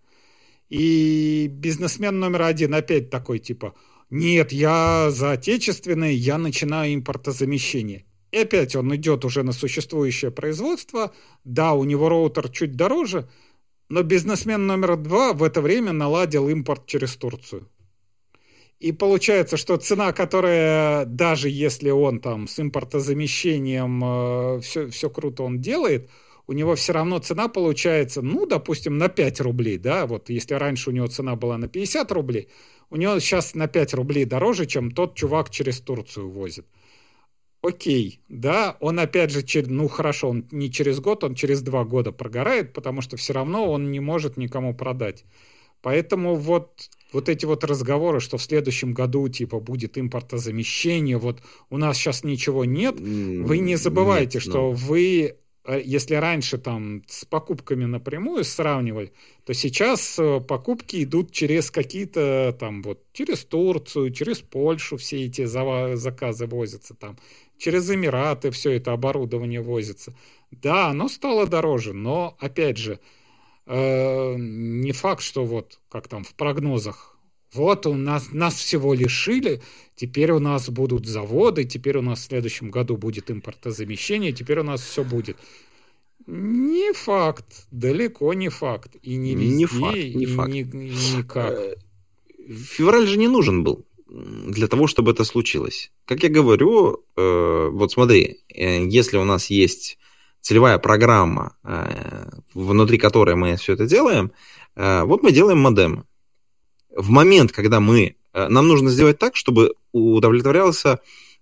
И 0.70 1.48
бизнесмен 1.50 2.20
номер 2.20 2.44
один 2.44 2.74
опять 2.74 3.10
такой 3.10 3.40
типа, 3.40 3.74
нет, 4.10 4.52
я 4.52 5.10
за 5.12 5.32
отечественное, 5.32 6.12
я 6.12 6.38
начинаю 6.38 6.94
импортозамещение. 6.94 8.06
И 8.32 8.38
опять 8.38 8.76
он 8.76 8.94
идет 8.96 9.24
уже 9.24 9.44
на 9.44 9.54
существующее 9.54 10.32
производство, 10.32 11.14
да, 11.44 11.74
у 11.74 11.86
него 11.86 12.10
роутер 12.10 12.50
чуть 12.50 12.76
дороже, 12.76 13.30
но 13.90 14.04
бизнесмен 14.04 14.68
номер 14.68 14.98
два 14.98 15.34
в 15.34 15.44
это 15.44 15.62
время 15.62 15.94
наладил 15.94 16.50
импорт 16.50 16.86
через 16.86 17.16
Турцию. 17.16 17.70
И 18.80 18.92
получается, 18.92 19.58
что 19.58 19.78
цена, 19.78 20.12
которая, 20.12 21.06
даже 21.06 21.50
если 21.50 21.90
он 21.90 22.20
там 22.20 22.48
с 22.48 22.60
импортозамещением 22.60 24.04
э, 24.04 24.62
все, 24.62 24.90
все 24.90 25.10
круто 25.10 25.44
он 25.44 25.62
делает, 25.62 26.10
у 26.48 26.54
него 26.54 26.76
все 26.76 26.94
равно 26.94 27.20
цена 27.20 27.50
получается, 27.50 28.22
ну, 28.22 28.46
допустим, 28.46 28.98
на 28.98 29.10
5 29.10 29.42
рублей, 29.42 29.78
да, 29.78 30.06
вот 30.06 30.30
если 30.30 30.56
раньше 30.56 30.90
у 30.90 30.94
него 30.94 31.08
цена 31.08 31.36
была 31.36 31.58
на 31.58 31.68
50 31.68 32.12
рублей, 32.12 32.48
у 32.90 32.96
него 32.96 33.20
сейчас 33.20 33.54
на 33.54 33.68
5 33.68 33.94
рублей 33.94 34.26
дороже, 34.26 34.66
чем 34.66 34.92
тот 34.92 35.16
чувак 35.16 35.50
через 35.50 35.82
Турцию 35.82 36.30
возит. 36.30 36.66
окей, 37.62 38.22
да, 38.30 38.78
он 38.80 39.00
опять 39.00 39.32
же, 39.32 39.44
ну 39.68 39.90
хорошо, 39.90 40.30
он 40.30 40.48
не 40.52 40.72
через 40.72 41.00
год, 41.02 41.24
он 41.24 41.36
через 41.36 41.62
два 41.62 41.84
года 41.84 42.14
прогорает, 42.14 42.72
потому 42.72 43.02
что 43.02 43.18
все 43.18 43.34
равно 43.34 43.70
он 43.70 43.92
не 43.92 44.00
может 44.00 44.38
никому 44.38 44.74
продать. 44.74 45.26
Поэтому 45.82 46.36
вот, 46.36 46.90
вот 47.12 47.30
эти 47.30 47.46
вот 47.46 47.64
разговоры, 47.64 48.20
что 48.20 48.38
в 48.38 48.42
следующем 48.42 48.94
году 48.94 49.28
типа 49.28 49.60
будет 49.60 49.98
импортозамещение, 49.98 51.18
вот 51.18 51.42
у 51.70 51.78
нас 51.78 51.98
сейчас 51.98 52.24
ничего 52.24 52.64
нет, 52.64 52.96
вы 53.00 53.58
не 53.60 53.76
забывайте, 53.76 54.38
нет, 54.38 54.44
что 54.44 54.70
ну... 54.70 54.72
вы 54.72 55.38
если 55.76 56.16
раньше 56.16 56.58
там 56.58 57.04
с 57.08 57.26
покупками 57.26 57.86
напрямую 57.86 58.44
сравнивали, 58.46 59.12
то 59.46 59.54
сейчас 59.54 60.18
э, 60.18 60.40
покупки 60.40 61.04
идут 61.04 61.32
через 61.32 61.72
какие-то 61.72 62.56
там 62.58 62.82
вот, 62.82 63.04
через 63.12 63.44
Турцию, 63.44 64.12
через 64.12 64.40
Польшу 64.40 64.96
все 64.98 65.26
эти 65.26 65.46
заказы 65.46 66.48
возятся 66.48 66.94
там, 66.94 67.18
через 67.58 67.90
Эмираты 67.90 68.52
все 68.52 68.72
это 68.72 68.94
оборудование 68.94 69.62
возится. 69.62 70.14
Да, 70.52 70.88
оно 70.88 71.10
стало 71.10 71.48
дороже, 71.48 71.94
но, 71.94 72.38
опять 72.40 72.78
же, 72.78 73.00
э, 73.66 74.36
не 74.38 74.94
факт, 74.94 75.22
что 75.22 75.44
вот, 75.44 75.80
как 75.90 76.08
там 76.08 76.24
в 76.24 76.34
прогнозах 76.36 77.17
вот 77.54 77.86
у 77.86 77.94
нас, 77.94 78.32
нас 78.32 78.56
всего 78.56 78.94
лишили, 78.94 79.62
теперь 79.96 80.32
у 80.32 80.40
нас 80.40 80.70
будут 80.70 81.06
заводы, 81.06 81.64
теперь 81.64 81.98
у 81.98 82.02
нас 82.02 82.20
в 82.20 82.24
следующем 82.24 82.72
году 82.72 82.98
будет 82.98 83.32
импортозамещение, 83.32 84.34
теперь 84.34 84.60
у 84.60 84.64
нас 84.64 84.82
все 84.82 85.04
будет. 85.04 85.38
Не 86.26 86.92
факт, 86.94 87.68
далеко 87.72 88.34
не 88.34 88.50
факт. 88.50 88.96
И 89.02 89.16
не 89.16 89.34
везде, 89.34 89.56
не 89.56 89.66
факт, 89.66 89.96
не 89.96 90.24
и 90.24 90.26
факт. 90.26 90.50
Ни, 90.52 90.60
и 90.60 91.18
никак. 91.18 91.52
Э, 91.54 91.76
февраль 92.50 93.08
же 93.08 93.18
не 93.18 93.30
нужен 93.30 93.64
был 93.64 93.86
для 94.10 94.68
того, 94.68 94.88
чтобы 94.88 95.12
это 95.12 95.24
случилось. 95.24 95.92
Как 96.06 96.24
я 96.24 96.30
говорю, 96.30 97.04
э, 97.16 97.70
вот 97.72 97.92
смотри, 97.94 98.40
э, 98.50 98.86
если 98.86 99.18
у 99.18 99.24
нас 99.24 99.50
есть 99.50 99.98
целевая 100.42 100.78
программа, 100.78 101.58
внутри 102.54 102.98
которой 102.98 103.36
мы 103.36 103.58
все 103.58 103.74
это 103.74 103.86
делаем, 103.86 104.32
вот 104.76 105.22
мы 105.22 105.34
делаем 105.34 105.60
модем 105.60 106.06
в 106.98 107.10
момент, 107.10 107.52
когда 107.52 107.80
мы, 107.80 108.16
э, 108.34 108.48
нам 108.48 108.68
нужно 108.68 108.90
сделать 108.90 109.20
так, 109.20 109.36
чтобы 109.36 109.76
удовлетворялся 109.92 111.00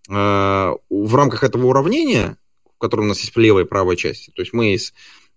э, 0.08 0.14
в 0.14 1.16
рамках 1.16 1.44
этого 1.44 1.68
уравнения, 1.68 2.38
в 2.76 2.78
котором 2.78 3.06
у 3.06 3.08
нас 3.08 3.22
есть 3.22 3.34
в 3.36 3.40
левой 3.40 3.64
и 3.64 3.66
правой 3.66 3.96
части, 3.96 4.32
то 4.36 4.42
есть 4.42 4.54
мы 4.54 4.74
из, 4.74 4.94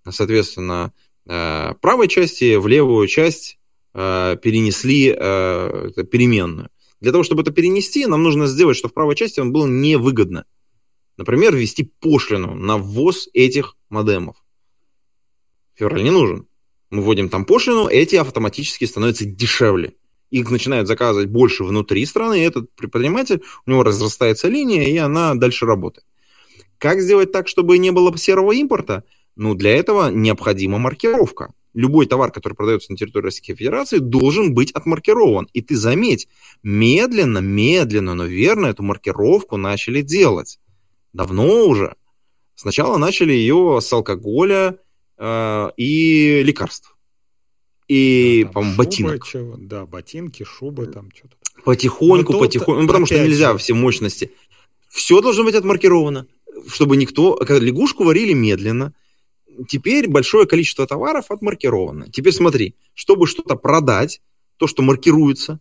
соответственно, 0.09 0.93
э, 1.27 1.75
правой 1.81 2.09
части 2.09 2.57
в 2.57 2.67
левую 2.67 3.07
часть 3.07 3.57
перенесли 3.95 5.11
переменную. 6.05 6.69
Для 7.01 7.11
того, 7.11 7.25
чтобы 7.25 7.43
это 7.43 7.51
перенести, 7.51 8.07
нам 8.07 8.23
нужно 8.23 8.47
сделать, 8.47 8.77
что 8.77 8.89
в 8.89 8.93
правой 8.93 9.17
части 9.17 9.41
он 9.41 9.51
было 9.51 9.67
невыгодно. 9.67 10.45
Например, 11.17 11.57
ввести 11.57 11.91
пошлину 11.99 12.55
на 12.55 12.77
ввоз 12.77 13.29
этих 13.33 13.77
модемов. 13.89 14.37
Февраль 15.75 16.05
не 16.05 16.11
нужен. 16.11 16.47
Мы 16.91 17.03
вводим 17.03 17.29
там 17.29 17.45
пошлину, 17.45 17.89
эти 17.89 18.15
автоматически 18.17 18.85
становятся 18.85 19.25
дешевле 19.25 19.95
их 20.31 20.51
начинают 20.51 20.89
заказывать 20.89 21.29
больше 21.29 21.65
внутри 21.65 22.05
страны, 22.07 22.41
и 22.41 22.47
этот 22.47 22.71
предприниматель, 22.75 23.43
у 23.67 23.71
него 23.71 23.83
разрастается 23.83 24.49
линия, 24.49 24.85
и 24.85 24.97
она 24.97 25.35
дальше 25.35 25.67
работает. 25.67 26.07
Как 26.79 27.01
сделать 27.01 27.33
так, 27.33 27.49
чтобы 27.49 27.79
не 27.79 27.91
было 27.91 28.17
серого 28.17 28.53
импорта? 28.53 29.05
Ну, 29.37 29.55
для 29.55 29.77
этого 29.77 30.11
необходима 30.11 30.79
маркировка. 30.79 31.53
Любой 31.75 32.07
товар, 32.07 32.33
который 32.33 32.55
продается 32.55 32.91
на 32.91 32.99
территории 32.99 33.27
Российской 33.27 33.55
Федерации, 33.55 33.99
должен 33.99 34.55
быть 34.55 34.73
отмаркирован. 34.73 35.49
И 35.53 35.61
ты 35.61 35.77
заметь, 35.77 36.29
медленно, 36.63 37.39
медленно, 37.39 38.15
но 38.15 38.25
верно 38.25 38.67
эту 38.67 38.83
маркировку 38.83 39.57
начали 39.57 40.03
делать. 40.03 40.59
Давно 41.13 41.67
уже. 41.67 41.95
Сначала 42.55 42.97
начали 42.97 43.33
ее 43.33 43.79
с 43.81 43.93
алкоголя 43.93 44.79
э, 45.19 45.71
и 45.77 46.43
лекарств 46.43 46.98
и, 47.89 48.45
да, 48.45 48.53
по-моему, 48.53 48.77
ботинок. 48.77 49.27
Чего, 49.27 49.57
да, 49.59 49.87
ботинки, 49.87 50.45
шубы, 50.45 50.87
там 50.87 51.11
что-то. 51.15 51.37
Потихоньку, 51.65 52.35
ну, 52.35 52.41
потихоньку, 52.41 52.83
ну, 52.83 52.87
потому 52.87 53.07
что 53.07 53.19
нельзя 53.19 53.53
же. 53.53 53.59
все 53.59 53.75
мощности. 53.75 54.33
Все 54.91 55.21
должно 55.21 55.45
быть 55.45 55.55
отмаркировано, 55.55 56.27
чтобы 56.69 56.97
никто... 56.97 57.39
Лягушку 57.49 58.05
варили 58.05 58.35
медленно, 58.35 58.95
теперь 59.69 60.09
большое 60.09 60.47
количество 60.47 60.87
товаров 60.87 61.31
отмаркировано. 61.31 62.11
Теперь 62.13 62.33
смотри, 62.33 62.77
чтобы 62.95 63.27
что-то 63.27 63.57
продать, 63.57 64.21
то, 64.59 64.67
что 64.67 64.83
маркируется, 64.83 65.61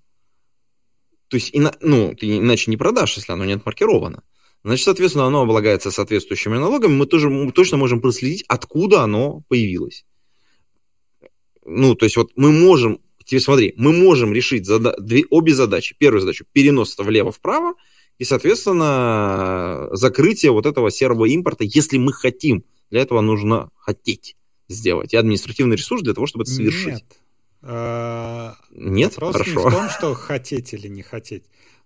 то 1.29 1.35
есть, 1.35 1.49
ина, 1.53 1.73
ну, 1.81 2.13
ты 2.15 2.37
иначе 2.37 2.71
не 2.71 2.77
продашь, 2.77 3.17
если 3.17 3.31
оно 3.33 3.45
не 3.45 3.53
отмаркировано. 3.53 4.23
Значит, 4.63 4.85
соответственно, 4.85 5.25
оно 5.25 5.41
облагается 5.41 5.91
соответствующими 5.91 6.57
налогами, 6.57 6.93
мы 6.93 7.05
тоже 7.05 7.29
мы 7.29 7.51
точно 7.51 7.77
можем 7.77 8.01
проследить, 8.01 8.43
откуда 8.47 9.01
оно 9.01 9.43
появилось 9.47 10.05
ну, 11.67 11.95
то 11.95 12.05
есть 12.05 12.15
вот 12.15 12.31
мы 12.35 12.51
можем, 12.51 12.99
тебе 13.25 13.39
смотри, 13.41 13.73
мы 13.77 13.91
можем 13.91 14.33
решить 14.33 14.65
зада- 14.65 14.95
две, 14.99 15.25
обе 15.29 15.53
задачи. 15.53 15.95
Первую 15.97 16.21
задачу 16.21 16.45
перенос 16.51 16.97
влево-вправо 16.97 17.75
и, 18.17 18.23
соответственно, 18.23 19.89
закрытие 19.91 20.51
вот 20.51 20.65
этого 20.65 20.89
серого 20.89 21.25
импорта, 21.25 21.65
если 21.65 21.97
мы 21.97 22.13
хотим. 22.13 22.63
Для 22.89 23.01
этого 23.01 23.19
нужно 23.19 23.69
хотеть 23.75 24.37
сделать. 24.69 25.13
И 25.13 25.17
административный 25.17 25.75
ресурс 25.75 26.01
для 26.01 26.13
того, 26.13 26.25
чтобы 26.25 26.43
это 26.43 26.51
совершить. 26.51 26.93
Нет. 26.93 27.03
А, 27.61 28.55
Нет? 28.71 29.15
Вопрос 29.17 29.33
Хорошо. 29.33 29.51
не 29.51 29.69
в 29.69 29.73
том, 29.73 29.89
что 29.89 30.13
хотеть 30.13 30.73
или 30.73 30.87
не 30.87 31.01
хотеть. 31.01 31.43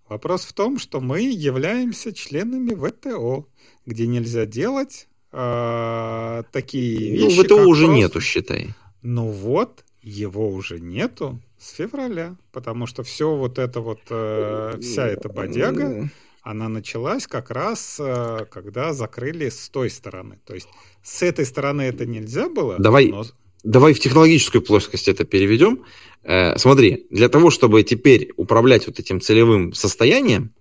Вопрос 0.07 0.43
в 0.43 0.53
том, 0.53 0.77
что 0.77 0.99
мы 0.99 1.21
являемся 1.21 2.13
членами 2.13 2.75
ВТО, 2.75 3.47
где 3.85 4.07
нельзя 4.07 4.45
делать 4.45 5.07
э, 5.31 6.43
такие 6.51 7.19
ну, 7.19 7.27
вещи. 7.27 7.37
Ну, 7.37 7.43
ВТО 7.43 7.55
уже 7.65 7.85
просто... 7.85 8.01
нету, 8.01 8.21
считай. 8.21 8.69
Ну 9.01 9.27
вот, 9.29 9.83
его 10.01 10.49
уже 10.49 10.79
нету 10.79 11.41
с 11.59 11.71
февраля, 11.73 12.35
потому 12.51 12.87
что 12.87 13.03
все 13.03 13.35
вот 13.35 13.59
это 13.59 13.81
вот, 13.81 13.99
э, 14.09 14.77
вся 14.81 15.07
эта 15.07 15.29
бодяга, 15.29 16.09
она 16.41 16.69
началась 16.69 17.27
как 17.27 17.51
раз, 17.51 17.97
э, 17.99 18.45
когда 18.49 18.93
закрыли 18.93 19.49
с 19.49 19.69
той 19.69 19.89
стороны. 19.89 20.39
То 20.45 20.55
есть 20.55 20.67
с 21.03 21.21
этой 21.21 21.45
стороны 21.45 21.83
это 21.83 22.05
нельзя 22.05 22.49
было. 22.49 22.77
Давай, 22.79 23.09
но... 23.09 23.25
давай 23.63 23.93
в 23.93 23.99
технологическую 23.99 24.61
плоскость 24.61 25.07
это 25.07 25.23
переведем. 25.23 25.83
Э, 26.23 26.57
смотри, 26.57 27.05
для 27.11 27.29
того, 27.29 27.51
чтобы 27.51 27.83
теперь 27.83 28.31
управлять 28.37 28.87
вот 28.87 28.99
этим 28.99 29.21
целевым 29.21 29.73
состоянием, 29.73 30.53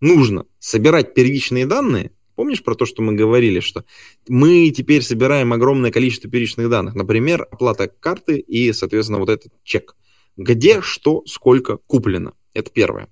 нужно 0.00 0.46
собирать 0.58 1.14
первичные 1.14 1.66
данные, 1.66 2.12
Помнишь 2.38 2.62
про 2.62 2.76
то, 2.76 2.86
что 2.86 3.02
мы 3.02 3.14
говорили, 3.14 3.58
что 3.58 3.84
мы 4.28 4.70
теперь 4.70 5.02
собираем 5.02 5.52
огромное 5.52 5.90
количество 5.90 6.30
первичных 6.30 6.70
данных, 6.70 6.94
например, 6.94 7.48
оплата 7.50 7.88
карты 7.88 8.38
и, 8.38 8.72
соответственно, 8.72 9.18
вот 9.18 9.28
этот 9.28 9.52
чек. 9.64 9.96
Где, 10.36 10.80
что, 10.80 11.24
сколько 11.26 11.78
куплено. 11.78 12.34
Это 12.54 12.70
первое. 12.70 13.08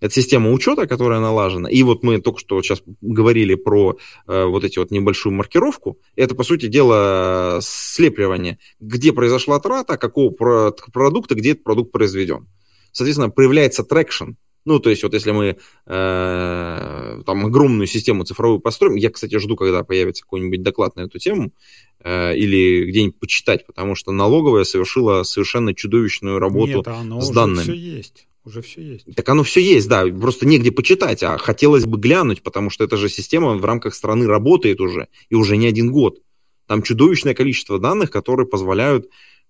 Это 0.00 0.14
система 0.14 0.50
учета, 0.50 0.86
которая 0.86 1.20
налажена. 1.20 1.68
И 1.68 1.82
вот 1.82 2.02
мы 2.02 2.22
только 2.22 2.40
что 2.40 2.62
сейчас 2.62 2.82
говорили 3.02 3.54
про 3.54 3.98
э, 4.26 4.44
вот 4.46 4.64
эти 4.64 4.78
вот 4.78 4.90
небольшую 4.90 5.34
маркировку. 5.34 5.98
Это, 6.16 6.34
по 6.34 6.42
сути 6.42 6.64
дела, 6.64 7.58
отслеживание. 7.60 8.58
Где 8.80 9.12
произошла 9.12 9.60
трата, 9.60 9.98
какого 9.98 10.30
продукта, 10.30 11.34
где 11.34 11.50
этот 11.50 11.64
продукт 11.64 11.92
произведен. 11.92 12.48
Соответственно, 12.92 13.28
появляется 13.28 13.84
traction 13.84 14.36
ну, 14.64 14.78
то 14.78 14.90
есть 14.90 15.02
вот 15.02 15.14
если 15.14 15.30
мы 15.30 15.56
э, 15.86 17.22
там 17.24 17.46
огромную 17.46 17.86
систему 17.86 18.24
цифровую 18.24 18.60
построим, 18.60 18.96
я, 18.96 19.10
кстати, 19.10 19.38
жду, 19.38 19.56
когда 19.56 19.82
появится 19.84 20.22
какой-нибудь 20.22 20.62
доклад 20.62 20.96
на 20.96 21.02
эту 21.02 21.18
тему 21.18 21.52
э, 22.00 22.36
или 22.36 22.84
где-нибудь 22.84 23.18
почитать, 23.18 23.66
потому 23.66 23.94
что 23.94 24.12
налоговая 24.12 24.64
совершила 24.64 25.22
совершенно 25.22 25.74
чудовищную 25.74 26.38
работу 26.38 26.78
Нет, 26.78 26.88
оно 26.88 27.20
с 27.20 27.30
данными. 27.30 27.60
Уже 27.60 27.72
все 27.72 27.74
есть. 27.74 28.26
Уже 28.44 28.62
все 28.62 28.82
есть. 28.82 29.14
Так 29.14 29.28
оно 29.28 29.42
все 29.42 29.60
есть, 29.60 29.88
да, 29.88 30.06
просто 30.06 30.46
негде 30.46 30.72
почитать, 30.72 31.22
а 31.22 31.36
хотелось 31.38 31.84
бы 31.84 31.98
глянуть, 31.98 32.42
потому 32.42 32.70
что 32.70 32.84
эта 32.84 32.96
же 32.96 33.08
система 33.08 33.54
в 33.54 33.64
рамках 33.64 33.94
страны 33.94 34.26
работает 34.26 34.80
уже, 34.80 35.08
и 35.28 35.34
уже 35.34 35.56
не 35.56 35.66
один 35.66 35.90
год. 35.90 36.20
Там 36.66 36.82
чудовищное 36.82 37.34
количество 37.34 37.78
данных, 37.78 38.10
которые 38.10 38.46
позволяют 38.46 39.08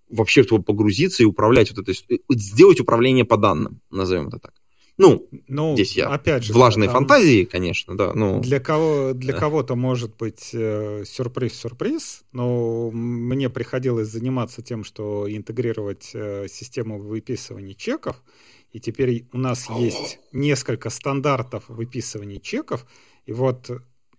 вообще 0.09 0.43
погрузиться 0.43 1.23
и 1.23 1.25
управлять 1.25 1.71
вот 1.71 1.87
это, 1.87 1.93
сделать 2.29 2.79
управление 2.79 3.25
по 3.25 3.37
данным, 3.37 3.79
назовем 3.89 4.27
это 4.27 4.39
так. 4.39 4.53
Ну, 5.01 5.27
ну 5.47 5.73
здесь 5.73 5.97
я 5.97 6.07
опять 6.07 6.43
же, 6.43 6.53
влажной 6.53 6.87
там 6.87 6.93
фантазии, 6.95 7.45
конечно, 7.45 7.97
да. 7.97 8.13
Ну, 8.13 8.39
для 8.39 8.59
кого 8.59 9.13
для 9.13 9.33
кого-то 9.33 9.75
может 9.75 10.15
быть 10.15 10.51
э, 10.53 11.03
сюрприз-сюрприз, 11.05 12.23
но 12.31 12.91
мне 12.91 13.49
приходилось 13.49 14.09
заниматься 14.09 14.61
тем, 14.61 14.83
что 14.83 15.25
интегрировать 15.27 16.11
э, 16.13 16.47
систему 16.47 16.99
выписывания 16.99 17.73
чеков, 17.73 18.21
и 18.71 18.79
теперь 18.79 19.25
у 19.33 19.37
нас 19.37 19.69
есть 19.69 20.19
несколько 20.31 20.89
стандартов 20.89 21.63
выписывания 21.67 22.39
чеков, 22.39 22.85
и 23.25 23.33
вот 23.33 23.71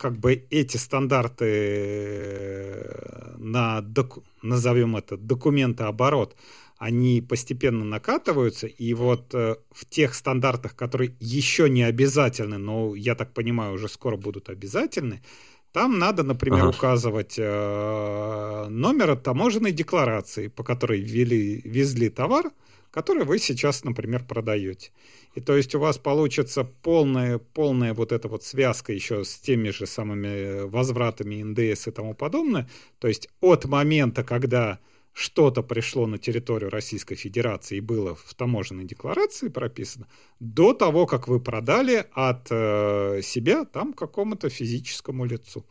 как 0.03 0.19
бы 0.19 0.33
эти 0.51 0.79
стандарты 0.79 1.45
э, 1.47 3.35
на, 3.39 3.81
доку, 3.83 4.25
назовем 4.43 4.97
это, 4.97 5.17
документооборот, 5.17 6.35
они 6.83 7.21
постепенно 7.21 7.85
накатываются, 7.85 8.67
и 8.67 8.93
вот 8.93 9.33
э, 9.35 9.55
в 9.71 9.85
тех 9.85 10.17
стандартах, 10.17 10.75
которые 10.75 11.15
еще 11.21 11.71
не 11.71 11.85
обязательны, 11.85 12.59
но, 12.59 12.97
я 12.97 13.15
так 13.15 13.33
понимаю, 13.35 13.75
уже 13.75 13.89
скоро 13.89 14.17
будут 14.17 14.49
обязательны, 14.49 15.23
там 15.71 16.01
надо, 16.01 16.25
например, 16.25 16.63
ага. 16.65 16.71
указывать 16.71 17.37
э, 17.39 18.67
номер 18.69 19.15
таможенной 19.15 19.71
декларации, 19.71 20.49
по 20.49 20.65
которой 20.65 21.01
ввели, 21.01 21.61
везли 21.65 22.09
товар, 22.09 22.51
который 22.91 23.25
вы 23.25 23.39
сейчас, 23.39 23.85
например, 23.85 24.25
продаете. 24.25 24.91
И 25.37 25.41
то 25.41 25.57
есть 25.57 25.77
у 25.77 25.79
вас 25.79 25.99
получится 25.99 26.65
полная, 26.65 27.39
полная 27.39 27.95
вот 27.95 28.11
эта 28.11 28.27
вот 28.27 28.43
связка 28.43 28.93
еще 28.93 29.25
с 29.25 29.37
теми 29.37 29.71
же 29.71 29.87
самыми 29.87 30.67
возвратами 30.67 31.45
НДС 31.45 31.87
и 31.87 31.93
тому 31.93 32.15
подобное. 32.15 32.69
То 32.99 33.07
есть 33.07 33.29
от 33.41 33.67
момента, 33.67 34.25
когда 34.25 34.81
что-то 35.13 35.63
пришло 35.63 36.07
на 36.07 36.19
территорию 36.19 36.71
Российской 36.71 37.17
Федерации 37.17 37.77
и 37.77 37.81
было 37.81 38.15
в 38.15 38.35
таможенной 38.35 38.85
декларации 38.85 39.49
прописано, 39.49 40.09
до 40.41 40.73
того, 40.73 41.07
как 41.07 41.29
вы 41.29 41.41
продали 41.41 42.07
от 42.13 42.49
э, 42.51 43.21
себя 43.23 43.65
там 43.65 43.93
какому-то 43.93 44.49
физическому 44.49 45.25
лицу. 45.25 45.67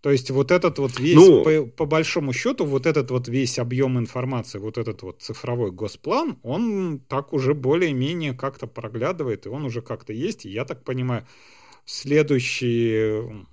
То 0.00 0.10
есть 0.10 0.30
вот 0.30 0.50
этот 0.50 0.80
вот 0.80 0.98
весь, 0.98 1.14
ну, 1.14 1.44
по, 1.44 1.64
по 1.64 1.86
большому 1.86 2.32
счету, 2.32 2.64
вот 2.64 2.86
этот 2.86 3.12
вот 3.12 3.28
весь 3.28 3.60
объем 3.60 3.98
информации, 3.98 4.58
вот 4.58 4.76
этот 4.76 5.02
вот 5.02 5.22
цифровой 5.22 5.70
госплан, 5.70 6.38
он 6.42 6.98
так 6.98 7.32
уже 7.32 7.54
более-менее 7.54 8.34
как-то 8.34 8.66
проглядывает, 8.66 9.46
и 9.46 9.48
он 9.48 9.64
уже 9.64 9.80
как-то 9.80 10.12
есть, 10.12 10.44
и 10.44 10.50
я 10.50 10.64
так 10.64 10.82
понимаю, 10.82 11.24
в 11.84 11.90
следующие 11.92 13.46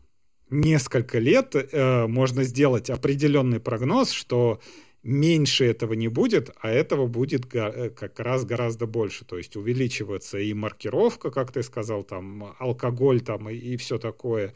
несколько 0.49 1.19
лет 1.19 1.55
э, 1.55 2.07
можно 2.07 2.43
сделать 2.43 2.89
определенный 2.89 3.59
прогноз, 3.59 4.11
что 4.11 4.59
меньше 5.03 5.65
этого 5.65 5.93
не 5.93 6.07
будет, 6.07 6.51
а 6.61 6.69
этого 6.69 7.07
будет 7.07 7.53
э, 7.53 7.89
как 7.89 8.19
раз 8.19 8.45
гораздо 8.45 8.85
больше. 8.85 9.25
То 9.25 9.37
есть 9.37 9.55
увеличивается 9.55 10.39
и 10.39 10.53
маркировка, 10.53 11.31
как 11.31 11.51
ты 11.51 11.63
сказал, 11.63 12.03
там 12.03 12.55
алкоголь 12.59 13.21
там 13.21 13.49
и, 13.49 13.55
и 13.55 13.77
все 13.77 13.97
такое, 13.97 14.53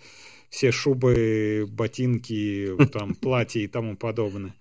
все 0.49 0.71
шубы, 0.71 1.65
ботинки, 1.69 2.71
там 2.91 3.15
платья 3.15 3.61
и 3.61 3.67
тому 3.67 3.95
подобное. 3.95 4.55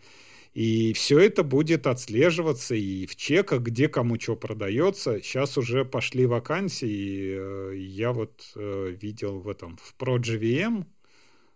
И 0.55 0.93
все 0.93 1.19
это 1.19 1.45
будет 1.45 1.87
отслеживаться 1.87 2.75
и 2.75 3.07
в 3.07 3.17
чеках, 3.17 3.63
где 3.63 3.89
кому 3.89 4.21
что 4.21 4.37
продается. 4.37 5.23
Сейчас 5.23 5.57
уже 5.57 5.87
пошли 5.87 6.27
вакансии. 6.27 7.37
Э, 7.39 7.77
я 7.77 8.13
вот 8.13 8.53
э, 8.55 8.95
видел 9.01 9.41
в 9.41 9.49
этом 9.49 9.79
в 9.79 9.95
ProGVM, 9.99 10.85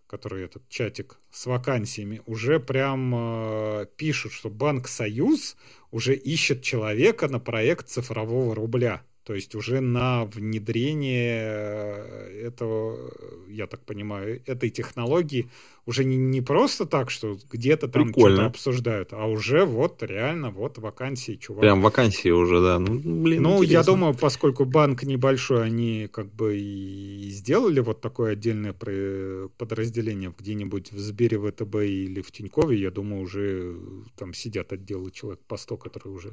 который 0.07 0.45
этот 0.45 0.67
чатик 0.69 1.19
с 1.29 1.45
вакансиями, 1.45 2.21
уже 2.25 2.59
прям 2.59 3.13
э, 3.13 3.85
пишут, 3.97 4.31
что 4.31 4.49
Банк 4.49 4.87
Союз 4.87 5.57
уже 5.91 6.15
ищет 6.15 6.63
человека 6.63 7.27
на 7.27 7.39
проект 7.39 7.89
цифрового 7.89 8.55
рубля. 8.55 9.03
То 9.27 9.35
есть 9.35 9.55
уже 9.55 9.81
на 9.81 10.23
внедрение 10.23 11.41
э, 11.43 12.47
этого, 12.47 13.11
я 13.49 13.67
так 13.67 13.81
понимаю, 13.81 14.41
этой 14.45 14.69
технологии 14.69 15.49
уже 15.85 16.05
не, 16.05 16.15
не 16.15 16.39
просто 16.39 16.85
так, 16.85 17.11
что 17.11 17.37
где-то 17.51 17.89
там 17.89 18.13
что-то 18.13 18.45
обсуждают, 18.45 19.11
а 19.11 19.25
уже 19.25 19.65
вот 19.65 20.01
реально 20.01 20.49
вот 20.49 20.77
вакансии, 20.77 21.35
чувак. 21.35 21.59
Прям 21.59 21.81
вакансии 21.81 22.29
уже, 22.29 22.61
да. 22.61 22.79
Ну, 22.79 22.99
блин, 23.23 23.43
ну 23.43 23.61
я 23.63 23.83
думаю, 23.83 24.13
поскольку 24.13 24.63
банк 24.63 25.03
небольшой, 25.03 25.65
они 25.65 26.07
как 26.09 26.33
бы 26.33 26.57
и 26.57 27.29
сделали 27.29 27.81
вот 27.81 27.99
такое 27.99 28.31
отдельное 28.31 28.71
подразделение 28.71 30.33
где-нибудь 30.39 30.93
в 30.93 30.99
Сбере, 30.99 31.37
ВТБ 31.37 31.75
или 31.75 32.21
в 32.21 32.31
Тинькове, 32.31 32.79
я 32.79 32.91
думаю, 32.91 33.23
уже 33.23 33.75
там 34.15 34.33
сидят 34.33 34.71
отделы 34.71 35.11
человек 35.11 35.41
по 35.49 35.57
100, 35.57 35.75
которые 35.75 36.15
уже 36.15 36.31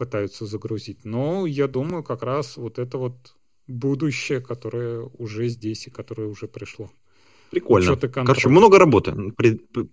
пытаются 0.00 0.46
загрузить. 0.46 1.04
Но 1.04 1.46
я 1.46 1.68
думаю, 1.68 2.02
как 2.02 2.22
раз 2.22 2.56
вот 2.56 2.78
это 2.78 2.96
вот 2.96 3.36
будущее, 3.66 4.40
которое 4.40 5.02
уже 5.18 5.48
здесь 5.48 5.86
и 5.86 5.90
которое 5.90 6.26
уже 6.26 6.48
пришло. 6.48 6.90
Прикольно. 7.50 7.96
Короче, 7.96 8.48
много 8.48 8.78
работы. 8.78 9.14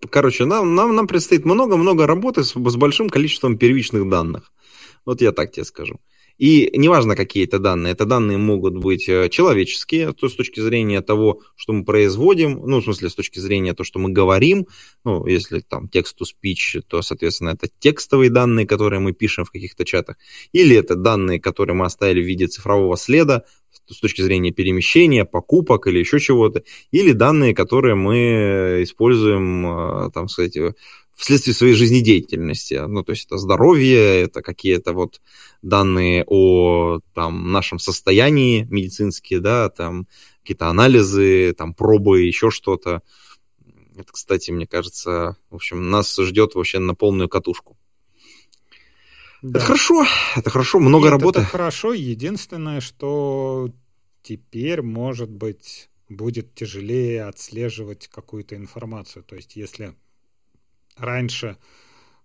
Короче, 0.10 0.46
нам, 0.46 0.76
нам, 0.76 0.96
нам 0.96 1.08
предстоит 1.08 1.44
много-много 1.44 2.08
работы 2.08 2.44
с, 2.44 2.54
с 2.54 2.76
большим 2.76 3.10
количеством 3.10 3.58
первичных 3.58 4.10
данных. 4.10 4.54
Вот 5.06 5.22
я 5.22 5.34
так 5.34 5.52
тебе 5.52 5.66
скажу. 5.66 6.00
И 6.38 6.72
неважно, 6.76 7.16
какие 7.16 7.46
это 7.46 7.58
данные, 7.58 7.94
это 7.94 8.06
данные 8.06 8.38
могут 8.38 8.78
быть 8.78 9.10
э, 9.10 9.30
человеческие, 9.30 10.14
то 10.14 10.30
с 10.30 10.36
точки 10.36 10.60
зрения 10.60 11.02
того, 11.02 11.42
что 11.56 11.74
мы 11.74 11.84
производим, 11.84 12.62
ну, 12.66 12.80
в 12.80 12.84
смысле, 12.84 13.10
с 13.10 13.16
точки 13.16 13.40
зрения 13.40 13.74
того, 13.74 13.86
что 13.86 14.00
мы 14.00 14.12
говорим, 14.12 14.68
ну, 15.04 15.26
если 15.26 15.62
там 15.62 15.90
текст-to-speech, 15.90 16.84
то, 16.88 17.02
соответственно, 17.02 17.50
это 17.50 17.68
текстовые 17.80 18.30
данные, 18.30 18.68
которые 18.68 19.00
мы 19.00 19.14
пишем 19.14 19.46
в 19.46 19.52
каких-то 19.52 19.84
чатах, 19.84 20.18
или 20.52 20.76
это 20.76 20.96
данные, 20.96 21.40
которые 21.40 21.76
мы 21.76 21.86
оставили 21.86 22.22
в 22.22 22.28
виде 22.28 22.48
цифрового 22.48 22.98
следа, 22.98 23.44
с 23.90 24.00
точки 24.00 24.22
зрения 24.22 24.52
перемещения, 24.52 25.24
покупок 25.24 25.88
или 25.88 26.00
еще 26.00 26.20
чего-то, 26.20 26.64
или 26.92 27.14
данные, 27.14 27.56
которые 27.56 27.96
мы 27.96 28.80
используем, 28.84 29.66
э, 29.66 30.12
там 30.12 30.28
сказать, 30.28 30.58
вследствие 31.18 31.56
своей 31.56 31.74
жизнедеятельности. 31.74 32.76
Ну, 32.88 33.04
то 33.04 33.12
есть 33.12 33.26
это 33.26 33.38
здоровье, 33.38 34.22
это 34.22 34.42
какие-то 34.42 34.94
вот 34.94 35.20
данные 35.64 36.24
о 36.28 37.00
там, 37.14 37.52
нашем 37.52 37.80
состоянии 37.80 38.68
медицинские, 38.70 39.40
да, 39.40 39.70
там 39.70 40.08
какие-то 40.42 40.68
анализы, 40.68 41.54
там 41.58 41.74
пробы, 41.74 42.22
еще 42.22 42.52
что-то. 42.52 43.02
Это, 43.98 44.12
кстати, 44.12 44.52
мне 44.52 44.68
кажется, 44.68 45.38
в 45.50 45.56
общем, 45.56 45.90
нас 45.90 46.16
ждет 46.16 46.54
вообще 46.54 46.78
на 46.78 46.94
полную 46.94 47.28
катушку. 47.28 47.76
Да. 49.42 49.60
Это 49.60 49.68
хорошо, 49.68 50.06
это 50.36 50.50
хорошо, 50.52 50.80
много 50.80 51.06
Нет, 51.06 51.12
работы. 51.14 51.40
Это 51.40 51.50
хорошо, 51.50 51.94
единственное, 51.94 52.80
что 52.80 53.72
теперь, 54.22 54.84
может 54.84 55.32
быть, 55.32 55.90
будет 56.10 56.54
тяжелее 56.54 57.24
отслеживать 57.26 58.08
какую-то 58.08 58.56
информацию. 58.56 59.24
То 59.24 59.36
есть, 59.36 59.56
если 59.56 59.96
раньше 60.98 61.58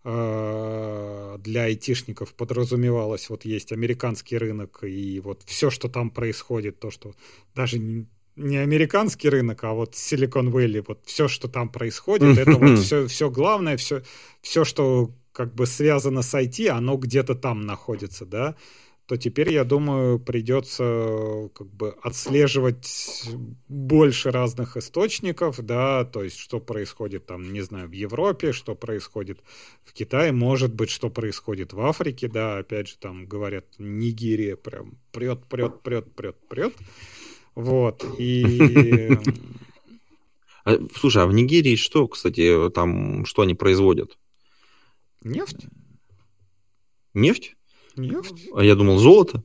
э, 0.05 1.39
для 1.40 1.65
айтишников 1.65 2.35
подразумевалось, 2.35 3.31
вот 3.31 3.44
есть 3.44 3.73
американский 3.73 4.39
рынок, 4.39 4.81
и 4.82 5.20
вот 5.20 5.43
все, 5.47 5.70
что 5.70 5.89
там 5.89 6.11
происходит, 6.11 6.78
то, 6.81 6.90
что 6.90 7.15
даже 7.55 7.78
не, 7.78 8.07
не 8.36 8.57
американский 8.59 9.28
рынок, 9.28 9.65
а 9.65 9.73
вот 9.73 9.94
Silicon 9.94 10.51
Valley, 10.51 10.85
вот 10.86 11.01
все, 11.05 11.28
что 11.28 11.49
там 11.49 11.69
происходит, 11.69 12.39
это 12.39 12.53
вот 12.53 12.78
все, 12.78 13.07
все 13.07 13.31
главное, 13.31 13.77
все, 13.77 14.03
все, 14.40 14.65
что 14.65 15.11
как 15.32 15.55
бы 15.55 15.66
связано 15.66 16.23
с 16.23 16.35
IT, 16.35 16.69
оно 16.69 16.97
где-то 16.97 17.35
там 17.35 17.66
находится, 17.66 18.27
да 18.27 18.55
то 19.07 19.16
теперь, 19.16 19.53
я 19.53 19.65
думаю, 19.65 20.19
придется 20.19 21.51
как 21.55 21.66
бы 21.69 21.91
отслеживать 22.03 23.29
больше 23.69 24.31
разных 24.31 24.77
источников, 24.77 25.61
да, 25.61 26.05
то 26.05 26.23
есть 26.23 26.39
что 26.39 26.61
происходит 26.61 27.27
там, 27.27 27.53
не 27.53 27.61
знаю, 27.62 27.89
в 27.89 27.93
Европе, 27.93 28.53
что 28.53 28.74
происходит 28.74 29.41
в 29.85 29.93
Китае, 29.93 30.33
может 30.33 30.73
быть, 30.74 30.91
что 30.91 31.11
происходит 31.11 31.73
в 31.73 31.81
Африке, 31.81 32.29
да, 32.29 32.59
опять 32.59 32.89
же, 32.89 32.97
там 32.99 33.27
говорят, 33.27 33.66
Нигерия 33.79 34.57
прям 34.57 34.99
прет, 35.11 35.45
прет, 35.47 35.83
прет, 35.83 36.15
прет, 36.15 36.37
прет, 36.49 36.74
вот, 37.55 38.05
и... 38.19 39.11
А, 40.65 40.79
слушай, 40.95 41.20
а 41.20 41.27
в 41.27 41.33
Нигерии 41.33 41.74
что, 41.74 42.07
кстати, 42.07 42.70
там, 42.70 43.24
что 43.24 43.43
они 43.43 43.55
производят? 43.55 44.16
Нефть. 45.24 45.66
Нефть? 47.15 47.57
Нефть. 47.97 48.48
А 48.55 48.62
я 48.64 48.74
думал, 48.74 48.98
золото. 48.98 49.44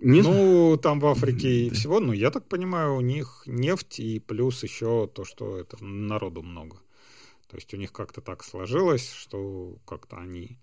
Нет? 0.00 0.24
Ну, 0.24 0.78
там 0.82 0.98
в 0.98 1.06
Африке 1.06 1.66
и 1.66 1.70
всего, 1.70 2.00
ну, 2.00 2.12
я 2.12 2.30
так 2.30 2.48
понимаю, 2.48 2.96
у 2.96 3.00
них 3.00 3.42
нефть 3.46 4.00
и 4.00 4.18
плюс 4.18 4.62
еще 4.62 5.06
то, 5.06 5.24
что 5.24 5.58
это 5.58 5.82
народу 5.84 6.42
много. 6.42 6.78
То 7.48 7.56
есть 7.56 7.74
у 7.74 7.76
них 7.76 7.92
как-то 7.92 8.20
так 8.20 8.42
сложилось, 8.44 9.12
что 9.12 9.76
как-то 9.84 10.16
они... 10.16 10.58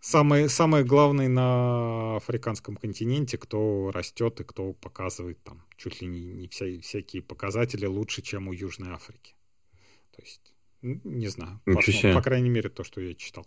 Самые, 0.00 0.48
самые 0.48 0.84
главные 0.84 1.28
на 1.28 2.16
африканском 2.16 2.76
континенте, 2.76 3.38
кто 3.38 3.92
растет 3.92 4.40
и 4.40 4.44
кто 4.44 4.72
показывает 4.72 5.40
там 5.44 5.62
чуть 5.76 6.02
ли 6.02 6.08
не, 6.08 6.22
не 6.22 6.48
вся, 6.48 6.66
всякие 6.80 7.22
показатели 7.22 7.86
лучше, 7.86 8.20
чем 8.22 8.48
у 8.48 8.52
Южной 8.52 8.90
Африки. 8.90 9.36
То 10.10 10.22
есть, 10.22 10.52
не 10.82 11.28
знаю, 11.28 11.60
по, 11.64 11.74
по 12.14 12.20
крайней 12.22 12.50
мере, 12.50 12.68
то, 12.68 12.82
что 12.82 13.00
я 13.00 13.14
читал. 13.14 13.46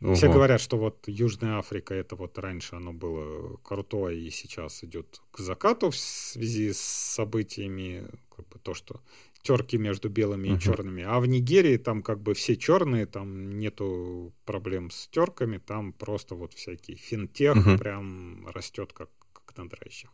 Угу. 0.00 0.14
Все 0.14 0.30
говорят, 0.30 0.60
что 0.60 0.76
вот 0.76 1.04
Южная 1.06 1.58
Африка, 1.58 1.94
это 1.94 2.16
вот 2.16 2.38
раньше 2.38 2.76
оно 2.76 2.92
было 2.92 3.56
крутое, 3.62 4.20
и 4.20 4.30
сейчас 4.30 4.84
идет 4.84 5.22
к 5.30 5.38
закату 5.38 5.90
в 5.90 5.96
связи 5.96 6.72
с 6.72 6.80
событиями, 6.80 8.06
как 8.34 8.46
бы 8.48 8.58
то, 8.58 8.74
что 8.74 9.00
терки 9.42 9.78
между 9.78 10.10
белыми 10.10 10.48
угу. 10.48 10.56
и 10.56 10.60
черными. 10.60 11.02
А 11.02 11.18
в 11.18 11.26
Нигерии 11.26 11.78
там 11.78 12.02
как 12.02 12.20
бы 12.20 12.34
все 12.34 12.56
черные, 12.56 13.06
там 13.06 13.58
нету 13.58 14.34
проблем 14.44 14.90
с 14.90 15.08
терками, 15.08 15.58
там 15.58 15.92
просто 15.92 16.34
вот 16.34 16.52
всякий 16.52 16.94
финтех 16.94 17.56
угу. 17.56 17.78
прям 17.78 18.46
растет 18.48 18.92
как, 18.92 19.08
как 19.32 19.56
на 19.56 19.68
дрожжах. 19.68 20.10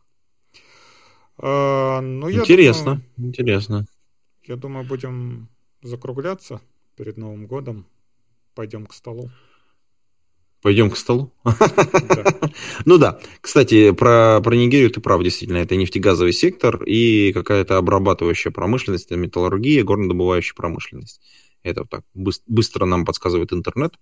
А, 1.37 1.99
ну, 1.99 2.29
интересно, 2.31 3.01
думаю, 3.17 3.29
интересно. 3.29 3.85
Я 4.43 4.55
думаю, 4.55 4.85
будем 4.85 5.49
закругляться 5.81 6.61
перед 6.95 7.17
Новым 7.17 7.47
годом. 7.47 7.85
пойдем 8.53 8.85
к 8.85 8.93
столу. 8.93 9.29
Пойдем 10.63 10.89
к 10.89 10.97
столу? 10.97 11.31
Ну 12.85 12.97
да. 12.97 13.19
Кстати, 13.41 13.91
про, 13.91 14.39
про 14.41 14.55
Нигерию 14.55 14.89
ты 14.89 15.01
прав, 15.01 15.23
действительно. 15.23 15.57
Это 15.57 15.75
нефтегазовый 15.75 16.33
сектор 16.33 16.83
и 16.83 17.33
какая-то 17.33 17.77
обрабатывающая 17.77 18.51
промышленность, 18.51 19.09
металлургия, 19.11 19.83
горнодобывающая 19.83 20.55
промышленность. 20.55 21.21
Это 21.63 21.81
вот 21.81 21.89
так 21.89 22.03
быстро 22.13 22.85
нам 22.85 23.05
подсказывает 23.05 23.53
интернет. 23.53 23.95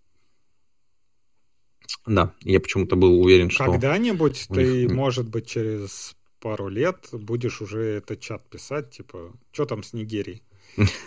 Да, 2.05 2.33
я 2.41 2.59
почему-то 2.59 2.95
был 2.95 3.21
уверен, 3.21 3.49
что... 3.49 3.65
Когда-нибудь 3.65 4.47
ты, 4.49 4.88
может 4.89 5.29
быть, 5.29 5.47
через 5.47 6.15
пару 6.39 6.67
лет 6.67 7.07
будешь 7.11 7.61
уже 7.61 7.81
этот 7.81 8.19
чат 8.19 8.47
писать, 8.49 8.91
типа, 8.91 9.33
что 9.51 9.65
там 9.65 9.83
с 9.83 9.93
Нигерией? 9.93 10.43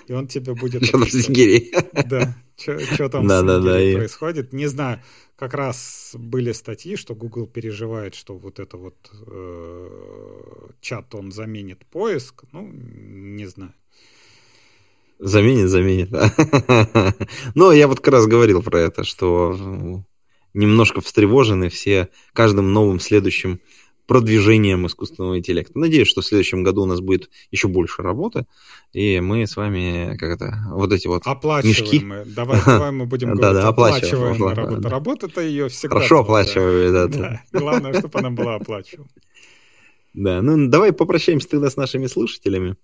И 0.06 0.12
он 0.12 0.26
тебе 0.26 0.54
будет... 0.54 0.84
Что 0.86 0.98
там 0.98 1.08
с 1.08 1.28
Нигерией? 1.28 1.72
Да, 2.08 2.36
что 2.56 3.08
там 3.08 3.28
с 3.28 3.42
Нигерией 3.42 3.96
происходит. 3.96 4.52
Не 4.52 4.66
знаю, 4.66 5.00
как 5.36 5.54
раз 5.54 6.14
были 6.18 6.52
статьи, 6.52 6.96
что 6.96 7.14
Google 7.14 7.46
переживает, 7.46 8.14
что 8.14 8.36
вот 8.36 8.60
это 8.60 8.76
вот 8.76 8.96
э, 9.26 10.68
чат, 10.80 11.14
он 11.14 11.32
заменит 11.32 11.84
поиск. 11.86 12.44
Ну, 12.52 12.68
не 12.72 13.46
знаю. 13.46 13.74
Заменит, 15.18 15.68
заменит. 15.68 16.10
Но 17.54 17.72
я 17.72 17.88
вот 17.88 18.00
как 18.00 18.14
раз 18.14 18.26
говорил 18.26 18.62
про 18.62 18.80
это, 18.80 19.04
что 19.04 20.04
немножко 20.54 21.00
встревожены 21.00 21.68
все 21.68 22.08
каждым 22.32 22.72
новым 22.72 23.00
следующим 23.00 23.60
продвижением 24.06 24.86
искусственного 24.86 25.38
интеллекта. 25.38 25.78
Надеюсь, 25.78 26.08
что 26.08 26.20
в 26.20 26.26
следующем 26.26 26.62
году 26.62 26.82
у 26.82 26.86
нас 26.86 27.00
будет 27.00 27.30
еще 27.50 27.68
больше 27.68 28.02
работы, 28.02 28.46
и 28.92 29.20
мы 29.20 29.46
с 29.46 29.56
вами 29.56 30.16
как 30.18 30.30
это 30.30 30.54
вот 30.70 30.92
эти 30.92 31.06
вот 31.06 31.24
мешки... 31.64 32.00
Мы. 32.00 32.24
Давай, 32.26 32.60
давай 32.64 32.90
мы 32.90 33.06
будем 33.06 33.28
говорить, 33.34 33.54
да, 33.54 33.62
да, 33.62 33.68
оплачиваем 33.68 34.42
работу. 34.42 34.88
Работа-то 34.88 35.40
ее 35.40 35.68
всегда... 35.68 35.96
Хорошо 35.96 36.20
оплачиваем, 36.20 36.92
да. 36.92 37.06
да. 37.06 37.42
Главное, 37.52 37.98
чтобы 37.98 38.18
она 38.18 38.30
была 38.30 38.56
оплачиваема. 38.56 39.08
Да, 40.14 40.42
ну 40.42 40.68
давай 40.68 40.92
попрощаемся 40.92 41.48
тогда 41.48 41.70
с 41.70 41.76
нашими 41.76 42.06
слушателями. 42.06 42.76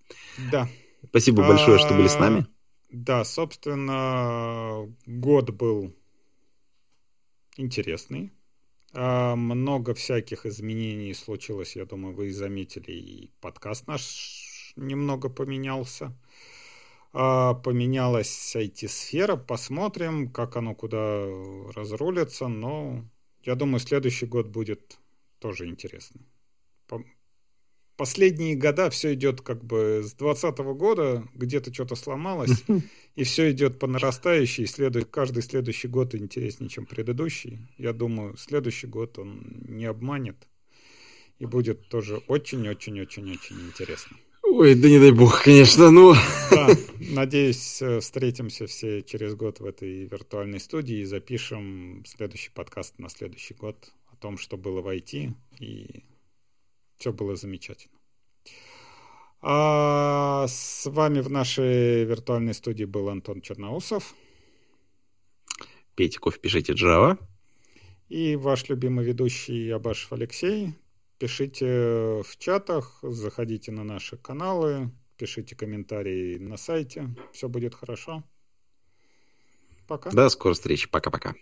Да. 0.50 0.68
Спасибо 1.08 1.46
большое, 1.46 1.78
что 1.78 1.94
были 1.94 2.08
с 2.08 2.18
нами. 2.18 2.40
А, 2.40 2.46
да, 2.90 3.24
собственно, 3.24 4.88
год 5.06 5.50
был 5.50 5.94
интересный. 7.56 8.32
А, 8.92 9.36
много 9.36 9.94
всяких 9.94 10.46
изменений 10.46 11.14
случилось, 11.14 11.76
я 11.76 11.84
думаю, 11.84 12.14
вы 12.14 12.32
заметили, 12.32 12.92
и 12.92 13.30
подкаст 13.40 13.86
наш 13.86 14.72
немного 14.76 15.28
поменялся. 15.28 16.12
А, 17.12 17.54
поменялась 17.54 18.56
IT-сфера, 18.56 19.36
посмотрим, 19.36 20.30
как 20.30 20.56
оно 20.56 20.74
куда 20.74 21.26
разрулится, 21.74 22.48
но 22.48 23.04
я 23.42 23.54
думаю, 23.54 23.80
следующий 23.80 24.26
год 24.26 24.48
будет 24.48 24.98
тоже 25.38 25.66
интересный 25.66 26.29
последние 28.00 28.56
года 28.56 28.88
все 28.88 29.12
идет 29.12 29.42
как 29.42 29.62
бы 29.62 30.00
с 30.02 30.14
2020 30.14 30.58
года, 30.74 31.28
где-то 31.34 31.70
что-то 31.70 31.96
сломалось, 31.96 32.64
и 33.14 33.24
все 33.24 33.50
идет 33.50 33.78
по 33.78 33.86
нарастающей, 33.86 34.64
следует, 34.64 35.10
каждый 35.10 35.42
следующий 35.42 35.86
год 35.86 36.14
интереснее, 36.14 36.70
чем 36.70 36.86
предыдущий. 36.86 37.58
Я 37.76 37.92
думаю, 37.92 38.38
следующий 38.38 38.86
год 38.86 39.18
он 39.18 39.44
не 39.68 39.84
обманет, 39.84 40.48
и 41.38 41.44
будет 41.44 41.90
тоже 41.90 42.22
очень-очень-очень-очень 42.26 43.60
интересно. 43.66 44.16
Ой, 44.44 44.74
да 44.76 44.88
не 44.88 44.98
дай 44.98 45.12
бог, 45.12 45.42
конечно, 45.44 45.90
ну... 45.90 46.14
Да, 46.50 46.68
надеюсь, 47.10 47.82
э, 47.82 48.00
встретимся 48.00 48.66
все 48.66 49.02
через 49.02 49.34
год 49.34 49.60
в 49.60 49.66
этой 49.66 50.06
виртуальной 50.06 50.60
студии 50.60 51.00
и 51.00 51.04
запишем 51.04 52.02
следующий 52.06 52.50
подкаст 52.50 52.98
на 52.98 53.10
следующий 53.10 53.52
год 53.52 53.92
о 54.10 54.16
том, 54.16 54.38
что 54.38 54.56
было 54.56 54.80
в 54.80 54.88
IT, 54.88 55.34
и 55.58 56.02
все 57.00 57.12
было 57.12 57.34
замечательно. 57.34 57.98
А 59.40 60.46
с 60.46 60.84
вами 60.84 61.20
в 61.20 61.30
нашей 61.30 62.04
виртуальной 62.04 62.52
студии 62.52 62.84
был 62.84 63.08
Антон 63.08 63.40
Черноусов. 63.40 64.14
Пейте 65.94 66.18
кофе, 66.18 66.38
пишите 66.38 66.74
Java. 66.74 67.18
И 68.10 68.36
ваш 68.36 68.68
любимый 68.68 69.04
ведущий 69.04 69.70
Абашев 69.70 70.12
Алексей. 70.12 70.74
Пишите 71.18 72.22
в 72.22 72.36
чатах, 72.38 72.98
заходите 73.02 73.72
на 73.72 73.84
наши 73.84 74.18
каналы, 74.18 74.90
пишите 75.16 75.56
комментарии 75.56 76.36
на 76.38 76.58
сайте. 76.58 77.08
Все 77.32 77.48
будет 77.48 77.74
хорошо. 77.74 78.24
Пока. 79.86 80.10
До 80.10 80.28
скорой 80.28 80.54
встречи. 80.54 80.88
Пока-пока. 80.88 81.34